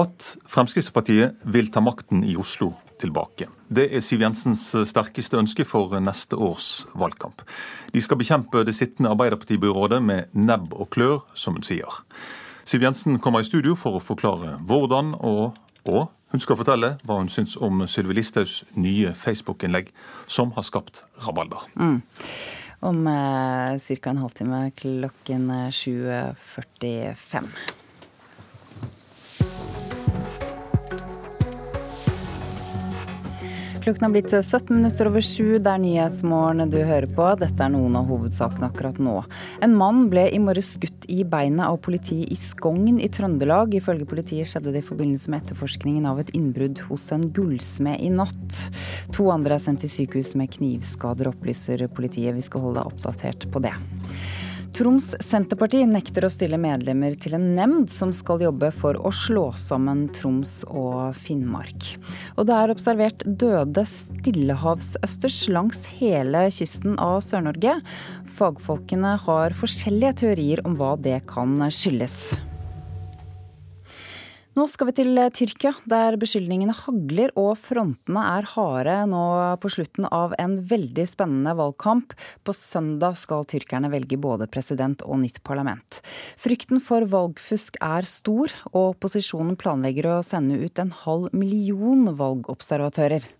At 0.00 0.32
Fremskrittspartiet 0.48 1.44
vil 1.52 1.68
ta 1.68 1.84
makten 1.84 2.24
i 2.24 2.38
Oslo 2.40 2.72
tilbake. 3.02 3.52
Det 3.68 3.90
er 3.92 4.00
Siv 4.04 4.24
Jensens 4.24 4.70
sterkeste 4.88 5.36
ønske 5.36 5.68
for 5.68 5.92
neste 6.00 6.40
års 6.40 6.86
valgkamp. 6.96 7.44
De 7.92 8.00
skal 8.00 8.16
bekjempe 8.22 8.64
det 8.64 8.80
sittende 8.80 9.12
Arbeiderpartibyrådet 9.12 10.00
med 10.00 10.32
nebb 10.32 10.72
og 10.72 10.88
klør, 10.96 11.26
som 11.36 11.60
hun 11.60 11.68
sier. 11.68 12.00
Siv 12.70 12.82
Jensen 12.82 13.18
kommer 13.18 13.42
i 13.42 13.46
studio 13.48 13.72
for 13.74 13.96
å 13.98 14.00
forklare 14.04 14.52
hvordan, 14.62 15.08
og, 15.26 15.56
og 15.90 16.12
hun 16.30 16.42
skal 16.44 16.54
fortelle 16.60 16.92
hva 17.02 17.16
hun 17.18 17.26
syns 17.26 17.56
om 17.58 17.82
Sylvi 17.90 18.14
Listhaugs 18.14 18.60
nye 18.78 19.10
Facebook-innlegg, 19.18 19.88
som 20.30 20.52
har 20.54 20.62
skapt 20.68 21.00
rabalder. 21.26 21.64
Mm. 21.74 21.98
Om 22.86 23.00
eh, 23.10 23.90
ca. 23.90 24.12
en 24.12 24.22
halvtime 24.22 24.60
klokken 24.78 25.50
7.45. 25.74 27.50
Klokken 33.80 34.04
har 34.04 34.10
blitt 34.12 34.30
17 34.44 34.76
minutter 34.76 35.08
over 35.08 35.24
sju. 35.24 35.56
Det 35.56 35.70
er 35.72 35.80
Nyhetsmorgen 35.80 36.68
du 36.68 36.76
hører 36.84 37.08
på. 37.16 37.24
Dette 37.40 37.64
er 37.64 37.70
noen 37.72 37.94
av 37.96 38.10
hovedsakene 38.12 38.68
akkurat 38.68 38.98
nå. 39.00 39.14
En 39.64 39.76
mann 39.80 40.02
ble 40.12 40.26
i 40.28 40.40
morges 40.42 40.74
skutt 40.74 41.06
i 41.08 41.22
beinet 41.24 41.64
av 41.64 41.78
politiet 41.80 42.28
i 42.28 42.36
Skogn 42.36 42.98
i 43.00 43.08
Trøndelag. 43.08 43.72
Ifølge 43.78 44.08
politiet 44.10 44.50
skjedde 44.50 44.74
det 44.74 44.82
i 44.82 44.88
forbindelse 44.90 45.32
med 45.32 45.46
etterforskningen 45.46 46.10
av 46.10 46.20
et 46.20 46.34
innbrudd 46.36 46.84
hos 46.90 47.08
en 47.16 47.24
gullsmed 47.32 48.04
i 48.04 48.12
natt. 48.12 48.60
To 49.16 49.30
andre 49.32 49.56
er 49.56 49.64
sendt 49.64 49.80
til 49.86 49.94
sykehus 49.94 50.34
med 50.36 50.52
knivskader, 50.58 51.32
opplyser 51.32 51.86
politiet. 51.88 52.36
Vi 52.36 52.44
skal 52.44 52.66
holde 52.66 52.82
deg 52.82 52.92
oppdatert 52.92 53.48
på 53.48 53.64
det. 53.64 53.72
Troms 54.70 55.08
Senterparti 55.18 55.80
nekter 55.88 56.24
å 56.24 56.30
stille 56.30 56.58
medlemmer 56.60 57.16
til 57.18 57.34
en 57.34 57.48
nemnd 57.56 57.90
som 57.90 58.12
skal 58.14 58.42
jobbe 58.44 58.70
for 58.74 58.98
å 59.02 59.10
slå 59.14 59.48
sammen 59.58 60.04
Troms 60.14 60.60
og 60.70 61.16
Finnmark. 61.18 61.88
Og 62.38 62.46
det 62.46 62.54
er 62.56 62.74
observert 62.74 63.24
døde 63.26 63.84
stillehavsøsters 63.90 65.40
langs 65.50 65.88
hele 65.98 66.46
kysten 66.54 66.94
av 67.02 67.18
Sør-Norge. 67.26 67.80
Fagfolkene 68.38 69.16
har 69.26 69.58
forskjellige 69.58 70.20
teorier 70.22 70.62
om 70.64 70.78
hva 70.78 70.94
det 71.02 71.18
kan 71.30 71.58
skyldes. 71.74 72.22
Nå 74.58 74.64
skal 74.66 74.88
vi 74.88 74.94
til 74.98 75.14
eh, 75.14 75.28
Tyrkia, 75.30 75.70
der 75.86 76.16
beskyldningene 76.18 76.74
hagler 76.74 77.30
og 77.38 77.52
frontene 77.62 78.22
er 78.32 78.48
harde 78.50 78.96
nå 79.06 79.22
på 79.62 79.70
slutten 79.70 80.08
av 80.10 80.34
en 80.42 80.56
veldig 80.66 81.04
spennende 81.06 81.54
valgkamp. 81.54 82.16
På 82.42 82.54
søndag 82.56 83.14
skal 83.20 83.46
tyrkerne 83.46 83.92
velge 83.92 84.18
både 84.18 84.50
president 84.50 85.04
og 85.06 85.22
nytt 85.22 85.38
parlament. 85.46 86.00
Frykten 86.40 86.82
for 86.82 87.06
valgfusk 87.12 87.78
er 87.78 88.08
stor, 88.10 88.50
og 88.72 88.96
opposisjonen 88.96 89.54
planlegger 89.60 90.10
å 90.16 90.18
sende 90.26 90.58
ut 90.58 90.82
en 90.82 90.90
halv 91.04 91.30
million 91.30 92.10
valgobservatører. 92.18 93.30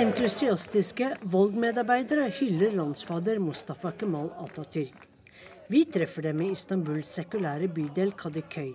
Entusiastiske 0.00 1.10
voldmedarbeidere 1.28 2.30
hyller 2.32 2.72
landsfader 2.72 3.36
Mustafa 3.38 3.90
Kemal 3.90 4.30
Atatürk. 4.40 4.94
Vi 5.68 5.82
treffer 5.84 6.24
dem 6.24 6.40
i 6.40 6.46
Istanbuls 6.54 7.10
sekulære 7.18 7.68
bydel 7.76 8.14
Kadıköy. 8.16 8.72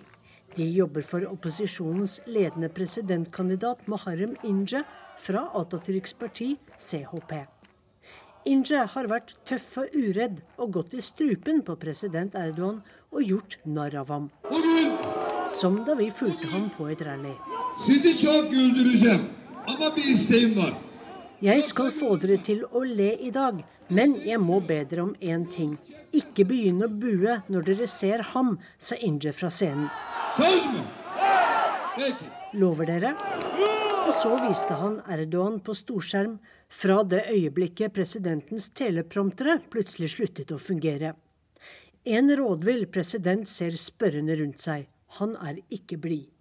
De 0.56 0.68
jobber 0.70 1.02
for 1.02 1.26
opposisjonens 1.26 2.20
ledende 2.26 2.68
presidentkandidat 2.68 3.88
Muharrem 3.88 4.36
Inje 4.44 4.84
fra 5.18 5.42
Atatürks 5.54 6.14
parti 6.14 6.56
CHP. 6.78 7.42
Inje 8.46 8.86
har 8.94 9.10
vært 9.10 9.34
tøff 9.50 9.80
og 9.82 9.98
uredd 9.98 10.38
og 10.58 10.72
gått 10.78 10.94
i 10.94 11.02
strupen 11.02 11.64
på 11.66 11.74
president 11.74 12.38
Erdogan 12.38 12.84
og 13.10 13.22
gjort 13.26 13.58
narr 13.64 13.98
av 14.04 14.14
ham. 14.14 14.30
Som 15.50 15.82
da 15.82 15.98
vi 15.98 16.06
fulgte 16.10 16.54
ham 16.54 16.70
på 16.78 16.86
et 16.86 17.02
rally. 17.02 17.34
Sizi 17.82 18.18
çok 18.18 18.50
güldüreceğim 18.50 19.22
ama 19.66 19.96
bir 19.96 20.04
isteğim 20.04 20.56
var. 20.56 20.85
Jeg 21.44 21.66
skal 21.68 21.90
få 21.92 22.14
dere 22.16 22.38
til 22.40 22.62
å 22.64 22.80
le 22.88 23.10
i 23.20 23.28
dag, 23.28 23.58
men 23.92 24.14
jeg 24.24 24.40
må 24.40 24.56
be 24.64 24.78
dere 24.88 25.02
om 25.02 25.10
én 25.20 25.42
ting. 25.52 25.74
Ikke 26.16 26.46
begynne 26.48 26.86
å 26.88 26.94
bue 27.02 27.34
når 27.52 27.66
dere 27.66 27.88
ser 27.92 28.22
ham, 28.32 28.54
sa 28.80 28.96
Inje 29.04 29.34
fra 29.36 29.50
scenen. 29.52 29.90
Lover 32.56 32.88
dere? 32.88 33.12
Og 34.06 34.14
så 34.16 34.32
viste 34.46 34.78
han 34.80 34.96
Erdogan 35.12 35.58
på 35.60 35.76
storskjerm 35.76 36.38
fra 36.72 37.02
det 37.04 37.26
øyeblikket 37.34 37.92
presidentens 37.92 38.70
telepromptere 38.72 39.58
plutselig 39.68 40.14
sluttet 40.14 40.56
å 40.56 40.60
fungere. 40.62 41.12
En 42.08 42.32
rådvill 42.32 42.86
president 42.88 43.44
ser 43.50 43.76
spørrende 43.76 44.40
rundt 44.40 44.64
seg. 44.64 44.88
Han 45.20 45.36
er 45.36 45.60
ikke 45.68 46.00
blid. 46.00 46.32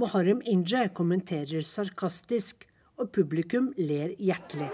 Muharrem 0.00 0.40
Inje 0.48 0.86
kommenterer 0.96 1.60
sarkastisk 1.66 2.69
og 3.00 3.10
publikum 3.16 3.72
ler 3.80 4.12
hjertelig. 4.20 4.68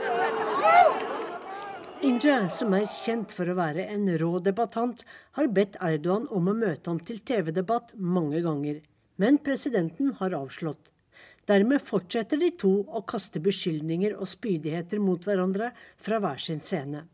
Inja, 2.05 2.43
som 2.53 2.75
er 2.77 2.85
kjent 2.91 3.33
for 3.33 3.49
å 3.49 3.57
være 3.57 3.87
en 3.95 4.05
rå 4.21 4.35
debattant, 4.45 5.01
har 5.39 5.49
bedt 5.49 5.79
Erdogan 5.81 6.27
om 6.35 6.51
å 6.51 6.59
møte 6.59 6.91
ham 6.91 7.01
til 7.01 7.23
TV-debatt 7.25 7.95
mange 7.97 8.43
ganger, 8.45 8.83
men 9.17 9.41
presidenten 9.41 10.13
har 10.19 10.37
avslått. 10.37 10.93
Dermed 11.49 11.81
fortsetter 11.81 12.41
de 12.43 12.51
to 12.61 12.73
å 12.85 13.05
kaste 13.09 13.41
beskyldninger 13.41 14.17
og 14.19 14.29
spydigheter 14.29 15.01
mot 15.01 15.25
hverandre 15.25 15.71
fra 15.97 16.21
hver 16.21 16.43
sin 16.43 16.61
scene. 16.61 17.07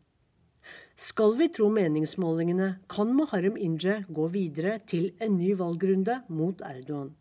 Skal 0.99 1.37
vi 1.39 1.47
tro 1.53 1.69
meningsmålingene, 1.73 2.69
kan 2.91 3.15
Muharrem 3.15 3.55
Inje 3.57 4.01
gå 4.09 4.27
videre 4.33 4.77
til 4.85 5.13
en 5.23 5.37
ny 5.39 5.53
valgrunde 5.57 6.21
mot 6.29 6.59
Erdogan. 6.65 7.13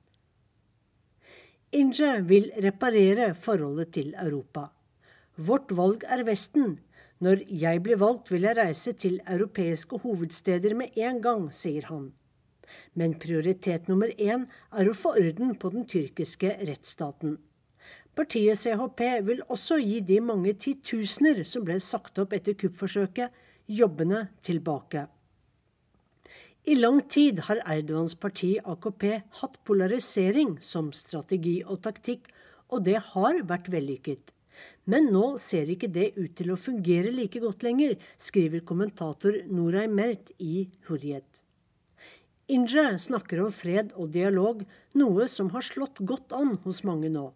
Inje 1.72 2.18
vil 2.28 2.50
reparere 2.60 3.30
forholdet 3.32 3.94
til 3.96 4.10
Europa. 4.20 4.66
Vårt 5.40 5.70
valg 5.72 6.02
er 6.04 6.20
Vesten. 6.28 6.74
Når 7.24 7.46
jeg 7.48 7.80
blir 7.84 7.96
valgt, 7.96 8.28
vil 8.32 8.44
jeg 8.44 8.58
reise 8.58 8.92
til 8.92 9.20
europeiske 9.24 9.96
hovedsteder 10.02 10.74
med 10.76 10.98
en 11.00 11.22
gang, 11.24 11.46
sier 11.54 11.86
han. 11.88 12.10
Men 12.92 13.14
prioritet 13.22 13.88
nummer 13.88 14.12
én 14.18 14.44
er 14.68 14.90
å 14.90 14.96
få 14.96 15.14
orden 15.16 15.54
på 15.56 15.70
den 15.72 15.88
tyrkiske 15.88 16.52
rettsstaten. 16.60 17.38
Partiet 18.12 18.60
CHP 18.60 19.00
vil 19.24 19.40
også 19.48 19.80
gi 19.80 20.02
de 20.04 20.20
mange 20.20 20.52
titusener 20.52 21.40
som 21.48 21.64
ble 21.64 21.78
sagt 21.80 22.20
opp 22.20 22.36
etter 22.36 22.58
kuppforsøket, 22.60 23.32
jobbene 23.64 24.26
tilbake. 24.44 25.06
I 26.62 26.76
lang 26.78 27.00
tid 27.10 27.40
har 27.48 27.58
Erdogans 27.66 28.12
parti 28.14 28.52
AKP 28.62 29.08
hatt 29.40 29.56
polarisering 29.66 30.54
som 30.62 30.92
strategi 30.94 31.56
og 31.66 31.80
taktikk, 31.82 32.28
og 32.70 32.84
det 32.86 33.00
har 33.08 33.40
vært 33.50 33.66
vellykket. 33.72 34.30
Men 34.86 35.08
nå 35.10 35.24
ser 35.42 35.72
ikke 35.74 35.90
det 35.90 36.12
ut 36.14 36.36
til 36.38 36.52
å 36.54 36.60
fungere 36.60 37.10
like 37.10 37.42
godt 37.42 37.66
lenger, 37.66 37.96
skriver 38.14 38.62
kommentator 38.68 39.40
Noray 39.50 39.90
Mert 39.90 40.30
i 40.38 40.68
Hurriet. 40.86 41.26
Inje 42.46 42.86
snakker 43.08 43.42
om 43.42 43.50
fred 43.54 43.90
og 43.98 44.14
dialog, 44.14 44.62
noe 44.94 45.26
som 45.26 45.50
har 45.50 45.66
slått 45.66 45.98
godt 46.06 46.34
an 46.36 46.60
hos 46.62 46.84
mange 46.86 47.10
nå. 47.10 47.32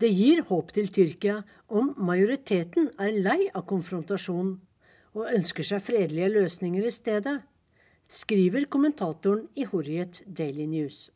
Det 0.00 0.14
gir 0.14 0.46
håp 0.46 0.70
til 0.76 0.86
Tyrkia 0.94 1.40
om 1.66 1.96
majoriteten 1.98 2.92
er 2.94 3.18
lei 3.26 3.40
av 3.50 3.66
konfrontasjon 3.68 4.54
og 5.18 5.30
ønsker 5.34 5.66
seg 5.66 5.82
fredelige 5.82 6.30
løsninger 6.38 6.86
i 6.86 6.94
stedet. 6.94 7.40
Skriver 8.10 8.64
kommentatoren 8.64 9.44
i 9.54 9.64
Hurriyet 9.70 10.22
Daily 10.26 10.66
News. 10.66 11.10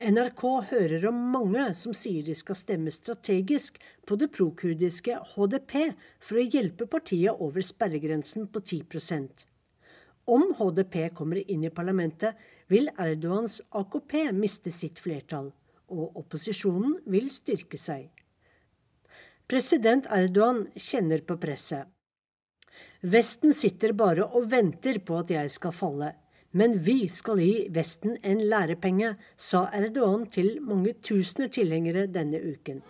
NRK 0.00 0.42
hører 0.68 1.06
om 1.08 1.16
mange 1.32 1.62
som 1.76 1.94
sier 1.96 2.24
de 2.24 2.34
skal 2.36 2.56
stemme 2.56 2.92
strategisk 2.92 3.78
på 4.08 4.18
det 4.20 4.30
prokurdiske 4.36 5.16
HDP 5.32 5.74
for 6.20 6.40
å 6.40 6.44
hjelpe 6.44 6.88
partiet 6.92 7.40
over 7.40 7.64
sperregrensen 7.64 8.48
på 8.52 8.60
10% 8.60 9.46
Om 10.28 10.44
HDP 10.58 10.96
kommer 11.16 11.40
inn 11.40 11.64
i 11.64 11.72
parlamentet, 11.72 12.36
vil 12.68 12.90
Erdogans 13.00 13.62
AKP 13.72 14.30
miste 14.36 14.70
sitt 14.70 15.00
flertall, 15.00 15.48
og 15.88 16.20
opposisjonen 16.20 16.98
vil 17.08 17.32
styrke 17.32 17.80
seg. 17.80 18.10
President 19.48 20.06
Erdogan 20.06 20.66
kjenner 20.76 21.24
på 21.24 21.40
presset. 21.40 21.88
Vesten 23.00 23.54
sitter 23.56 23.94
bare 23.96 24.26
og 24.28 24.50
venter 24.52 24.98
på 25.00 25.22
at 25.22 25.30
jeg 25.32 25.50
skal 25.50 25.72
falle. 25.72 26.10
Men 26.52 26.74
vi 26.84 27.06
skal 27.08 27.38
gi 27.40 27.68
Vesten 27.72 28.18
en 28.26 28.42
lærepenge, 28.44 29.14
sa 29.36 29.68
Erdogan 29.72 30.26
til 30.26 30.58
mange 30.60 30.92
tusener 31.00 31.48
tilhengere 31.48 32.06
denne 32.12 32.40
uken. 32.42 32.82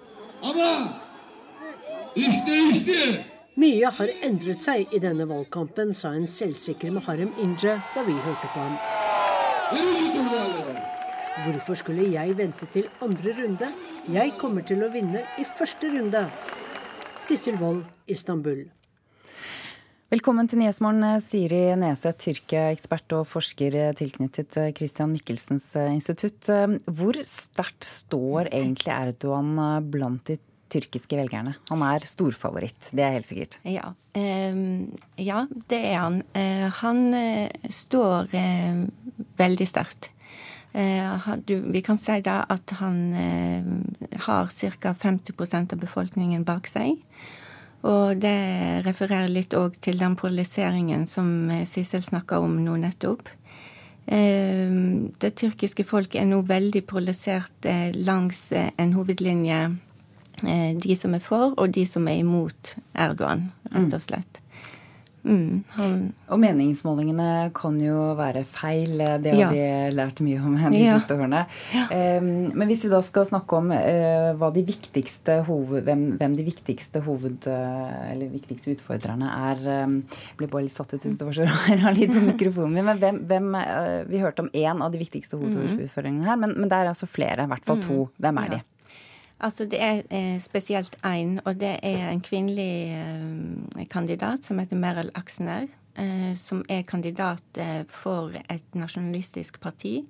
Mye 3.61 3.93
har 3.93 4.11
endret 4.25 4.65
seg 4.65 4.91
i 4.91 4.99
denne 4.99 5.29
valgkampen, 5.29 5.93
sa 5.95 6.15
en 6.17 6.27
selvsikker 6.27 6.91
Maharem 6.91 7.31
Inje 7.39 7.77
da 7.95 8.05
vi 8.07 8.17
hørte 8.25 8.51
på 8.51 8.65
ham. 8.65 8.75
Hvorfor 11.45 11.79
skulle 11.79 12.09
jeg 12.11 12.35
vente 12.39 12.67
til 12.73 12.91
andre 13.01 13.37
runde? 13.39 13.71
Jeg 14.11 14.35
kommer 14.41 14.67
til 14.67 14.83
å 14.83 14.91
vinne 14.91 15.23
i 15.39 15.47
første 15.47 15.93
runde. 15.95 16.27
Sissel 17.21 17.61
Wold, 17.63 17.85
Istanbul. 18.09 18.67
Velkommen 20.11 20.49
til 20.51 20.59
Nyhetsmorgen, 20.59 21.05
Siri 21.23 21.69
Neseth, 21.79 22.17
Tyrkia-ekspert 22.25 23.13
og 23.15 23.29
forsker 23.31 23.77
tilknyttet 23.95 24.57
Christian 24.75 25.13
Michelsens 25.13 25.69
institutt. 25.85 26.49
Hvor 26.99 27.15
sterkt 27.23 27.87
står 27.87 28.49
egentlig 28.49 28.91
Erdogan 28.91 29.53
blant 29.87 30.25
de 30.27 30.35
tyrkiske 30.75 31.15
velgerne? 31.15 31.53
Han 31.71 31.85
er 31.87 32.03
storfavoritt, 32.11 32.89
det 32.91 33.05
er 33.07 33.15
helt 33.21 33.29
sikkert. 33.29 33.55
Ja, 33.63 33.93
um, 34.19 34.89
ja 35.15 35.45
det 35.71 35.79
er 35.93 36.01
han. 36.01 36.25
Han 36.81 37.05
står 37.71 38.35
veldig 39.39 39.69
sterkt. 39.71 40.11
vi 40.75 41.85
kan 41.87 42.03
si 42.03 42.19
da 42.27 42.41
at 42.51 42.75
han 42.83 42.99
har 44.27 44.51
ca. 44.51 44.97
50% 45.07 45.79
av 45.79 45.87
befolkningen 45.87 46.43
bak 46.51 46.67
seg. 46.67 46.99
Og 47.89 48.19
det 48.21 48.37
refererer 48.85 49.31
litt 49.33 49.55
òg 49.57 49.79
til 49.81 50.01
den 50.01 50.17
polariseringen 50.21 51.07
som 51.09 51.51
eh, 51.51 51.67
Sissel 51.69 52.03
snakka 52.05 52.41
om 52.45 52.59
nå 52.65 52.77
nettopp. 52.83 53.31
Eh, 54.05 54.75
det 55.23 55.31
tyrkiske 55.41 55.87
folk 55.89 56.17
er 56.19 56.29
nå 56.29 56.43
veldig 56.49 56.85
polarisert 56.91 57.69
eh, 57.69 57.89
langs 57.97 58.51
en 58.53 58.93
hovedlinje. 58.97 59.63
De 60.41 60.95
som 60.97 61.13
er 61.13 61.21
for, 61.21 61.53
og 61.61 61.75
de 61.77 61.83
som 61.85 62.07
er 62.09 62.23
imot 62.23 62.71
Erdogan, 62.97 63.51
rett 63.75 63.93
og 63.93 64.01
slett. 64.01 64.39
Mm, 65.21 65.63
han... 65.77 65.97
Og 66.33 66.41
meningsmålingene 66.41 67.51
kan 67.57 67.77
jo 67.83 68.13
være 68.19 68.43
feil. 68.49 69.03
Det 69.21 69.35
har 69.35 69.41
ja. 69.41 69.51
vi 69.53 69.65
lært 69.97 70.23
mye 70.25 70.41
om 70.41 70.57
de 70.73 70.81
ja. 70.81 70.97
siste 70.99 71.17
årene. 71.19 71.43
Ja. 71.75 71.87
men 72.23 72.71
hvis 72.71 72.87
vi 72.87 72.93
da 72.93 73.03
skal 73.05 73.29
snakke 73.29 73.59
om 73.59 73.73
uh, 73.75 74.47
de 74.55 74.65
hoved, 75.47 75.85
hvem, 75.85 76.05
hvem, 76.21 76.37
de 76.39 76.47
viktigste 76.47 77.03
hoved, 77.05 77.49
uh, 77.51 78.11
eller 78.13 78.33
viktigste 78.33 78.75
utfordrerne 78.77 79.29
er 79.51 79.63
um, 79.85 80.01
Jeg 80.09 80.41
ble 80.41 80.51
bare 80.51 80.67
litt 80.67 80.75
satt 80.75 80.95
ut, 80.95 81.05
det 81.05 81.29
var 81.29 81.37
så 81.37 81.49
rar 81.85 81.97
lyd 81.97 82.15
på 82.15 82.25
mikrofonen 82.25 82.79
min. 82.79 82.89
Men 82.89 83.03
hvem, 83.03 83.23
hvem 83.31 83.55
uh, 83.59 84.03
Vi 84.11 84.23
hørte 84.23 84.47
om 84.47 84.53
én 84.55 84.85
av 84.85 84.93
de 84.93 85.03
viktigste 85.03 85.41
hovedutfordringene 85.41 86.29
her, 86.29 86.41
men, 86.41 86.57
men 86.59 86.71
det 86.71 86.81
er 86.81 86.93
altså 86.93 87.09
flere. 87.11 87.45
I 87.45 87.53
hvert 87.53 87.67
fall 87.67 87.83
to. 87.85 88.05
Mm. 88.07 88.21
Hvem 88.25 88.45
er 88.45 88.55
de? 88.55 88.63
Altså 89.41 89.65
Det 89.65 89.83
er 89.83 90.03
eh, 90.11 90.41
spesielt 90.41 90.97
én, 91.07 91.41
og 91.45 91.61
det 91.61 91.79
er 91.83 92.11
en 92.11 92.21
kvinnelig 92.21 92.93
eh, 92.93 93.87
kandidat 93.91 94.45
som 94.45 94.59
heter 94.59 94.77
Meryl 94.77 95.11
Aksner. 95.15 95.67
Eh, 95.99 96.35
som 96.37 96.63
er 96.69 96.85
kandidat 96.87 97.59
eh, 97.59 97.83
for 97.89 98.31
et 98.49 98.77
nasjonalistisk 98.79 99.59
parti 99.61 100.05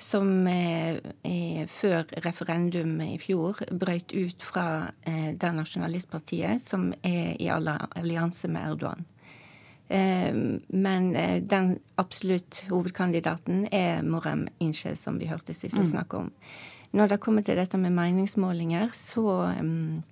som 0.00 0.46
eh, 0.48 1.66
før 1.68 2.06
referendum 2.24 2.94
i 3.04 3.18
fjor 3.20 3.60
brøt 3.76 4.14
ut 4.16 4.42
fra 4.42 4.88
eh, 5.04 5.34
det 5.36 5.50
nasjonalistpartiet 5.52 6.62
som 6.64 6.88
er 7.02 7.36
i 7.36 7.50
allianse 7.52 8.48
med 8.48 8.70
Erdogan. 8.70 9.04
Men 9.88 11.14
den 11.48 11.70
absolutt 11.96 12.58
hovedkandidaten 12.68 13.62
er 13.72 14.02
Morem 14.04 14.42
Inche, 14.60 14.92
som 15.00 15.16
vi 15.16 15.30
hørte 15.30 15.54
sist 15.56 15.78
mm. 15.80 15.86
snakke 15.94 16.18
om. 16.26 16.28
Når 16.92 17.10
det 17.12 17.20
kommer 17.20 17.44
til 17.44 17.58
dette 17.58 17.78
med 17.80 17.92
meningsmålinger, 17.92 18.94
så 18.96 19.24
um, 19.60 20.02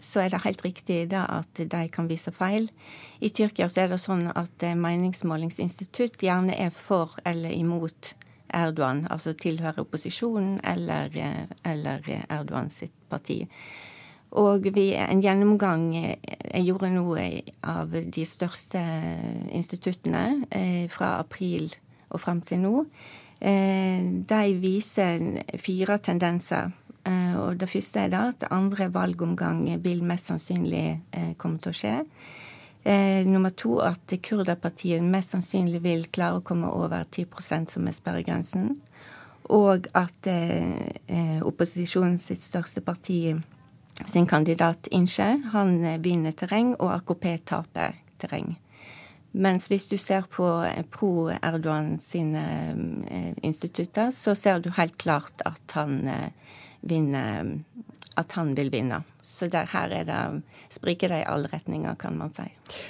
så 0.00 0.20
er 0.22 0.30
det 0.30 0.44
helt 0.44 0.64
riktig 0.64 1.12
at 1.12 1.58
de 1.58 1.88
kan 1.90 2.08
vise 2.08 2.30
feil. 2.30 2.70
I 3.20 3.28
Tyrkia 3.28 3.68
så 3.68 3.82
er 3.82 3.88
det 3.90 3.98
sånn 3.98 4.28
at 4.30 4.62
eh, 4.62 4.78
meningsmålingsinstitutt 4.78 6.22
gjerne 6.22 6.54
er 6.54 6.70
for 6.70 7.18
eller 7.26 7.50
imot 7.50 8.14
Erdogan, 8.54 9.06
altså 9.10 9.34
tilhører 9.34 9.82
opposisjonen 9.82 10.60
eller, 10.62 11.10
eh, 11.18 11.50
eller 11.66 12.06
Erdogan 12.28 12.70
sitt 12.70 12.94
parti. 13.10 13.42
Og 14.38 14.70
vi, 14.70 14.92
en 14.94 15.22
gjennomgang 15.22 15.88
jeg 15.96 16.62
gjorde 16.62 16.92
nå 16.94 17.16
av 17.66 17.90
de 17.90 18.24
største 18.24 18.78
instituttene 19.50 20.86
fra 20.94 21.16
april 21.18 21.66
og 22.14 22.22
fram 22.22 22.38
til 22.46 22.62
nå, 22.62 22.84
Eh, 22.84 23.29
de 23.40 24.54
viser 24.60 25.22
fire 25.62 25.96
tendenser. 25.98 26.72
Eh, 27.04 27.36
og 27.40 27.56
Det 27.56 27.68
første 27.68 28.00
er 28.00 28.12
da 28.12 28.28
at 28.28 28.44
andre 28.52 28.90
valgomgang 28.92 29.64
vil 29.82 30.02
mest 30.04 30.28
sannsynlig 30.28 31.00
eh, 31.12 31.32
komme 31.38 31.58
til 31.58 31.72
å 31.72 31.80
skje. 31.82 31.96
nummer 33.26 33.50
to 33.50 33.78
at 33.84 34.12
kurderpartiet 34.22 35.02
mest 35.04 35.34
sannsynlig 35.34 35.82
vil 35.82 36.06
klare 36.08 36.38
å 36.38 36.44
komme 36.44 36.66
over 36.66 37.04
10% 37.04 37.70
som 37.70 37.86
er 37.86 37.92
sperregrensen. 37.92 38.78
Og 39.50 39.86
at 39.94 40.26
eh, 40.26 41.40
opposisjonen 41.42 42.18
sitt 42.18 42.42
største 42.42 42.80
parti 42.80 43.36
sin 44.06 44.26
kandidat 44.26 44.88
Inche, 44.90 45.42
han 45.52 46.00
vinner 46.00 46.32
terreng, 46.32 46.74
og 46.80 46.92
AKP 46.94 47.38
taper 47.44 48.00
terreng. 48.18 48.56
Mens 49.32 49.68
hvis 49.70 49.86
du 49.86 49.96
ser 49.98 50.26
på 50.30 50.46
eh, 50.66 50.82
pro-Erdogan 50.90 51.98
sine 52.02 52.42
eh, 53.06 53.32
institutter, 53.46 54.10
så 54.10 54.34
ser 54.34 54.62
du 54.62 54.72
helt 54.74 54.98
klart 54.98 55.44
at 55.46 55.78
han 55.78 56.02
eh, 56.08 56.58
vinner 56.80 57.58
At 58.18 58.32
han 58.32 58.54
vil 58.54 58.68
vinne. 58.72 59.04
Så 59.22 59.46
der, 59.46 59.68
her 59.70 59.92
er 59.94 60.04
det 60.04 60.16
spriker 60.74 61.08
det 61.08 61.20
i 61.22 61.28
alle 61.30 61.48
retninger, 61.48 61.94
kan 61.96 62.16
man 62.18 62.32
si. 62.34 62.44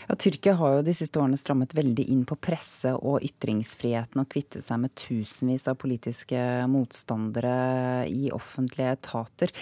Ja, 0.08 0.16
Tyrkia 0.16 0.54
har 0.58 0.78
jo 0.78 0.86
de 0.86 0.94
siste 0.96 1.20
årene 1.20 1.36
strammet 1.38 1.74
veldig 1.76 2.06
inn 2.10 2.24
på 2.26 2.38
presse- 2.40 2.96
og 2.96 3.20
ytringsfriheten 3.26 4.22
og 4.22 4.30
kvittet 4.32 4.64
seg 4.64 4.80
med 4.82 4.94
tusenvis 4.98 5.68
av 5.70 5.76
politiske 5.78 6.40
motstandere 6.72 8.08
i 8.08 8.32
offentlige 8.34 8.96
etater. 8.96 9.52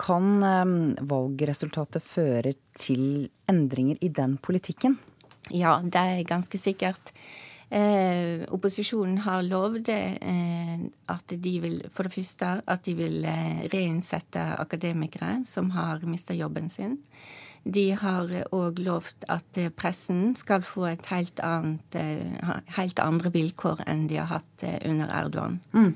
Kan 0.00 0.38
valgresultatet 1.02 2.06
føre 2.06 2.54
til 2.78 3.28
endringer 3.50 3.98
i 4.00 4.12
den 4.14 4.38
politikken? 4.40 4.96
Ja, 5.54 5.78
det 5.84 6.00
er 6.00 6.24
ganske 6.28 6.60
sikkert. 6.60 7.12
Eh, 7.68 8.46
opposisjonen 8.48 9.18
har 9.26 9.42
lovd 9.44 9.90
eh, 9.92 10.78
at 11.12 11.34
de 11.44 11.54
vil 11.60 11.82
for 11.92 12.08
det 12.08 12.14
første 12.14 12.52
at 12.64 12.86
de 12.86 12.94
vil 12.96 13.26
eh, 13.28 13.66
reinsette 13.74 14.40
akademikere 14.56 15.42
som 15.44 15.68
har 15.76 16.00
mista 16.08 16.36
jobben 16.36 16.72
sin. 16.72 16.96
De 17.68 17.90
har 18.00 18.30
òg 18.54 18.80
lovt 18.80 19.26
at 19.28 19.58
eh, 19.60 19.68
pressen 19.74 20.32
skal 20.38 20.64
få 20.64 20.86
et 20.94 21.12
helt, 21.12 21.40
annet, 21.44 21.98
eh, 21.98 22.54
helt 22.78 23.02
andre 23.02 23.32
vilkår 23.34 23.84
enn 23.88 24.06
de 24.08 24.20
har 24.20 24.30
hatt 24.38 24.64
eh, 24.64 24.78
under 24.88 25.12
Erdogan. 25.20 25.60
Mm. 25.76 25.92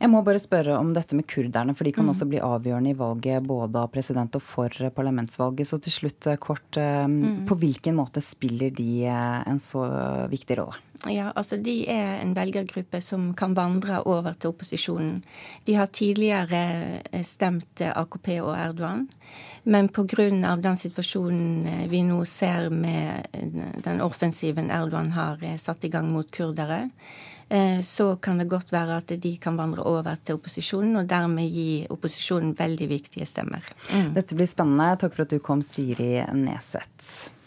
Jeg 0.00 0.08
må 0.08 0.22
bare 0.24 0.40
spørre 0.40 0.78
om 0.80 0.94
dette 0.96 1.16
med 1.16 1.26
kurderne, 1.28 1.74
for 1.76 1.84
de 1.84 1.92
kan 1.92 2.06
mm. 2.06 2.12
også 2.14 2.28
bli 2.30 2.40
avgjørende 2.40 2.94
i 2.94 2.96
valget 2.96 3.44
både 3.44 3.82
av 3.82 3.90
president 3.92 4.38
og 4.38 4.44
for 4.44 4.90
parlamentsvalget. 4.96 5.68
Så 5.68 5.80
til 5.84 5.92
slutt 5.92 6.28
kort, 6.40 6.78
mm. 6.78 7.44
på 7.48 7.58
hvilken 7.60 7.98
måte 7.98 8.22
spiller 8.24 8.72
de 8.72 9.04
en 9.10 9.60
så 9.60 9.84
viktig 10.32 10.56
rolle? 10.62 10.80
Ja, 11.08 11.30
altså 11.32 11.56
De 11.56 11.74
er 11.88 12.18
en 12.20 12.34
velgergruppe 12.36 13.00
som 13.04 13.30
kan 13.36 13.54
vandre 13.56 14.02
over 14.08 14.34
til 14.36 14.54
opposisjonen. 14.54 15.20
De 15.68 15.76
har 15.76 15.92
tidligere 15.92 17.22
stemt 17.24 17.80
AKP 17.80 18.34
og 18.40 18.52
Erdogan. 18.56 19.06
Men 19.62 19.88
pga. 19.88 20.56
den 20.56 20.76
situasjonen 20.76 21.66
eh, 21.66 21.88
vi 21.88 22.02
nå 22.02 22.24
ser 22.24 22.70
med 22.70 23.26
eh, 23.32 23.74
den 23.84 24.00
offensiven 24.00 24.70
Erdogan 24.70 25.12
har 25.12 25.42
eh, 25.44 25.58
satt 25.60 25.84
i 25.84 25.90
gang 25.92 26.08
mot 26.12 26.30
kurdere, 26.30 26.88
så 27.82 28.04
kan 28.22 28.38
det 28.38 28.46
godt 28.50 28.70
være 28.70 29.00
at 29.00 29.10
de 29.22 29.32
kan 29.42 29.56
vandre 29.58 29.82
over 29.82 30.06
til 30.22 30.38
opposisjonen, 30.38 31.00
og 31.00 31.08
dermed 31.10 31.50
gi 31.50 31.86
opposisjonen 31.90 32.52
veldig 32.58 32.86
viktige 32.92 33.26
stemmer. 33.26 33.66
Mm. 33.90 34.12
Dette 34.14 34.38
blir 34.38 34.46
spennende. 34.46 34.92
Takk 35.02 35.16
for 35.16 35.26
at 35.26 35.34
du 35.34 35.42
kom, 35.42 35.64
Siri 35.66 36.12
Neseth. 36.38 37.39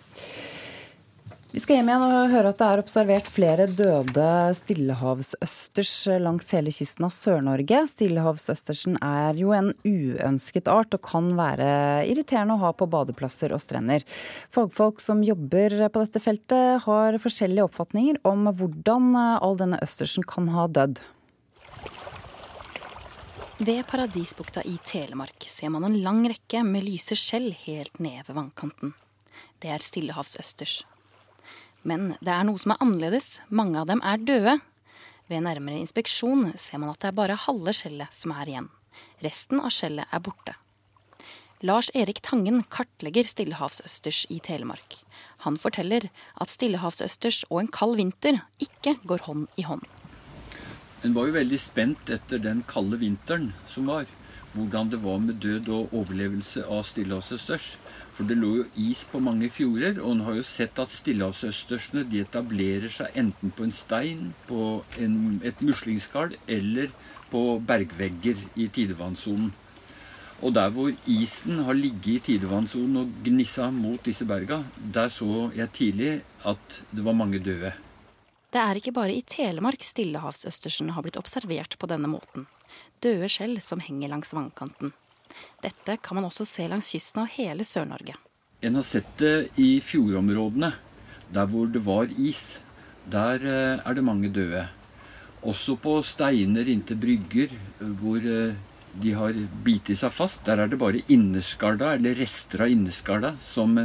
Vi 1.53 1.61
skal 1.61 1.77
hjem 1.77 1.89
igjen 1.91 2.03
og 2.07 2.31
høre 2.31 2.49
at 2.49 2.57
det 2.57 2.65
er 2.65 2.81
observert 2.81 3.27
flere 3.29 3.65
døde 3.69 4.29
stillehavsøsters 4.57 5.91
langs 6.23 6.47
hele 6.55 6.71
kysten 6.73 7.05
av 7.05 7.11
Sør-Norge. 7.13 7.83
Stillehavsøstersen 7.91 8.95
er 9.05 9.37
jo 9.37 9.51
en 9.53 9.67
uønsket 9.85 10.65
art 10.73 10.97
og 10.97 11.03
kan 11.05 11.27
være 11.37 11.67
irriterende 12.09 12.55
å 12.55 12.61
ha 12.63 12.71
på 12.73 12.87
badeplasser 12.89 13.53
og 13.53 13.61
strender. 13.61 14.01
Fagfolk 14.49 14.97
som 15.05 15.21
jobber 15.21 15.75
på 15.93 16.01
dette 16.01 16.21
feltet 16.23 16.87
har 16.87 17.19
forskjellige 17.21 17.67
oppfatninger 17.67 18.17
om 18.25 18.49
hvordan 18.49 19.11
all 19.13 19.59
denne 19.59 19.77
østersen 19.85 20.25
kan 20.25 20.49
ha 20.55 20.65
dødd. 20.65 21.03
Ved 23.61 23.83
Paradisbukta 23.91 24.65
i 24.65 24.79
Telemark 24.89 25.45
ser 25.53 25.69
man 25.69 25.85
en 25.85 25.99
lang 26.01 26.25
rekke 26.33 26.65
med 26.65 26.89
lyse 26.89 27.13
skjell 27.13 27.51
helt 27.67 28.01
ned 28.01 28.25
ved 28.25 28.41
vannkanten. 28.41 28.97
Det 29.61 29.69
er 29.69 29.85
stillehavsøsters. 29.85 30.81
Men 31.83 32.13
det 32.23 32.31
er 32.31 32.45
noe 32.47 32.59
som 32.61 32.73
er 32.73 32.83
annerledes. 32.83 33.37
Mange 33.49 33.79
av 33.81 33.89
dem 33.91 34.01
er 34.05 34.21
døde. 34.23 34.57
Ved 35.31 35.43
nærmere 35.45 35.79
inspeksjon 35.79 36.51
ser 36.59 36.81
man 36.81 36.91
at 36.91 37.01
det 37.03 37.11
er 37.11 37.17
bare 37.19 37.39
halve 37.45 37.73
skjellet 37.75 38.11
som 38.15 38.35
er 38.35 38.51
igjen. 38.51 38.69
Resten 39.23 39.61
av 39.63 39.71
skjellet 39.73 40.11
er 40.11 40.23
borte. 40.23 40.55
Lars 41.63 41.87
Erik 41.95 42.19
Tangen 42.19 42.65
kartlegger 42.67 43.23
stillehavsøsters 43.23 44.25
i 44.35 44.41
Telemark. 44.43 44.97
Han 45.45 45.55
forteller 45.55 46.09
at 46.35 46.51
stillehavsøsters 46.51 47.45
og 47.49 47.61
en 47.61 47.71
kald 47.71 47.95
vinter 47.99 48.41
ikke 48.63 48.97
går 49.07 49.23
hånd 49.29 49.45
i 49.55 49.63
hånd. 49.67 49.85
En 51.03 51.15
var 51.15 51.29
jo 51.29 51.37
veldig 51.37 51.59
spent 51.59 52.11
etter 52.11 52.39
den 52.43 52.65
kalde 52.67 52.99
vinteren 52.99 53.53
som 53.71 53.87
var. 53.87 54.11
Hvordan 54.53 54.91
det 54.91 54.99
var 55.01 55.17
med 55.17 55.39
død 55.41 55.69
og 55.73 55.93
overlevelse 55.97 56.61
av 56.69 56.83
stillehavsøsters. 56.85 57.71
For 58.13 58.29
det 58.29 58.37
lå 58.37 58.51
jo 58.59 58.65
is 58.77 59.01
på 59.09 59.21
mange 59.23 59.49
fjorder, 59.49 59.97
og 60.01 60.11
en 60.13 60.25
har 60.27 60.37
jo 60.37 60.45
sett 60.45 60.77
at 60.79 60.93
stillehavsøstersene 60.93 62.03
de 62.09 62.21
etablerer 62.21 62.93
seg 62.93 63.17
enten 63.17 63.53
på 63.55 63.65
en 63.65 63.73
stein, 63.73 64.27
på 64.45 64.83
en, 65.01 65.15
et 65.41 65.63
muslingskall 65.65 66.37
eller 66.45 66.93
på 67.33 67.41
bergvegger 67.65 68.45
i 68.53 68.67
tidevannssonen. 68.69 69.49
Og 70.43 70.53
der 70.53 70.69
hvor 70.75 70.91
isen 71.07 71.63
har 71.63 71.73
ligget 71.73 72.13
i 72.13 72.19
tidevannssonen 72.27 72.99
og 73.01 73.17
gnissa 73.25 73.69
mot 73.71 74.05
disse 74.05 74.27
berga, 74.27 74.59
der 74.93 75.07
så 75.07 75.49
jeg 75.55 75.71
tidlig 75.73 76.13
at 76.45 76.83
det 76.91 77.05
var 77.05 77.17
mange 77.17 77.39
døde. 77.39 77.71
Det 78.53 78.61
er 78.61 78.77
ikke 78.77 78.93
bare 78.93 79.15
i 79.17 79.23
Telemark 79.25 79.81
stillehavsøstersen 79.81 80.91
har 80.93 81.01
blitt 81.01 81.17
observert 81.17 81.73
på 81.81 81.87
denne 81.89 82.05
måten. 82.11 82.45
Døde 83.01 83.25
skjell 83.31 83.57
som 83.65 83.81
henger 83.81 84.11
langs 84.11 84.33
vannkanten. 84.37 84.91
Dette 85.63 85.95
kan 86.05 86.19
man 86.19 86.27
også 86.27 86.45
se 86.45 86.67
langs 86.69 86.91
kysten 86.93 87.23
av 87.23 87.31
hele 87.33 87.65
Sør-Norge. 87.65 88.13
En 88.61 88.77
har 88.77 88.85
sett 88.85 89.09
det 89.17 89.57
i 89.57 89.79
fjordområdene, 89.81 90.69
der 91.33 91.49
hvor 91.49 91.71
det 91.73 91.81
var 91.81 92.13
is. 92.13 92.61
Der 93.09 93.41
eh, 93.41 93.81
er 93.81 93.97
det 93.97 94.05
mange 94.05 94.29
døde. 94.29 94.67
Også 95.41 95.73
på 95.81 95.97
steiner 96.05 96.69
inntil 96.69 97.01
brygger 97.01 97.49
eh, 97.57 97.89
hvor 97.99 98.21
eh, 98.21 98.53
de 99.01 99.13
har 99.17 99.35
bitt 99.65 99.89
seg 99.97 100.13
fast. 100.13 100.43
Der 100.47 100.61
er 100.63 100.69
det 100.69 100.79
bare 100.81 101.01
innerskarda, 101.11 101.95
eller 101.97 102.15
rester 102.19 102.65
av 102.65 102.73
innerskarda, 102.73 103.33
som, 103.41 103.75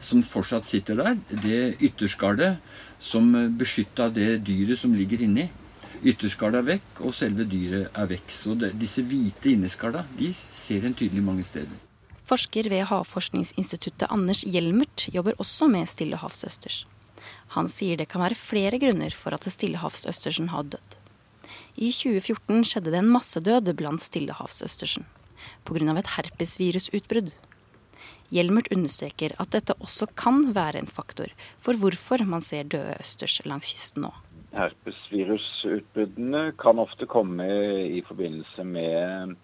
som 0.00 0.22
fortsatt 0.22 0.66
sitter 0.68 0.98
der. 0.98 1.18
Det 1.30 1.60
ytterskallet 1.78 2.58
som 2.98 3.30
beskytta 3.58 4.08
det 4.10 4.40
dyret 4.46 4.80
som 4.80 4.94
ligger 4.98 5.22
inni. 5.24 5.48
Ytterskallet 6.02 6.60
er 6.60 6.68
vekk, 6.74 7.02
og 7.02 7.14
selve 7.14 7.46
dyret 7.48 7.94
er 7.94 8.10
vekk. 8.10 8.34
Så 8.34 8.54
det, 8.58 8.74
disse 8.78 9.02
hvite 9.06 9.52
inneskalla 9.54 10.04
de 10.18 10.30
ser 10.34 10.86
en 10.86 10.96
tydelig 10.98 11.24
mange 11.24 11.46
steder. 11.46 11.84
Forsker 12.28 12.68
ved 12.68 12.84
Havforskningsinstituttet 12.90 14.10
Anders 14.12 14.42
Hjelmert 14.44 15.06
jobber 15.14 15.38
også 15.40 15.70
med 15.72 15.88
stillehavsøsters. 15.88 16.82
Han 17.56 17.70
sier 17.72 17.96
det 17.96 18.10
kan 18.12 18.20
være 18.20 18.36
flere 18.36 18.78
grunner 18.80 19.14
for 19.16 19.34
at 19.34 19.48
stillehavsøstersen 19.48 20.50
har 20.52 20.68
dødd. 20.68 20.97
I 21.78 21.92
2014 21.94 22.64
skjedde 22.66 22.90
det 22.90 22.98
en 22.98 23.12
massedød 23.14 23.70
blant 23.78 24.02
stillehavsøstersen 24.02 25.06
pga. 25.64 25.94
et 25.94 26.14
herpesvirusutbrudd. 26.16 27.30
Hjelmert 28.34 28.72
understreker 28.74 29.32
at 29.38 29.54
dette 29.54 29.76
også 29.78 30.10
kan 30.18 30.50
være 30.54 30.82
en 30.82 30.90
faktor 30.90 31.30
for 31.58 31.78
hvorfor 31.78 32.26
man 32.26 32.42
ser 32.42 32.64
døde 32.64 32.98
østers 32.98 33.40
langs 33.46 33.70
kysten 33.72 34.02
nå 34.08 34.12
herpesvirusutbruddene 34.58 36.52
kan 36.58 36.80
ofte 36.82 37.06
komme 37.06 37.46
i 37.98 38.02
forbindelse 38.06 38.64
med, 38.64 39.36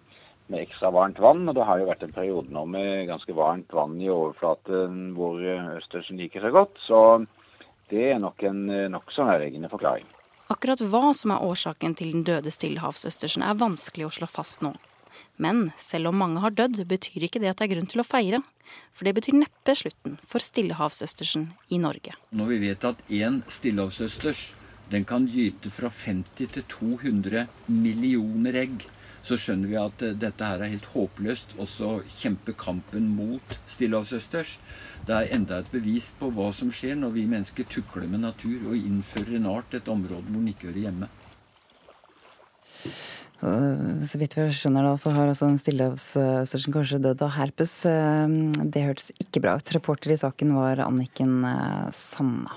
med, 0.47 0.59
ekstra 0.59 0.91
varmt 0.91 1.19
vann. 1.21 1.47
og 1.47 1.55
Det 1.55 1.67
har 1.67 1.79
jo 1.79 1.89
vært 1.89 2.03
en 2.03 2.15
periode 2.15 2.53
nå 2.53 2.65
med 2.69 3.07
ganske 3.09 3.35
varmt 3.37 3.73
vann 3.73 3.99
i 4.01 4.11
overflaten 4.11 5.13
hvor 5.17 5.39
østersen 5.77 6.19
liker 6.21 6.45
seg 6.45 6.55
godt. 6.57 6.75
Så 6.87 6.99
det 7.91 8.11
er 8.11 8.19
nok 8.19 8.43
en 8.43 8.65
nokså 8.91 9.27
nærliggende 9.27 9.71
forklaring. 9.71 10.07
Akkurat 10.51 10.81
hva 10.81 11.13
som 11.17 11.33
er 11.33 11.41
årsaken 11.41 11.95
til 11.97 12.11
den 12.13 12.25
døde 12.27 12.51
stillehavsøstersen 12.53 13.45
er 13.45 13.57
vanskelig 13.57 14.05
å 14.05 14.13
slå 14.19 14.29
fast 14.29 14.61
nå. 14.65 14.75
Men 15.41 15.71
selv 15.81 16.11
om 16.11 16.19
mange 16.21 16.43
har 16.43 16.53
dødd, 16.55 16.83
betyr 16.87 17.25
ikke 17.27 17.41
det 17.41 17.49
at 17.51 17.59
det 17.59 17.67
er 17.67 17.73
grunn 17.75 17.89
til 17.89 18.03
å 18.03 18.07
feire. 18.07 18.41
For 18.93 19.07
det 19.07 19.15
betyr 19.17 19.39
neppe 19.39 19.75
slutten 19.77 20.19
for 20.25 20.43
stillehavsøstersen 20.43 21.49
i 21.73 21.79
Norge. 21.81 22.15
Når 22.35 22.51
vi 22.53 22.61
vet 22.67 22.87
at 22.87 23.01
én 23.09 23.41
stillehavsøsters 23.51 24.51
den 24.91 25.05
kan 25.09 25.25
gyte 25.25 25.71
fra 25.73 25.89
50 25.89 26.51
til 26.53 26.65
200 26.69 27.47
millioner 27.71 28.59
egg. 28.61 28.83
Så 29.25 29.37
skjønner 29.41 29.71
vi 29.71 29.77
at 29.81 30.03
eh, 30.05 30.17
dette 30.21 30.45
her 30.45 30.61
er 30.61 30.73
helt 30.75 30.91
håpløst. 30.93 31.55
Og 31.57 31.69
så 31.69 31.91
kjempe 32.19 32.53
kampen 32.53 33.07
mot 33.17 33.57
stillehavsøsters. 33.65 34.59
Det 35.05 35.13
er 35.13 35.35
enda 35.35 35.59
et 35.61 35.69
bevis 35.69 36.09
på 36.17 36.31
hva 36.33 36.47
som 36.55 36.71
skjer 36.73 36.95
når 36.97 37.11
vi 37.13 37.27
mennesker 37.29 37.67
tukler 37.69 38.07
med 38.09 38.23
natur 38.25 38.71
og 38.71 38.77
innfører 38.79 39.37
en 39.37 39.51
art 39.51 39.77
et 39.77 39.91
område 39.91 40.25
hvor 40.31 40.41
den 40.41 40.49
ikke 40.49 40.71
hører 40.71 40.87
hjemme. 40.87 41.09
Så 44.05 44.17
vidt 44.17 44.33
vi 44.37 44.45
skjønner 44.55 44.87
da, 44.87 44.95
så 44.97 45.11
har 45.13 45.29
altså 45.29 45.49
en 45.51 45.59
stillehavsøstersen 45.61 46.73
kanskje 46.73 47.01
dødd 47.03 47.21
av 47.21 47.35
herpes. 47.35 47.73
Eh, 47.85 48.37
det 48.63 48.85
hørtes 48.87 49.11
ikke 49.21 49.43
bra 49.43 49.57
ut. 49.59 49.73
Reporter 49.75 50.15
i 50.15 50.17
saken 50.17 50.55
var 50.57 50.81
Anniken 50.87 51.43
eh, 51.45 51.91
Sanna. 51.93 52.55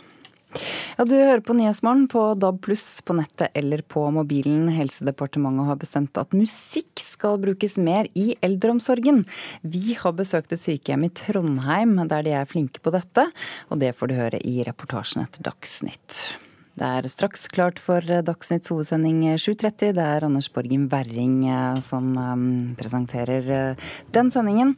Ja, 0.98 1.04
Du 1.04 1.14
hører 1.14 1.38
på 1.46 1.54
Nyhetsmorgen 1.54 2.08
på 2.10 2.20
DAB 2.34 2.56
pluss 2.66 3.04
på 3.06 3.14
nettet 3.14 3.54
eller 3.54 3.84
på 3.86 4.00
mobilen. 4.10 4.64
Helsedepartementet 4.74 5.68
har 5.68 5.78
bestemt 5.78 6.18
at 6.18 6.34
musikk 6.34 6.98
skal 6.98 7.38
brukes 7.38 7.76
mer 7.78 8.08
i 8.18 8.32
eldreomsorgen. 8.42 9.22
Vi 9.62 9.94
har 9.94 10.16
besøkt 10.18 10.56
et 10.56 10.58
sykehjem 10.64 11.06
i 11.06 11.12
Trondheim 11.22 11.94
der 12.10 12.26
de 12.26 12.34
er 12.40 12.50
flinke 12.50 12.82
på 12.82 12.90
dette, 12.90 13.28
og 13.70 13.78
det 13.78 13.94
får 13.94 14.10
du 14.10 14.18
høre 14.18 14.42
i 14.42 14.58
reportasjen 14.66 15.22
etter 15.22 15.46
Dagsnytt. 15.46 16.47
Det 16.78 16.86
er 16.86 17.08
straks 17.10 17.48
klart 17.50 17.80
for 17.82 18.04
Dagsnytts 18.04 18.70
hovedsending 18.70 19.24
7.30. 19.34 19.96
Det 19.96 20.04
er 20.04 20.26
Anders 20.26 20.46
Borgen 20.54 20.86
Werring 20.92 21.40
eh, 21.50 21.80
som 21.82 22.12
um, 22.14 22.44
presenterer 22.78 23.74
den 24.14 24.30
sendingen. 24.30 24.76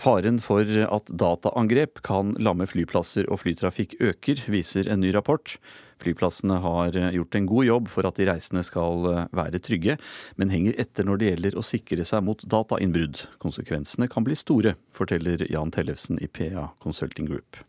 Faren 0.00 0.38
for 0.40 0.64
at 0.64 1.10
dataangrep 1.12 2.00
kan 2.06 2.32
lamme 2.40 2.64
flyplasser 2.68 3.28
og 3.28 3.42
flytrafikk 3.42 3.98
øker, 4.00 4.40
viser 4.48 4.88
en 4.88 5.02
ny 5.04 5.12
rapport. 5.12 5.58
Flyplassene 6.00 6.56
har 6.64 6.96
gjort 7.12 7.36
en 7.36 7.48
god 7.50 7.66
jobb 7.68 7.90
for 7.92 8.08
at 8.08 8.16
de 8.16 8.28
reisende 8.30 8.64
skal 8.64 9.28
være 9.36 9.60
trygge, 9.60 9.98
men 10.40 10.52
henger 10.54 10.78
etter 10.80 11.04
når 11.04 11.20
det 11.20 11.32
gjelder 11.32 11.58
å 11.60 11.66
sikre 11.66 12.06
seg 12.08 12.24
mot 12.24 12.40
datainnbrudd. 12.40 13.26
Konsekvensene 13.44 14.08
kan 14.08 14.24
bli 14.24 14.38
store, 14.40 14.78
forteller 14.96 15.44
Jan 15.52 15.74
Tellefsen 15.74 16.20
i 16.24 16.30
PA 16.32 16.70
Consulting 16.80 17.28
Group. 17.28 17.60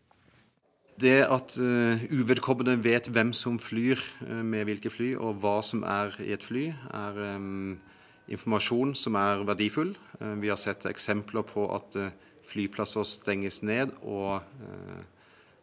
Det 1.02 1.22
at 1.24 1.56
uh, 1.58 2.00
uvedkommende 2.12 2.76
vet 2.84 3.08
hvem 3.12 3.32
som 3.36 3.58
flyr 3.60 4.00
uh, 4.28 4.40
med 4.44 4.68
hvilke 4.68 4.92
fly, 4.92 5.14
og 5.18 5.40
hva 5.42 5.58
som 5.64 5.84
er 5.88 6.14
i 6.22 6.32
et 6.36 6.44
fly, 6.44 6.68
er 6.94 7.20
um, 7.36 7.80
informasjon 8.28 8.94
som 8.98 9.16
er 9.18 9.42
verdifull. 9.48 9.94
Uh, 10.20 10.34
vi 10.42 10.52
har 10.52 10.60
sett 10.60 10.86
eksempler 10.90 11.46
på 11.48 11.66
at 11.74 11.98
flyplasser 12.52 13.06
stenges 13.08 13.62
ned, 13.64 13.94
og 14.02 14.42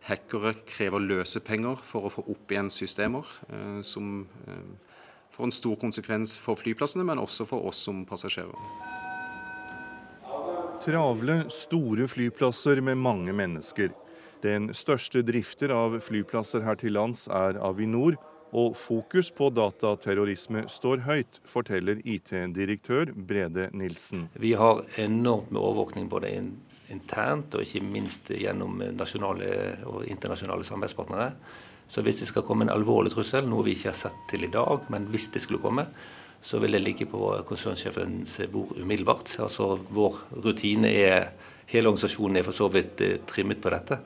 hackere 0.08 0.56
krever 0.66 1.04
løsepenger 1.04 1.78
for 1.86 2.08
å 2.08 2.12
få 2.14 2.24
opp 2.32 2.50
igjen 2.50 2.72
systemer, 2.74 3.28
som 3.86 4.24
får 5.36 5.46
en 5.46 5.54
stor 5.54 5.76
konsekvens 5.78 6.38
for 6.42 6.58
flyplassene, 6.58 7.06
men 7.06 7.22
også 7.22 7.46
for 7.52 7.68
oss 7.70 7.84
som 7.86 8.02
passasjerer. 8.10 8.56
Travle, 10.80 11.44
store 11.52 12.08
flyplasser 12.08 12.82
med 12.82 12.98
mange 12.98 13.36
mennesker. 13.36 13.92
Den 14.44 14.70
største 14.72 15.20
drifter 15.28 15.74
av 15.76 15.98
flyplasser 16.04 16.64
her 16.64 16.78
til 16.80 16.96
lands 16.96 17.26
er 17.28 17.60
Avinor, 17.60 18.16
og 18.56 18.76
fokus 18.78 19.30
på 19.36 19.50
dataterrorisme 19.54 20.66
står 20.72 21.04
høyt, 21.06 21.40
forteller 21.46 22.02
IT-direktør 22.04 23.14
Brede 23.14 23.70
Nilsen. 23.78 24.28
Vi 24.34 24.54
har 24.58 24.84
enormt 25.02 25.52
med 25.52 25.62
overvåkning 25.62 26.10
både 26.10 26.32
internt 26.90 27.56
og 27.56 27.66
ikke 27.66 27.84
minst 27.86 28.32
gjennom 28.34 28.82
nasjonale 28.98 29.52
og 29.90 30.08
internasjonale 30.10 30.66
samarbeidspartnere. 30.66 31.34
Så 31.90 32.02
hvis 32.06 32.22
det 32.22 32.30
skal 32.30 32.46
komme 32.46 32.66
en 32.66 32.74
alvorlig 32.74 33.14
trussel, 33.14 33.48
noe 33.50 33.66
vi 33.66 33.74
ikke 33.78 33.92
har 33.92 33.98
sett 33.98 34.26
til 34.30 34.46
i 34.46 34.54
dag, 34.54 34.90
men 34.94 35.08
hvis 35.10 35.30
det 35.34 35.42
skulle 35.42 35.62
komme, 35.62 35.88
så 36.42 36.60
vil 36.62 36.78
det 36.78 36.84
ligge 36.84 37.08
på 37.10 37.32
konsernsjefens 37.50 38.40
bord 38.52 38.78
umiddelbart. 38.78 39.34
Altså 39.44 39.74
Vår 39.90 40.20
rutine 40.46 40.92
er 40.94 41.32
Hele 41.70 41.92
organisasjonen 41.92 42.40
er 42.40 42.46
for 42.48 42.58
så 42.58 42.66
vidt 42.74 43.02
eh, 43.06 43.20
trimmet 43.30 43.60
på 43.62 43.70
dette. 43.70 44.00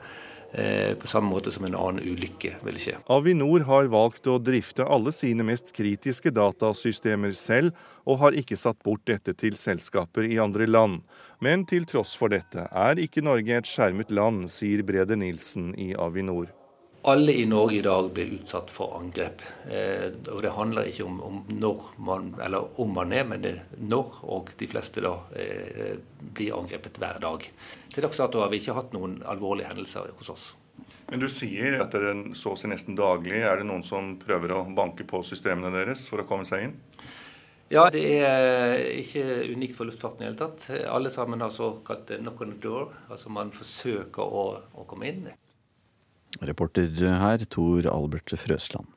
Eh, 0.54 0.94
på 0.94 1.06
samme 1.06 1.30
måte 1.30 1.50
som 1.50 1.64
en 1.66 1.74
annen 1.74 2.04
ulykke 2.06 2.52
vil 2.62 2.76
skje. 2.78 2.94
Avinor 3.10 3.64
har 3.66 3.88
valgt 3.90 4.28
å 4.30 4.36
drifte 4.38 4.86
alle 4.86 5.10
sine 5.10 5.42
mest 5.42 5.72
kritiske 5.74 6.30
datasystemer 6.30 7.34
selv, 7.34 7.74
og 8.06 8.20
har 8.22 8.38
ikke 8.38 8.58
satt 8.60 8.78
bort 8.86 9.02
dette 9.10 9.34
til 9.34 9.58
selskaper 9.58 10.28
i 10.30 10.38
andre 10.38 10.70
land. 10.70 11.02
Men 11.42 11.66
til 11.66 11.88
tross 11.90 12.14
for 12.14 12.30
dette 12.30 12.68
er 12.70 13.02
ikke 13.02 13.24
Norge 13.26 13.58
et 13.58 13.66
skjermet 13.66 14.14
land, 14.14 14.46
sier 14.46 14.86
Brede 14.86 15.18
Nilsen 15.18 15.72
i 15.74 15.90
Avinor. 15.98 16.52
Alle 17.06 17.32
i 17.32 17.46
Norge 17.46 17.76
i 17.76 17.82
dag 17.84 18.06
blir 18.16 18.30
utsatt 18.32 18.70
for 18.72 18.94
angrep. 18.96 19.42
Eh, 19.68 20.06
og 20.32 20.38
Det 20.42 20.52
handler 20.56 20.86
ikke 20.88 21.04
om, 21.04 21.18
om, 21.20 21.42
når 21.52 21.82
man, 22.00 22.30
eller 22.40 22.80
om 22.80 22.94
man 22.96 23.12
er, 23.12 23.26
men 23.28 23.42
det 23.44 23.50
er 23.58 23.82
når. 23.90 24.22
Og 24.32 24.54
de 24.56 24.68
fleste 24.72 25.04
da 25.04 25.12
eh, 25.36 25.98
blir 26.24 26.56
angrepet 26.56 26.96
hver 27.02 27.20
dag. 27.20 27.44
Til 27.92 28.06
dags 28.06 28.22
dato 28.22 28.40
har 28.40 28.48
vi 28.48 28.62
ikke 28.62 28.78
hatt 28.78 28.96
noen 28.96 29.18
alvorlige 29.28 29.68
hendelser 29.68 30.16
hos 30.16 30.32
oss. 30.32 30.46
Men 31.10 31.20
du 31.20 31.28
sier 31.28 31.76
at 31.84 31.92
det 31.92 32.16
så 32.40 32.54
å 32.54 32.56
si 32.56 32.72
nesten 32.72 32.96
daglig 32.96 33.44
er 33.44 33.60
det 33.60 33.68
noen 33.68 33.84
som 33.84 34.14
prøver 34.24 34.56
å 34.56 34.64
banke 34.72 35.04
på 35.04 35.20
systemene 35.28 35.76
deres 35.76 36.08
for 36.08 36.24
å 36.24 36.28
komme 36.30 36.48
seg 36.48 36.70
inn? 36.70 36.74
Ja, 37.68 37.84
det 37.92 38.08
er 38.24 38.80
ikke 38.96 39.42
unikt 39.52 39.76
for 39.76 39.92
luftfarten 39.92 40.24
i 40.24 40.30
hele 40.30 40.40
tatt. 40.40 40.70
Alle 40.88 41.12
sammen 41.12 41.44
har 41.44 41.52
såkalt 41.52 42.16
knock 42.16 42.40
on 42.40 42.56
the 42.56 42.62
door. 42.64 42.96
Altså 43.12 43.28
man 43.28 43.52
forsøker 43.52 44.24
å, 44.24 44.44
å 44.72 44.88
komme 44.88 45.12
inn. 45.12 45.26
Reporter 46.42 46.90
her, 47.20 47.46
Tor 47.50 47.86
Albert 47.90 48.34
Frøsland. 48.38 48.90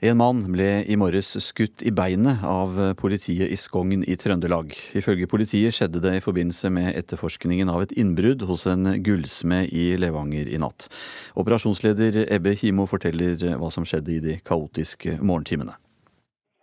En 0.00 0.16
mann 0.16 0.38
ble 0.48 0.68
i 0.88 0.96
morges 0.96 1.34
skutt 1.44 1.82
i 1.84 1.90
beinet 1.92 2.40
av 2.48 2.78
politiet 2.96 3.50
i 3.52 3.56
Skogn 3.60 4.00
i 4.08 4.14
Trøndelag. 4.16 4.72
Ifølge 4.96 5.28
politiet 5.28 5.76
skjedde 5.76 6.00
det 6.00 6.14
i 6.16 6.22
forbindelse 6.24 6.70
med 6.72 6.94
etterforskningen 6.96 7.68
av 7.68 7.84
et 7.84 7.92
innbrudd 8.00 8.46
hos 8.48 8.64
en 8.70 8.94
gullsmed 9.04 9.68
i 9.76 9.90
Levanger 10.00 10.48
i 10.48 10.62
natt. 10.62 10.88
Operasjonsleder 11.36 12.22
Ebbe 12.32 12.56
Himo 12.56 12.88
forteller 12.88 13.36
hva 13.60 13.68
som 13.68 13.84
skjedde 13.84 14.16
i 14.16 14.24
de 14.24 14.38
kaotiske 14.40 15.18
morgentimene. 15.20 15.76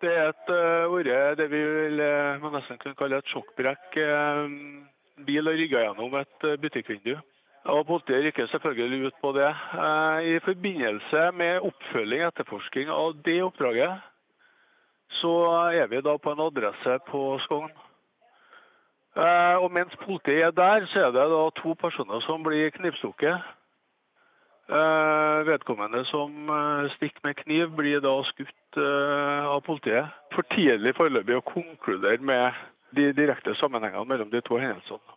Det 0.02 0.10
er 0.10 0.34
et 0.34 0.50
uh, 0.54 1.38
det 1.38 1.48
vi 1.54 1.62
vil, 1.62 2.02
uh, 2.02 2.42
man 2.42 2.58
nesten 2.58 2.82
kunne 2.82 2.98
kalle 2.98 3.22
et 3.22 3.30
sjokkbrekk. 3.30 4.02
Uh, 4.02 4.50
bil 5.30 5.46
har 5.46 5.62
rygga 5.62 5.86
gjennom 5.86 6.18
et 6.26 6.54
butikkvindu. 6.62 7.20
Og 7.68 7.86
Politiet 7.86 8.24
rykker 8.26 8.48
selvfølgelig 8.48 9.08
ut 9.08 9.14
på 9.22 9.32
det. 9.36 9.50
Eh, 9.74 10.36
I 10.36 10.40
forbindelse 10.40 11.32
med 11.34 11.60
oppfølging 11.60 12.22
og 12.22 12.28
etterforsking 12.28 12.90
av 12.90 13.18
det 13.26 13.42
oppdraget, 13.44 13.98
så 15.20 15.34
er 15.76 15.88
vi 15.92 16.00
da 16.02 16.14
på 16.18 16.32
en 16.32 16.46
adresse 16.46 17.00
på 17.10 17.22
Skogn. 17.44 17.74
Eh, 19.18 19.56
og 19.64 19.72
mens 19.72 19.96
politiet 20.06 20.46
er 20.46 20.52
der, 20.52 20.86
så 20.86 21.00
er 21.00 21.12
det 21.12 21.28
da 21.34 21.44
to 21.60 21.74
personer 21.74 22.24
som 22.24 22.44
blir 22.44 22.70
knivstukket. 22.70 23.52
Eh, 24.70 25.40
vedkommende 25.52 26.06
som 26.06 26.32
stikker 26.96 27.20
med 27.24 27.36
kniv, 27.44 27.76
blir 27.76 28.00
da 28.00 28.16
skutt 28.32 28.80
av 28.80 29.60
politiet. 29.62 30.08
For 30.32 30.48
tidlig 30.56 30.96
foreløpig 30.96 31.36
å 31.36 31.46
konkludere 31.52 32.24
med 32.24 32.52
de 32.96 33.12
direkte 33.14 33.56
sammenhengene 33.60 34.08
mellom 34.08 34.32
de 34.32 34.42
to 34.42 34.60
hendelsene 34.60 35.17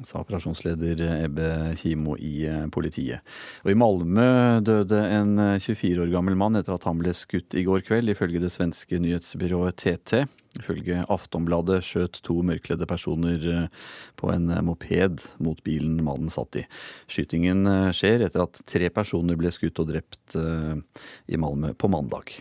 sa 0.00 0.22
operasjonsleder 0.22 1.02
Ebbe 1.24 1.48
Kimo 1.76 2.16
i 2.16 2.46
eh, 2.48 2.66
politiet. 2.72 3.20
Og 3.64 3.72
I 3.72 3.78
Malmö 3.78 4.26
døde 4.64 5.00
en 5.12 5.34
24 5.60 5.92
eh, 5.92 6.04
år 6.04 6.12
gammel 6.14 6.38
mann 6.38 6.56
etter 6.56 6.76
at 6.76 6.86
han 6.88 7.00
ble 7.00 7.12
skutt 7.16 7.56
i 7.58 7.64
går 7.66 7.84
kveld, 7.86 8.08
ifølge 8.12 8.40
det 8.42 8.52
svenske 8.54 9.00
nyhetsbyrået 9.02 9.76
TT. 9.82 10.24
Ifølge 10.60 11.04
Aftonbladet 11.12 11.80
skjøt 11.84 12.20
to 12.24 12.38
mørkledde 12.46 12.88
personer 12.88 13.48
eh, 13.52 13.90
på 14.20 14.32
en 14.32 14.48
moped 14.64 15.26
mot 15.44 15.60
bilen 15.66 16.00
mannen 16.04 16.32
satt 16.32 16.62
i. 16.62 16.64
Skytingen 17.12 17.92
skjer 17.96 18.24
etter 18.28 18.46
at 18.46 18.64
tre 18.68 18.88
personer 18.94 19.36
ble 19.40 19.52
skutt 19.52 19.82
og 19.82 19.92
drept 19.92 20.36
i 20.36 21.38
Malmö 21.40 21.74
på 21.76 21.90
mandag. 21.92 22.40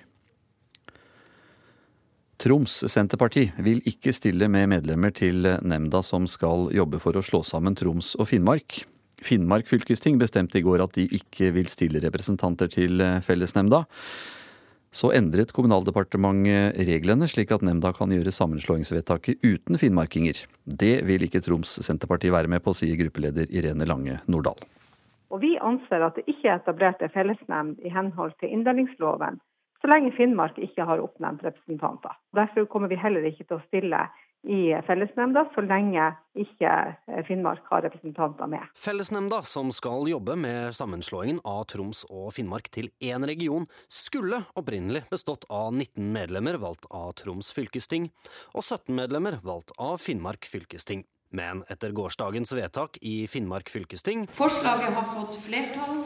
Troms 2.41 2.79
Senterparti 2.89 3.43
vil 3.61 3.83
ikke 3.85 4.09
stille 4.17 4.47
med 4.49 4.71
medlemmer 4.71 5.11
til 5.13 5.45
nemnda 5.45 5.99
som 6.01 6.23
skal 6.25 6.71
jobbe 6.73 6.97
for 7.03 7.13
å 7.13 7.21
slå 7.21 7.43
sammen 7.45 7.75
Troms 7.77 8.15
og 8.17 8.31
Finnmark. 8.31 8.79
Finnmark 9.21 9.67
fylkesting 9.69 10.17
bestemte 10.17 10.57
i 10.57 10.63
går 10.65 10.81
at 10.81 10.95
de 10.97 11.05
ikke 11.19 11.51
vil 11.53 11.69
stille 11.69 12.01
representanter 12.01 12.71
til 12.73 13.03
fellesnemnda. 13.27 13.83
Så 14.89 15.11
endret 15.13 15.53
Kommunaldepartementet 15.53 16.81
reglene 16.89 17.29
slik 17.29 17.53
at 17.53 17.61
nemnda 17.61 17.93
kan 17.93 18.09
gjøre 18.09 18.33
sammenslåingsvedtaket 18.33 19.45
uten 19.45 19.77
finnmarkinger. 19.77 20.41
Det 20.65 20.95
vil 21.05 21.27
ikke 21.27 21.43
Troms 21.45 21.77
Senterparti 21.85 22.33
være 22.33 22.49
med 22.49 22.65
på, 22.65 22.73
sier 22.73 22.97
gruppeleder 23.03 23.53
Irene 23.53 23.85
Lange 23.85 24.17
Nordahl. 24.25 24.57
Og 25.29 25.45
Vi 25.45 25.53
anser 25.61 26.09
at 26.09 26.17
det 26.17 26.25
ikke 26.25 26.49
er 26.49 26.57
etablert 26.57 27.05
en 27.05 27.13
fellesnemnd 27.13 27.85
i 27.85 27.93
henhold 27.93 28.33
til 28.41 28.49
inndelingsloven 28.49 29.37
så 29.81 29.89
lenge 29.89 30.13
Finnmark 30.17 30.59
ikke 30.61 30.85
har 30.85 31.01
oppnevnt 31.03 31.43
representanter. 31.45 32.13
Derfor 32.37 32.67
kommer 32.69 32.91
vi 32.91 32.99
heller 33.01 33.25
ikke 33.27 33.47
til 33.47 33.57
å 33.57 33.65
stille 33.67 34.05
i 34.41 34.73
fellesnemnda 34.87 35.43
så 35.53 35.61
lenge 35.61 36.07
ikke 36.41 36.71
Finnmark 37.27 37.67
har 37.69 37.83
representanter 37.85 38.49
med. 38.49 38.65
Fellesnemnda, 38.77 39.43
som 39.45 39.69
skal 39.73 40.09
jobbe 40.09 40.35
med 40.39 40.73
sammenslåingen 40.73 41.43
av 41.45 41.67
Troms 41.69 42.03
og 42.09 42.31
Finnmark 42.33 42.71
til 42.73 42.89
én 43.05 43.25
region, 43.27 43.67
skulle 43.89 44.41
opprinnelig 44.57 45.03
bestått 45.13 45.45
av 45.49 45.69
19 45.75 46.09
medlemmer 46.13 46.57
valgt 46.61 46.89
av 46.89 47.13
Troms 47.21 47.53
fylkesting 47.53 48.09
og 48.55 48.63
17 48.63 48.95
medlemmer 48.97 49.37
valgt 49.45 49.75
av 49.77 50.01
Finnmark 50.01 50.49
fylkesting. 50.49 51.05
Men 51.31 51.61
etter 51.71 51.93
gårsdagens 51.95 52.51
vedtak 52.51 52.97
i 53.07 53.21
Finnmark 53.31 53.69
fylkesting 53.71 54.25
Forslaget 54.35 54.97
har 54.97 55.05
fått 55.13 55.37
flertall 55.45 56.01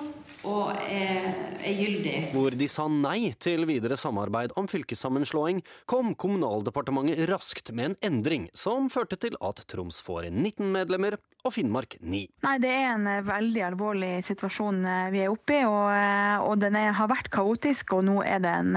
og 0.46 0.72
er, 0.86 1.30
er, 1.60 1.76
gyldig. 1.76 2.16
Hvor 2.34 2.56
de 2.58 2.68
sa 2.72 2.88
nei 2.91 3.34
til 3.41 3.66
videre 3.70 3.98
samarbeid 4.00 4.54
om 4.60 4.70
fylkessammenslåing, 4.72 5.62
kom 5.89 6.14
Kommunaldepartementet 6.16 7.26
raskt 7.32 7.74
med 7.76 7.91
en 7.91 7.98
endring 8.12 8.50
som 8.56 8.89
førte 8.93 9.18
til 9.20 9.38
at 9.43 9.64
Troms 9.72 10.02
får 10.06 10.30
19 10.30 10.70
medlemmer 10.74 11.18
og 11.46 11.54
Finnmark 11.54 11.98
9. 12.02 12.22
Nei, 12.46 12.56
Det 12.62 12.72
er 12.72 12.88
en 12.96 13.08
eh, 13.10 13.22
veldig 13.26 13.64
alvorlig 13.68 14.12
situasjon 14.26 14.82
eh, 14.89 15.10
vi 15.14 15.22
er 15.26 15.34
oppe 15.34 15.60
i, 15.60 15.66
og, 15.70 15.89
eh, 15.93 16.46
og 16.46 16.58
den 16.64 16.78
er, 16.80 16.93
har 16.98 17.10
vært 17.12 17.30
kaotisk. 17.34 17.98
Og 17.98 18.06
nå 18.08 18.20
er 18.26 18.41
den 18.43 18.74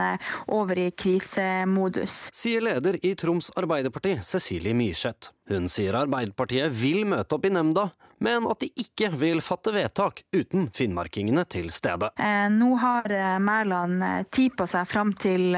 over 0.53 0.79
i 0.79 0.91
krisemodus. 0.93 2.29
Sier 2.37 2.65
leder 2.65 2.99
i 3.03 3.15
Troms 3.19 3.51
Arbeiderparti, 3.59 4.19
Cecilie 4.25 4.77
Myrseth. 4.77 5.33
Hun 5.49 5.69
sier 5.73 5.97
Arbeiderpartiet 5.97 6.73
vil 6.77 7.07
møte 7.09 7.39
opp 7.39 7.47
i 7.49 7.53
nemnda, 7.55 7.89
men 8.19 8.47
at 8.51 8.61
de 8.63 8.69
ikke 8.79 9.11
vil 9.19 9.41
fatte 9.45 9.73
vedtak 9.75 10.23
uten 10.35 10.69
finnmarkingene 10.75 11.45
til 11.51 11.71
stede. 11.75 12.11
Eh, 12.19 12.47
nå 12.53 12.75
har 12.83 13.09
eh, 13.13 13.37
Mæland 13.43 14.03
eh, 14.05 14.23
tid 14.35 14.57
på 14.59 14.67
seg 14.71 14.89
fram 14.91 15.13
til, 15.19 15.57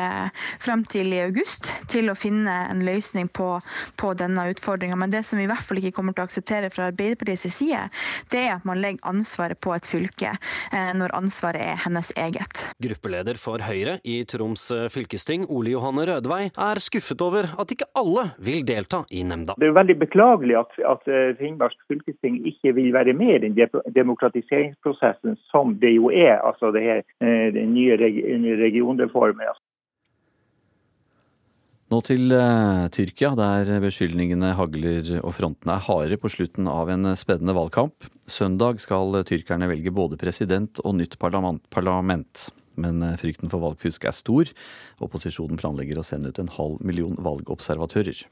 fram 0.62 0.84
til, 0.90 1.12
i 1.14 1.22
august 1.24 1.70
til 1.90 2.10
å 2.12 2.16
finne 2.18 2.54
en 2.70 2.84
løsning 2.86 3.30
på, 3.32 3.52
på 4.00 4.12
denne 4.18 4.48
utfordringa. 4.52 4.98
Men 5.00 5.12
det 5.14 5.24
som 5.28 5.40
vi 5.40 5.46
i 5.46 5.50
hvert 5.50 5.64
fall 5.66 5.80
ikke 5.80 5.94
kommer 5.96 6.16
til 6.16 6.24
å 6.24 6.28
akseptere 6.30 6.70
fra 6.72 6.90
Arbeiderpartiets 6.90 7.48
side, 7.56 7.86
det 8.32 8.44
er 8.46 8.56
at 8.58 8.68
man 8.68 8.80
legger 8.82 9.08
ansvaret 9.08 9.60
på 9.60 9.72
et 9.74 9.86
fylke 9.88 10.34
når 10.70 11.12
ansvaret 11.16 11.62
er 11.64 11.78
hennes 11.84 12.10
eget. 12.18 12.62
Gruppeleder 12.82 13.38
for 13.40 13.62
Høyre 13.64 13.96
i 14.08 14.20
Troms 14.28 14.66
fylkesting, 14.92 15.46
Ole 15.50 15.74
Johanne 15.74 16.06
Rødvei, 16.08 16.42
er 16.50 16.80
skuffet 16.82 17.22
over 17.24 17.48
at 17.60 17.74
ikke 17.74 17.88
alle 17.98 18.28
vil 18.42 18.62
delta 18.66 19.02
i 19.10 19.22
nemnda. 19.26 19.56
Det 19.60 19.70
er 19.70 19.76
veldig 19.76 19.96
beklagelig 20.02 20.58
at, 20.60 20.76
at 20.92 21.10
Finnmark 21.40 21.76
fylkesting 21.90 22.40
ikke 22.50 22.74
vil 22.76 22.92
være 22.94 23.14
med 23.16 23.32
i 23.34 23.48
den 23.48 23.56
demokratiseringsprosessen 23.94 25.38
som 25.50 25.74
det 25.80 25.94
jo 25.96 26.12
er, 26.12 26.38
altså 26.38 26.72
det 26.74 26.84
her, 26.84 27.02
eh, 27.22 27.48
den 27.54 27.74
nye 27.74 27.96
regionreformen. 27.96 29.58
Nå 31.90 31.98
til 32.06 32.30
uh, 32.30 32.86
Tyrkia, 32.94 33.32
der 33.34 33.80
beskyldningene 33.82 34.52
hagler 34.54 35.08
og 35.24 35.32
frontene 35.34 35.74
er 35.74 35.82
harde 35.88 36.20
på 36.22 36.30
slutten 36.30 36.68
av 36.70 36.92
en 36.92 37.16
spennende 37.18 37.56
valgkamp. 37.56 38.06
Søndag 38.30 38.78
skal 38.78 39.18
tyrkerne 39.26 39.66
velge 39.72 39.90
både 39.90 40.20
president 40.20 40.78
og 40.84 41.00
nytt 41.00 41.18
parlament. 41.18 42.46
Men 42.80 43.02
eh, 43.02 43.16
frykten 43.20 43.50
for 43.52 43.62
valgfusk 43.64 44.06
er 44.06 44.16
stor. 44.16 44.52
Opposisjonen 45.02 45.58
planlegger 45.60 46.00
å 46.00 46.06
sende 46.06 46.30
ut 46.30 46.38
en 46.38 46.54
halv 46.54 46.78
million 46.86 47.18
valgobservatører. 47.18 48.22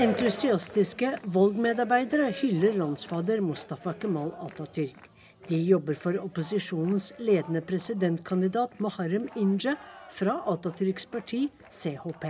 Entusiastiske 0.00 1.08
voldmedarbeidere 1.28 2.30
hyller 2.32 2.72
landsfader 2.72 3.40
Mustafa 3.44 3.92
Kemal 3.92 4.30
Atatürk. 4.40 5.10
De 5.48 5.58
jobber 5.60 5.94
for 5.94 6.16
opposisjonens 6.16 7.10
ledende 7.18 7.60
presidentkandidat 7.60 8.78
Muharrem 8.80 9.26
Inje 9.36 9.74
fra 10.10 10.38
Atatürks 10.48 11.04
parti 11.04 11.42
CHP. 11.68 12.24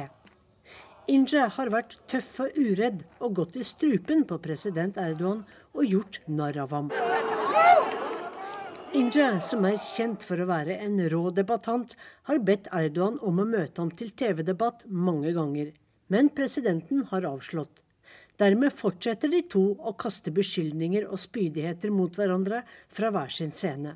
Inje 1.15 1.45
har 1.57 1.71
vært 1.71 1.95
tøff 2.11 2.41
og 2.43 2.59
uredd 2.59 3.05
og 3.21 3.37
gått 3.39 3.61
i 3.61 3.63
strupen 3.69 4.25
på 4.27 4.41
president 4.43 4.99
Erdogan 4.99 5.45
og 5.71 5.87
gjort 5.87 6.19
narr 6.27 6.59
av 6.65 6.75
ham. 6.75 6.91
Inje, 8.99 9.29
som 9.47 9.69
er 9.71 9.79
kjent 9.79 10.27
for 10.27 10.43
å 10.43 10.49
være 10.51 10.81
en 10.83 10.99
rå 11.15 11.23
debattant, 11.39 11.95
har 12.27 12.43
bedt 12.43 12.67
Erdogan 12.75 13.23
om 13.23 13.39
å 13.39 13.47
møte 13.47 13.79
ham 13.79 13.95
til 13.95 14.11
TV-debatt 14.11 14.89
mange 14.91 15.31
ganger 15.39 15.71
men 16.11 16.29
presidenten 16.35 17.07
har 17.11 17.27
avslått. 17.29 17.85
Dermed 18.41 18.73
fortsetter 18.73 19.31
de 19.31 19.43
to 19.53 19.63
å 19.77 19.93
kaste 20.01 20.33
beskyldninger 20.35 21.07
og 21.07 21.21
spydigheter 21.21 21.93
mot 21.95 22.17
hverandre 22.17 22.63
fra 22.89 23.11
hver 23.15 23.33
sin 23.35 23.53
scene. 23.55 23.95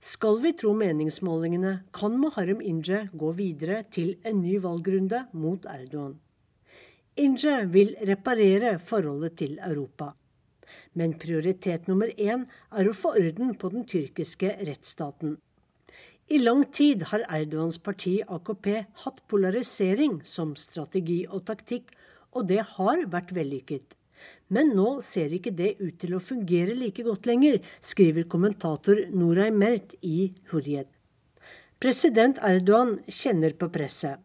Skal 0.00 0.40
vi 0.42 0.52
tro 0.56 0.72
meningsmålingene, 0.76 1.72
kan 1.92 2.16
Muharrem 2.20 2.62
Inje 2.64 3.04
gå 3.12 3.32
videre 3.36 3.82
til 3.92 4.14
en 4.24 4.40
ny 4.42 4.56
valgrunde 4.62 5.26
mot 5.32 5.66
Erdogan. 5.68 6.16
Inje 7.20 7.56
vil 7.74 7.92
reparere 8.08 8.78
forholdet 8.78 9.36
til 9.42 9.58
Europa. 9.58 10.14
Men 10.94 11.16
prioritet 11.18 11.88
nummer 11.90 12.10
én 12.16 12.46
er 12.70 12.88
å 12.88 12.96
få 12.96 13.16
orden 13.18 13.54
på 13.58 13.70
den 13.74 13.86
tyrkiske 13.88 14.54
rettsstaten. 14.62 15.36
I 16.30 16.38
lang 16.38 16.60
tid 16.70 17.02
har 17.10 17.24
Erdogans 17.26 17.80
parti 17.82 18.20
AKP 18.22 18.66
hatt 19.02 19.16
polarisering 19.26 20.20
som 20.22 20.52
strategi 20.54 21.24
og 21.26 21.42
taktikk, 21.48 21.88
og 22.38 22.44
det 22.46 22.60
har 22.76 23.00
vært 23.10 23.32
vellykket. 23.34 23.96
Men 24.54 24.70
nå 24.78 25.00
ser 25.02 25.32
ikke 25.34 25.50
det 25.58 25.72
ut 25.80 25.96
til 25.98 26.14
å 26.14 26.20
fungere 26.22 26.76
like 26.78 27.02
godt 27.02 27.26
lenger, 27.26 27.58
skriver 27.82 28.28
kommentator 28.30 29.00
Noray 29.10 29.50
Mert 29.50 29.96
i 30.06 30.30
Hurriyet. 30.52 30.86
President 31.82 32.38
Erdogan 32.46 33.00
kjenner 33.10 33.56
på 33.58 33.66
presset. 33.74 34.20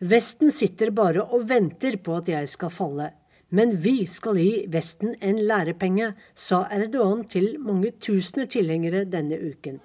Vesten 0.00 0.52
sitter 0.54 0.94
bare 0.96 1.26
og 1.26 1.44
venter 1.50 1.98
på 2.00 2.16
at 2.22 2.30
jeg 2.32 2.48
skal 2.52 2.72
falle. 2.72 3.10
Men 3.52 3.74
vi 3.84 3.98
skal 4.10 4.40
gi 4.40 4.64
Vesten 4.72 5.12
en 5.20 5.42
lærepenge, 5.44 6.14
sa 6.32 6.64
Erdogan 6.72 7.26
til 7.28 7.58
mange 7.60 7.92
tusener 8.00 8.48
tilhengere 8.48 9.04
denne 9.04 9.36
uken. 9.44 9.76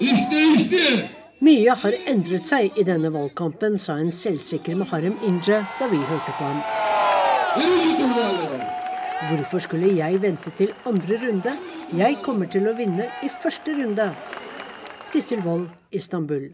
Amma! 0.00 1.16
Mye 1.44 1.74
har 1.76 1.94
endret 2.08 2.48
seg 2.48 2.78
i 2.80 2.84
denne 2.84 3.10
valgkampen, 3.12 3.76
sa 3.76 3.98
en 4.00 4.10
selvsikker 4.12 4.76
Muharrem 4.80 5.18
Inje 5.24 5.58
da 5.78 5.88
vi 5.90 6.00
hørte 6.08 6.32
på 6.38 6.48
ham. 6.48 6.62
Hvorfor 9.28 9.60
skulle 9.64 9.92
jeg 9.96 10.22
vente 10.22 10.52
til 10.56 10.72
andre 10.88 11.20
runde? 11.26 11.56
Jeg 11.96 12.20
kommer 12.24 12.48
til 12.48 12.68
å 12.68 12.76
vinne 12.76 13.08
i 13.24 13.28
første 13.28 13.76
runde. 13.76 14.10
Sissel 15.04 15.44
Wold, 15.44 15.68
Istanbul. 15.92 16.48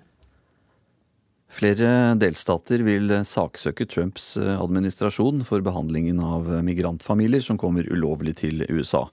Flere 1.53 2.15
delstater 2.17 2.81
vil 2.87 3.13
saksøke 3.29 3.85
Trumps 3.85 4.33
eh, 4.41 4.57
administrasjon 4.57 5.45
for 5.45 5.61
behandlingen 5.65 6.23
av 6.25 6.49
migrantfamilier 6.65 7.45
som 7.45 7.61
kommer 7.61 7.85
ulovlig 7.93 8.39
til 8.41 8.65
USA. 8.71 9.05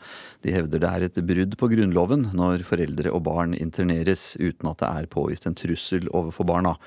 De 0.46 0.56
hevder 0.56 0.80
det 0.80 0.90
er 0.94 1.08
et 1.10 1.22
brudd 1.28 1.58
på 1.60 1.70
Grunnloven 1.74 2.30
når 2.40 2.64
foreldre 2.70 3.12
og 3.12 3.26
barn 3.28 3.58
interneres 3.58 4.34
uten 4.40 4.72
at 4.72 4.80
det 4.80 4.90
er 4.90 5.12
påvist 5.12 5.50
en 5.50 5.60
trussel 5.60 6.08
overfor 6.16 6.48
barna. 6.48 6.78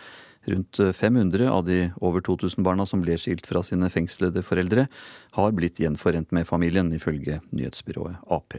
Rundt 0.49 0.81
500 0.97 1.47
av 1.53 1.65
de 1.69 1.93
over 2.01 2.25
2000 2.25 2.65
barna 2.65 2.89
som 2.89 3.05
ble 3.05 3.15
skilt 3.21 3.47
fra 3.47 3.63
sine 3.63 3.93
fengslede 3.93 4.43
foreldre, 4.43 4.89
har 5.39 5.55
blitt 5.55 5.79
gjenforent 5.79 6.33
med 6.35 6.49
familien, 6.49 6.91
ifølge 6.97 7.43
nyhetsbyrået 7.53 8.25
Ap. 8.27 8.59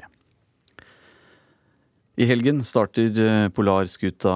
I 2.13 2.27
helgen 2.29 2.59
starter 2.61 3.15
eh, 3.19 3.47
polarskuta 3.49 4.33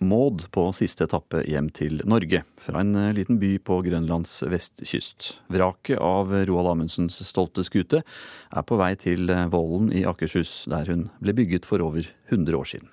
Maud 0.00 0.46
på 0.56 0.62
siste 0.72 1.04
etappe 1.04 1.42
hjem 1.44 1.66
til 1.76 1.98
Norge, 2.08 2.40
fra 2.56 2.80
en 2.80 2.94
eh, 2.96 3.10
liten 3.18 3.36
by 3.42 3.50
på 3.60 3.76
Grønlands 3.84 4.38
vestkyst. 4.48 5.34
Vraket 5.52 6.00
av 6.00 6.32
Roald 6.48 6.70
Amundsens 6.70 7.20
stolte 7.28 7.60
skute 7.66 8.00
er 8.00 8.64
på 8.64 8.78
vei 8.80 8.94
til 8.96 9.28
eh, 9.28 9.44
Vollen 9.52 9.92
i 9.92 10.06
Akershus, 10.08 10.62
der 10.72 10.88
hun 10.88 11.10
ble 11.20 11.36
bygget 11.42 11.68
for 11.68 11.84
over 11.84 12.08
100 12.32 12.56
år 12.56 12.72
siden. 12.72 12.88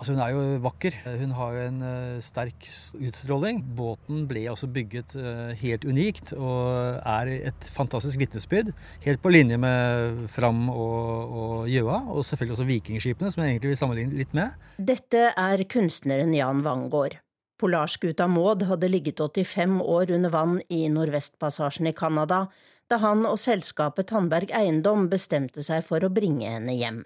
Altså 0.00 0.14
Hun 0.14 0.20
er 0.24 0.30
jo 0.32 0.42
vakker. 0.64 0.94
Hun 1.20 1.32
har 1.36 1.52
jo 1.52 1.64
en 1.68 1.82
uh, 1.84 2.20
sterk 2.24 2.64
utstråling. 2.96 3.58
Båten 3.76 4.22
ble 4.30 4.46
også 4.48 4.70
bygget 4.72 5.12
uh, 5.20 5.50
helt 5.60 5.84
unikt 5.84 6.32
og 6.38 6.96
er 7.04 7.28
et 7.52 7.68
fantastisk 7.74 8.22
vitnesbyrd. 8.22 8.72
Helt 9.04 9.20
på 9.20 9.32
linje 9.34 9.60
med 9.60 10.24
Fram 10.32 10.70
og, 10.72 11.36
og 11.42 11.68
Gjøa, 11.68 12.00
og 12.14 12.24
selvfølgelig 12.24 12.56
også 12.56 12.68
vikingskipene, 12.70 13.34
som 13.34 13.44
jeg 13.44 13.58
egentlig 13.58 13.74
vil 13.74 13.80
sammenligne 13.82 14.22
litt 14.22 14.32
med. 14.36 14.56
Dette 14.80 15.34
er 15.36 15.66
kunstneren 15.68 16.32
Jan 16.32 16.64
Wangård. 16.64 17.20
Polarskuta 17.60 18.24
Maud 18.24 18.64
hadde 18.70 18.88
ligget 18.88 19.20
85 19.20 19.82
år 19.84 20.16
under 20.16 20.32
vann 20.32 20.58
i 20.72 20.86
Nordvestpassasjen 20.88 21.92
i 21.92 21.96
Canada 21.96 22.46
da 22.90 22.98
han 23.04 23.26
og 23.28 23.36
selskapet 23.38 24.08
Tandberg 24.10 24.50
Eiendom 24.56 25.10
bestemte 25.12 25.62
seg 25.62 25.84
for 25.86 26.02
å 26.02 26.10
bringe 26.10 26.48
henne 26.56 26.72
hjem. 26.74 27.02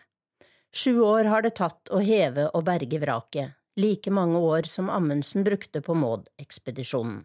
Sju 0.75 1.01
år 1.01 1.29
har 1.31 1.45
det 1.47 1.55
tatt 1.55 1.91
å 1.95 2.01
heve 2.03 2.49
og 2.51 2.65
berge 2.67 2.99
vraket, 2.99 3.53
like 3.79 4.11
mange 4.11 4.41
år 4.43 4.67
som 4.67 4.89
Amundsen 4.91 5.45
brukte 5.47 5.79
på 5.79 5.95
Maud-ekspedisjonen. 5.95 7.21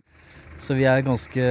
Så 0.60 0.76
vi 0.78 0.86
er 0.86 1.02
ganske 1.02 1.46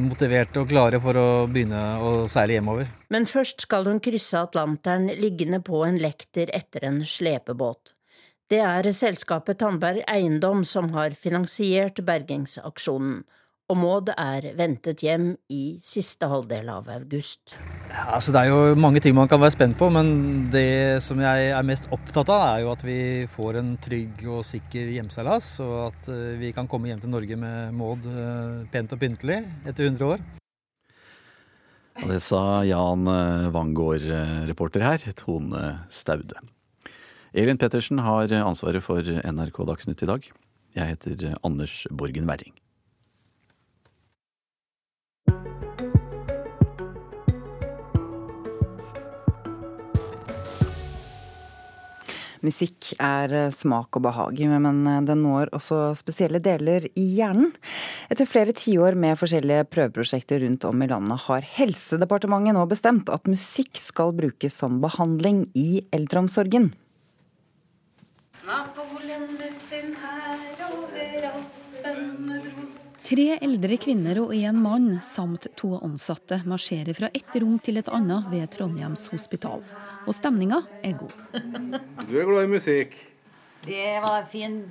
motiverte 0.00 0.64
og 0.64 0.72
klare 0.72 0.98
for 1.04 1.14
å 1.20 1.28
begynne 1.46 1.82
å 2.02 2.10
seile 2.32 2.56
hjemover. 2.56 2.90
Men 3.14 3.28
først 3.30 3.62
skal 3.62 3.86
hun 3.86 4.02
krysse 4.02 4.40
Atlanteren 4.42 5.06
liggende 5.20 5.60
på 5.62 5.84
en 5.86 6.00
lekter 6.02 6.50
etter 6.56 6.88
en 6.88 6.98
slepebåt. 7.06 7.94
Det 8.50 8.58
er 8.66 8.90
selskapet 8.90 9.60
Tandberg 9.62 10.02
Eiendom 10.10 10.64
som 10.66 10.90
har 10.98 11.14
finansiert 11.14 12.02
bergingsaksjonen, 12.02 13.22
og 13.66 13.78
Maud 13.80 14.10
er 14.14 14.44
ventet 14.54 15.02
hjem 15.02 15.32
i 15.50 15.78
siste 15.82 16.28
halvdel 16.30 16.68
av 16.70 16.86
august. 16.92 17.56
Ja, 17.90 18.12
altså 18.14 18.30
det 18.34 18.44
er 18.44 18.52
jo 18.52 18.78
mange 18.78 19.00
ting 19.02 19.16
man 19.16 19.30
kan 19.30 19.40
være 19.42 19.56
spent 19.56 19.78
på, 19.78 19.88
men 19.90 20.08
det 20.52 21.02
som 21.02 21.18
jeg 21.22 21.48
er 21.50 21.66
mest 21.66 21.88
opptatt 21.94 22.30
av, 22.30 22.44
er 22.52 22.62
jo 22.62 22.70
at 22.70 22.84
vi 22.86 22.98
får 23.32 23.58
en 23.58 23.72
trygg 23.82 24.22
og 24.30 24.44
sikker 24.46 24.92
hjemseilas, 24.94 25.48
og 25.64 25.76
at 25.88 26.10
eh, 26.14 26.36
vi 26.38 26.52
kan 26.54 26.70
komme 26.70 26.92
hjem 26.92 27.02
til 27.02 27.10
Norge 27.10 27.38
med 27.40 27.74
Maud 27.74 28.06
eh, 28.10 28.66
pent 28.70 28.94
og 28.94 29.00
pyntelig 29.02 29.40
etter 29.66 29.88
100 29.88 30.14
år. 30.14 30.22
Og 32.04 32.12
det 32.12 32.20
sa 32.22 32.42
Jan 32.68 33.08
eh, 33.10 33.48
Wangård, 33.54 34.06
reporter 34.46 34.84
her, 34.86 35.08
Tone 35.18 35.72
Staude. 35.90 36.38
Elin 37.36 37.58
Pettersen 37.58 37.98
har 38.04 38.30
ansvaret 38.44 38.84
for 38.84 39.02
NRK 39.02 39.58
Dagsnytt 39.72 40.06
i 40.06 40.10
dag. 40.12 40.30
Jeg 40.76 40.92
heter 40.94 41.34
Anders 41.42 41.82
Borgen 41.90 42.30
Werring. 42.30 42.54
Musikk 52.44 52.92
er 53.02 53.32
eh, 53.34 53.52
smak 53.54 53.96
og 53.96 54.04
behag, 54.06 54.40
men 54.50 54.82
eh, 54.86 55.02
den 55.08 55.22
når 55.24 55.52
også 55.56 55.92
spesielle 55.98 56.40
deler 56.42 56.88
i 56.94 57.06
hjernen. 57.16 57.52
Etter 58.12 58.28
flere 58.28 58.54
tiår 58.56 58.98
med 58.98 59.18
forskjellige 59.20 59.68
prøveprosjekter 59.72 60.42
rundt 60.44 60.66
om 60.68 60.82
i 60.82 60.90
landet, 60.90 61.22
har 61.28 61.46
Helsedepartementet 61.56 62.56
nå 62.56 62.66
bestemt 62.70 63.12
at 63.12 63.30
musikk 63.30 63.78
skal 63.80 64.14
brukes 64.16 64.56
som 64.56 64.80
behandling 64.84 65.46
i 65.56 65.84
eldreomsorgen. 65.96 66.72
Napoleon 68.46 69.32
med 69.38 69.54
sin 69.58 69.94
dro 69.96 70.55
Tre 73.06 73.26
eldre 73.38 73.76
kvinner 73.78 74.18
og 74.18 74.32
én 74.34 74.56
mann 74.58 74.96
samt 75.06 75.46
to 75.58 75.76
ansatte 75.78 76.40
marsjerer 76.50 76.96
fra 76.96 77.10
ett 77.14 77.36
rom 77.38 77.60
til 77.62 77.78
et 77.78 77.90
annet 77.94 78.26
ved 78.32 78.50
Trondheims 78.50 79.04
hospital. 79.12 79.62
Og 80.06 80.16
stemninga 80.16 80.58
er 80.82 80.96
god. 80.98 81.14
Du 82.08 82.16
er 82.18 82.26
glad 82.26 82.48
i 82.48 82.50
musikk? 82.56 82.96
Det 83.62 83.92
var 84.02 84.26
fin 84.26 84.64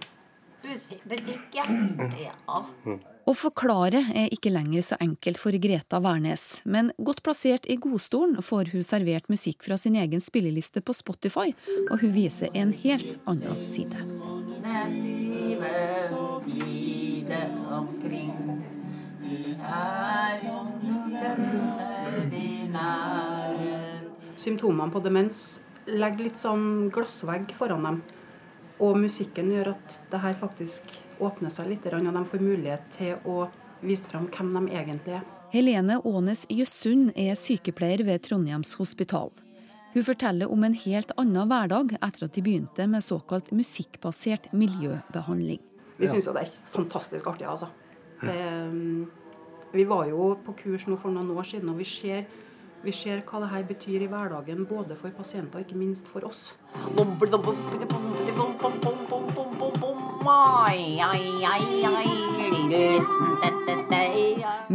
butikk, 1.08 1.48
ja. 1.56 1.64
ja. 2.20 2.36
Å 3.26 3.34
forklare 3.34 4.02
er 4.12 4.34
ikke 4.34 4.52
lenger 4.52 4.84
så 4.84 4.98
enkelt 5.02 5.40
for 5.40 5.56
Greta 5.62 6.02
Wærnes, 6.04 6.60
men 6.68 6.92
godt 6.98 7.24
plassert 7.26 7.66
i 7.72 7.80
godstolen 7.82 8.44
får 8.44 8.74
hun 8.74 8.84
servert 8.86 9.32
musikk 9.32 9.64
fra 9.66 9.80
sin 9.80 9.96
egen 9.96 10.22
spilleliste 10.22 10.84
på 10.84 10.94
Spotify, 10.94 11.56
og 11.88 12.04
hun 12.04 12.14
viser 12.14 12.52
en 12.54 12.76
helt 12.84 13.16
annen 13.32 13.64
side. 13.64 13.96
Symptomene 24.36 24.91
på 24.93 25.01
demens 25.01 25.39
legger 25.89 26.28
litt 26.28 26.38
sånn 26.38 26.89
glassvegg 26.93 27.53
foran 27.57 27.88
dem. 27.88 28.01
Og 28.84 28.97
musikken 28.99 29.53
gjør 29.53 29.72
at 29.76 29.99
det 30.11 30.20
her 30.22 30.36
faktisk 30.38 30.91
åpner 31.24 31.53
seg 31.53 31.72
litt, 31.72 31.86
og 31.88 32.03
de 32.03 32.26
får 32.28 32.43
mulighet 32.43 32.91
til 32.97 33.16
å 33.24 33.47
vise 33.86 34.09
fram 34.11 34.28
hvem 34.28 34.51
de 34.57 34.76
egentlig 34.76 35.16
er. 35.20 35.24
Helene 35.53 36.01
Aanes 36.03 36.43
Jøssund 36.51 37.13
er 37.16 37.38
sykepleier 37.39 38.03
ved 38.03 38.26
Trondheims 38.26 38.76
hospital. 38.80 39.32
Hun 39.95 40.03
forteller 40.03 40.51
om 40.51 40.66
en 40.68 40.76
helt 40.76 41.13
annen 41.16 41.47
hverdag 41.47 41.93
etter 42.01 42.26
at 42.28 42.36
de 42.36 42.43
begynte 42.43 42.88
med 42.91 43.05
såkalt 43.05 43.53
musikkbasert 43.55 44.49
miljøbehandling. 44.51 45.61
Vi 45.95 46.09
syns 46.11 46.28
det 46.28 46.41
er 46.41 46.57
fantastisk 46.74 47.30
artig, 47.32 47.47
altså. 47.47 47.70
Det, 48.26 49.14
vi 49.76 49.84
var 49.84 50.08
jo 50.08 50.34
på 50.46 50.56
kurs 50.64 50.88
nå 50.88 50.98
for 51.02 51.12
noen 51.12 51.32
år 51.36 51.48
siden, 51.50 51.70
og 51.72 51.80
vi 51.82 51.88
ser, 51.90 52.26
vi 52.86 52.94
ser 52.96 53.24
hva 53.28 53.42
det 53.44 53.52
her 53.52 53.66
betyr 53.68 54.06
i 54.06 54.10
hverdagen, 54.12 54.64
både 54.70 54.96
for 55.00 55.12
pasienter 55.16 55.60
og 55.60 55.66
ikke 55.66 55.80
minst 55.80 56.08
for 56.08 56.24
oss. 56.28 56.54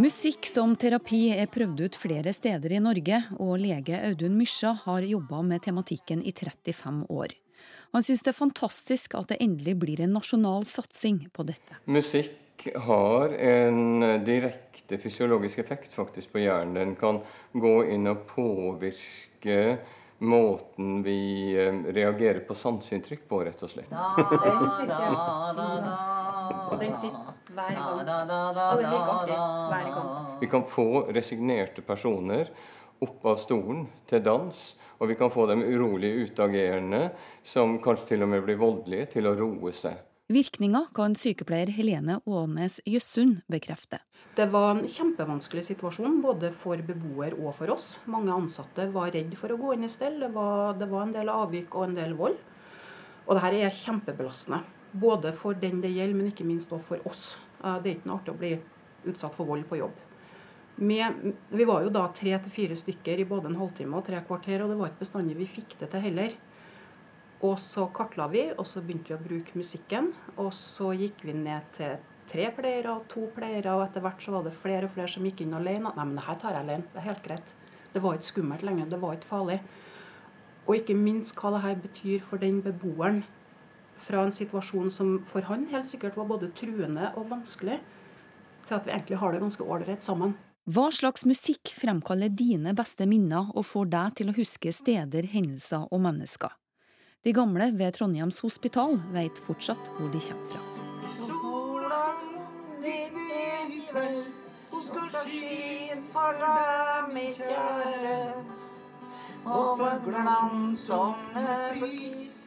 Musikk 0.01 0.47
som 0.47 0.75
terapi 0.77 1.23
er 1.35 1.49
prøvd 1.51 1.85
ut 1.87 1.97
flere 1.99 2.35
steder 2.37 2.77
i 2.77 2.83
Norge, 2.83 3.23
og 3.39 3.57
lege 3.63 4.03
Audun 4.11 4.37
Mysja 4.39 4.75
har 4.85 5.07
jobba 5.07 5.41
med 5.47 5.65
tematikken 5.65 6.21
i 6.23 6.35
35 6.37 7.07
år. 7.09 7.35
Han 7.91 8.05
syns 8.07 8.23
det 8.23 8.31
er 8.35 8.39
fantastisk 8.39 9.17
at 9.19 9.33
det 9.33 9.41
endelig 9.43 9.75
blir 9.81 10.05
en 10.05 10.15
nasjonal 10.15 10.69
satsing 10.69 11.25
på 11.35 11.49
dette. 11.49 11.81
Musikk 11.91 12.37
har 12.85 13.29
en 13.29 14.01
direkte 14.25 14.99
fysiologisk 14.99 15.59
effekt 15.63 15.95
faktisk 15.95 16.33
på 16.33 16.43
hjernen. 16.45 16.75
Den 16.75 16.95
kan 16.99 17.21
gå 17.53 17.75
inn 17.95 18.11
og 18.11 18.27
påvirke 18.29 19.79
måten 20.21 21.03
vi 21.03 21.57
eh, 21.57 21.75
reagerer 21.95 22.41
på 22.45 22.55
sanseinntrykk 22.55 23.23
på, 23.29 23.45
rett 23.45 23.63
og 23.65 23.71
slett. 23.73 23.89
Og 26.71 26.77
hver 29.71 29.89
gang. 29.95 30.11
Vi 30.41 30.47
kan 30.51 30.67
få 30.69 31.07
resignerte 31.15 31.83
personer 31.83 32.53
opp 33.01 33.25
av 33.27 33.41
stolen 33.41 33.87
til 34.09 34.23
dans, 34.25 34.61
og 35.01 35.09
vi 35.09 35.17
kan 35.17 35.33
få 35.33 35.47
dem 35.49 35.65
urolige, 35.65 36.29
utagerende, 36.29 37.09
som 37.43 37.79
kanskje 37.83 38.13
til 38.13 38.27
og 38.27 38.33
med 38.35 38.45
blir 38.45 38.61
voldelige, 38.61 39.13
til 39.17 39.31
å 39.31 39.35
roe 39.39 39.73
seg. 39.75 39.97
Virkninga 40.31 40.85
kan 40.95 41.16
sykepleier 41.18 41.72
Helene 41.74 42.20
Aanes 42.22 42.76
Jøssund 42.87 43.41
bekrefte. 43.51 43.99
Det 44.39 44.45
var 44.53 44.76
en 44.76 44.85
kjempevanskelig 44.87 45.64
situasjon 45.72 46.20
både 46.22 46.53
for 46.55 46.78
beboer 46.87 47.35
og 47.35 47.57
for 47.59 47.72
oss. 47.74 47.97
Mange 48.07 48.31
ansatte 48.31 48.87
var 48.95 49.11
redd 49.11 49.33
for 49.41 49.51
å 49.51 49.57
gå 49.59 49.72
inn 49.74 49.89
i 49.89 49.91
stell. 49.91 50.20
Det 50.22 50.28
var, 50.37 50.76
det 50.78 50.87
var 50.93 51.09
en 51.09 51.14
del 51.16 51.33
avvik 51.35 51.74
og 51.74 51.89
en 51.89 51.97
del 51.99 52.14
vold. 52.14 52.37
Og 53.26 53.35
det 53.35 53.43
her 53.43 53.57
er 53.59 53.74
kjempebelastende. 53.74 54.61
Både 55.03 55.33
for 55.35 55.59
den 55.59 55.83
det 55.83 55.91
gjelder, 55.97 56.20
men 56.20 56.31
ikke 56.31 56.47
minst 56.47 56.70
også 56.70 56.93
for 56.93 57.11
oss. 57.11 57.24
Det 57.59 57.91
er 57.91 57.97
ikke 57.97 58.12
noe 58.12 58.20
artig 58.20 58.37
å 58.37 58.39
bli 58.45 58.53
utsatt 59.11 59.35
for 59.35 59.51
vold 59.51 59.66
på 59.66 59.81
jobb. 59.81 59.99
Med, 60.78 61.26
vi 61.51 61.66
var 61.66 61.83
jo 61.83 61.91
da 61.91 62.07
tre 62.14 62.39
til 62.39 62.55
fire 62.55 62.78
stykker 62.78 63.18
i 63.18 63.26
både 63.26 63.51
en 63.51 63.59
halvtime 63.59 63.99
og 63.99 64.07
tre 64.07 64.22
kvarter, 64.31 64.62
og 64.62 64.70
det 64.70 64.78
var 64.78 64.95
ikke 64.95 65.09
bestandig 65.09 65.35
vi 65.43 65.51
fikk 65.59 65.74
det 65.83 65.91
til 65.91 66.07
heller. 66.07 66.39
Og 67.47 67.57
så 67.61 67.86
kartla 67.97 68.26
vi, 68.28 68.51
og 68.53 68.66
så 68.68 68.82
begynte 68.84 69.14
vi 69.14 69.16
å 69.16 69.24
bruke 69.24 69.57
musikken. 69.57 70.11
Og 70.36 70.53
så 70.53 70.93
gikk 70.93 71.22
vi 71.24 71.34
ned 71.36 71.70
til 71.76 71.97
tre 72.30 72.51
pleiere 72.55 72.93
og 72.93 73.07
to 73.11 73.24
pleiere, 73.34 73.72
og 73.74 73.86
etter 73.86 74.05
hvert 74.05 74.22
så 74.22 74.34
var 74.34 74.45
det 74.47 74.53
flere 74.61 74.86
og 74.86 74.95
flere 74.95 75.11
som 75.11 75.24
gikk 75.26 75.43
inn 75.47 75.57
alene. 75.57 75.93
Nei, 75.97 76.05
men 76.05 76.18
det 76.18 76.26
her 76.26 76.41
tar 76.43 76.55
jeg 76.55 76.66
alene. 76.66 76.91
Det 76.93 77.01
er 77.01 77.09
helt 77.09 77.24
greit. 77.24 77.55
Det 77.95 78.03
var 78.05 78.18
ikke 78.18 78.28
skummelt 78.28 78.66
lenger. 78.66 78.91
Det 78.93 79.01
var 79.03 79.16
ikke 79.16 79.30
farlig. 79.30 79.59
Og 80.68 80.76
ikke 80.76 80.99
minst 80.99 81.34
hva 81.41 81.55
det 81.57 81.64
her 81.64 81.80
betyr 81.80 82.20
for 82.28 82.43
den 82.43 82.61
beboeren. 82.66 83.24
Fra 84.01 84.22
en 84.24 84.32
situasjon 84.32 84.93
som 84.93 85.16
for 85.28 85.49
han 85.49 85.66
helt 85.72 85.88
sikkert 85.88 86.20
var 86.20 86.28
både 86.28 86.53
truende 86.57 87.11
og 87.16 87.26
vanskelig, 87.32 87.80
til 88.68 88.76
at 88.76 88.86
vi 88.86 88.95
egentlig 88.95 89.18
har 89.20 89.34
det 89.34 89.43
ganske 89.43 89.64
ålreit 89.64 90.05
sammen. 90.07 90.36
Hva 90.70 90.86
slags 90.95 91.24
musikk 91.26 91.72
fremkaller 91.72 92.30
dine 92.30 92.76
beste 92.76 93.09
minner 93.09 93.49
og 93.57 93.64
får 93.66 93.91
deg 93.91 94.16
til 94.20 94.30
å 94.30 94.36
huske 94.36 94.72
steder, 94.76 95.26
hendelser 95.32 95.88
og 95.91 96.05
mennesker? 96.05 96.60
De 97.25 97.33
gamle 97.37 97.66
ved 97.77 97.93
Trondheims 97.93 98.39
hospital 98.41 98.95
veit 99.12 99.39
fortsatt 99.45 99.91
hvor 99.99 100.09
de 100.09 100.21
kommer 100.25 100.47
fra. 100.49 100.61
Sola 101.12 101.99
i 102.81 103.83
kveld, 103.91 104.23
hun 104.71 104.83
skal 104.87 105.11
skin 105.27 106.01
for 106.14 106.41
deg, 106.41 107.12
mitt 107.12 107.43
kjære. 107.45 108.16
og 109.45 109.77
skal 109.77 110.01
vise 110.81 111.03
vei 111.85 112.39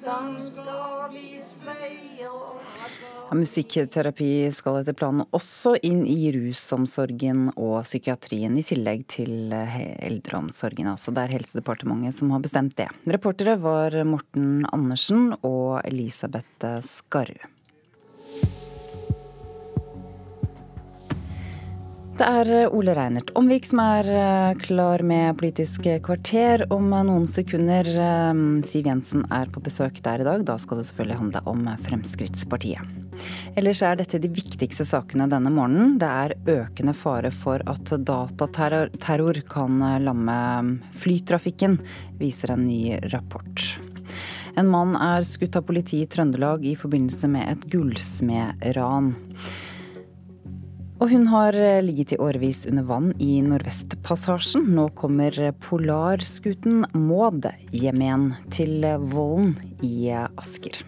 ja, 2.20 2.32
Musikkterapi 3.34 4.52
skal 4.54 4.82
etter 4.82 4.96
planen 4.98 5.26
også 5.34 5.76
inn 5.86 6.04
i 6.10 6.32
rusomsorgen 6.36 7.48
og 7.56 7.80
psykiatrien, 7.88 8.58
i 8.60 8.66
tillegg 8.68 9.08
til 9.12 9.54
eh, 9.56 9.80
eldreomsorgen. 10.06 10.92
Altså 10.94 11.14
det 11.16 11.26
er 11.26 11.36
Helsedepartementet 11.40 12.20
som 12.20 12.34
har 12.36 12.44
bestemt 12.44 12.78
det. 12.80 12.90
Reportere 13.10 13.58
var 13.62 13.96
Morten 14.06 14.68
Andersen 14.76 15.34
og 15.42 15.82
Elisabeth 15.88 16.78
Skarru. 16.86 17.53
Det 22.14 22.26
er 22.30 22.50
eh, 22.54 22.74
Ole 22.78 22.94
Reinert 22.94 23.32
Omvik 23.40 23.66
som 23.66 23.80
er 23.82 24.08
eh, 24.14 24.58
klar 24.62 25.02
med 25.02 25.34
Politisk 25.40 25.88
kvarter 26.06 26.62
om 26.74 26.92
noen 26.94 27.24
sekunder. 27.30 27.88
Eh, 27.90 28.42
Siv 28.70 28.86
Jensen 28.86 29.24
er 29.34 29.50
på 29.50 29.64
besøk 29.66 29.98
der 30.06 30.22
i 30.22 30.28
dag. 30.28 30.44
Da 30.46 30.60
skal 30.62 30.78
det 30.78 30.86
selvfølgelig 30.92 31.18
handle 31.24 31.42
om 31.50 31.66
Fremskrittspartiet. 31.88 33.02
Ellers 33.58 33.82
er 33.86 33.98
dette 33.98 34.22
de 34.22 34.30
viktigste 34.30 34.86
sakene 34.86 35.26
denne 35.32 35.50
morgenen. 35.54 35.98
Det 36.02 36.12
er 36.12 36.36
økende 36.60 36.94
fare 36.98 37.34
for 37.34 37.66
at 37.70 37.96
dataterror 38.06 39.42
kan 39.50 39.82
lamme 40.06 40.38
flytrafikken, 41.02 41.80
viser 42.22 42.54
en 42.54 42.68
ny 42.68 43.00
rapport. 43.14 43.66
En 44.54 44.70
mann 44.70 44.94
er 45.02 45.26
skutt 45.26 45.58
av 45.58 45.66
politiet 45.66 46.06
i 46.06 46.14
Trøndelag 46.14 46.66
i 46.70 46.78
forbindelse 46.78 47.30
med 47.34 47.56
et 47.56 47.70
gullsmedran. 47.74 49.16
Og 51.04 51.12
hun 51.12 51.26
har 51.28 51.52
eh, 51.60 51.82
ligget 51.84 52.14
i 52.16 52.22
årevis 52.24 52.64
under 52.70 52.86
vann 52.88 53.10
i 53.20 53.42
Nordvestpassasjen. 53.44 54.70
Nå 54.72 54.88
kommer 54.96 55.36
polarskuten 55.66 56.86
Maud 56.96 57.50
hjem 57.76 58.06
igjen 58.06 58.26
til 58.56 58.88
Vollen 59.12 59.52
i 59.84 60.14
Asker. 60.16 60.80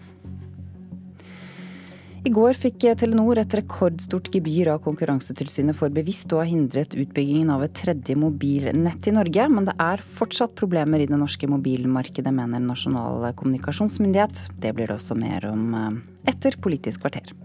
I 2.26 2.32
går 2.34 2.56
fikk 2.58 2.88
Telenor 2.98 3.38
et 3.38 3.54
rekordstort 3.54 4.32
gebyr 4.34 4.72
av 4.72 4.80
Konkurransetilsynet 4.82 5.76
for 5.78 5.92
bevisst 5.94 6.32
å 6.34 6.40
ha 6.40 6.48
hindret 6.48 6.96
utbyggingen 6.98 7.52
av 7.54 7.62
et 7.68 7.76
tredje 7.78 8.16
mobilnett 8.18 9.06
i 9.06 9.14
Norge, 9.14 9.46
men 9.52 9.68
det 9.68 9.76
er 9.78 10.02
fortsatt 10.02 10.56
problemer 10.58 11.04
i 11.04 11.06
det 11.06 11.20
norske 11.20 11.46
mobilmarkedet, 11.52 12.34
mener 12.34 12.64
Nasjonal 12.64 13.28
kommunikasjonsmyndighet. 13.38 14.46
Det 14.58 14.74
blir 14.74 14.90
det 14.90 14.96
også 14.96 15.20
mer 15.20 15.52
om 15.52 15.68
eh, 15.76 16.00
etter 16.32 16.58
Politisk 16.58 17.04
kvarter. 17.04 17.36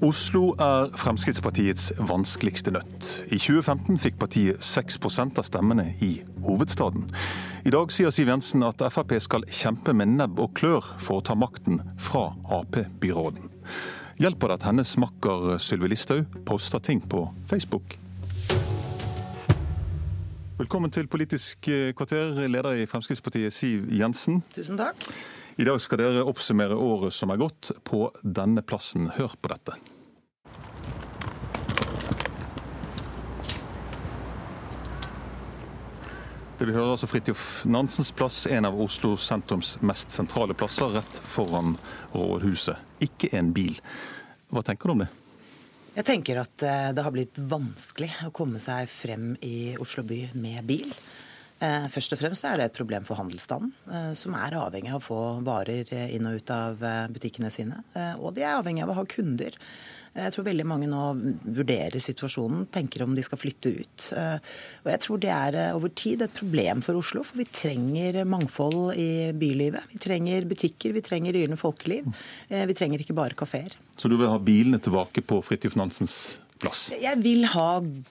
Oslo 0.00 0.54
er 0.56 0.86
Fremskrittspartiets 0.96 1.90
vanskeligste 2.08 2.72
nøtt. 2.72 3.08
I 3.28 3.36
2015 3.36 3.98
fikk 4.00 4.14
partiet 4.22 4.62
6% 4.64 5.36
av 5.36 5.44
stemmene 5.44 5.90
i 6.00 6.22
hovedstaden. 6.40 7.02
I 7.68 7.72
dag 7.74 7.92
sier 7.92 8.08
Siv 8.08 8.30
Jensen 8.32 8.64
at 8.64 8.80
Frp 8.94 9.12
skal 9.20 9.44
kjempe 9.52 9.92
med 9.92 10.14
nebb 10.14 10.40
og 10.40 10.54
klør 10.56 10.88
for 11.04 11.20
å 11.20 11.24
ta 11.28 11.36
makten 11.36 11.82
fra 12.00 12.30
Ap-byråden. 12.48 13.52
Hjelper 14.24 14.48
det 14.48 14.56
at 14.62 14.66
hennes 14.70 14.94
makker 15.04 15.60
Sylvi 15.60 15.92
Listhaug 15.92 16.40
poster 16.48 16.80
ting 16.80 17.04
på 17.04 17.26
Facebook? 17.52 17.98
Velkommen 20.56 20.96
til 20.96 21.12
Politisk 21.12 21.68
kvarter, 21.96 22.40
leder 22.48 22.80
i 22.80 22.88
Fremskrittspartiet 22.88 23.52
Siv 23.52 23.84
Jensen. 23.92 24.40
Tusen 24.56 24.80
takk. 24.80 25.04
I 25.60 25.68
dag 25.68 25.76
skal 25.76 26.00
dere 26.00 26.24
oppsummere 26.24 26.72
året 26.72 27.12
som 27.12 27.28
er 27.34 27.40
gått 27.44 27.74
på 27.84 28.06
denne 28.24 28.64
plassen. 28.64 29.10
Hør 29.12 29.36
på 29.36 29.52
dette. 29.52 29.76
Det 36.60 36.66
vi 36.68 36.74
hører 36.76 36.90
altså 36.92 37.08
Fridtjof 37.08 37.42
Nansens 37.72 38.10
plass, 38.12 38.42
en 38.44 38.66
av 38.68 38.74
Oslo 38.84 39.14
sentrums 39.16 39.78
mest 39.80 40.12
sentrale 40.12 40.52
plasser, 40.52 40.90
rett 40.92 41.20
foran 41.24 41.78
rådhuset. 42.12 42.76
Ikke 43.00 43.30
en 43.38 43.48
bil. 43.56 43.78
Hva 44.52 44.60
tenker 44.66 44.90
du 44.90 44.92
om 44.92 45.00
det? 45.00 45.06
Jeg 45.94 46.04
tenker 46.10 46.42
at 46.42 46.64
eh, 46.68 46.90
det 46.92 47.06
har 47.06 47.14
blitt 47.14 47.40
vanskelig 47.48 48.10
å 48.26 48.32
komme 48.36 48.60
seg 48.60 48.92
frem 48.92 49.30
i 49.40 49.72
Oslo 49.80 50.04
by 50.04 50.18
med 50.36 50.68
bil. 50.68 50.92
Eh, 51.64 51.86
først 51.94 52.12
og 52.18 52.20
fremst 52.20 52.44
er 52.44 52.60
det 52.60 52.66
et 52.68 52.76
problem 52.76 53.08
for 53.08 53.16
handelsstanden, 53.22 53.72
eh, 53.88 54.12
som 54.20 54.36
er 54.36 54.58
avhengig 54.60 54.92
av 54.92 55.00
å 55.00 55.06
få 55.06 55.22
varer 55.46 55.88
inn 56.10 56.28
og 56.28 56.42
ut 56.42 56.52
av 56.52 56.84
butikkene 57.16 57.48
sine. 57.56 57.80
Og 58.18 58.36
de 58.36 58.44
er 58.44 58.58
avhengig 58.58 58.84
av 58.84 58.92
å 58.92 58.98
ha 59.00 59.06
kunder. 59.08 59.56
Jeg 60.10 60.34
tror 60.34 60.46
veldig 60.48 60.64
mange 60.66 60.88
nå 60.90 61.00
vurderer 61.54 62.02
situasjonen, 62.02 62.64
tenker 62.74 63.04
om 63.04 63.12
de 63.14 63.22
skal 63.22 63.38
flytte 63.38 63.70
ut. 63.70 64.06
Eh, 64.18 64.56
og 64.82 64.88
jeg 64.90 65.02
tror 65.04 65.20
det 65.22 65.30
er 65.30 65.58
eh, 65.60 65.76
over 65.76 65.92
tid 65.94 66.24
et 66.26 66.34
problem 66.34 66.82
for 66.82 66.98
Oslo, 66.98 67.22
for 67.26 67.38
vi 67.38 67.46
trenger 67.46 68.18
mangfold 68.26 68.96
i 68.98 69.30
bylivet. 69.38 69.86
Vi 69.92 70.00
trenger 70.02 70.48
butikker, 70.50 70.96
vi 70.96 71.04
trenger 71.06 71.38
yrende 71.38 71.60
folkeliv. 71.60 72.08
Eh, 72.48 72.64
vi 72.66 72.74
trenger 72.74 73.04
ikke 73.04 73.14
bare 73.14 73.38
kafeer. 73.38 73.76
Så 73.94 74.10
du 74.10 74.16
vil 74.18 74.32
ha 74.32 74.40
bilene 74.42 74.82
tilbake 74.82 75.22
på 75.22 75.38
Fridtjof 75.46 75.78
Nansens 75.78 76.16
plass? 76.58 76.88
Jeg 76.90 77.22
vil 77.22 77.46
ha 77.54 77.68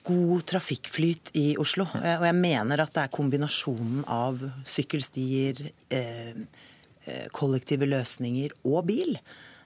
god 0.08 0.48
trafikkflyt 0.54 1.34
i 1.38 1.50
Oslo. 1.60 1.90
Og 2.00 2.26
jeg 2.30 2.40
mener 2.40 2.86
at 2.86 2.96
det 2.96 3.04
er 3.04 3.14
kombinasjonen 3.14 4.08
av 4.08 4.40
sykkelstier, 4.64 5.60
kollektive 7.36 7.88
løsninger 7.90 8.56
og 8.64 8.88
bil 8.88 9.16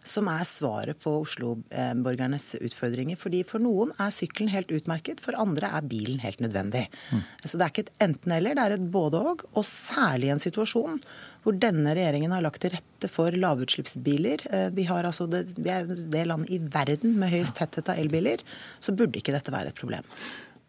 som 0.03 0.27
er 0.31 0.43
svaret 0.47 0.99
på 1.03 1.15
Oslo-borgernes 1.23 2.53
utfordringer. 2.59 3.19
Fordi 3.19 3.43
For 3.47 3.63
noen 3.63 3.93
er 4.01 4.13
sykkelen 4.13 4.51
helt 4.53 4.71
utmerket, 4.75 5.23
for 5.23 5.37
andre 5.39 5.71
er 5.77 5.87
bilen 5.87 6.19
helt 6.23 6.43
nødvendig. 6.43 6.87
Mm. 7.11 7.23
Så 7.45 7.57
Det 7.57 7.65
er 7.65 7.73
ikke 7.73 7.85
et 7.87 7.93
enten-eller, 8.07 8.55
det 8.55 8.63
er 8.63 8.77
et 8.77 8.91
både-og. 8.91 9.45
Og 9.53 9.65
særlig 9.67 10.29
i 10.29 10.35
en 10.35 10.43
situasjon 10.43 10.99
hvor 11.43 11.57
denne 11.59 11.91
regjeringen 11.91 12.31
har 12.31 12.43
lagt 12.43 12.61
til 12.63 12.71
rette 12.71 13.09
for 13.11 13.35
lavutslippsbiler. 13.35 14.47
Eh, 14.47 14.69
vi, 14.75 14.87
altså 14.87 15.27
det, 15.27 15.45
vi 15.57 15.71
er 15.73 15.87
det 15.87 16.23
landet 16.29 16.53
i 16.55 16.59
verden 16.59 17.17
med 17.19 17.33
høyest 17.33 17.59
tetthet 17.59 17.91
av 17.91 17.99
elbiler. 17.99 18.43
Så 18.79 18.95
burde 18.95 19.19
ikke 19.19 19.35
dette 19.35 19.51
være 19.51 19.73
et 19.73 19.79
problem. 19.79 20.07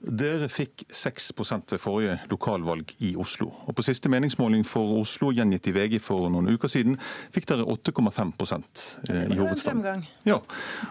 Dere 0.05 0.51
fikk 0.53 0.85
6% 0.93 1.73
ved 1.73 1.81
forrige 1.81 2.19
lokalvalg 2.29 2.93
i 3.05 3.15
Oslo. 3.17 3.49
Og 3.65 3.77
På 3.77 3.85
siste 3.87 4.11
meningsmåling 4.13 4.67
for 4.69 4.99
Oslo, 5.01 5.31
gjengitt 5.33 5.69
i 5.71 5.75
VG 5.75 5.99
for 6.03 6.29
noen 6.33 6.51
uker 6.53 6.69
siden, 6.69 6.99
fikk 7.35 7.49
dere 7.49 7.65
8,5 7.65 8.33
eh, 9.09 9.33
i 9.33 9.39
hovedstaden. 9.41 10.07
Ja, 10.29 10.41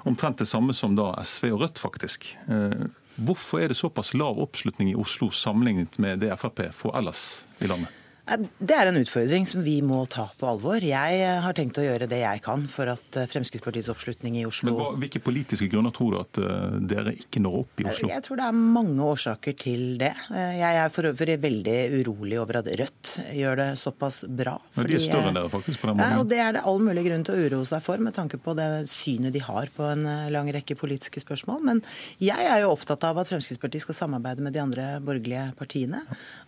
Omtrent 0.09 0.41
det 0.41 0.49
samme 0.49 0.73
som 0.73 0.97
da 0.97 1.11
SV 1.21 1.51
og 1.53 1.61
Rødt, 1.65 1.81
faktisk. 1.81 2.31
Eh, 2.49 2.87
hvorfor 3.15 3.61
er 3.61 3.73
det 3.73 3.77
såpass 3.77 4.15
lav 4.17 4.41
oppslutning 4.41 4.93
i 4.93 4.97
Oslo 4.97 5.29
sammenlignet 5.29 5.99
med 6.01 6.23
det 6.25 6.33
Frp 6.39 6.65
får 6.73 6.97
ellers 6.97 7.25
i 7.61 7.69
landet? 7.69 8.02
Det 8.23 8.71
er 8.71 8.87
en 8.87 8.95
utfordring 8.95 9.43
som 9.43 9.65
vi 9.65 9.81
må 9.83 9.97
ta 10.07 10.29
på 10.39 10.47
alvor. 10.47 10.79
Jeg 10.79 11.15
eh, 11.19 11.41
har 11.43 11.55
tenkt 11.57 11.75
å 11.81 11.83
gjøre 11.83 12.07
det 12.07 12.21
jeg 12.21 12.39
kan 12.45 12.61
for 12.71 12.87
at 12.87 13.17
eh, 13.19 13.25
Fremskrittspartiets 13.27 13.89
oppslutning 13.91 14.37
i 14.39 14.45
Oslo 14.47 14.69
Men 14.69 14.77
hva, 14.79 14.85
Hvilke 15.01 15.19
politiske 15.19 15.67
grunner 15.67 15.91
tror 15.91 16.15
du 16.15 16.19
at 16.21 16.39
uh, 16.39 16.77
dere 16.87 17.11
ikke 17.19 17.41
når 17.43 17.57
opp 17.59 17.83
i 17.83 17.87
Oslo? 17.91 18.07
Jeg 18.07 18.23
tror 18.23 18.39
det 18.39 18.45
er 18.47 18.61
mange 18.77 19.09
årsaker 19.11 19.57
til 19.59 19.83
det. 19.99 20.13
Jeg 20.31 20.79
er 20.79 20.93
for 20.95 21.09
øvrig 21.09 21.35
veldig 21.43 21.75
urolig 21.99 22.39
over 22.39 22.61
at 22.61 22.69
Rødt 22.79 23.11
gjør 23.35 23.59
det 23.59 23.67
såpass 23.81 24.21
bra. 24.31 24.55
Men 24.77 24.87
de 24.87 24.95
er 24.95 25.03
større 25.03 25.33
enn 25.33 25.39
dere 25.41 25.51
faktisk 25.51 25.83
på 25.83 25.91
den 25.91 25.99
måten? 25.99 26.15
Ja, 26.15 26.23
og 26.23 26.31
Det 26.31 26.39
er 26.45 26.55
det 26.55 26.63
all 26.71 26.79
mulig 26.79 27.03
grunn 27.09 27.27
til 27.27 27.35
å 27.35 27.49
uroe 27.49 27.67
seg 27.73 27.83
for 27.83 28.07
med 28.07 28.15
tanke 28.15 28.39
på 28.39 28.55
det 28.55 28.69
synet 28.91 29.35
de 29.35 29.43
har 29.43 29.67
på 29.75 29.89
en 29.89 30.07
lang 30.31 30.53
rekke 30.55 30.79
politiske 30.79 31.25
spørsmål. 31.25 31.59
Men 31.67 31.83
jeg 32.23 32.47
er 32.47 32.63
jo 32.63 32.71
opptatt 32.71 33.03
av 33.09 33.19
at 33.19 33.33
Fremskrittspartiet 33.33 33.83
skal 33.83 33.99
samarbeide 33.99 34.47
med 34.47 34.55
de 34.55 34.63
andre 34.63 34.89
borgerlige 35.03 35.49
partiene. 35.59 36.05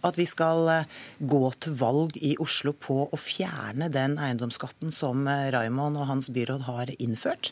At 0.08 0.16
vi 0.16 0.30
skal 0.30 0.88
gå 1.20 1.44
til 1.60 1.65
valg 1.68 2.18
i 2.18 2.36
Oslo 2.42 2.74
på 2.74 2.98
å 3.08 3.20
fjerne 3.20 3.90
den 3.94 4.18
eiendomsskatten 4.22 4.94
som 4.94 5.28
eh, 5.32 5.50
Raymond 5.56 6.00
og 6.00 6.10
hans 6.10 6.30
byråd 6.34 6.66
har 6.68 6.92
innført. 7.00 7.52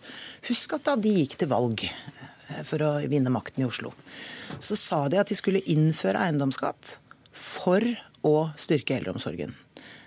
Husk 0.49 0.77
at 0.77 0.87
da 0.89 0.97
de 0.99 1.13
gikk 1.21 1.37
til 1.41 1.51
valg 1.51 1.85
eh, 1.87 2.63
for 2.67 2.83
å 2.85 2.93
vinne 3.09 3.33
makten 3.33 3.63
i 3.63 3.67
Oslo, 3.67 3.93
så 4.59 4.77
sa 4.79 5.03
de 5.09 5.21
at 5.21 5.31
de 5.31 5.37
skulle 5.37 5.63
innføre 5.69 6.21
eiendomsskatt 6.27 6.97
for 7.33 7.85
å 8.23 8.37
styrke 8.59 8.97
eldreomsorgen. 8.97 9.55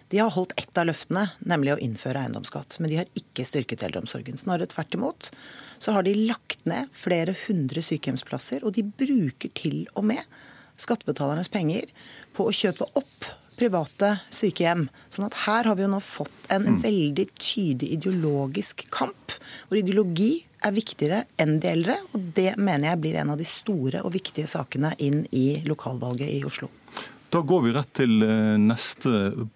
De 0.09 0.20
har 0.23 0.31
holdt 0.31 0.55
ett 0.61 0.78
av 0.78 0.87
løftene, 0.87 1.24
nemlig 1.43 1.74
å 1.74 1.81
innføre 1.83 2.20
eiendomsskatt. 2.23 2.78
Men 2.78 2.93
de 2.93 3.01
har 3.01 3.09
ikke 3.19 3.47
styrket 3.47 3.83
eldreomsorgen. 3.83 4.39
Snarere 4.39 4.69
tvert 4.70 4.95
imot 4.95 5.31
så 5.83 5.97
har 5.97 6.07
de 6.07 6.15
lagt 6.28 6.62
ned 6.69 6.93
flere 6.95 7.35
hundre 7.47 7.83
sykehjemsplasser, 7.83 8.62
og 8.62 8.77
de 8.77 8.87
bruker 8.87 9.51
til 9.59 9.83
og 9.99 10.07
med 10.12 10.23
skattebetalernes 10.81 11.51
penger 11.53 11.91
på 12.37 12.47
å 12.47 12.55
kjøpe 12.55 12.87
opp 13.01 13.28
private 13.59 14.12
sykehjem. 14.35 14.87
Sånn 15.12 15.28
at 15.28 15.39
her 15.47 15.69
har 15.69 15.78
vi 15.78 15.87
jo 15.87 15.93
nå 15.93 16.01
fått 16.05 16.51
en 16.53 16.66
mm. 16.77 16.81
veldig 16.85 17.27
tydelig 17.35 17.97
ideologisk 17.99 18.87
kamp, 18.95 19.37
hvor 19.69 19.81
ideologi 19.81 20.45
er 20.66 20.74
viktigere 20.77 21.23
enn 21.41 21.59
de 21.62 21.70
eldre. 21.73 21.99
Og 22.15 22.33
det 22.37 22.55
mener 22.57 22.91
jeg 22.91 23.03
blir 23.05 23.20
en 23.20 23.35
av 23.35 23.41
de 23.41 23.49
store 23.49 24.03
og 24.07 24.15
viktige 24.16 24.51
sakene 24.51 24.95
inn 25.03 25.24
i 25.33 25.62
lokalvalget 25.66 26.33
i 26.39 26.43
Oslo. 26.47 26.70
Da 27.36 27.42
går 27.42 27.62
vi 27.66 27.70
rett 27.76 27.90
til 27.98 28.22
eh, 28.24 28.54
neste 28.56 29.10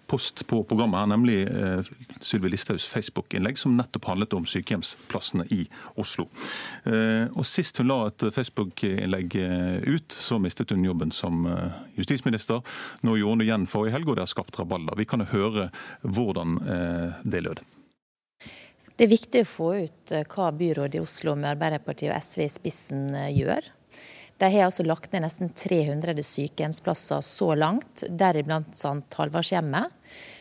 post 0.05 0.43
på 0.45 0.59
programmet, 0.69 0.99
her, 1.01 1.07
nemlig 1.09 1.37
eh, 1.49 1.87
Sylvi 2.21 2.51
Listhaugs 2.53 2.85
Facebook-innlegg, 2.85 3.57
som 3.57 3.73
nettopp 3.73 4.05
handlet 4.11 4.35
om 4.37 4.45
sykehjemsplassene 4.45 5.47
i 5.49 5.63
Oslo. 5.97 6.27
Eh, 6.85 7.25
og 7.33 7.41
Sist 7.49 7.81
hun 7.81 7.89
la 7.89 7.97
et 8.11 8.27
Facebook-innlegg 8.35 9.33
ut, 9.87 10.13
så 10.13 10.37
mistet 10.37 10.75
hun 10.75 10.85
jobben 10.85 11.09
som 11.09 11.41
justisminister. 11.97 12.61
Nå 13.01 13.17
gjorde 13.17 13.33
hun 13.33 13.41
det 13.41 13.49
igjen 13.49 13.67
forrige 13.73 13.97
helg, 13.97 14.13
og 14.13 14.19
det 14.19 14.27
har 14.27 14.33
skapt 14.35 14.61
rabalder. 14.61 15.01
Vi 15.01 15.09
kan 15.09 15.25
høre 15.33 15.71
hvordan 16.05 16.59
det 17.25 17.45
lød. 17.47 17.65
Det 18.93 19.07
er 19.07 19.15
viktig 19.17 19.41
å 19.41 19.53
få 19.57 19.73
ut 19.87 20.17
hva 20.35 20.53
byrådet 20.53 21.01
i 21.01 21.01
Oslo 21.01 21.33
med 21.33 21.55
Arbeiderpartiet 21.55 22.13
og 22.13 22.29
SV 22.29 22.45
i 22.45 22.55
spissen 22.59 23.07
gjør. 23.33 23.73
De 24.41 24.49
har 24.49 24.65
altså 24.65 24.81
lagt 24.89 25.11
ned 25.13 25.21
nesten 25.21 25.51
300 25.53 26.23
sykehjemsplasser 26.25 27.21
så 27.21 27.51
langt, 27.53 28.01
deriblant 28.09 28.73
St. 28.73 29.05
Halvardshjemmet. 29.13 29.93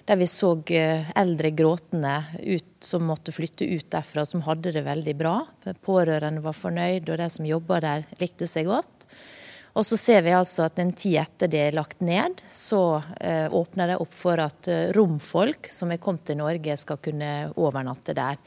Der 0.09 0.17
vi 0.17 0.29
så 0.31 0.55
eh, 0.73 1.11
eldre 1.21 1.51
gråtende 1.53 2.15
ut, 2.41 2.71
som 2.81 3.05
måtte 3.05 3.35
flytte 3.37 3.69
ut 3.69 3.91
derfra, 3.93 4.25
som 4.25 4.41
hadde 4.47 4.73
det 4.73 4.87
veldig 4.89 5.15
bra. 5.21 5.35
Pårørende 5.85 6.41
var 6.41 6.57
fornøyd, 6.57 7.13
og 7.13 7.21
de 7.21 7.29
som 7.29 7.51
jobba 7.51 7.83
der, 7.85 8.09
likte 8.23 8.49
seg 8.49 8.73
godt. 8.73 9.05
Og 9.77 9.85
så 9.87 10.01
ser 10.01 10.25
vi 10.25 10.33
altså 10.33 10.65
at 10.65 10.81
en 10.81 10.97
tid 10.97 11.21
etter 11.21 11.53
det 11.53 11.61
er 11.69 11.77
lagt 11.77 12.01
ned, 12.01 12.41
så 12.49 13.03
eh, 13.21 13.53
åpner 13.53 13.93
det 13.93 14.01
opp 14.01 14.17
for 14.17 14.41
at 14.41 14.73
eh, 14.73 14.89
romfolk 14.97 15.69
som 15.69 15.93
er 15.93 16.01
kommet 16.01 16.25
til 16.33 16.41
Norge, 16.41 16.81
skal 16.81 17.05
kunne 17.05 17.51
overnatte 17.53 18.17
der. 18.17 18.41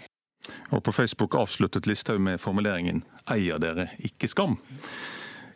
Og 0.73 0.81
På 0.81 0.91
Facebook 0.91 1.38
avsluttet 1.38 1.85
Listhaug 1.85 2.19
med 2.19 2.41
formuleringen 2.41 3.05
'eier 3.30 3.61
dere 3.61 3.91
ikke 4.01 4.27
skam'. 4.27 4.57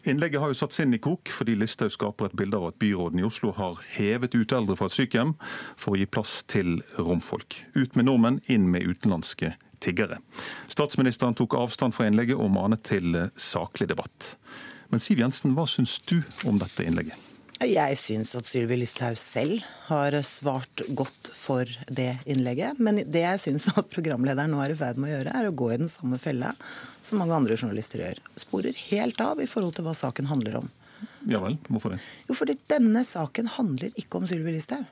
Innlegget 0.08 0.40
har 0.40 0.52
jo 0.52 0.56
satt 0.56 0.72
sinn 0.72 0.96
i 0.96 1.00
kok, 1.04 1.28
fordi 1.34 1.58
Listhaug 1.60 1.92
skaper 1.92 2.30
et 2.30 2.36
bilde 2.40 2.56
av 2.56 2.70
at 2.70 2.78
byråden 2.80 3.20
i 3.20 3.26
Oslo 3.28 3.52
har 3.58 3.82
hevet 3.98 4.38
ut 4.38 4.54
eldre 4.56 4.78
fra 4.80 4.88
et 4.88 4.96
sykehjem 4.96 5.34
for 5.76 5.96
å 5.96 6.00
gi 6.00 6.08
plass 6.08 6.40
til 6.48 6.78
romfolk. 6.96 7.60
Ut 7.76 7.98
med 8.00 8.08
nordmenn, 8.08 8.40
inn 8.48 8.70
med 8.72 8.88
utenlandske 8.88 9.52
tiggere. 9.84 10.22
Statsministeren 10.72 11.36
tok 11.36 11.58
avstand 11.60 11.96
fra 11.98 12.08
innlegget 12.08 12.40
og 12.40 12.54
manet 12.56 12.86
til 12.88 13.20
saklig 13.36 13.90
debatt. 13.92 14.36
Men 14.88 15.04
Siv 15.04 15.20
Jensen, 15.20 15.58
hva 15.58 15.68
syns 15.68 16.00
du 16.08 16.22
om 16.48 16.62
dette 16.62 16.88
innlegget? 16.88 17.27
Jeg 17.58 17.98
syns 17.98 18.36
at 18.38 18.46
Sylvi 18.46 18.76
Listhaug 18.78 19.16
selv 19.18 19.64
har 19.88 20.14
svart 20.22 20.84
godt 20.94 21.32
for 21.34 21.66
det 21.90 22.20
innlegget. 22.30 22.78
Men 22.78 23.00
det 23.02 23.24
jeg 23.24 23.42
syns 23.42 23.66
at 23.74 23.90
programlederen 23.90 24.54
nå 24.54 24.60
er 24.62 24.76
i 24.76 24.78
ferd 24.78 25.00
med 25.02 25.10
å 25.10 25.14
gjøre, 25.16 25.34
er 25.34 25.48
å 25.50 25.56
gå 25.58 25.72
i 25.74 25.80
den 25.82 25.90
samme 25.90 26.20
fella 26.22 26.52
som 27.02 27.18
mange 27.18 27.34
andre 27.34 27.58
journalister 27.58 28.04
gjør. 28.04 28.22
Sporer 28.38 28.78
helt 28.92 29.24
av 29.26 29.42
i 29.42 29.50
forhold 29.50 29.74
til 29.78 29.88
hva 29.88 29.96
saken 29.98 30.30
handler 30.30 30.60
om. 30.62 30.70
Ja 31.26 31.42
vel, 31.42 31.58
hvorfor 31.66 31.96
det? 31.96 32.00
Jo, 32.30 32.38
fordi 32.38 32.60
denne 32.70 33.02
saken 33.06 33.50
handler 33.58 33.98
ikke 33.98 34.22
om 34.22 34.30
Sylvi 34.30 34.54
Listhaug. 34.54 34.86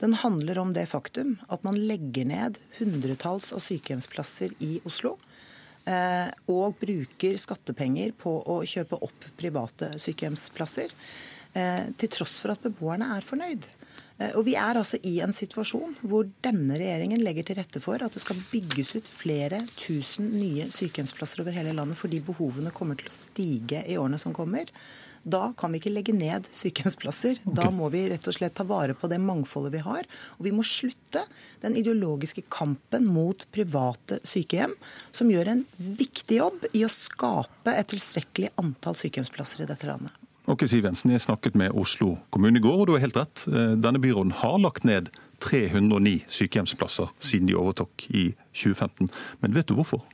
Den 0.00 0.16
handler 0.20 0.58
om 0.60 0.72
det 0.76 0.88
faktum 0.88 1.36
at 1.52 1.62
man 1.68 1.76
legger 1.76 2.28
ned 2.28 2.58
hundretalls 2.80 3.52
av 3.56 3.60
sykehjemsplasser 3.64 4.56
i 4.64 4.74
Oslo 4.88 5.14
eh, 5.88 6.28
og 6.52 6.76
bruker 6.80 7.36
skattepenger 7.40 8.12
på 8.20 8.38
å 8.40 8.60
kjøpe 8.68 9.00
opp 9.04 9.30
private 9.40 9.94
sykehjemsplasser, 10.00 10.92
eh, 10.92 11.35
til 11.96 12.10
tross 12.12 12.36
for 12.40 12.52
at 12.52 12.62
beboerne 12.64 13.08
er 13.16 13.24
fornøyd. 13.24 13.64
Eh, 14.18 14.32
og 14.36 14.44
Vi 14.48 14.56
er 14.56 14.78
altså 14.78 14.98
i 15.04 15.18
en 15.24 15.34
situasjon 15.36 15.98
hvor 16.06 16.28
denne 16.44 16.78
regjeringen 16.78 17.24
legger 17.24 17.46
til 17.46 17.60
rette 17.60 17.82
for 17.84 18.02
at 18.02 18.14
det 18.14 18.24
skal 18.24 18.40
bygges 18.50 18.94
ut 18.96 19.10
flere 19.10 19.62
tusen 19.76 20.30
nye 20.34 20.70
sykehjemsplasser 20.72 21.44
over 21.44 21.56
hele 21.56 21.74
landet 21.76 22.00
fordi 22.00 22.22
behovene 22.24 22.74
kommer 22.74 22.98
til 22.98 23.10
å 23.10 23.16
stige 23.16 23.84
i 23.84 23.98
årene 24.00 24.20
som 24.20 24.34
kommer. 24.36 24.72
Da 25.26 25.48
kan 25.58 25.72
vi 25.74 25.80
ikke 25.80 25.90
legge 25.90 26.14
ned 26.14 26.46
sykehjemsplasser. 26.54 27.40
Okay. 27.42 27.54
Da 27.58 27.66
må 27.74 27.88
vi 27.90 28.04
rett 28.12 28.28
og 28.30 28.36
slett 28.36 28.54
ta 28.54 28.62
vare 28.64 28.94
på 28.94 29.10
det 29.10 29.18
mangfoldet 29.18 29.74
vi 29.74 29.80
har. 29.82 30.06
Og 30.38 30.46
vi 30.46 30.52
må 30.54 30.62
slutte 30.62 31.24
den 31.64 31.74
ideologiske 31.80 32.44
kampen 32.46 33.08
mot 33.10 33.42
private 33.50 34.20
sykehjem, 34.22 34.76
som 35.10 35.32
gjør 35.32 35.50
en 35.50 35.64
viktig 35.82 36.38
jobb 36.38 36.68
i 36.70 36.84
å 36.86 36.92
skape 36.92 37.74
et 37.74 37.90
tilstrekkelig 37.90 38.52
antall 38.62 38.94
sykehjemsplasser 39.02 39.66
i 39.66 39.68
dette 39.72 39.90
landet. 39.90 40.14
Ok, 40.46 40.62
Siv 40.70 40.84
Jensen, 40.84 41.10
Jeg 41.10 41.24
snakket 41.24 41.56
med 41.58 41.74
Oslo 41.74 42.18
kommune 42.30 42.60
i 42.60 42.62
går, 42.62 42.78
og 42.78 42.86
du 42.86 42.92
har 42.94 43.02
helt 43.02 43.16
rett. 43.18 43.46
Eh, 43.50 43.72
denne 43.82 43.98
byråden 43.98 44.30
har 44.30 44.60
lagt 44.62 44.84
ned 44.86 45.08
309 45.42 46.20
sykehjemsplasser 46.30 47.10
siden 47.18 47.48
de 47.50 47.56
overtok 47.58 48.04
i 48.14 48.28
2015. 48.54 49.10
Men 49.42 49.56
vet 49.56 49.66
du 49.66 49.74
hvorfor? 49.74 50.04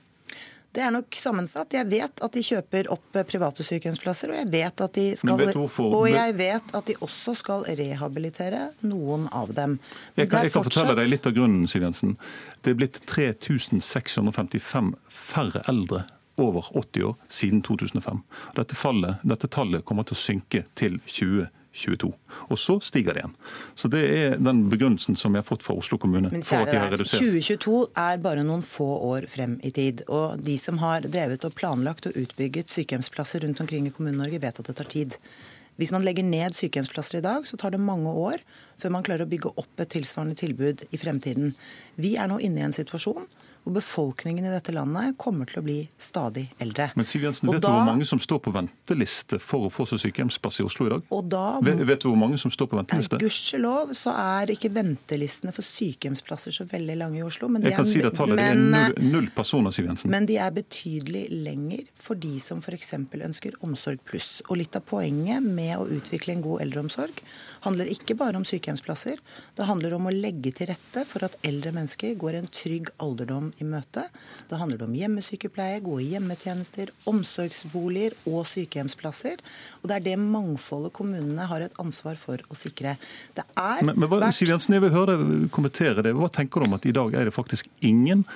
Det 0.72 0.80
er 0.80 0.88
nok 0.94 1.12
sammensatt. 1.20 1.74
Jeg 1.76 1.84
vet 1.90 2.22
at 2.24 2.32
de 2.32 2.44
kjøper 2.46 2.88
opp 2.94 3.20
eh, 3.20 3.26
private 3.28 3.60
sykehjemsplasser, 3.66 4.32
og 4.32 4.40
jeg 4.40 4.48
vet 4.54 4.80
at 4.86 4.96
de 4.96 5.04
skal, 5.20 5.44
og 5.84 6.08
jeg 6.08 6.38
vet 6.40 6.74
at 6.80 6.88
de 6.88 6.96
også 7.04 7.36
skal 7.36 7.68
rehabilitere 7.68 8.70
noen 8.88 9.28
av 9.36 9.52
dem. 9.52 9.76
Jeg 10.16 10.32
kan, 10.32 10.46
jeg 10.46 10.54
kan 10.56 10.62
fortsatt... 10.62 10.80
fortelle 10.80 10.96
deg 11.02 11.12
litt 11.12 11.28
av 11.28 11.36
grunnen, 11.36 11.68
Siv 11.68 11.84
Jensen. 11.84 12.16
Det 12.64 12.72
er 12.72 12.80
blitt 12.80 13.04
3655 13.04 14.94
færre 15.12 15.66
eldre 15.68 16.06
over 16.36 16.64
80 16.72 17.04
år 17.04 17.16
siden 17.28 17.62
2005. 17.62 18.22
Dette, 18.56 18.76
fallet, 18.76 19.22
dette 19.22 19.48
tallet 19.48 19.84
kommer 19.84 20.06
til 20.08 20.16
å 20.16 20.22
synke 20.22 20.64
til 20.78 20.98
2022. 21.04 22.10
Og 22.48 22.58
så 22.60 22.78
stiger 22.84 23.16
det 23.16 23.22
igjen. 23.22 23.36
Så 23.74 23.88
Det 23.92 24.02
er 24.02 24.36
den 24.40 24.64
begrunnelsen 24.72 25.16
som 25.16 25.34
jeg 25.34 25.44
har 25.44 25.48
fått 25.48 25.64
fra 25.66 25.76
Oslo 25.78 25.98
kommune. 25.98 26.30
Men 26.32 26.44
for 26.46 26.64
at 26.64 26.72
de 26.72 26.80
har 26.80 26.92
redusert. 26.92 27.20
2022 27.20 27.78
er 28.04 28.20
bare 28.24 28.44
noen 28.44 28.64
få 28.66 28.88
år 29.12 29.28
frem 29.28 29.58
i 29.62 29.70
tid. 29.70 30.04
Og 30.08 30.40
de 30.40 30.58
som 30.58 30.80
har 30.82 31.08
drevet 31.08 31.44
og 31.44 31.56
planlagt 31.58 32.08
og 32.10 32.16
utbygget 32.16 32.72
sykehjemsplasser 32.72 33.46
rundt 33.46 33.60
omkring 33.60 33.88
i 33.88 33.94
Kommune-Norge, 33.94 34.40
vet 34.40 34.60
at 34.60 34.68
det 34.68 34.76
tar 34.76 34.90
tid. 34.92 35.18
Hvis 35.80 35.92
man 35.92 36.04
legger 36.04 36.24
ned 36.24 36.56
sykehjemsplasser 36.56 37.18
i 37.18 37.24
dag, 37.24 37.46
så 37.48 37.56
tar 37.56 37.72
det 37.72 37.80
mange 37.80 38.10
år 38.12 38.42
før 38.82 38.92
man 38.92 39.04
klarer 39.06 39.24
å 39.24 39.30
bygge 39.30 39.54
opp 39.56 39.80
et 39.80 39.92
tilsvarende 39.94 40.36
tilbud 40.36 40.84
i 40.90 41.00
fremtiden. 41.00 41.54
Vi 41.96 42.16
er 42.20 42.28
nå 42.28 42.40
inne 42.42 42.60
i 42.60 42.66
en 42.66 42.76
situasjon 42.76 43.28
og 43.62 43.76
befolkningen 43.76 44.46
i 44.48 44.50
dette 44.52 44.72
landet 44.74 45.16
kommer 45.20 45.46
til 45.46 45.60
å 45.60 45.64
bli 45.64 45.76
stadig 46.00 46.48
eldre. 46.62 46.88
Men 46.98 47.06
Siv 47.06 47.26
Jensen, 47.26 47.50
Vet 47.52 47.62
da, 47.62 47.70
du 47.70 47.76
hvor 47.76 47.86
mange 47.86 48.06
som 48.08 48.18
står 48.22 48.40
på 48.42 48.52
venteliste 48.54 49.38
for 49.42 49.68
å 49.68 49.70
få 49.72 49.86
seg 49.90 50.02
sykehjemsplass 50.02 50.58
i 50.62 50.66
Oslo 50.66 50.88
i 50.88 50.92
dag? 50.94 51.04
Og 51.14 51.28
da, 51.30 51.44
vet, 51.62 51.84
vet, 51.86 52.02
du 52.02 52.08
hvor 52.10 52.18
mange 52.18 52.40
som 52.42 52.52
står 52.54 52.70
på 52.72 52.80
venteliste? 52.80 53.20
Gudskjelov 53.22 53.94
så 53.98 54.16
er 54.18 54.54
ikke 54.56 54.72
ventelistene 54.74 55.54
for 55.54 55.66
sykehjemsplasser 55.66 56.56
så 56.58 56.66
veldig 56.70 56.98
lange 57.04 57.20
i 57.20 57.24
Oslo. 57.26 57.50
Men 57.52 57.68
Jeg 57.68 57.78
kan 57.78 57.86
er, 57.86 57.92
si 57.92 58.02
det 58.02 58.14
tallet, 58.18 58.40
men, 58.40 58.64
det 58.74 58.82
er 58.82 58.96
null, 58.96 59.14
null, 59.16 59.30
personer, 59.36 59.74
Siv 59.74 59.86
Jensen. 59.90 60.10
Men 60.12 60.26
de 60.30 60.40
er 60.42 60.52
betydelig 60.58 61.24
lenger 61.30 61.86
for 62.02 62.18
de 62.18 62.34
som 62.42 62.62
f.eks. 62.64 62.94
ønsker 63.30 63.60
Omsorg 63.62 64.02
pluss. 64.08 64.34
Og 64.48 64.58
litt 64.58 64.74
av 64.78 64.86
poenget 64.88 65.44
med 65.44 65.76
å 65.78 65.86
utvikle 66.00 66.34
en 66.34 66.44
god 66.44 66.66
eldreomsorg 66.66 67.22
handler 67.64 67.90
ikke 67.92 68.16
bare 68.18 68.38
om 68.38 68.46
sykehjemsplasser. 68.46 69.20
Det 69.56 69.66
handler 69.68 69.96
om 69.96 70.08
å 70.08 70.14
legge 70.14 70.52
til 70.56 70.70
rette 70.72 71.04
for 71.08 71.26
at 71.26 71.36
eldre 71.46 71.72
mennesker 71.74 72.16
går 72.20 72.38
en 72.38 72.48
trygg 72.52 72.90
alderdom 73.02 73.50
i 73.62 73.66
møte. 73.68 74.06
Det 74.50 74.60
handler 74.60 74.84
om 74.86 74.96
hjemmesykepleie, 74.98 75.82
gode 75.84 76.06
hjemmetjenester, 76.10 76.92
omsorgsboliger 77.10 78.16
og 78.30 78.46
sykehjemsplasser. 78.50 79.42
Og 79.82 79.90
det 79.90 79.98
er 79.98 80.06
det 80.10 80.16
mangfoldet 80.22 80.94
kommunene 80.96 81.48
har 81.50 81.64
et 81.64 81.78
ansvar 81.82 82.18
for 82.20 82.42
å 82.48 82.58
sikre. 82.58 82.96
Det 83.36 83.46
er 83.58 83.84
men, 83.86 83.98
men 83.98 84.10
hva, 84.10 84.32
Siv 84.34 84.50
Jensen, 84.52 84.76
jeg 84.76 84.86
vil 84.86 84.94
høre 84.94 85.18
deg 85.20 85.46
kommentere 85.54 86.04
det. 86.04 86.16
Hva 86.18 86.30
tenker 86.32 86.62
du 86.62 86.68
om 86.68 86.76
at 86.78 86.88
i 86.88 86.94
dag 86.96 87.14
er 87.14 87.28
det 87.28 87.36
faktisk 87.36 87.70
ingen 87.84 88.26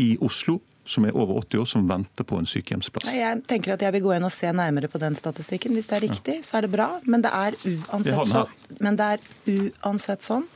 i 0.00 0.14
Oslo 0.24 0.58
som 0.88 1.04
er 1.04 1.16
over 1.16 1.42
80 1.42 1.60
år, 1.60 1.66
som 1.68 1.88
venter 1.88 2.24
på 2.24 2.38
en 2.40 2.46
sykehjemsplass? 2.48 3.10
Jeg 3.12 3.42
tenker 3.48 3.74
at 3.74 3.82
jeg 3.84 3.94
vil 3.98 4.06
gå 4.06 4.14
inn 4.16 4.24
og 4.24 4.32
se 4.32 4.48
nærmere 4.56 4.88
på 4.88 5.00
den 5.02 5.16
statistikken. 5.18 5.74
Hvis 5.76 5.90
det 5.90 5.98
er 5.98 6.06
riktig, 6.06 6.36
så 6.48 6.58
er 6.58 6.64
det 6.64 6.72
bra. 6.72 6.88
Men 7.04 7.24
det 7.24 7.32
er 7.34 7.58
uansett, 7.68 8.30
så, 8.30 8.46
men 8.80 8.96
det 8.96 9.10
er 9.16 9.66
uansett 9.84 10.24
sånn 10.24 10.46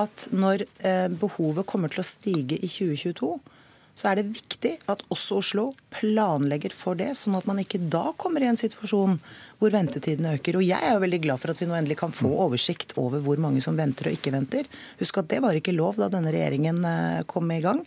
at 0.00 0.28
når 0.32 0.64
eh, 0.86 1.08
behovet 1.20 1.68
kommer 1.68 1.92
til 1.92 2.02
å 2.02 2.06
stige 2.06 2.58
i 2.60 2.68
2022, 2.68 3.32
så 4.00 4.08
er 4.08 4.20
det 4.20 4.30
viktig 4.32 4.72
at 4.88 5.02
også 5.12 5.38
Oslo 5.42 5.64
planlegger 5.92 6.72
for 6.72 6.96
det, 6.96 7.10
sånn 7.18 7.36
at 7.36 7.46
man 7.48 7.60
ikke 7.60 7.82
da 7.92 8.14
kommer 8.20 8.40
i 8.40 8.48
en 8.48 8.56
situasjon 8.56 9.18
hvor 9.60 9.74
ventetidene 9.74 10.38
øker. 10.38 10.56
Og 10.56 10.64
Jeg 10.64 10.80
er 10.80 10.94
jo 10.94 11.02
veldig 11.02 11.18
glad 11.26 11.42
for 11.42 11.52
at 11.52 11.60
vi 11.60 11.68
nå 11.68 11.76
endelig 11.76 11.98
kan 12.00 12.14
få 12.14 12.30
oversikt 12.46 12.94
over 13.00 13.20
hvor 13.20 13.42
mange 13.42 13.60
som 13.60 13.76
venter 13.76 14.08
og 14.08 14.16
ikke 14.16 14.32
venter. 14.32 14.70
Husk 15.02 15.20
at 15.20 15.28
det 15.34 15.42
var 15.44 15.58
ikke 15.58 15.76
lov 15.76 16.00
da 16.00 16.08
denne 16.12 16.32
regjeringen 16.32 16.80
eh, 16.88 17.26
kom 17.28 17.52
i 17.52 17.60
gang. 17.60 17.82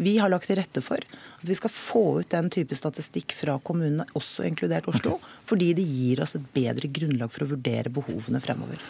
Vi 0.00 0.16
har 0.22 0.32
lagt 0.32 0.48
til 0.48 0.56
rette 0.56 0.80
for 0.84 1.04
at 1.04 1.44
vi 1.44 1.58
skal 1.58 1.74
få 1.74 2.06
ut 2.22 2.32
den 2.32 2.48
type 2.54 2.78
statistikk 2.78 3.36
fra 3.36 3.58
kommunene, 3.60 4.08
også 4.16 4.48
inkludert 4.48 4.88
Oslo, 4.88 5.18
fordi 5.44 5.74
det 5.76 5.84
gir 5.84 6.24
oss 6.24 6.38
et 6.38 6.48
bedre 6.56 6.88
grunnlag 6.88 7.34
for 7.34 7.44
å 7.44 7.52
vurdere 7.52 7.92
behovene 7.92 8.40
fremover. 8.40 8.80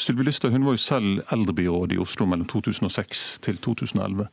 Sylvi 0.00 0.32
hun 0.48 0.64
var 0.64 0.76
jo 0.76 0.80
selv 0.80 1.32
eldrebyråd 1.34 1.92
i 1.92 1.98
Oslo 2.00 2.24
mellom 2.30 2.46
2006 2.48 3.40
til 3.44 3.58
2011. 3.58 4.28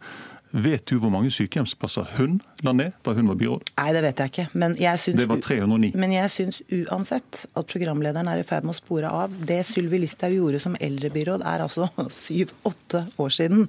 Vet 0.52 0.86
du 0.88 0.96
hvor 1.02 1.12
mange 1.12 1.30
sykehjemsplasser 1.34 2.14
hun 2.16 2.38
la 2.64 2.72
ned 2.76 2.96
da 3.04 3.14
hun 3.18 3.28
var 3.28 3.38
byråd? 3.40 3.66
Nei, 3.76 3.88
det 3.96 4.04
vet 4.06 4.22
jeg 4.22 4.32
ikke. 4.32 4.46
Men 4.56 4.78
jeg 4.80 5.02
syns, 5.04 5.20
det 5.20 5.28
var 5.28 5.42
309. 5.44 5.92
Men 6.00 6.14
jeg 6.16 6.32
syns 6.32 6.62
uansett 6.72 7.44
at 7.52 7.68
programlederen 7.68 8.30
er 8.32 8.40
i 8.40 8.48
ferd 8.48 8.68
med 8.68 8.76
å 8.76 8.78
spore 8.78 9.12
av. 9.12 9.36
Det 9.50 9.60
Sylvi 9.68 10.00
Listhaug 10.00 10.38
gjorde 10.38 10.62
som 10.64 10.78
eldrebyråd 10.80 11.44
er 11.44 11.66
altså 11.66 11.90
syv-åtte 12.24 13.04
år 13.20 13.36
siden. 13.36 13.68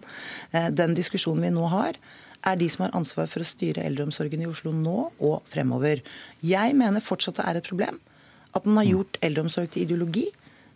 Eh, 0.52 0.70
den 0.70 0.94
diskusjonen 0.98 1.48
vi 1.48 1.54
nå 1.56 1.66
har, 1.74 1.98
er 2.46 2.58
de 2.60 2.68
som 2.70 2.86
har 2.86 2.94
ansvar 2.94 3.26
for 3.30 3.42
å 3.42 3.48
styre 3.48 3.82
eldreomsorgen 3.88 4.44
i 4.44 4.48
Oslo 4.50 4.70
nå 4.70 5.08
og 5.18 5.40
fremover. 5.50 6.04
Jeg 6.46 6.76
mener 6.78 7.02
fortsatt 7.02 7.40
det 7.40 7.48
er 7.50 7.58
et 7.58 7.70
problem 7.70 7.98
at 8.54 8.64
man 8.64 8.78
har 8.80 8.92
gjort 8.94 9.18
eldreomsorg 9.26 9.74
til 9.74 9.88
ideologi. 9.88 10.28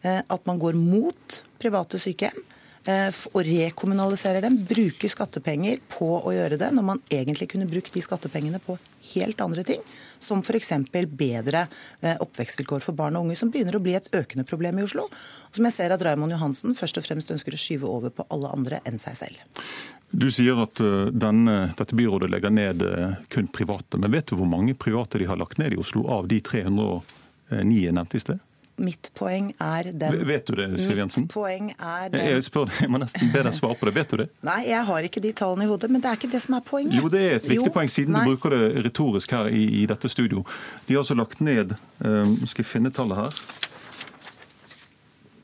Eh, 0.02 0.18
at 0.18 0.50
man 0.50 0.58
går 0.58 0.74
mot 0.74 1.42
private 1.62 2.02
sykehjem 2.02 2.42
Eh, 2.42 2.51
og 2.82 3.44
rekommunaliserer 3.46 4.42
dem, 4.42 4.56
bruker 4.66 5.10
skattepenger 5.10 5.78
på 5.92 6.08
å 6.18 6.32
gjøre 6.34 6.58
det, 6.58 6.72
når 6.74 6.86
man 6.86 7.02
egentlig 7.12 7.52
kunne 7.52 7.68
brukt 7.70 7.94
de 7.94 8.02
skattepengene 8.02 8.58
på 8.62 8.74
helt 9.12 9.40
andre 9.40 9.64
ting, 9.66 9.80
som 10.18 10.42
f.eks. 10.42 10.72
bedre 11.10 11.66
eh, 12.00 12.16
oppvekstvilkår 12.20 12.82
for 12.84 12.96
barn 12.98 13.16
og 13.16 13.26
unge, 13.26 13.38
som 13.38 13.50
begynner 13.50 13.76
å 13.76 13.82
bli 13.82 13.94
et 13.98 14.10
økende 14.14 14.46
problem 14.48 14.78
i 14.78 14.86
Oslo. 14.86 15.06
Og 15.06 15.58
som 15.58 15.66
jeg 15.68 15.76
ser 15.76 15.94
at 15.94 16.04
Raymond 16.06 16.34
Johansen 16.34 16.76
først 16.78 17.00
og 17.00 17.06
fremst 17.06 17.32
ønsker 17.34 17.54
å 17.54 17.60
skyve 17.60 17.90
over 17.90 18.14
på 18.14 18.26
alle 18.34 18.52
andre 18.54 18.82
enn 18.88 19.00
seg 19.02 19.18
selv. 19.24 19.64
Du 20.12 20.28
sier 20.34 20.58
at 20.62 20.82
eh, 20.82 21.10
denne, 21.14 21.72
dette 21.78 21.98
byrådet 21.98 22.30
legger 22.34 22.54
ned 22.54 22.86
kun 23.32 23.50
private. 23.50 23.98
Men 23.98 24.14
vet 24.14 24.30
du 24.30 24.38
hvor 24.38 24.50
mange 24.50 24.74
private 24.78 25.22
de 25.22 25.30
har 25.30 25.40
lagt 25.40 25.62
ned 25.62 25.74
i 25.74 25.80
Oslo 25.80 26.06
av 26.10 26.30
de 26.30 26.42
309 26.44 27.78
jeg 27.82 27.94
nevnte 27.94 28.18
i 28.18 28.26
sted? 28.26 28.48
Mitt 28.80 29.10
poeng 29.14 29.50
er 29.60 29.90
den 29.92 30.22
Vet 30.26 30.46
du 30.48 30.54
det, 30.56 30.66
Siv 30.80 30.96
Jensen? 30.96 31.26
Mitt 31.26 31.32
poeng 31.34 31.72
er 31.76 32.12
den 32.12 32.22
Jeg, 32.24 32.44
spør, 32.46 32.70
jeg 32.80 32.88
må 32.90 33.00
nesten 33.02 33.32
be 33.32 33.42
deg 33.44 33.56
svare 33.56 33.76
på 33.78 33.88
det. 33.88 33.94
Vet 33.98 34.14
du 34.14 34.22
det? 34.22 34.28
Nei, 34.48 34.62
jeg 34.70 34.86
har 34.88 35.08
ikke 35.08 35.20
de 35.22 35.32
tallene 35.36 35.66
i 35.66 35.70
hodet, 35.70 35.90
men 35.92 36.02
det 36.02 36.08
er 36.08 36.20
ikke 36.20 36.30
det 36.32 36.40
som 36.44 36.56
er 36.56 36.64
poenget. 36.64 36.96
Jo, 36.96 37.10
det 37.12 37.20
er 37.20 37.36
et 37.36 37.48
viktig 37.50 37.68
jo, 37.68 37.74
poeng, 37.74 37.92
siden 37.92 38.16
nei. 38.16 38.24
du 38.24 38.32
bruker 38.32 38.56
det 38.56 38.86
retorisk 38.88 39.36
her 39.36 39.50
i, 39.52 39.66
i, 39.82 39.84
dette 39.90 40.08
studio. 40.12 40.46
De 40.86 40.96
har 40.96 41.04
altså 41.04 41.18
lagt 41.18 41.44
ned 41.44 41.76
um, 42.00 42.32
Skal 42.46 42.64
jeg 42.64 42.70
finne 42.70 42.94
tallet 42.94 43.20
her? 43.20 43.44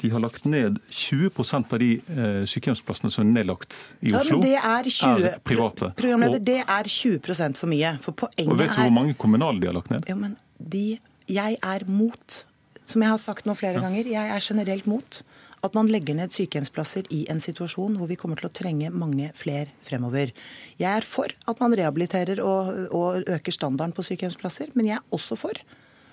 De 0.00 0.10
har 0.14 0.22
lagt 0.22 0.44
ned 0.48 0.78
20% 0.94 1.72
av 1.74 1.80
de 1.82 1.88
eh, 1.98 2.42
sykehjemsplassene 2.46 3.10
som 3.10 3.24
er 3.24 3.32
nedlagt 3.40 3.74
i 3.98 4.12
Oslo, 4.14 4.38
ja, 4.38 4.44
det 4.44 4.52
er, 4.55 4.90
20, 4.94 5.24
er 5.26 5.40
private. 5.42 5.88
Programleder, 5.98 6.38
det 6.38 6.60
er 6.62 6.90
20 6.92 7.18
for 7.59 7.66
mye. 7.66 7.96
For 8.05 8.14
og 8.14 8.60
vet 8.60 8.76
du 8.76 8.84
hvor 8.84 8.94
mange 8.94 9.16
kommunale 9.18 9.59
de 9.59 9.66
har 9.66 9.74
lagt 9.74 9.90
ned? 9.90 10.06
Jo, 10.06 10.14
men 10.20 10.36
de, 10.59 11.00
jeg 11.26 11.59
er 11.59 11.86
mot 11.90 12.38
som 12.89 13.05
jeg 13.05 13.12
har 13.12 13.20
sagt 13.20 13.48
nå 13.48 13.55
flere 13.59 13.82
ganger, 13.82 14.09
jeg 14.09 14.32
er 14.32 14.44
generelt 14.44 14.89
mot 14.89 15.23
at 15.66 15.74
man 15.74 15.89
legger 15.90 16.15
ned 16.15 16.31
sykehjemsplasser 16.35 17.09
i 17.15 17.24
en 17.32 17.40
situasjon 17.43 17.97
hvor 17.98 18.09
vi 18.10 18.16
kommer 18.20 18.39
til 18.39 18.47
å 18.48 18.55
trenge 18.55 18.93
mange 18.94 19.32
flere 19.36 19.73
fremover. 19.86 20.31
Jeg 20.78 20.89
er 21.01 21.06
for 21.06 21.35
at 21.51 21.62
man 21.62 21.74
rehabiliterer 21.74 22.43
og, 22.44 22.70
og 22.94 23.27
øker 23.27 23.55
standarden 23.55 23.97
på 23.97 24.06
sykehjemsplasser, 24.06 24.70
men 24.78 24.93
jeg 24.93 25.01
er 25.01 25.19
også 25.19 25.39
for 25.40 25.59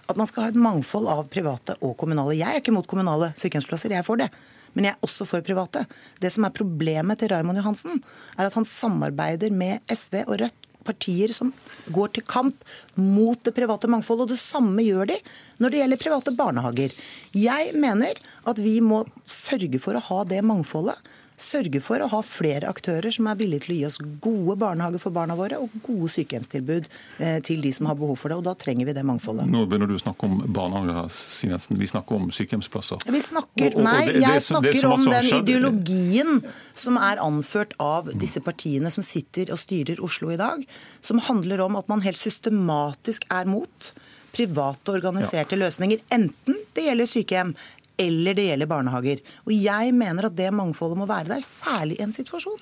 at 0.06 0.18
man 0.18 0.30
skal 0.30 0.46
ha 0.46 0.52
et 0.54 0.60
mangfold 0.60 1.08
av 1.10 1.24
private 1.34 1.78
og 1.82 1.96
kommunale. 2.02 2.38
Jeg 2.38 2.50
er 2.50 2.62
ikke 2.62 2.74
mot 2.76 2.90
kommunale 2.90 3.32
sykehjemsplasser, 3.38 3.94
jeg 3.94 4.04
er 4.04 4.08
for 4.08 4.22
det. 4.22 4.30
Men 4.76 4.90
jeg 4.90 4.98
er 4.98 5.08
også 5.08 5.26
for 5.30 5.46
private. 5.46 5.86
Det 6.22 6.30
som 6.34 6.46
er 6.46 6.54
problemet 6.54 7.22
til 7.22 7.32
Raymond 7.32 7.62
Johansen, 7.62 8.02
er 8.36 8.50
at 8.50 8.58
han 8.58 8.68
samarbeider 8.68 9.54
med 9.56 9.82
SV 9.94 10.26
og 10.26 10.40
Rødt 10.44 10.65
partier 10.86 11.34
som 11.36 11.52
går 11.94 12.14
til 12.16 12.26
kamp 12.30 12.64
mot 12.96 13.42
det 13.46 13.56
private 13.58 13.90
mangfoldet. 13.92 14.28
Og 14.28 14.34
det 14.36 14.42
samme 14.42 14.86
gjør 14.86 15.12
de 15.12 15.20
når 15.62 15.74
det 15.74 15.82
gjelder 15.82 16.04
private 16.06 16.36
barnehager. 16.38 16.96
Jeg 17.36 17.76
mener 17.76 18.20
at 18.46 18.62
vi 18.62 18.78
må 18.84 19.04
sørge 19.26 19.82
for 19.84 19.98
å 19.98 20.06
ha 20.10 20.24
det 20.30 20.44
mangfoldet 20.46 21.16
sørge 21.42 21.82
for 21.84 22.00
å 22.00 22.08
ha 22.12 22.22
flere 22.26 22.70
aktører 22.72 23.12
som 23.14 23.28
er 23.28 23.38
villige 23.40 23.66
til 23.66 23.74
å 23.74 23.78
gi 23.78 23.86
oss 23.90 23.98
gode 24.24 24.56
barnehager 24.62 25.02
for 25.04 25.16
barna 25.16 25.36
våre 25.38 25.60
og 25.62 25.74
gode 25.84 26.10
sykehjemstilbud 26.14 26.88
eh, 27.20 27.40
til 27.46 27.64
de 27.66 27.72
som 27.76 27.90
har 27.90 27.98
behov 28.00 28.18
for 28.22 28.32
det. 28.32 28.40
og 28.40 28.48
Da 28.48 28.56
trenger 28.60 28.90
vi 28.90 28.96
det 28.96 29.04
mangfoldet. 29.08 29.50
Nå 29.52 29.66
begynner 29.70 29.92
du 29.92 29.98
å 29.98 30.02
snakke 30.02 30.30
om 30.30 30.40
barnehager, 30.56 31.12
Jensen. 31.50 31.80
Vi 31.82 31.92
snakker 31.92 32.20
om 32.20 32.32
sykehjemsplasser. 32.36 33.06
Vi 33.12 33.24
snakker, 33.24 33.78
nei, 33.84 34.08
jeg 34.22 34.46
snakker 34.48 34.90
om 34.92 35.06
den 35.10 35.32
ideologien 35.42 36.42
som 36.78 37.00
er 37.02 37.22
anført 37.24 37.76
av 37.84 38.12
disse 38.16 38.44
partiene 38.46 38.92
som 38.94 39.06
sitter 39.06 39.52
og 39.54 39.60
styrer 39.62 40.02
Oslo 40.04 40.32
i 40.34 40.40
dag, 40.40 40.64
som 41.04 41.22
handler 41.24 41.66
om 41.68 41.80
at 41.80 41.92
man 41.92 42.04
helt 42.06 42.20
systematisk 42.20 43.28
er 43.34 43.50
mot 43.50 43.94
private 44.36 44.92
organiserte 44.92 45.56
ja. 45.56 45.62
løsninger. 45.64 46.02
Enten 46.14 46.60
det 46.76 46.88
gjelder 46.90 47.10
sykehjem 47.10 47.54
eller 47.98 48.38
det 48.38 48.50
gjelder 48.50 48.72
barnehager. 48.72 49.22
Og 49.46 49.54
jeg 49.56 49.94
mener 49.96 50.30
at 50.30 50.36
det 50.38 50.52
mangfoldet 50.54 51.00
må 51.00 51.08
være 51.10 51.36
der, 51.36 51.46
særlig 51.46 52.00
i 52.00 52.06
en 52.06 52.16
situasjon 52.16 52.60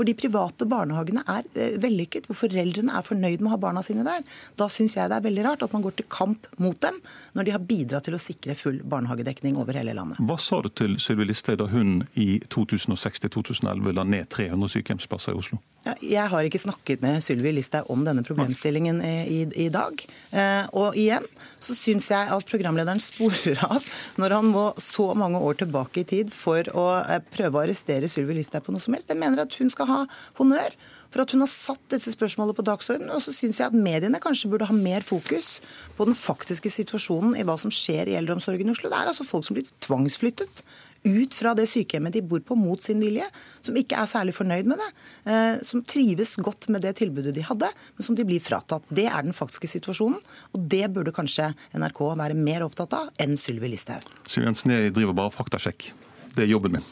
hvor 0.00 0.06
de 0.08 0.14
private 0.16 0.64
barnehagene 0.64 1.20
er 1.28 1.46
eh, 1.54 1.74
vellykket, 1.82 2.28
hvor 2.28 2.38
foreldrene 2.40 2.94
er 2.96 3.04
fornøyd 3.04 3.42
med 3.42 3.50
å 3.50 3.54
ha 3.54 3.60
barna 3.60 3.82
sine 3.84 4.04
der. 4.06 4.24
Da 4.56 4.68
syns 4.72 4.96
jeg 4.96 5.10
det 5.10 5.18
er 5.18 5.26
veldig 5.26 5.44
rart 5.44 5.64
at 5.66 5.74
man 5.76 5.84
går 5.84 5.98
til 5.98 6.08
kamp 6.12 6.48
mot 6.62 6.78
dem, 6.80 6.96
når 7.36 7.46
de 7.46 7.54
har 7.54 7.66
bidratt 7.68 8.08
til 8.08 8.16
å 8.16 8.22
sikre 8.22 8.56
full 8.56 8.80
barnehagedekning 8.80 9.58
over 9.60 9.76
hele 9.76 9.92
landet. 9.96 10.22
Hva 10.24 10.38
sa 10.40 10.62
du 10.64 10.70
til 10.72 10.96
Sylvi 11.02 11.28
Listhaug 11.28 11.60
da 11.60 11.68
hun 11.72 12.00
i 12.14 12.30
2006-2011 12.48 13.92
la 13.98 14.06
ned 14.08 14.30
300 14.32 14.74
sykehjemsplasser 14.76 15.36
i 15.36 15.42
Oslo? 15.42 15.60
Ja, 15.84 15.94
jeg 16.04 16.32
har 16.32 16.48
ikke 16.48 16.60
snakket 16.60 17.04
med 17.04 17.20
Sylvi 17.24 17.52
Listhaug 17.56 17.92
om 17.92 18.04
denne 18.08 18.24
problemstillingen 18.26 19.00
i, 19.04 19.14
i, 19.40 19.44
i 19.66 19.68
dag. 19.72 20.00
Eh, 20.32 20.64
og 20.76 20.96
igjen 20.96 21.28
så 21.60 21.76
syns 21.76 22.10
jeg 22.12 22.30
at 22.32 22.48
programlederen 22.48 23.02
sporer 23.02 23.60
av 23.66 23.84
når 24.20 24.36
han 24.38 24.48
må 24.52 24.66
så 24.80 25.10
mange 25.18 25.40
år 25.44 25.60
tilbake 25.62 26.02
i 26.02 26.08
tid 26.08 26.32
for 26.34 26.66
å 26.76 26.86
eh, 27.02 27.20
prøve 27.34 27.58
å 27.58 27.64
arrestere 27.64 28.08
Sylvi 28.10 28.38
Listhaug 28.38 28.64
på 28.66 28.74
noe 28.74 28.82
som 28.82 28.96
helst. 28.96 29.12
Jeg 29.12 29.20
mener 29.20 29.44
at 29.44 29.60
hun 29.60 29.72
skal 29.72 29.90
ha 29.90 30.00
honnør 30.40 30.74
for 31.10 31.24
at 31.24 31.32
hun 31.34 31.42
har 31.42 31.50
satt 31.50 31.82
disse 31.90 32.12
spørsmålene 32.14 32.56
på 32.56 32.64
dagsordenen. 32.66 33.10
Og 33.14 33.22
så 33.24 33.34
syns 33.34 33.58
jeg 33.60 33.70
at 33.70 33.76
mediene 33.76 34.20
kanskje 34.22 34.50
burde 34.52 34.68
ha 34.70 34.76
mer 34.76 35.04
fokus 35.06 35.58
på 35.98 36.06
den 36.06 36.16
faktiske 36.18 36.70
situasjonen 36.70 37.34
i 37.38 37.46
hva 37.46 37.56
som 37.60 37.72
skjer 37.74 38.12
i 38.12 38.16
eldreomsorgen 38.20 38.70
i 38.70 38.74
Oslo. 38.74 38.92
Det 38.92 39.00
er 39.00 39.10
altså 39.10 39.26
folk 39.26 39.46
som 39.46 39.58
blir 39.58 39.66
tvangsflyttet 39.82 40.62
ut 41.02 41.34
fra 41.34 41.54
det 41.56 41.66
sykehjemmet 41.70 42.12
de 42.12 42.22
bor 42.22 42.42
på 42.44 42.56
mot 42.58 42.82
sin 42.82 43.00
vilje, 43.00 43.26
som 43.64 43.76
ikke 43.78 43.98
er 44.00 44.08
særlig 44.10 44.34
fornøyd 44.36 44.68
med 44.68 44.80
det, 44.82 44.88
eh, 45.32 45.62
som 45.66 45.82
trives 45.82 46.36
godt 46.44 46.68
med 46.68 46.84
det 46.84 46.96
tilbudet 47.00 47.34
de 47.36 47.44
hadde, 47.46 47.70
men 47.96 48.06
som 48.06 48.16
de 48.18 48.26
blir 48.28 48.42
fratatt. 48.44 48.84
Det 48.88 49.06
er 49.08 49.24
den 49.24 49.36
faktiske 49.36 49.70
situasjonen, 49.70 50.20
og 50.52 50.68
det 50.68 50.84
burde 50.92 51.14
kanskje 51.16 51.52
NRK 51.74 52.04
være 52.20 52.36
mer 52.36 52.66
opptatt 52.66 52.92
av 52.96 53.10
enn 53.18 53.36
Sylvi 53.36 53.72
Listhaug. 53.72 54.04
Siv 54.28 54.44
Jensen, 54.44 54.76
jeg 54.76 54.94
driver 54.96 55.16
bare 55.16 55.34
faktasjekk. 55.34 55.92
Det 56.34 56.44
er 56.44 56.52
jobben 56.52 56.76
min. 56.76 56.84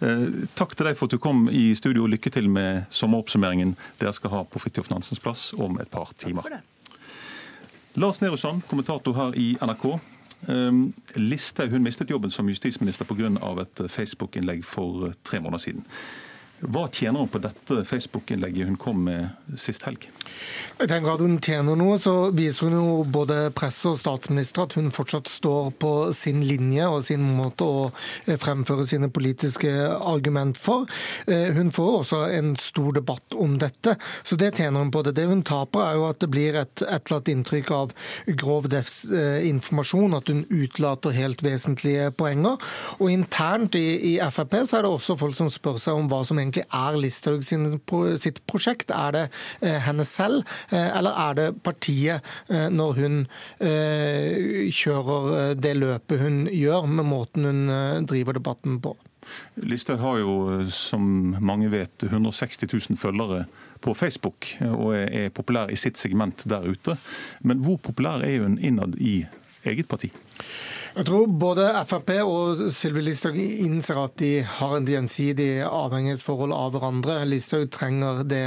Eh, 0.00 0.46
takk 0.56 0.72
til 0.76 0.88
deg 0.88 0.96
for 0.96 1.10
at 1.10 1.16
du 1.16 1.20
kom 1.20 1.48
i 1.52 1.74
studio. 1.76 2.06
Lykke 2.08 2.32
til 2.32 2.48
med 2.48 2.86
sommeroppsummeringen 2.88 3.74
dere 4.00 4.14
skal 4.16 4.32
ha 4.32 4.44
på 4.48 4.62
Fridtjof 4.62 4.88
Nansens 4.92 5.20
plass 5.20 5.50
om 5.52 5.76
et 5.82 5.90
par 5.92 6.14
timer. 6.16 6.62
Lars 8.00 8.20
Nehru 8.22 8.38
Sand, 8.38 8.62
kommentator 8.70 9.16
her 9.18 9.36
i 9.36 9.52
NRK. 9.60 9.98
Ehm, 10.48 10.94
Listhaug 11.14 11.80
mistet 11.80 12.10
jobben 12.10 12.30
som 12.30 12.48
justisminister 12.48 13.04
pga. 13.04 13.28
et 13.60 13.90
Facebook-innlegg 13.90 14.64
for 14.64 15.12
tre 15.24 15.40
måneder 15.40 15.58
siden. 15.58 15.84
Hva 16.60 16.84
tjener 16.92 17.22
hun 17.22 17.30
på 17.32 17.40
dette 17.40 17.84
Facebook-innlegget 17.88 18.68
hun 18.68 18.76
kom 18.80 19.04
med 19.06 19.56
sist 19.56 19.86
helg? 19.88 20.10
I 20.80 20.86
den 20.88 21.04
grad 21.04 21.22
hun 21.24 21.38
tjener 21.40 21.76
noe, 21.76 21.96
så 22.00 22.30
viser 22.36 22.68
hun 22.68 22.76
jo 22.76 22.96
både 23.08 23.50
presse 23.56 23.88
og 23.88 23.98
statsminister 24.00 24.66
at 24.66 24.76
hun 24.76 24.90
fortsatt 24.92 25.28
står 25.28 25.70
på 25.80 25.92
sin 26.16 26.42
linje 26.44 26.84
og 26.88 27.04
sin 27.06 27.24
måte 27.36 27.64
å 27.64 27.86
eh, 28.26 28.36
fremføre 28.40 28.84
sine 28.88 29.08
politiske 29.12 29.72
argument 29.88 30.60
for. 30.60 30.84
Eh, 31.26 31.48
hun 31.56 31.72
får 31.72 31.90
også 32.02 32.20
en 32.36 32.52
stor 32.60 32.92
debatt 33.00 33.36
om 33.40 33.56
dette, 33.60 33.96
så 34.24 34.38
det 34.40 34.52
tjener 34.58 34.84
hun 34.84 34.92
på 34.92 35.04
det. 35.06 35.16
Det 35.16 35.26
hun 35.30 35.44
taper, 35.46 35.84
er 35.84 35.98
jo 35.98 36.06
at 36.10 36.20
det 36.20 36.30
blir 36.32 36.60
et 36.60 36.84
etterlatt 36.84 37.32
inntrykk 37.32 37.72
av 37.76 37.96
grov 38.40 38.68
informasjon, 38.70 40.16
at 40.16 40.28
hun 40.28 40.44
utlater 40.52 41.16
helt 41.16 41.44
vesentlige 41.44 42.10
poenger. 42.16 42.60
Og 43.00 43.12
internt 43.12 43.76
i, 43.80 44.12
i 44.12 44.14
Frp 44.30 44.60
så 44.68 44.78
er 44.78 44.86
det 44.86 44.92
også 44.92 45.16
folk 45.20 45.36
som 45.38 45.50
spør 45.52 45.80
seg 45.80 45.96
om 45.96 46.08
hva 46.10 46.22
som 46.26 46.38
egentlig 46.38 46.49
egentlig 46.50 46.66
er 46.74 46.98
Listhaug 46.98 48.18
sitt 48.20 48.40
prosjekt? 48.50 48.90
Er 48.90 49.14
det 49.14 49.24
eh, 49.62 49.78
henne 49.86 50.04
selv, 50.04 50.44
eh, 50.70 50.90
eller 50.98 51.14
er 51.14 51.38
det 51.38 51.48
partiet 51.62 52.26
eh, 52.48 52.68
når 52.70 52.98
hun 52.98 53.20
kjører 53.60 55.54
det 55.58 55.76
løpet 55.76 56.20
hun 56.20 56.42
gjør, 56.48 56.86
med 56.86 57.06
måten 57.06 57.46
hun 57.46 58.06
driver 58.08 58.36
debatten 58.36 58.80
på? 58.82 58.94
Listhaug 59.60 60.00
har 60.00 60.18
jo, 60.22 60.34
som 60.72 61.36
mange 61.40 61.68
vet, 61.70 62.06
160 62.08 62.66
000 62.72 62.98
følgere 62.98 63.44
på 63.80 63.94
Facebook, 63.94 64.48
og 64.72 64.94
er 64.96 65.30
populær 65.34 65.70
i 65.70 65.78
sitt 65.78 66.00
segment 66.00 66.44
der 66.48 66.64
ute. 66.66 66.96
Men 67.44 67.60
hvor 67.64 67.78
populær 67.84 68.24
er 68.24 68.42
hun 68.42 68.58
innad 68.58 68.96
i 68.98 69.20
eget 69.68 69.88
parti? 69.88 70.10
Jeg 70.90 71.06
tror 71.06 71.28
både 71.38 71.68
Frp 71.86 72.08
og 72.26 72.60
Sylvi 72.74 73.04
Listhaug 73.06 73.36
innser 73.38 73.98
at 74.02 74.16
de 74.18 74.30
har 74.42 74.72
en 74.74 74.88
gjensidig 74.88 75.62
avhengighetsforhold 75.62 76.50
av 76.50 76.72
hverandre. 76.74 77.20
Listhaug 77.30 77.68
trenger 77.70 78.24
det 78.26 78.42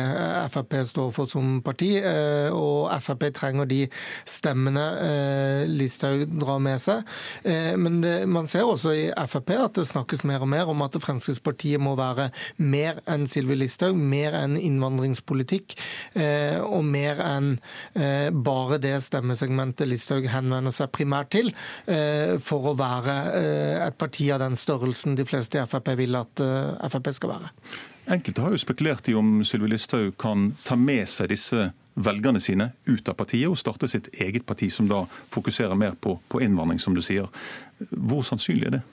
Frp 0.51 0.75
står 0.89 1.13
for 1.15 1.31
som 1.31 1.61
parti, 1.63 1.93
eh, 2.03 2.51
og 2.51 2.91
Frp 3.01 3.23
trenger 3.37 3.69
de 3.69 3.79
stemmene 4.27 4.83
eh, 5.05 5.63
Listhaug 5.71 6.25
drar 6.35 6.59
med 6.63 6.83
seg. 6.83 7.07
Eh, 7.47 7.77
men 7.79 8.01
det, 8.03 8.13
man 8.27 8.51
ser 8.51 8.67
også 8.67 8.91
i 8.91 9.07
Frp 9.23 9.53
at 9.55 9.79
det 9.79 9.87
snakkes 9.87 10.25
mer 10.27 10.43
og 10.43 10.51
mer 10.51 10.73
om 10.73 10.83
at 10.83 10.99
Fremskrittspartiet 10.99 11.79
må 11.79 11.95
være 11.99 12.27
mer 12.59 12.99
enn 13.07 13.23
Sylvi 13.29 13.55
Listhaug, 13.61 13.95
mer 13.95 14.35
enn 14.41 14.59
innvandringspolitikk, 14.59 15.77
og 16.63 16.83
mer 16.85 17.19
enn 17.23 17.49
bare 18.45 18.77
det 18.81 18.95
stemmesegmentet 19.05 19.87
Listhaug 19.89 20.27
henvender 20.31 20.73
seg 20.75 20.91
primært 20.93 21.31
til 21.33 21.51
for 22.39 22.71
å 22.71 22.75
være 22.79 23.15
eh, 23.39 23.87
et 23.87 23.97
parti 23.99 24.29
av 24.31 24.39
den 24.43 24.55
størrelsen 24.59 25.17
de 25.19 25.25
fleste 25.27 25.59
i 25.59 25.67
Frp 25.67 25.93
vil 25.99 26.15
at 26.19 26.43
eh, 26.43 26.89
Frp 26.89 27.09
skal 27.15 27.35
være. 27.35 27.53
Enkelte 28.13 28.43
har 28.43 28.51
jo 28.55 28.59
spekulert 28.59 29.07
i 29.11 29.15
om 29.15 29.41
Sylvi 29.47 29.71
Listhaug 29.71 30.15
kan 30.19 30.51
ta 30.67 30.75
med 30.79 31.07
seg 31.11 31.31
disse 31.31 31.71
velgerne 31.93 32.41
sine 32.41 32.71
ut 32.89 33.09
av 33.09 33.17
partiet 33.19 33.51
og 33.51 33.59
starte 33.59 33.87
sitt 33.91 34.09
eget 34.15 34.45
parti, 34.49 34.69
som 34.73 34.87
da 34.89 35.03
fokuserer 35.33 35.77
mer 35.77 35.93
på, 35.99 36.17
på 36.27 36.41
innvandring, 36.41 36.81
som 36.81 36.95
du 36.95 37.03
sier. 37.05 37.29
Hvor 37.91 38.23
sannsynlig 38.25 38.69
er 38.69 38.77
det? 38.77 38.83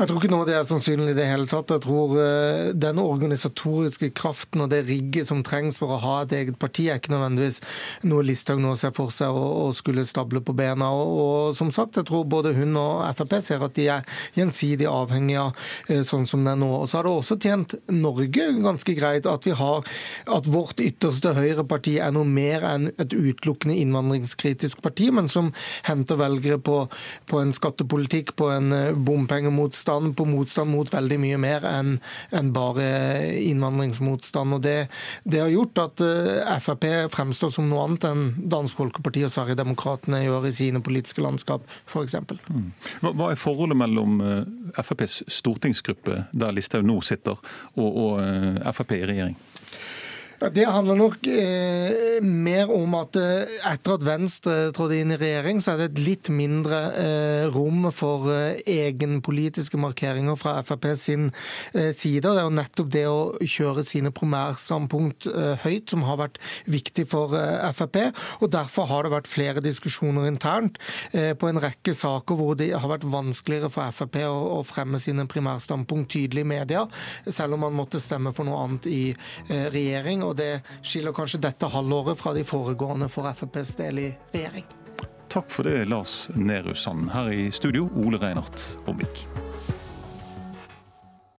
Jeg 0.00 0.08
tror 0.08 0.20
ikke 0.20 0.30
noe 0.32 0.46
det 0.48 0.54
er 0.56 0.64
sannsynlig 0.64 1.12
i 1.12 1.16
det 1.18 1.26
hele 1.28 1.48
tatt. 1.50 1.72
Jeg 1.74 1.82
tror 1.84 2.14
uh, 2.16 2.70
den 2.72 3.00
organisatoriske 3.02 4.10
kraften 4.16 4.62
og 4.64 4.70
det 4.72 4.84
rigget 4.88 5.28
som 5.28 5.42
trengs 5.44 5.76
for 5.80 5.92
å 5.92 6.00
ha 6.00 6.14
et 6.22 6.32
eget 6.38 6.58
parti, 6.62 6.86
er 6.88 7.00
ikke 7.00 7.12
nødvendigvis 7.12 7.60
noe 8.08 8.24
Listhaug 8.24 8.62
nå 8.62 8.76
ser 8.80 8.94
for 8.96 9.12
seg 9.12 9.34
å, 9.34 9.68
skulle 9.76 10.06
stable 10.08 10.42
på 10.44 10.54
bena. 10.56 10.88
Og, 10.94 11.12
og, 11.20 11.56
som 11.58 11.72
sagt, 11.74 11.98
jeg 12.00 12.08
tror 12.08 12.24
både 12.30 12.54
hun 12.56 12.78
og 12.80 13.02
Frp 13.18 13.36
ser 13.44 13.64
at 13.66 13.76
de 13.76 13.88
er 13.92 14.06
gjensidig 14.38 14.88
avhengige 14.90 15.44
av 15.48 15.52
uh, 15.90 16.02
sånn 16.06 16.28
som 16.30 16.46
det 16.46 16.54
er 16.54 16.62
nå. 16.62 16.70
Og 16.80 16.88
så 16.88 17.00
har 17.00 17.08
det 17.08 17.14
også 17.16 17.38
tjent 17.42 17.76
Norge 17.92 18.48
ganske 18.60 18.96
greit 18.96 19.28
at 19.28 19.48
vi 19.48 19.56
har 19.58 19.84
at 20.30 20.48
vårt 20.50 20.80
ytterste 20.84 21.34
høyreparti 21.36 21.98
er 22.00 22.14
noe 22.14 22.28
mer 22.28 22.64
enn 22.68 22.88
et 22.96 23.12
utelukkende 23.12 23.76
innvandringskritisk 23.82 24.80
parti, 24.84 25.10
men 25.14 25.28
som 25.32 25.52
henter 25.88 26.18
velgere 26.20 26.60
på, 26.62 26.82
på 27.30 27.40
en 27.42 27.52
skattepolitikk, 27.54 28.19
på 28.36 28.48
en 28.52 28.72
eh, 28.72 28.92
bompengemotstand, 28.92 30.14
på 30.16 30.26
motstand 30.28 30.70
mot 30.70 30.90
veldig 30.92 31.18
mye 31.22 31.40
mer 31.40 31.66
enn 31.68 31.96
en 32.36 32.52
bare 32.54 32.86
innvandringsmotstand. 33.40 34.56
Og 34.56 34.64
det, 34.64 34.76
det, 35.24 35.42
har 35.42 35.52
gjort 35.52 35.82
at 35.84 36.04
eh, 36.06 36.56
Frp 36.60 36.86
fremstår 37.14 37.54
som 37.54 37.70
noe 37.70 37.84
annet 37.86 38.08
enn 38.10 38.24
Dansk 38.52 38.80
Folkeparti 38.80 39.24
og 39.26 39.34
Sverigedemokraterna 39.34 40.22
gjør 40.24 40.48
i 40.50 40.54
sine 40.56 40.82
politiske 40.84 41.24
landskap, 41.24 41.66
f.eks. 41.90 42.18
Mm. 42.48 42.70
Hva 43.06 43.30
er 43.30 43.40
forholdet 43.40 43.80
mellom 43.80 44.20
eh, 44.24 44.42
FrPs 44.80 45.22
stortingsgruppe, 45.40 46.24
der 46.32 46.56
Listhaug 46.56 46.86
nå 46.86 47.00
sitter, 47.04 47.40
og, 47.76 47.88
og 47.88 48.74
Frp 48.76 48.98
i 48.98 49.06
regjering? 49.08 49.38
Det 50.40 50.64
handler 50.64 50.96
nok 50.96 51.26
eh, 51.28 52.22
mer 52.24 52.70
om 52.72 52.94
at 52.96 53.16
eh, 53.20 53.50
etter 53.68 53.98
at 53.98 54.04
Venstre 54.06 54.54
trådte 54.72 54.96
inn 54.96 55.12
i 55.12 55.18
regjering, 55.20 55.58
så 55.60 55.74
er 55.74 55.82
det 55.82 55.88
et 55.90 55.98
litt 56.00 56.30
mindre 56.32 56.78
eh, 56.96 57.42
rom 57.52 57.84
for 57.92 58.30
eh, 58.32 58.62
egenpolitiske 58.64 59.76
markeringer 59.76 60.38
fra 60.40 60.54
Frp 60.64 60.86
sin 60.96 61.26
eh, 61.74 61.90
side. 61.92 62.24
Det 62.24 62.40
er 62.40 62.48
jo 62.48 62.54
nettopp 62.56 62.88
det 62.94 63.02
å 63.10 63.18
kjøre 63.44 63.84
sine 63.84 64.14
primærstandpunkt 64.16 65.28
høyt 65.60 65.92
som 65.92 66.06
har 66.08 66.16
vært 66.22 66.40
viktig 66.70 67.04
for 67.10 67.36
Frp. 67.76 68.00
og 68.40 68.48
Derfor 68.54 68.88
har 68.88 69.04
det 69.04 69.12
vært 69.12 69.28
flere 69.28 69.60
diskusjoner 69.64 70.24
internt 70.30 70.78
på 71.12 71.48
en 71.50 71.60
rekke 71.60 71.92
saker 71.96 72.38
hvor 72.38 72.56
det 72.56 72.70
har 72.72 72.88
vært 72.88 73.04
vanskeligere 73.12 73.68
for 73.72 73.92
Frp 73.92 74.22
å, 74.24 74.40
å 74.56 74.64
fremme 74.64 75.00
sine 75.02 75.26
primærstandpunkt 75.28 76.14
tydelig 76.16 76.46
i 76.46 76.50
media, 76.54 76.86
selv 77.28 77.58
om 77.58 77.66
man 77.66 77.76
måtte 77.76 78.00
stemme 78.00 78.32
for 78.36 78.48
noe 78.48 78.64
annet 78.64 78.88
i 78.90 79.02
regjering 79.50 80.24
det 80.38 80.60
skiller 80.82 81.14
kanskje 81.16 81.42
dette 81.42 81.70
halvåret 81.70 82.18
fra 82.18 82.34
de 82.36 82.44
foregående 82.46 83.08
for 83.12 83.30
FrPs 83.34 83.76
del 83.80 84.04
i 84.04 84.08
regjering. 84.34 84.66
Takk 85.30 85.50
for 85.50 85.68
det, 85.68 85.84
Lars 85.86 86.26
Nehru 86.34 86.74
Sand. 86.74 87.12
Her 87.14 87.30
i 87.30 87.50
studio, 87.54 87.86
Ole 87.94 88.18
Reinert 88.18 88.64
Omvik. 88.90 89.26